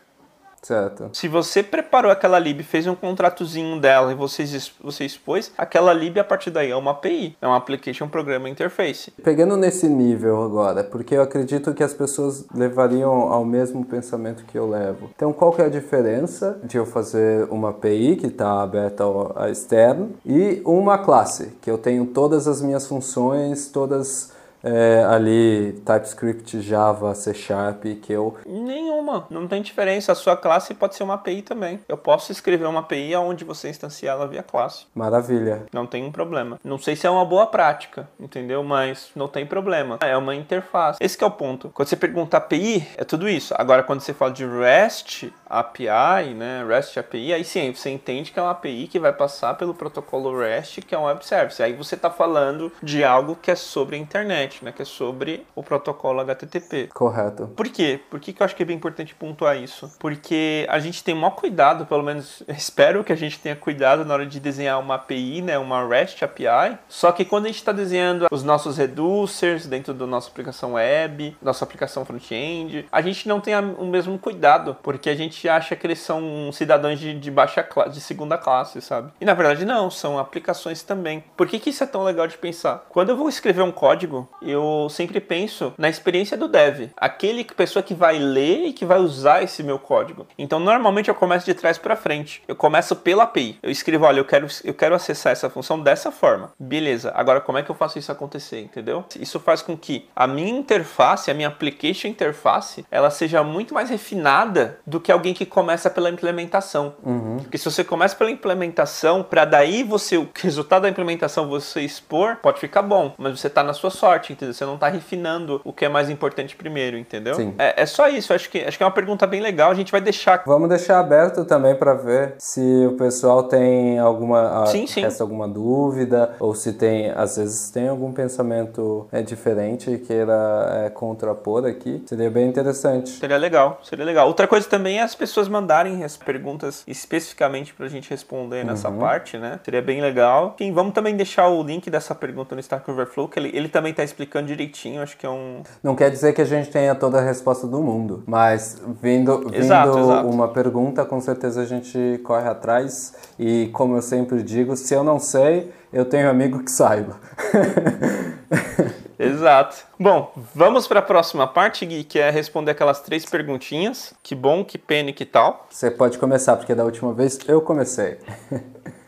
Certo. 0.61 1.09
Se 1.13 1.27
você 1.27 1.63
preparou 1.63 2.11
aquela 2.11 2.39
lib, 2.39 2.61
fez 2.63 2.85
um 2.87 2.95
contratozinho 2.95 3.79
dela 3.79 4.11
e 4.11 4.15
você, 4.15 4.43
você 4.81 5.05
expôs, 5.05 5.51
aquela 5.57 5.93
lib 5.93 6.17
a 6.19 6.23
partir 6.23 6.51
daí 6.51 6.71
é 6.71 6.75
uma 6.75 6.91
API, 6.91 7.35
é 7.41 7.47
uma 7.47 7.57
Application 7.57 8.07
Program 8.07 8.47
Interface. 8.47 9.11
Pegando 9.23 9.57
nesse 9.57 9.87
nível 9.87 10.43
agora, 10.43 10.83
porque 10.83 11.15
eu 11.15 11.21
acredito 11.21 11.73
que 11.73 11.83
as 11.83 11.93
pessoas 11.93 12.45
levariam 12.53 13.31
ao 13.31 13.45
mesmo 13.45 13.83
pensamento 13.85 14.43
que 14.45 14.57
eu 14.57 14.69
levo. 14.69 15.09
Então, 15.15 15.31
qual 15.33 15.51
que 15.51 15.61
é 15.61 15.65
a 15.65 15.69
diferença 15.69 16.59
de 16.63 16.77
eu 16.77 16.85
fazer 16.85 17.47
uma 17.49 17.69
API 17.69 18.15
que 18.15 18.27
está 18.27 18.61
aberta 18.61 19.03
ao 19.03 19.49
externo 19.49 20.11
e 20.25 20.61
uma 20.65 20.97
classe, 20.97 21.53
que 21.61 21.69
eu 21.69 21.77
tenho 21.77 22.05
todas 22.05 22.47
as 22.47 22.61
minhas 22.61 22.87
funções, 22.87 23.67
todas 23.67 24.37
é, 24.63 25.03
ali 25.09 25.73
TypeScript, 25.85 26.61
Java, 26.61 27.13
C 27.15 27.33
Sharp, 27.33 27.83
que 28.01 28.13
eu. 28.13 28.37
Nenhuma, 28.45 29.25
não 29.29 29.47
tem 29.47 29.61
diferença. 29.61 30.11
A 30.11 30.15
sua 30.15 30.35
classe 30.35 30.73
pode 30.73 30.95
ser 30.95 31.03
uma 31.03 31.15
API 31.15 31.41
também. 31.41 31.79
Eu 31.87 31.97
posso 31.97 32.31
escrever 32.31 32.65
uma 32.65 32.81
API 32.81 33.15
onde 33.15 33.43
você 33.43 33.69
instancia 33.69 34.11
ela 34.11 34.27
via 34.27 34.43
classe. 34.43 34.85
Maravilha. 34.93 35.65
Não 35.73 35.85
tem 35.85 36.03
um 36.03 36.11
problema. 36.11 36.59
Não 36.63 36.77
sei 36.77 36.95
se 36.95 37.07
é 37.07 37.09
uma 37.09 37.25
boa 37.25 37.47
prática, 37.47 38.07
entendeu? 38.19 38.63
Mas 38.63 39.11
não 39.15 39.27
tem 39.27 39.45
problema. 39.45 39.97
É 40.01 40.15
uma 40.17 40.35
interface. 40.35 40.99
Esse 41.01 41.21
é 41.23 41.27
o 41.27 41.31
ponto. 41.31 41.69
Quando 41.73 41.87
você 41.87 41.95
pergunta 41.95 42.37
API, 42.37 42.87
é 42.97 43.03
tudo 43.03 43.27
isso. 43.27 43.53
Agora, 43.57 43.83
quando 43.83 44.01
você 44.01 44.13
fala 44.13 44.31
de 44.31 44.45
REST 44.45 45.31
API, 45.49 46.33
né? 46.35 46.65
REST 46.67 46.97
API, 46.97 47.33
aí 47.33 47.43
sim, 47.43 47.73
você 47.73 47.89
entende 47.89 48.31
que 48.31 48.39
é 48.39 48.41
uma 48.41 48.51
API 48.51 48.87
que 48.87 48.99
vai 48.99 49.13
passar 49.13 49.55
pelo 49.55 49.73
protocolo 49.73 50.37
REST, 50.37 50.81
que 50.81 50.93
é 50.93 50.97
um 50.97 51.05
web 51.05 51.25
service. 51.25 51.61
Aí 51.61 51.73
você 51.73 51.95
está 51.95 52.09
falando 52.09 52.71
de 52.83 53.03
algo 53.03 53.35
que 53.35 53.51
é 53.51 53.55
sobre 53.55 53.95
a 53.95 53.99
internet 53.99 54.59
né? 54.61 54.71
Que 54.71 54.81
é 54.81 54.85
sobre 54.85 55.45
o 55.55 55.63
protocolo 55.63 56.19
HTTP. 56.21 56.89
Correto. 56.93 57.47
Por 57.47 57.67
quê? 57.69 57.99
Por 58.09 58.19
que, 58.19 58.33
que 58.33 58.41
eu 58.41 58.45
acho 58.45 58.55
que 58.55 58.63
é 58.63 58.65
bem 58.65 58.75
importante 58.75 59.15
pontuar 59.15 59.57
isso? 59.57 59.91
Porque 59.99 60.65
a 60.69 60.79
gente 60.79 61.03
tem 61.03 61.15
maior 61.15 61.31
cuidado, 61.31 61.85
pelo 61.85 62.03
menos 62.03 62.43
espero 62.49 63.03
que 63.03 63.13
a 63.13 63.15
gente 63.15 63.39
tenha 63.39 63.55
cuidado 63.55 64.05
na 64.05 64.13
hora 64.13 64.25
de 64.25 64.39
desenhar 64.39 64.79
uma 64.79 64.95
API, 64.95 65.41
né? 65.41 65.57
Uma 65.57 65.87
REST 65.87 66.23
API. 66.23 66.77
Só 66.87 67.11
que 67.11 67.25
quando 67.25 67.45
a 67.45 67.47
gente 67.47 67.57
está 67.57 67.71
desenhando 67.71 68.27
os 68.31 68.43
nossos 68.43 68.77
reducers 68.77 69.65
dentro 69.65 69.93
da 69.93 70.05
nossa 70.05 70.29
aplicação 70.29 70.73
web, 70.73 71.35
nossa 71.41 71.63
aplicação 71.63 72.05
front-end, 72.05 72.85
a 72.91 73.01
gente 73.01 73.27
não 73.27 73.39
tem 73.39 73.55
o 73.55 73.85
mesmo 73.85 74.17
cuidado, 74.17 74.75
porque 74.81 75.09
a 75.09 75.15
gente 75.15 75.38
acha 75.47 75.75
que 75.75 75.85
eles 75.85 75.99
são 75.99 76.51
cidadãos 76.51 76.99
de, 76.99 77.17
de 77.17 77.31
baixa 77.31 77.63
classe, 77.63 77.91
de 77.91 78.01
segunda 78.01 78.37
classe, 78.37 78.81
sabe? 78.81 79.11
E 79.21 79.25
na 79.25 79.33
verdade 79.33 79.65
não, 79.65 79.89
são 79.89 80.17
aplicações 80.17 80.83
também. 80.83 81.23
Por 81.37 81.47
que, 81.47 81.59
que 81.59 81.69
isso 81.69 81.83
é 81.83 81.87
tão 81.87 82.03
legal 82.03 82.27
de 82.27 82.37
pensar? 82.37 82.85
Quando 82.89 83.09
eu 83.09 83.17
vou 83.17 83.29
escrever 83.29 83.61
um 83.61 83.71
código, 83.71 84.27
eu 84.41 84.87
sempre 84.89 85.19
penso 85.19 85.73
na 85.77 85.89
experiência 85.89 86.35
do 86.35 86.47
dev, 86.47 86.89
aquele 86.97 87.43
pessoa 87.43 87.83
que 87.83 87.93
vai 87.93 88.17
ler 88.17 88.65
e 88.65 88.73
que 88.73 88.85
vai 88.85 88.99
usar 88.99 89.43
esse 89.43 89.61
meu 89.61 89.77
código. 89.77 90.27
Então, 90.37 90.59
normalmente 90.59 91.09
eu 91.09 91.15
começo 91.15 91.45
de 91.45 91.53
trás 91.53 91.77
para 91.77 91.95
frente. 91.95 92.41
Eu 92.47 92.55
começo 92.55 92.95
pela 92.95 93.23
API. 93.23 93.59
Eu 93.61 93.69
escrevo, 93.69 94.05
olha, 94.05 94.19
eu 94.19 94.25
quero, 94.25 94.47
eu 94.63 94.73
quero 94.73 94.95
acessar 94.95 95.31
essa 95.31 95.49
função 95.49 95.79
dessa 95.79 96.11
forma. 96.11 96.51
Beleza. 96.59 97.11
Agora, 97.15 97.41
como 97.41 97.57
é 97.57 97.63
que 97.63 97.69
eu 97.69 97.75
faço 97.75 97.99
isso 97.99 98.11
acontecer, 98.11 98.61
entendeu? 98.61 99.05
Isso 99.19 99.39
faz 99.39 99.61
com 99.61 99.77
que 99.77 100.07
a 100.15 100.25
minha 100.25 100.49
interface, 100.49 101.29
a 101.29 101.33
minha 101.33 101.47
application 101.47 102.07
interface, 102.07 102.85
ela 102.89 103.09
seja 103.09 103.43
muito 103.43 103.73
mais 103.73 103.89
refinada 103.89 104.79
do 104.85 104.99
que 104.99 105.11
alguém 105.11 105.28
que 105.33 105.45
começa 105.45 105.89
pela 105.89 106.09
implementação. 106.09 106.93
Uhum. 107.03 107.37
Porque 107.37 107.57
se 107.57 107.65
você 107.65 107.83
começa 107.83 108.15
pela 108.15 108.31
implementação, 108.31 109.23
para 109.23 109.45
daí 109.45 109.83
você 109.83 110.17
o 110.17 110.27
resultado 110.35 110.83
da 110.83 110.89
implementação 110.89 111.47
você 111.47 111.81
expor, 111.81 112.37
pode 112.37 112.59
ficar 112.59 112.81
bom, 112.81 113.13
mas 113.17 113.39
você 113.39 113.47
está 113.47 113.63
na 113.63 113.73
sua 113.73 113.89
sorte 113.89 114.33
entendeu? 114.33 114.53
Você 114.53 114.65
não 114.65 114.75
está 114.75 114.87
refinando 114.87 115.61
o 115.63 115.73
que 115.73 115.85
é 115.85 115.89
mais 115.89 116.09
importante 116.09 116.55
primeiro, 116.55 116.97
entendeu? 116.97 117.35
Sim. 117.35 117.53
É, 117.57 117.83
é 117.83 117.85
só 117.85 118.07
isso. 118.07 118.33
Acho 118.33 118.49
que, 118.49 118.59
acho 118.59 118.77
que 118.77 118.83
é 118.83 118.85
uma 118.85 118.91
pergunta 118.91 119.25
bem 119.27 119.41
legal. 119.41 119.71
A 119.71 119.75
gente 119.75 119.91
vai 119.91 120.01
deixar. 120.01 120.43
Vamos 120.45 120.69
deixar 120.69 120.99
aberto 120.99 121.45
também 121.45 121.75
para 121.75 121.93
ver 121.93 122.35
se 122.37 122.61
o 122.87 122.93
pessoal 122.93 123.43
tem 123.43 123.99
alguma, 123.99 124.65
sim, 124.67 124.87
sim. 124.87 125.01
Resta 125.01 125.23
alguma 125.23 125.47
dúvida 125.47 126.35
ou 126.39 126.53
se 126.55 126.73
tem, 126.73 127.11
às 127.11 127.37
vezes, 127.37 127.69
tem 127.69 127.87
algum 127.87 128.11
pensamento 128.11 129.07
é, 129.11 129.21
diferente 129.21 129.91
e 129.91 129.97
queira 129.97 130.85
é, 130.85 130.89
contrapor 130.89 131.65
aqui. 131.65 132.03
Seria 132.05 132.29
bem 132.29 132.47
interessante. 132.47 133.09
Seria 133.09 133.37
legal, 133.37 133.79
seria 133.83 134.05
legal. 134.05 134.27
Outra 134.27 134.47
coisa 134.47 134.67
também 134.67 134.99
é 134.99 135.03
as 135.03 135.15
pessoas 135.19 135.49
mandarem 135.49 136.03
as 136.05 136.15
perguntas 136.15 136.83
especificamente 136.87 137.73
para 137.73 137.85
a 137.85 137.89
gente 137.89 138.09
responder 138.09 138.63
nessa 138.65 138.89
Uhum. 138.89 138.99
parte, 138.99 139.37
né? 139.37 139.59
Seria 139.65 139.81
bem 139.81 139.99
legal. 140.01 140.55
E 140.59 140.71
vamos 140.71 140.93
também 140.93 141.15
deixar 141.17 141.49
o 141.49 141.61
link 141.61 141.89
dessa 141.89 142.15
pergunta 142.15 142.55
no 142.55 142.61
Stack 142.61 142.89
Overflow, 142.89 143.27
que 143.27 143.37
ele, 143.37 143.51
ele 143.53 143.67
também 143.67 143.91
está 143.91 144.01
explicando 144.03 144.47
direitinho. 144.47 145.01
Acho 145.01 145.17
que 145.17 145.25
é 145.25 145.29
um. 145.29 145.61
Não 145.83 145.93
quer 145.93 146.09
dizer 146.09 146.31
que 146.33 146.41
a 146.41 146.45
gente 146.45 146.69
tenha 146.69 146.95
toda 146.95 147.19
a 147.19 147.21
resposta 147.21 147.67
do 147.67 147.81
mundo, 147.83 148.23
mas 148.25 148.81
vindo, 149.01 149.39
vindo 149.39 149.53
Exato, 149.55 149.99
exato. 149.99 150.27
uma 150.29 150.47
pergunta, 150.47 151.03
com 151.03 151.19
certeza 151.19 151.61
a 151.61 151.65
gente 151.65 152.19
corre 152.23 152.47
atrás. 152.47 153.13
E 153.37 153.67
como 153.73 153.97
eu 153.97 154.01
sempre 154.01 154.41
digo, 154.41 154.75
se 154.77 154.93
eu 154.93 155.03
não 155.03 155.19
sei, 155.19 155.69
eu 155.91 156.05
tenho 156.05 156.29
amigo 156.29 156.63
que 156.63 156.71
saiba. 156.71 157.17
Exato. 159.19 159.85
Bom, 159.99 160.31
vamos 160.55 160.87
para 160.87 160.99
a 160.99 161.03
próxima 161.03 161.45
parte, 161.45 161.85
Gui, 161.85 162.05
que 162.05 162.17
é 162.17 162.29
responder 162.29 162.71
aquelas 162.71 163.01
três 163.01 163.25
perguntinhas. 163.25 164.13
Que 164.23 164.33
bom, 164.33 164.63
que 164.63 164.77
pena 164.77 165.09
e 165.09 165.13
que 165.13 165.25
tal. 165.25 165.67
Você 165.69 165.91
pode 165.91 166.17
começar, 166.17 166.55
porque 166.55 166.73
da 166.73 166.85
última 166.85 167.13
vez 167.13 167.37
eu 167.45 167.61
comecei. 167.61 168.17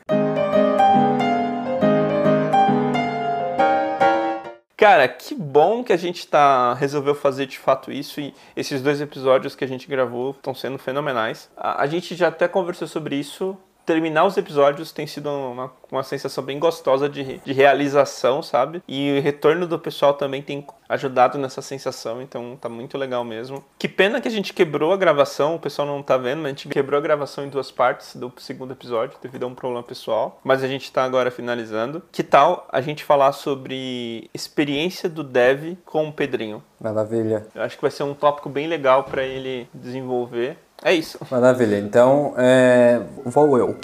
Cara, 4.81 5.07
que 5.07 5.35
bom 5.35 5.83
que 5.83 5.93
a 5.93 5.97
gente 5.97 6.25
tá 6.27 6.73
resolveu 6.73 7.13
fazer 7.13 7.45
de 7.45 7.59
fato 7.59 7.91
isso 7.91 8.19
e 8.19 8.33
esses 8.55 8.81
dois 8.81 8.99
episódios 8.99 9.55
que 9.55 9.63
a 9.63 9.67
gente 9.67 9.87
gravou 9.87 10.31
estão 10.31 10.55
sendo 10.55 10.79
fenomenais. 10.79 11.51
A, 11.55 11.83
a 11.83 11.85
gente 11.85 12.15
já 12.15 12.29
até 12.29 12.47
conversou 12.47 12.87
sobre 12.87 13.15
isso. 13.15 13.55
Terminar 13.85 14.25
os 14.25 14.37
episódios 14.37 14.91
tem 14.91 15.07
sido 15.07 15.29
uma, 15.29 15.71
uma 15.91 16.03
sensação 16.03 16.43
bem 16.43 16.59
gostosa 16.59 17.09
de, 17.09 17.39
de 17.39 17.53
realização, 17.53 18.41
sabe? 18.41 18.81
E 18.87 19.17
o 19.17 19.21
retorno 19.21 19.67
do 19.67 19.79
pessoal 19.79 20.13
também 20.13 20.41
tem 20.41 20.65
ajudado 20.87 21.37
nessa 21.37 21.61
sensação, 21.61 22.21
então 22.21 22.57
tá 22.59 22.67
muito 22.67 22.97
legal 22.97 23.23
mesmo. 23.23 23.63
Que 23.79 23.87
pena 23.87 24.19
que 24.19 24.27
a 24.27 24.31
gente 24.31 24.53
quebrou 24.53 24.91
a 24.91 24.97
gravação, 24.97 25.55
o 25.55 25.59
pessoal 25.59 25.87
não 25.87 26.03
tá 26.03 26.17
vendo, 26.17 26.39
mas 26.39 26.47
a 26.47 26.49
gente 26.49 26.67
quebrou 26.67 26.97
a 26.97 27.01
gravação 27.01 27.45
em 27.45 27.49
duas 27.49 27.71
partes 27.71 28.15
do 28.15 28.31
segundo 28.37 28.73
episódio 28.73 29.17
devido 29.21 29.43
a 29.43 29.47
um 29.47 29.55
problema 29.55 29.83
pessoal, 29.83 30.39
mas 30.43 30.63
a 30.63 30.67
gente 30.67 30.91
tá 30.91 31.03
agora 31.03 31.31
finalizando. 31.31 32.03
Que 32.11 32.23
tal 32.23 32.67
a 32.71 32.81
gente 32.81 33.03
falar 33.03 33.31
sobre 33.31 34.29
experiência 34.33 35.09
do 35.09 35.23
dev 35.23 35.77
com 35.85 36.07
o 36.09 36.13
Pedrinho? 36.13 36.61
Maravilha. 36.79 37.47
Eu 37.55 37.61
acho 37.61 37.77
que 37.77 37.81
vai 37.81 37.91
ser 37.91 38.03
um 38.03 38.13
tópico 38.13 38.49
bem 38.49 38.67
legal 38.67 39.03
para 39.03 39.23
ele 39.23 39.69
desenvolver. 39.73 40.57
É 40.83 40.93
isso. 40.93 41.19
Maravilha. 41.29 41.77
Então, 41.77 42.33
é, 42.37 43.01
vou 43.23 43.57
eu. 43.57 43.75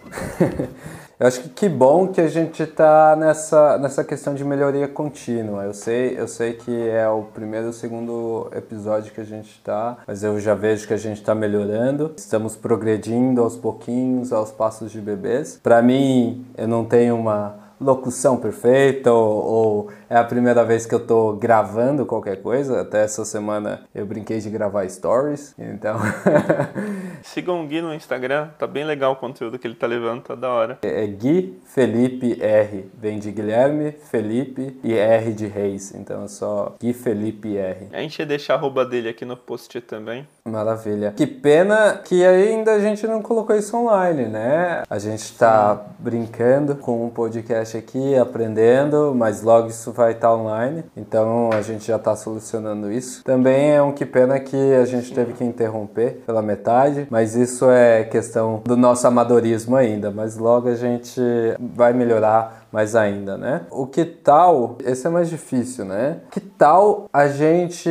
eu 1.20 1.28
acho 1.28 1.42
que 1.42 1.50
que 1.50 1.70
bom 1.70 2.08
que 2.08 2.20
a 2.20 2.28
gente 2.28 2.64
está 2.64 3.16
nessa, 3.16 3.78
nessa 3.78 4.04
questão 4.04 4.34
de 4.34 4.44
melhoria 4.44 4.88
contínua. 4.88 5.64
Eu 5.64 5.74
sei, 5.74 6.20
eu 6.20 6.28
sei 6.28 6.54
que 6.54 6.90
é 6.90 7.08
o 7.08 7.22
primeiro 7.22 7.68
ou 7.68 7.74
segundo 7.74 8.50
episódio 8.56 9.14
que 9.14 9.22
a 9.22 9.26
gente 9.26 9.52
está, 9.52 9.98
mas 10.08 10.24
eu 10.24 10.40
já 10.40 10.56
vejo 10.56 10.88
que 10.88 10.94
a 10.94 10.98
gente 10.98 11.18
está 11.18 11.36
melhorando. 11.36 12.14
Estamos 12.18 12.56
progredindo 12.56 13.44
aos 13.44 13.56
pouquinhos, 13.56 14.34
aos 14.34 14.52
passos 14.52 14.92
de 14.92 15.00
bebês. 15.00 15.60
Para 15.62 15.84
mim, 15.84 16.46
eu 16.58 16.68
não 16.68 16.84
tenho 16.84 17.16
uma 17.16 17.67
locução 17.80 18.38
perfeita 18.38 19.12
ou, 19.12 19.46
ou, 19.46 19.92
é 20.10 20.16
a 20.16 20.24
primeira 20.24 20.64
vez 20.64 20.86
que 20.86 20.96
eu 20.96 21.06
tô 21.06 21.34
gravando 21.34 22.06
qualquer 22.06 22.42
coisa. 22.42 22.82
Até 22.82 23.04
essa 23.04 23.24
semana 23.26 23.82
eu 23.94 24.06
brinquei 24.06 24.40
de 24.40 24.50
gravar 24.50 24.88
stories, 24.90 25.54
então. 25.58 25.98
Sigam 27.22 27.64
o 27.64 27.68
Gui 27.68 27.82
no 27.82 27.94
Instagram, 27.94 28.50
tá 28.58 28.66
bem 28.66 28.86
legal 28.86 29.14
o 29.14 29.16
conteúdo 29.16 29.60
que 29.60 29.68
ele 29.68 29.76
tá 29.76 29.88
levando, 29.88 30.24
tá 30.24 30.36
da 30.36 30.50
hora. 30.50 30.80
É 30.82 31.06
Gui 31.08 31.60
Felipe 31.66 32.42
R. 32.42 32.90
Vem 32.94 33.20
de 33.20 33.32
Guilherme, 33.32 33.92
Felipe 33.92 34.80
e 34.84 34.94
R 34.94 35.34
de 35.34 35.48
Reis. 35.48 35.94
Então 35.94 36.24
é 36.24 36.28
só 36.28 36.76
Gui 36.80 36.94
Felipe 36.94 37.58
R. 37.58 37.88
A 37.92 38.00
gente 38.00 38.20
ia 38.20 38.26
deixar 38.26 38.54
a 38.54 38.58
arroba 38.58 38.86
dele 38.86 39.10
aqui 39.10 39.26
no 39.26 39.38
post 39.38 39.80
também. 39.82 40.28
Maravilha. 40.48 41.14
Que 41.16 41.28
pena 41.28 42.00
que 42.04 42.26
ainda 42.26 42.74
a 42.74 42.80
gente 42.80 43.06
não 43.06 43.22
colocou 43.22 43.56
isso 43.56 43.76
online, 43.76 44.26
né? 44.26 44.84
A 44.90 44.98
gente 44.98 45.38
tá 45.38 45.80
brincando 46.00 46.76
com 46.76 47.06
um 47.06 47.10
podcast 47.10 47.78
aqui, 47.78 48.16
aprendendo, 48.16 49.14
mas 49.16 49.42
logo 49.42 49.68
isso 49.68 49.92
vai 49.92 50.14
estar 50.14 50.34
online. 50.34 50.84
Então 50.96 51.50
a 51.52 51.62
gente 51.62 51.88
já 51.88 52.00
tá 52.00 52.16
solucionando 52.16 52.92
isso. 52.92 53.24
Também 53.24 53.72
é 53.72 53.82
um 53.82 53.92
que 53.92 54.06
pena 54.06 54.40
que 54.40 54.74
a 54.74 54.86
gente 54.86 55.14
teve 55.14 55.34
que 55.34 55.44
interromper 55.44 56.24
pela 56.26 56.42
metade, 56.42 57.08
mas 57.10 57.36
isso 57.36 57.70
é 57.70 58.04
questão 58.04 58.62
do 58.64 58.78
nosso 58.78 59.06
amadorismo 59.06 59.76
ainda. 59.76 60.12
Mas 60.12 60.38
logo 60.38 60.70
a 60.70 60.76
gente 60.76 61.22
vai 61.60 61.94
melhorar 61.94 62.67
mais 62.78 62.96
ainda, 62.96 63.40
né? 63.40 63.66
O 63.72 63.88
que 63.88 64.06
tal, 64.06 64.78
esse 64.86 65.08
é 65.08 65.10
mais 65.10 65.32
difícil, 65.32 65.84
né? 65.84 66.20
Que 66.30 66.40
tal 66.40 67.10
a 67.12 67.28
gente, 67.28 67.90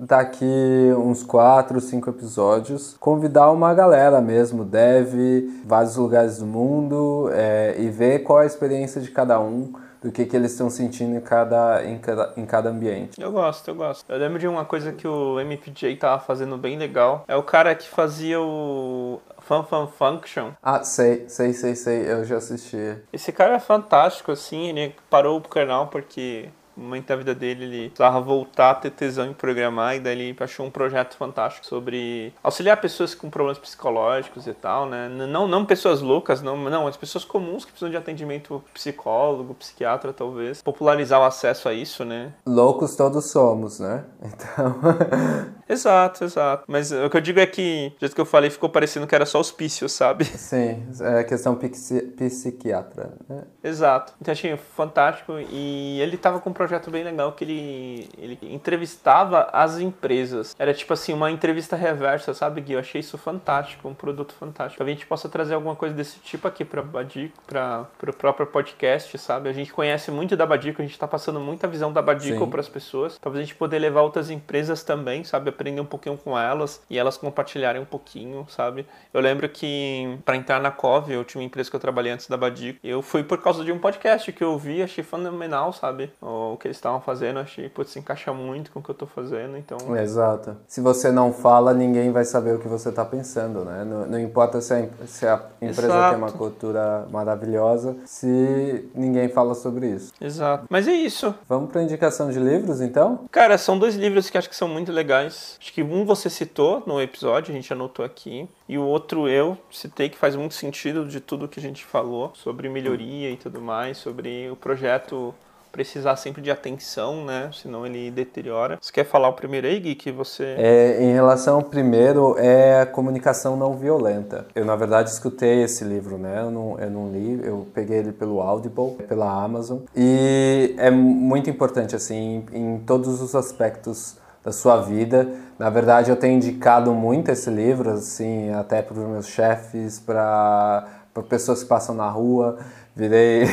daqui 0.00 0.94
uns 0.96 1.24
4, 1.24 1.80
5 1.80 2.10
episódios, 2.10 2.96
convidar 3.00 3.50
uma 3.50 3.74
galera 3.74 4.20
mesmo, 4.20 4.64
deve, 4.64 5.50
vários 5.66 5.96
lugares 5.96 6.38
do 6.38 6.46
mundo, 6.46 7.28
é, 7.32 7.74
e 7.76 7.90
ver 7.90 8.20
qual 8.20 8.38
é 8.38 8.44
a 8.44 8.46
experiência 8.46 9.00
de 9.00 9.10
cada 9.10 9.40
um 9.40 9.72
do 10.02 10.10
que, 10.10 10.24
que 10.24 10.34
eles 10.34 10.52
estão 10.52 10.70
sentindo 10.70 11.14
em 11.16 11.20
cada, 11.20 11.84
em, 11.84 11.98
cada, 11.98 12.32
em 12.36 12.46
cada 12.46 12.70
ambiente. 12.70 13.20
Eu 13.20 13.30
gosto, 13.30 13.68
eu 13.68 13.74
gosto. 13.74 14.04
Eu 14.08 14.18
lembro 14.18 14.38
de 14.38 14.48
uma 14.48 14.64
coisa 14.64 14.92
que 14.92 15.06
o 15.06 15.38
MPJ 15.40 15.96
tava 15.96 16.20
fazendo 16.22 16.56
bem 16.56 16.78
legal. 16.78 17.24
É 17.28 17.36
o 17.36 17.42
cara 17.42 17.74
que 17.74 17.88
fazia 17.88 18.40
o 18.40 19.20
Fan 19.50 19.64
Fan 19.64 19.88
Function. 19.88 20.52
Ah, 20.62 20.84
sei, 20.84 21.28
sei, 21.28 21.52
sei, 21.52 21.74
sei, 21.74 22.08
eu 22.08 22.24
já 22.24 22.36
assisti. 22.36 22.96
Esse 23.12 23.32
cara 23.32 23.56
é 23.56 23.58
fantástico, 23.58 24.30
assim, 24.30 24.68
ele 24.68 24.94
parou 25.10 25.38
o 25.38 25.40
canal 25.40 25.88
porque 25.88 26.48
momento 26.76 27.08
da 27.08 27.16
vida 27.16 27.34
dele 27.34 27.64
ele 27.64 27.88
precisava 27.88 28.20
voltar 28.20 28.70
a 28.70 28.74
ter 28.74 28.90
tesão 28.90 29.26
em 29.26 29.34
programar 29.34 29.96
e 29.96 30.00
daí 30.00 30.18
ele 30.18 30.36
achou 30.40 30.64
um 30.64 30.70
projeto 30.70 31.16
fantástico 31.16 31.66
sobre 31.66 32.32
auxiliar 32.42 32.80
pessoas 32.80 33.14
com 33.14 33.28
problemas 33.28 33.58
psicológicos 33.58 34.46
e 34.46 34.54
tal, 34.54 34.86
né? 34.86 35.08
Não, 35.08 35.46
não 35.46 35.66
pessoas 35.66 36.00
loucas, 36.00 36.40
não, 36.40 36.56
não, 36.56 36.86
as 36.86 36.96
pessoas 36.96 37.24
comuns 37.24 37.64
que 37.64 37.72
precisam 37.72 37.90
de 37.90 37.96
atendimento 37.96 38.62
psicólogo, 38.72 39.54
psiquiatra 39.54 40.12
talvez. 40.12 40.62
Popularizar 40.62 41.20
o 41.20 41.24
acesso 41.24 41.68
a 41.68 41.74
isso, 41.74 42.04
né? 42.04 42.32
Loucos 42.46 42.96
todos 42.96 43.30
somos, 43.30 43.78
né? 43.78 44.04
Então. 44.30 45.59
Exato, 45.72 46.24
exato. 46.24 46.64
Mas 46.66 46.92
o 46.92 47.08
que 47.08 47.16
eu 47.16 47.20
digo 47.20 47.40
é 47.40 47.46
que, 47.46 47.92
do 47.96 48.00
jeito 48.00 48.14
que 48.14 48.20
eu 48.20 48.26
falei, 48.26 48.50
ficou 48.50 48.68
parecendo 48.68 49.06
que 49.06 49.14
era 49.14 49.26
só 49.26 49.38
hospício, 49.40 49.88
sabe? 49.88 50.24
Sim, 50.38 50.86
é 51.00 51.24
questão 51.24 51.54
psi 51.54 52.02
psiquiatra, 52.16 53.14
né? 53.28 53.44
Exato. 53.62 54.12
Então 54.20 54.32
achei 54.32 54.56
fantástico 54.56 55.34
e 55.50 56.00
ele 56.00 56.16
tava 56.16 56.40
com 56.40 56.50
um 56.50 56.52
projeto 56.52 56.90
bem 56.90 57.04
legal 57.04 57.32
que 57.32 57.44
ele, 57.44 58.08
ele 58.18 58.38
entrevistava 58.42 59.48
as 59.52 59.78
empresas. 59.78 60.54
Era 60.58 60.72
tipo 60.74 60.92
assim, 60.92 61.12
uma 61.12 61.30
entrevista 61.30 61.76
reversa, 61.76 62.34
sabe, 62.34 62.60
Gui? 62.60 62.72
Eu 62.74 62.80
achei 62.80 63.00
isso 63.00 63.16
fantástico, 63.18 63.88
um 63.88 63.94
produto 63.94 64.34
fantástico. 64.34 64.78
Talvez 64.78 64.96
a 64.96 64.98
gente 64.98 65.08
possa 65.08 65.28
trazer 65.28 65.54
alguma 65.54 65.76
coisa 65.76 65.94
desse 65.94 66.18
tipo 66.20 66.46
aqui 66.48 66.64
pra 66.64 66.82
Badico, 66.82 67.34
para 67.46 67.86
o 68.06 68.12
próprio 68.12 68.46
podcast, 68.46 69.16
sabe? 69.18 69.48
A 69.48 69.52
gente 69.52 69.72
conhece 69.72 70.10
muito 70.10 70.36
da 70.36 70.46
Badico, 70.46 70.82
a 70.82 70.84
gente 70.84 70.98
tá 70.98 71.06
passando 71.06 71.40
muita 71.40 71.68
visão 71.68 71.92
da 71.92 72.02
Badico 72.02 72.46
para 72.46 72.60
as 72.60 72.68
pessoas. 72.68 73.18
Talvez 73.18 73.42
a 73.42 73.46
gente 73.46 73.54
poder 73.56 73.78
levar 73.78 74.02
outras 74.02 74.30
empresas 74.30 74.82
também, 74.82 75.24
sabe? 75.24 75.50
Aprender 75.60 75.82
um 75.82 75.84
pouquinho 75.84 76.16
com 76.16 76.38
elas 76.38 76.80
e 76.88 76.98
elas 76.98 77.18
compartilharem 77.18 77.82
um 77.82 77.84
pouquinho, 77.84 78.46
sabe? 78.48 78.86
Eu 79.12 79.20
lembro 79.20 79.46
que 79.46 80.18
para 80.24 80.34
entrar 80.34 80.58
na 80.58 80.70
Cove, 80.70 81.14
a 81.14 81.18
última 81.18 81.42
empresa 81.42 81.68
que 81.68 81.76
eu 81.76 81.80
trabalhei 81.80 82.12
antes 82.12 82.26
da 82.28 82.36
Badico, 82.36 82.78
eu 82.82 83.02
fui 83.02 83.22
por 83.22 83.42
causa 83.42 83.62
de 83.62 83.70
um 83.70 83.78
podcast 83.78 84.32
que 84.32 84.42
eu 84.42 84.56
vi, 84.56 84.82
achei 84.82 85.04
fenomenal, 85.04 85.70
sabe? 85.74 86.10
o 86.22 86.56
que 86.56 86.66
eles 86.66 86.78
estavam 86.78 87.00
fazendo, 87.00 87.40
achei, 87.40 87.68
putz, 87.68 87.90
se 87.90 87.98
encaixa 87.98 88.32
muito 88.32 88.70
com 88.72 88.80
o 88.80 88.82
que 88.82 88.90
eu 88.90 88.94
tô 88.94 89.06
fazendo, 89.06 89.58
então... 89.58 89.78
Exato. 89.96 90.56
Se 90.66 90.80
você 90.80 91.10
não 91.10 91.30
fala, 91.32 91.74
ninguém 91.74 92.10
vai 92.10 92.24
saber 92.24 92.54
o 92.54 92.58
que 92.58 92.68
você 92.68 92.90
tá 92.90 93.04
pensando, 93.04 93.64
né? 93.64 93.84
Não, 93.84 94.06
não 94.06 94.18
importa 94.18 94.62
se 94.62 94.72
a, 94.72 94.88
se 95.06 95.26
a 95.26 95.42
empresa 95.60 95.88
Exato. 95.88 96.14
tem 96.14 96.24
uma 96.24 96.32
cultura 96.32 97.06
maravilhosa, 97.10 97.96
se 98.06 98.88
ninguém 98.94 99.28
fala 99.28 99.54
sobre 99.54 99.88
isso. 99.88 100.12
Exato. 100.20 100.64
Mas 100.70 100.88
é 100.88 100.92
isso. 100.92 101.34
Vamos 101.48 101.70
pra 101.70 101.82
indicação 101.82 102.30
de 102.30 102.38
livros, 102.38 102.80
então? 102.80 103.26
Cara, 103.30 103.58
são 103.58 103.78
dois 103.78 103.94
livros 103.94 104.30
que 104.30 104.38
acho 104.38 104.48
que 104.48 104.56
são 104.56 104.68
muito 104.68 104.92
legais. 104.92 105.49
Acho 105.58 105.72
que 105.72 105.82
um 105.82 106.04
você 106.04 106.28
citou 106.28 106.82
no 106.86 107.00
episódio, 107.00 107.52
a 107.52 107.56
gente 107.56 107.72
anotou 107.72 108.04
aqui, 108.04 108.48
e 108.68 108.76
o 108.78 108.82
outro 108.82 109.28
eu 109.28 109.56
citei 109.70 110.08
que 110.08 110.18
faz 110.18 110.36
muito 110.36 110.54
sentido 110.54 111.06
de 111.06 111.20
tudo 111.20 111.48
que 111.48 111.58
a 111.58 111.62
gente 111.62 111.84
falou 111.84 112.32
sobre 112.34 112.68
melhoria 112.68 113.30
e 113.30 113.36
tudo 113.36 113.60
mais, 113.60 113.98
sobre 113.98 114.50
o 114.50 114.56
projeto 114.56 115.34
precisar 115.70 116.16
sempre 116.16 116.42
de 116.42 116.50
atenção, 116.50 117.24
né? 117.24 117.50
Senão 117.52 117.86
ele 117.86 118.10
deteriora. 118.10 118.78
Você 118.80 118.92
quer 118.92 119.04
falar 119.04 119.28
o 119.28 119.32
primeiro 119.32 119.66
aí, 119.66 119.78
Gui, 119.78 119.94
que 119.94 120.10
você... 120.10 120.54
É, 120.58 121.02
em 121.02 121.12
relação 121.12 121.56
ao 121.56 121.62
primeiro, 121.62 122.36
é 122.38 122.80
a 122.80 122.86
comunicação 122.86 123.56
não 123.56 123.76
violenta. 123.76 124.46
Eu, 124.54 124.64
na 124.64 124.76
verdade, 124.76 125.10
escutei 125.10 125.62
esse 125.62 125.84
livro, 125.84 126.18
né? 126.18 126.40
Eu 126.40 126.50
não, 126.50 126.78
eu 126.78 126.90
não 126.90 127.10
li, 127.10 127.40
eu 127.44 127.66
peguei 127.72 127.98
ele 127.98 128.12
pelo 128.12 128.40
Audible, 128.40 128.96
pela 129.08 129.30
Amazon. 129.30 129.78
E 129.94 130.74
é 130.78 130.90
muito 130.90 131.48
importante, 131.48 131.94
assim, 131.94 132.44
em, 132.52 132.74
em 132.74 132.78
todos 132.80 133.20
os 133.20 133.34
aspectos 133.34 134.18
da 134.44 134.52
sua 134.52 134.80
vida. 134.80 135.28
Na 135.58 135.70
verdade, 135.70 136.10
eu 136.10 136.16
tenho 136.16 136.36
indicado 136.36 136.92
muito 136.94 137.30
esse 137.30 137.50
livro, 137.50 137.90
assim, 137.90 138.50
até 138.50 138.82
para 138.82 138.98
os 138.98 139.06
meus 139.06 139.26
chefes, 139.26 139.98
para 139.98 140.86
pessoas 141.28 141.62
que 141.62 141.68
passam 141.68 141.94
na 141.94 142.08
rua 142.08 142.58
virei, 142.94 143.44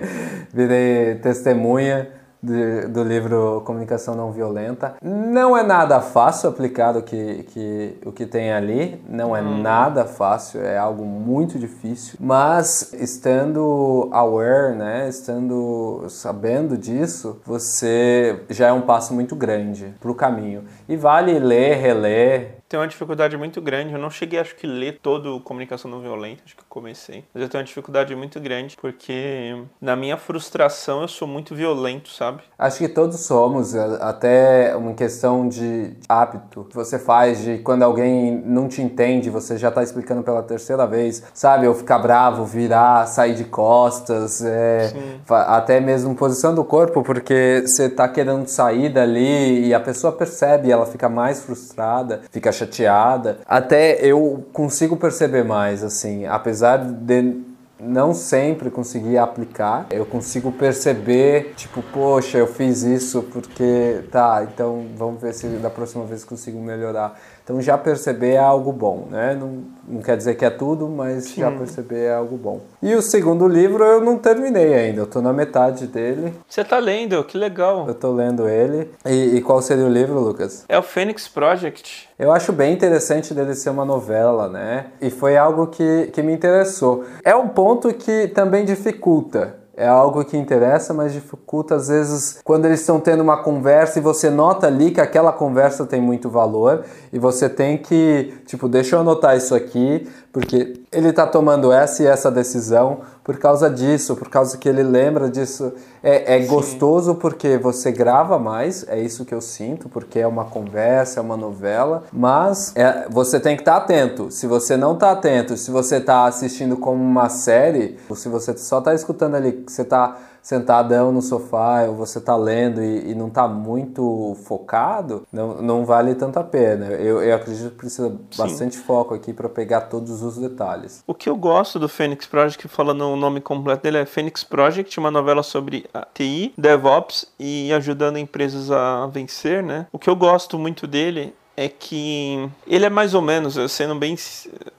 virei 0.52 1.16
testemunha 1.16 2.08
de, 2.44 2.88
do 2.88 3.02
livro 3.02 3.62
Comunicação 3.64 4.14
Não 4.14 4.30
Violenta. 4.30 4.94
Não 5.02 5.56
é 5.56 5.62
nada 5.62 6.00
fácil 6.00 6.50
aplicar 6.50 6.96
o 6.96 7.02
que, 7.02 7.44
que, 7.44 7.96
o 8.04 8.12
que 8.12 8.26
tem 8.26 8.52
ali, 8.52 9.02
não 9.08 9.34
é 9.34 9.40
hum. 9.40 9.62
nada 9.62 10.04
fácil, 10.04 10.60
é 10.60 10.76
algo 10.76 11.04
muito 11.04 11.58
difícil, 11.58 12.18
mas 12.20 12.92
estando 12.92 14.08
aware, 14.12 14.76
né, 14.76 15.08
estando 15.08 16.04
sabendo 16.08 16.76
disso, 16.76 17.40
você 17.44 18.40
já 18.50 18.68
é 18.68 18.72
um 18.72 18.82
passo 18.82 19.14
muito 19.14 19.34
grande 19.34 19.94
para 20.00 20.10
o 20.10 20.14
caminho. 20.14 20.64
E 20.88 20.96
vale 20.96 21.38
ler, 21.38 21.76
reler, 21.76 22.58
tenho 22.68 22.82
uma 22.82 22.88
dificuldade 22.88 23.36
muito 23.36 23.60
grande. 23.60 23.92
Eu 23.92 23.98
não 23.98 24.10
cheguei, 24.10 24.38
acho 24.38 24.54
que, 24.56 24.66
ler 24.66 24.98
todo 25.02 25.40
Comunicação 25.40 25.90
Não 25.90 26.00
Violenta, 26.00 26.42
acho 26.44 26.56
que 26.56 26.62
eu 26.62 26.66
comecei. 26.68 27.24
Mas 27.32 27.42
eu 27.42 27.48
tenho 27.48 27.60
uma 27.60 27.66
dificuldade 27.66 28.14
muito 28.16 28.40
grande, 28.40 28.76
porque 28.80 29.62
na 29.80 29.94
minha 29.94 30.16
frustração 30.16 31.02
eu 31.02 31.08
sou 31.08 31.28
muito 31.28 31.54
violento, 31.54 32.08
sabe? 32.08 32.42
Acho 32.58 32.78
que 32.78 32.88
todos 32.88 33.20
somos, 33.20 33.74
até 33.74 34.74
uma 34.76 34.94
questão 34.94 35.48
de 35.48 35.92
hábito 36.08 36.64
que 36.64 36.74
você 36.74 36.98
faz 36.98 37.42
de 37.42 37.58
quando 37.58 37.82
alguém 37.82 38.42
não 38.44 38.68
te 38.68 38.80
entende, 38.80 39.30
você 39.30 39.56
já 39.56 39.70
tá 39.70 39.82
explicando 39.82 40.22
pela 40.22 40.42
terceira 40.42 40.86
vez, 40.86 41.22
sabe? 41.34 41.66
Eu 41.66 41.74
ficar 41.74 41.98
bravo, 41.98 42.44
virar, 42.44 43.06
sair 43.06 43.34
de 43.34 43.44
costas, 43.44 44.42
é, 44.42 44.92
até 45.28 45.80
mesmo 45.80 46.14
posição 46.14 46.54
do 46.54 46.64
corpo, 46.64 47.02
porque 47.02 47.64
você 47.66 47.88
tá 47.88 48.08
querendo 48.08 48.46
sair 48.48 48.88
dali 48.88 49.66
e 49.66 49.74
a 49.74 49.80
pessoa 49.80 50.12
percebe, 50.12 50.70
ela 50.70 50.86
fica 50.86 51.08
mais 51.08 51.42
frustrada, 51.42 52.22
fica 52.30 52.52
chateada. 52.54 53.38
Até 53.46 53.98
eu 54.04 54.46
consigo 54.52 54.96
perceber 54.96 55.44
mais, 55.44 55.84
assim, 55.84 56.24
apesar 56.26 56.78
de 56.78 57.42
não 57.78 58.14
sempre 58.14 58.70
conseguir 58.70 59.18
aplicar, 59.18 59.86
eu 59.90 60.06
consigo 60.06 60.50
perceber, 60.50 61.52
tipo, 61.56 61.82
poxa, 61.82 62.38
eu 62.38 62.46
fiz 62.46 62.82
isso 62.82 63.22
porque 63.24 64.04
tá, 64.10 64.46
então 64.50 64.86
vamos 64.96 65.20
ver 65.20 65.34
se 65.34 65.46
da 65.46 65.68
próxima 65.68 66.04
vez 66.04 66.24
consigo 66.24 66.58
melhorar. 66.60 67.20
Então 67.44 67.60
já 67.60 67.76
perceber 67.76 68.32
é 68.32 68.38
algo 68.38 68.72
bom, 68.72 69.06
né? 69.10 69.36
Não, 69.38 69.64
não 69.86 70.00
quer 70.00 70.16
dizer 70.16 70.34
que 70.34 70.46
é 70.46 70.50
tudo, 70.50 70.88
mas 70.88 71.24
Sim. 71.24 71.42
já 71.42 71.50
perceber 71.50 72.04
é 72.04 72.14
algo 72.14 72.38
bom. 72.38 72.60
E 72.82 72.94
o 72.94 73.02
segundo 73.02 73.46
livro 73.46 73.84
eu 73.84 74.00
não 74.00 74.16
terminei 74.16 74.72
ainda, 74.72 75.02
eu 75.02 75.06
tô 75.06 75.20
na 75.20 75.30
metade 75.30 75.86
dele. 75.86 76.32
Você 76.48 76.64
tá 76.64 76.78
lendo, 76.78 77.22
que 77.22 77.36
legal. 77.36 77.86
Eu 77.86 77.94
tô 77.94 78.12
lendo 78.12 78.48
ele. 78.48 78.90
E, 79.04 79.36
e 79.36 79.42
qual 79.42 79.60
seria 79.60 79.84
o 79.84 79.90
livro, 79.90 80.18
Lucas? 80.18 80.64
É 80.70 80.78
o 80.78 80.82
Phoenix 80.82 81.28
Project. 81.28 82.08
Eu 82.18 82.32
acho 82.32 82.50
bem 82.50 82.72
interessante 82.72 83.34
dele 83.34 83.54
ser 83.54 83.68
uma 83.68 83.84
novela, 83.84 84.48
né? 84.48 84.86
E 84.98 85.10
foi 85.10 85.36
algo 85.36 85.66
que, 85.66 86.10
que 86.14 86.22
me 86.22 86.32
interessou. 86.32 87.04
É 87.22 87.36
um 87.36 87.48
ponto 87.48 87.92
que 87.92 88.28
também 88.28 88.64
dificulta 88.64 89.63
é 89.76 89.86
algo 89.86 90.24
que 90.24 90.36
interessa, 90.36 90.94
mas 90.94 91.12
dificulta 91.12 91.74
às 91.74 91.88
vezes 91.88 92.40
quando 92.44 92.66
eles 92.66 92.80
estão 92.80 93.00
tendo 93.00 93.22
uma 93.22 93.42
conversa 93.42 93.98
e 93.98 94.02
você 94.02 94.30
nota 94.30 94.66
ali 94.66 94.90
que 94.90 95.00
aquela 95.00 95.32
conversa 95.32 95.84
tem 95.84 96.00
muito 96.00 96.30
valor 96.30 96.84
e 97.12 97.18
você 97.18 97.48
tem 97.48 97.78
que, 97.78 98.34
tipo, 98.46 98.68
deixa 98.68 98.96
eu 98.96 99.00
anotar 99.00 99.36
isso 99.36 99.54
aqui, 99.54 100.08
porque 100.34 100.80
ele 100.90 101.10
está 101.10 101.28
tomando 101.28 101.70
essa 101.70 102.02
e 102.02 102.06
essa 102.06 102.28
decisão 102.28 103.02
por 103.22 103.38
causa 103.38 103.70
disso, 103.70 104.16
por 104.16 104.28
causa 104.28 104.58
que 104.58 104.68
ele 104.68 104.82
lembra 104.82 105.30
disso. 105.30 105.72
É, 106.02 106.34
é 106.34 106.44
gostoso 106.44 107.14
porque 107.14 107.56
você 107.56 107.92
grava 107.92 108.36
mais, 108.36 108.84
é 108.88 109.00
isso 109.00 109.24
que 109.24 109.32
eu 109.32 109.40
sinto, 109.40 109.88
porque 109.88 110.18
é 110.18 110.26
uma 110.26 110.44
conversa, 110.44 111.20
é 111.20 111.22
uma 111.22 111.36
novela, 111.36 112.02
mas 112.12 112.72
é, 112.74 113.06
você 113.08 113.38
tem 113.38 113.54
que 113.54 113.62
estar 113.62 113.78
tá 113.78 113.84
atento. 113.84 114.28
Se 114.32 114.48
você 114.48 114.76
não 114.76 114.94
está 114.94 115.12
atento, 115.12 115.56
se 115.56 115.70
você 115.70 115.98
está 115.98 116.24
assistindo 116.26 116.76
como 116.76 117.00
uma 117.00 117.28
série, 117.28 117.96
ou 118.08 118.16
se 118.16 118.28
você 118.28 118.56
só 118.56 118.80
está 118.80 118.92
escutando 118.92 119.36
ali, 119.36 119.52
que 119.52 119.70
você 119.70 119.82
está 119.82 120.18
sentadão 120.44 121.10
no 121.10 121.22
sofá 121.22 121.84
ou 121.88 121.96
você 121.96 122.20
tá 122.20 122.36
lendo 122.36 122.82
e, 122.82 123.10
e 123.10 123.14
não 123.14 123.30
tá 123.30 123.48
muito 123.48 124.36
focado, 124.44 125.26
não, 125.32 125.62
não 125.62 125.84
vale 125.86 126.14
tanto 126.14 126.38
a 126.38 126.44
pena. 126.44 126.88
Eu, 126.88 127.22
eu 127.22 127.34
acredito 127.34 127.70
que 127.70 127.76
precisa 127.78 128.10
Sim. 128.10 128.18
bastante 128.36 128.76
foco 128.76 129.14
aqui 129.14 129.32
para 129.32 129.48
pegar 129.48 129.82
todos 129.82 130.22
os 130.22 130.36
detalhes. 130.36 131.02
O 131.06 131.14
que 131.14 131.30
eu 131.30 131.34
gosto 131.34 131.78
do 131.78 131.88
Phoenix 131.88 132.26
Project, 132.26 132.68
falando 132.68 133.06
o 133.06 133.16
nome 133.16 133.40
completo 133.40 133.82
dele, 133.82 133.98
é 133.98 134.04
Phoenix 134.04 134.44
Project, 134.44 135.00
uma 135.00 135.10
novela 135.10 135.42
sobre 135.42 135.86
TI, 136.12 136.52
DevOps 136.58 137.26
e 137.40 137.72
ajudando 137.72 138.18
empresas 138.18 138.70
a 138.70 139.06
vencer, 139.06 139.62
né? 139.62 139.86
O 139.90 139.98
que 139.98 140.10
eu 140.10 140.16
gosto 140.16 140.58
muito 140.58 140.86
dele 140.86 141.34
é 141.56 141.68
que 141.68 142.50
ele 142.66 142.84
é 142.84 142.90
mais 142.90 143.14
ou 143.14 143.22
menos, 143.22 143.56
sendo 143.70 143.94
bem 143.94 144.16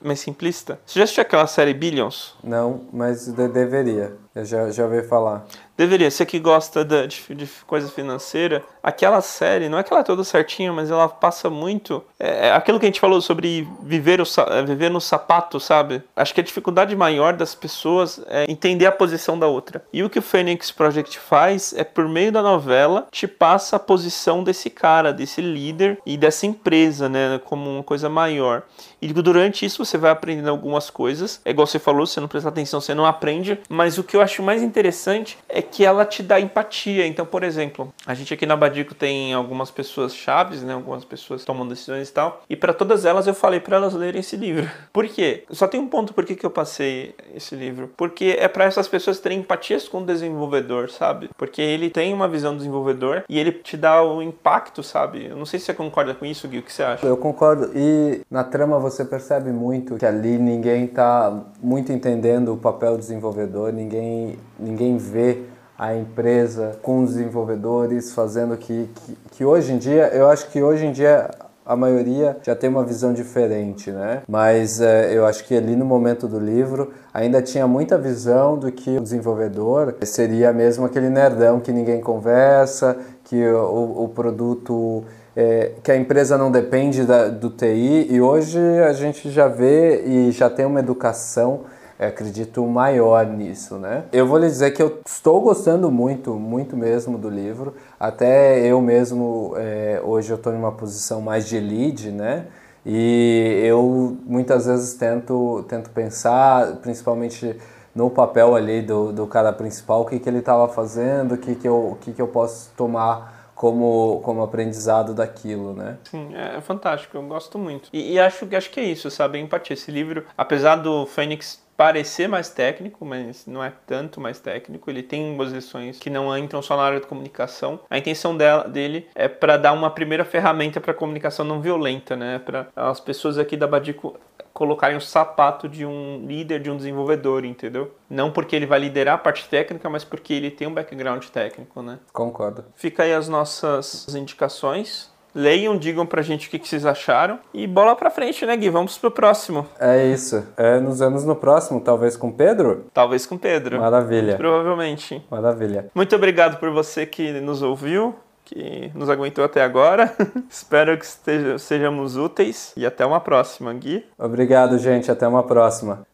mais 0.04 0.20
simplista. 0.20 0.80
Você 0.86 1.00
já 1.00 1.06
assistiu 1.06 1.22
aquela 1.22 1.48
série 1.48 1.74
Billions? 1.74 2.36
Não, 2.44 2.82
mas 2.92 3.28
deveria. 3.28 4.25
Eu 4.36 4.44
já, 4.44 4.70
já 4.70 4.84
ouvi 4.84 5.02
falar. 5.02 5.46
Deveria. 5.78 6.12
Você 6.12 6.26
que 6.26 6.40
gosta 6.40 6.84
de, 6.84 7.08
de, 7.08 7.36
de, 7.36 7.48
coisa 7.66 7.88
financeira, 7.90 8.64
aquela 8.84 9.22
série, 9.22 9.70
não 9.70 9.78
é 9.78 9.84
que 9.84 9.94
ela 9.94 10.02
é 10.02 10.04
toda 10.04 10.24
certinha, 10.24 10.72
mas 10.72 10.92
ela 10.92 11.08
passa 11.08 11.50
muito. 11.50 12.04
É, 12.20 12.48
é 12.48 12.52
aquilo 12.52 12.78
que 12.78 12.86
a 12.86 12.88
gente 12.88 13.00
falou 13.00 13.22
sobre 13.22 13.68
viver, 13.82 14.22
o, 14.22 14.26
é, 14.50 14.64
viver 14.64 14.90
no 14.90 15.00
sapato, 15.00 15.58
sabe? 15.60 16.04
Acho 16.16 16.34
que 16.34 16.42
a 16.42 16.44
dificuldade 16.44 16.96
maior 16.96 17.34
das 17.34 17.56
pessoas 17.56 18.22
é 18.28 18.50
entender 18.50 18.86
a 18.86 18.92
posição 18.92 19.40
da 19.40 19.48
outra. 19.48 19.84
E 19.92 20.04
o 20.04 20.10
que 20.10 20.20
o 20.20 20.22
Phoenix 20.22 20.70
Project 20.70 21.18
faz 21.18 21.74
é, 21.74 21.84
por 21.86 22.08
meio 22.08 22.32
da 22.32 22.42
novela, 22.42 23.08
te 23.12 23.28
passa 23.28 23.78
a 23.78 23.80
posição 23.80 24.44
desse 24.44 24.70
cara, 24.70 25.14
desse 25.14 25.42
líder 25.42 25.98
e 26.06 26.18
dessa 26.18 26.46
empresa, 26.46 27.08
né? 27.08 27.40
Como 27.46 27.70
uma 27.70 27.84
coisa 27.84 28.10
maior. 28.10 28.64
E 29.02 29.08
durante 29.14 29.66
isso 29.66 29.84
você 29.84 29.98
vai 29.98 30.12
aprendendo 30.12 30.50
algumas 30.50 30.90
coisas. 30.90 31.42
É 31.46 31.52
igual 31.52 31.68
você 31.68 31.80
falou, 31.80 32.06
se 32.06 32.20
não 32.20 32.28
prestar 32.28 32.50
atenção, 32.50 32.82
você 32.82 32.94
não 32.94 33.06
aprende. 33.06 33.60
Mas 33.70 33.98
o 33.98 34.04
que 34.04 34.16
eu 34.16 34.22
acho 34.22 34.42
mais 34.42 34.62
interessante 34.62 35.38
é 35.48 35.62
que 35.62 35.86
ela 35.86 36.06
te 36.06 36.24
dá 36.24 36.40
empatia. 36.40 37.06
Então, 37.06 37.26
por 37.26 37.44
exemplo, 37.44 37.94
a 38.06 38.14
gente 38.14 38.34
aqui 38.34 38.46
na 38.46 38.56
Badico 38.56 38.94
tem 38.96 39.34
algumas 39.34 39.72
pessoas 39.72 40.16
chaves, 40.16 40.62
né? 40.62 40.74
Algumas 40.74 41.06
pessoas 41.06 41.44
tomam 41.44 41.68
decisões 41.68 42.10
e 42.10 42.14
tal. 42.14 42.44
E 42.50 42.56
para 42.56 42.74
todas 42.74 43.06
elas 43.06 43.28
eu 43.28 43.34
falei 43.34 43.60
para 43.60 43.78
elas 43.78 43.94
lerem 43.94 44.20
esse 44.20 44.36
livro. 44.36 44.70
Por 44.92 45.08
quê? 45.08 45.44
Só 45.52 45.68
tem 45.68 45.80
um 45.80 45.88
ponto 45.88 46.14
por 46.14 46.26
que, 46.26 46.36
que 46.36 46.46
eu 46.46 46.50
passei 46.50 47.14
esse 47.34 47.56
livro. 47.56 47.92
Porque 47.98 48.38
é 48.40 48.48
para 48.48 48.66
essas 48.66 48.88
pessoas 48.88 49.20
terem 49.20 49.40
empatias 49.40 49.88
com 49.88 50.02
o 50.02 50.06
desenvolvedor, 50.06 50.90
sabe? 50.90 51.30
Porque 51.38 51.62
ele 51.62 51.90
tem 51.90 52.14
uma 52.14 52.28
visão 52.28 52.54
do 52.54 52.58
desenvolvedor 52.58 53.24
e 53.28 53.38
ele 53.40 53.52
te 53.52 53.76
dá 53.76 54.02
o 54.04 54.22
impacto, 54.22 54.82
sabe? 54.82 55.28
Eu 55.28 55.36
não 55.36 55.46
sei 55.46 55.60
se 55.60 55.66
você 55.66 55.74
concorda 55.74 56.14
com 56.14 56.26
isso, 56.26 56.48
Gui, 56.48 56.60
o 56.60 56.64
que 56.64 56.72
você 56.72 56.84
acha? 56.84 57.06
Eu 57.06 57.18
concordo. 57.18 57.72
E 57.76 58.22
na 58.30 58.44
trama 58.44 58.80
você 58.90 59.04
percebe 59.04 59.52
muito 59.52 59.96
que 59.96 60.06
ali 60.06 60.38
ninguém 60.38 60.86
tá 60.86 61.44
muito 61.62 61.92
entendendo 61.92 62.54
o 62.54 62.58
papel 62.58 62.94
do 62.94 63.00
desenvolvedor, 63.00 63.74
ninguém, 63.74 64.38
ninguém 64.60 64.98
vê 64.98 65.44
a 65.78 65.96
empresa 65.96 66.78
com 66.82 67.04
os 67.04 67.16
desenvolvedores, 67.16 68.14
fazendo 68.14 68.56
que, 68.56 68.90
que, 68.96 69.18
que, 69.32 69.46
hoje 69.46 69.74
em 69.74 69.78
dia, 69.78 70.08
eu 70.14 70.30
acho 70.30 70.50
que 70.50 70.62
hoje 70.62 70.86
em 70.86 70.92
dia 70.92 71.30
a 71.66 71.76
maioria 71.76 72.38
já 72.44 72.56
tem 72.56 72.70
uma 72.70 72.84
visão 72.84 73.12
diferente, 73.12 73.92
né? 73.92 74.22
Mas 74.28 74.80
é, 74.80 75.12
eu 75.12 75.26
acho 75.26 75.44
que 75.46 75.56
ali 75.56 75.76
no 75.76 75.84
momento 75.84 76.28
do 76.28 76.40
livro 76.40 76.94
ainda 77.12 77.42
tinha 77.42 77.68
muita 77.68 77.98
visão 77.98 78.58
do 78.58 78.72
que 78.72 78.98
o 78.98 79.02
desenvolvedor 79.02 79.96
seria 80.04 80.54
mesmo 80.54 80.86
aquele 80.86 81.10
nerdão 81.10 81.60
que 81.60 81.72
ninguém 81.72 82.00
conversa, 82.00 82.96
que 83.24 83.44
o, 83.48 84.04
o 84.04 84.10
produto 84.10 85.04
é, 85.36 85.74
que 85.84 85.92
a 85.92 85.98
empresa 85.98 86.38
não 86.38 86.52
depende 86.52 87.04
da, 87.04 87.28
do 87.28 87.50
TI 87.50 88.08
e 88.10 88.22
hoje 88.22 88.60
a 88.60 88.94
gente 88.94 89.30
já 89.30 89.48
vê 89.48 90.04
e 90.06 90.32
já 90.32 90.50
tem 90.50 90.66
uma 90.66 90.80
educação 90.80 91.62
acredito 91.98 92.66
maior 92.66 93.26
nisso, 93.26 93.76
né? 93.76 94.04
Eu 94.12 94.28
vou 94.28 94.38
lhe 94.38 94.48
dizer 94.48 94.72
que 94.72 94.84
eu 94.84 95.00
estou 95.06 95.40
gostando 95.40 95.90
muito, 95.90 96.34
muito 96.34 96.76
mesmo 96.76 97.18
do 97.18 97.30
livro. 97.30 97.74
Até 97.98 98.60
eu 98.66 98.82
mesmo 98.82 99.54
é, 99.56 100.02
hoje 100.04 100.32
eu 100.32 100.36
estou 100.36 100.54
em 100.54 100.58
uma 100.58 100.74
posição 100.74 101.22
mais 101.22 101.48
de 101.48 101.60
lead, 101.60 102.12
né? 102.12 102.48
E 102.86 103.62
eu 103.64 104.18
muitas 104.26 104.66
vezes 104.66 104.94
tento, 104.94 105.66
tento 105.68 105.90
pensar, 105.90 106.76
principalmente 106.82 107.58
no 107.96 108.10
papel 108.10 108.56
ali 108.56 108.82
do, 108.82 109.14
do 109.14 109.26
cara 109.26 109.54
principal, 109.54 110.02
o 110.02 110.06
que, 110.06 110.20
que 110.20 110.30
ele 110.30 110.40
estava 110.40 110.68
fazendo, 110.68 111.36
o 111.36 111.38
que, 111.38 111.56
que, 111.56 111.68
eu, 111.68 111.92
o 111.94 111.98
que, 112.00 112.12
que 112.12 112.22
eu 112.22 112.28
posso 112.28 112.70
tomar 112.76 113.35
como, 113.56 114.22
como 114.24 114.44
aprendizado 114.44 115.14
daquilo, 115.14 115.74
né? 115.74 115.98
Sim, 116.04 116.36
é, 116.36 116.58
é 116.58 116.62
fantástico, 116.62 117.18
eu 117.18 117.24
gosto 117.24 117.58
muito. 117.58 117.90
E, 117.92 118.14
e, 118.14 118.20
acho, 118.20 118.48
acho 118.56 118.70
que 118.70 118.80
é 118.80 118.84
isso, 118.84 119.10
sabe? 119.10 119.40
Empatia. 119.40 119.74
Esse 119.74 119.92
livro, 119.92 120.26
apesar 120.38 120.76
do 120.76 121.06
Fênix 121.06 121.64
parecer 121.78 122.28
mais 122.28 122.50
técnico, 122.50 123.06
mas 123.06 123.46
não 123.46 123.64
é 123.64 123.72
tanto 123.86 124.22
mais 124.22 124.40
técnico. 124.40 124.90
Ele 124.90 125.04
tem 125.04 125.34
umas 125.34 125.52
lições 125.52 126.00
que 126.00 126.10
não 126.10 126.38
entram 126.38 126.62
só 126.62 126.78
na 126.78 126.84
área 126.84 127.00
de 127.00 127.08
comunicação. 127.08 127.80
A 127.90 127.98
intenção 127.98 128.36
dela, 128.36 128.68
dele 128.68 129.08
é 129.14 129.28
para 129.28 129.58
dar 129.58 129.74
uma 129.74 129.90
primeira 129.90 130.24
ferramenta 130.24 130.80
para 130.80 130.94
comunicação 130.94 131.46
não 131.46 131.62
violenta, 131.62 132.16
né? 132.16 132.40
Para 132.40 132.68
as 132.76 133.00
pessoas 133.00 133.38
aqui 133.38 133.58
da 133.58 133.68
Badico 133.68 134.18
colocarem 134.56 134.96
o 134.96 135.02
sapato 135.02 135.68
de 135.68 135.86
um 135.86 136.26
líder, 136.26 136.62
de 136.62 136.72
um 136.72 136.78
desenvolvedor, 136.78 137.44
entendeu? 137.44 137.92
Não 138.10 138.32
porque 138.32 138.56
ele 138.56 138.66
vai 138.66 138.80
liderar 138.80 139.16
a 139.16 139.18
parte 139.18 139.50
técnica, 139.50 139.90
mas 139.90 140.06
porque 140.06 140.34
ele 140.34 140.50
tem 140.50 140.66
um 140.66 140.74
background 140.74 141.26
técnico, 141.26 141.82
né? 141.82 142.00
Concordo. 142.14 142.64
Fica 142.74 143.04
aí 143.04 143.14
as 143.14 143.28
nossas 143.28 144.08
indicações. 144.16 145.14
Leiam, 145.36 145.78
digam 145.78 146.06
pra 146.06 146.22
gente 146.22 146.48
o 146.48 146.50
que, 146.50 146.58
que 146.58 146.66
vocês 146.66 146.86
acharam. 146.86 147.38
E 147.54 147.68
bola 147.68 147.94
pra 147.94 148.10
frente, 148.10 148.46
né, 148.46 148.56
Gui? 148.56 148.70
Vamos 148.70 148.98
pro 148.98 149.12
próximo. 149.12 149.68
É 149.78 150.06
isso. 150.06 150.48
É, 150.56 150.80
nos 150.80 151.00
vemos 151.00 151.26
no 151.26 151.36
próximo, 151.36 151.82
talvez 151.82 152.16
com 152.16 152.32
Pedro? 152.32 152.86
Talvez 152.94 153.26
com 153.26 153.38
Pedro. 153.38 153.82
Maravilha. 153.82 154.28
Muito 154.28 154.38
provavelmente. 154.38 155.22
Maravilha. 155.30 155.90
Muito 155.94 156.16
obrigado 156.16 156.58
por 156.58 156.72
você 156.72 157.06
que 157.06 157.34
nos 157.42 157.62
ouviu 157.62 158.16
que 158.46 158.92
nos 158.94 159.10
aguentou 159.10 159.44
até 159.44 159.62
agora. 159.62 160.16
Espero 160.50 160.98
que 160.98 161.04
esteja, 161.04 161.58
sejamos 161.58 162.16
úteis 162.16 162.72
e 162.78 162.86
até 162.86 163.06
uma 163.06 163.20
próxima, 163.20 163.74
Gui. 163.74 164.06
Obrigado, 164.18 164.78
gente. 164.78 165.12
Até 165.12 165.28
uma 165.28 165.44
próxima. 165.44 166.06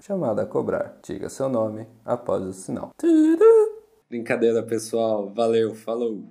Chamada 0.00 0.42
a 0.42 0.46
cobrar. 0.46 0.96
Diga 1.02 1.28
seu 1.28 1.48
nome 1.48 1.86
após 2.04 2.42
o 2.44 2.52
sinal. 2.52 2.90
Brincadeira, 4.08 4.62
pessoal. 4.62 5.32
Valeu, 5.34 5.74
falou. 5.74 6.22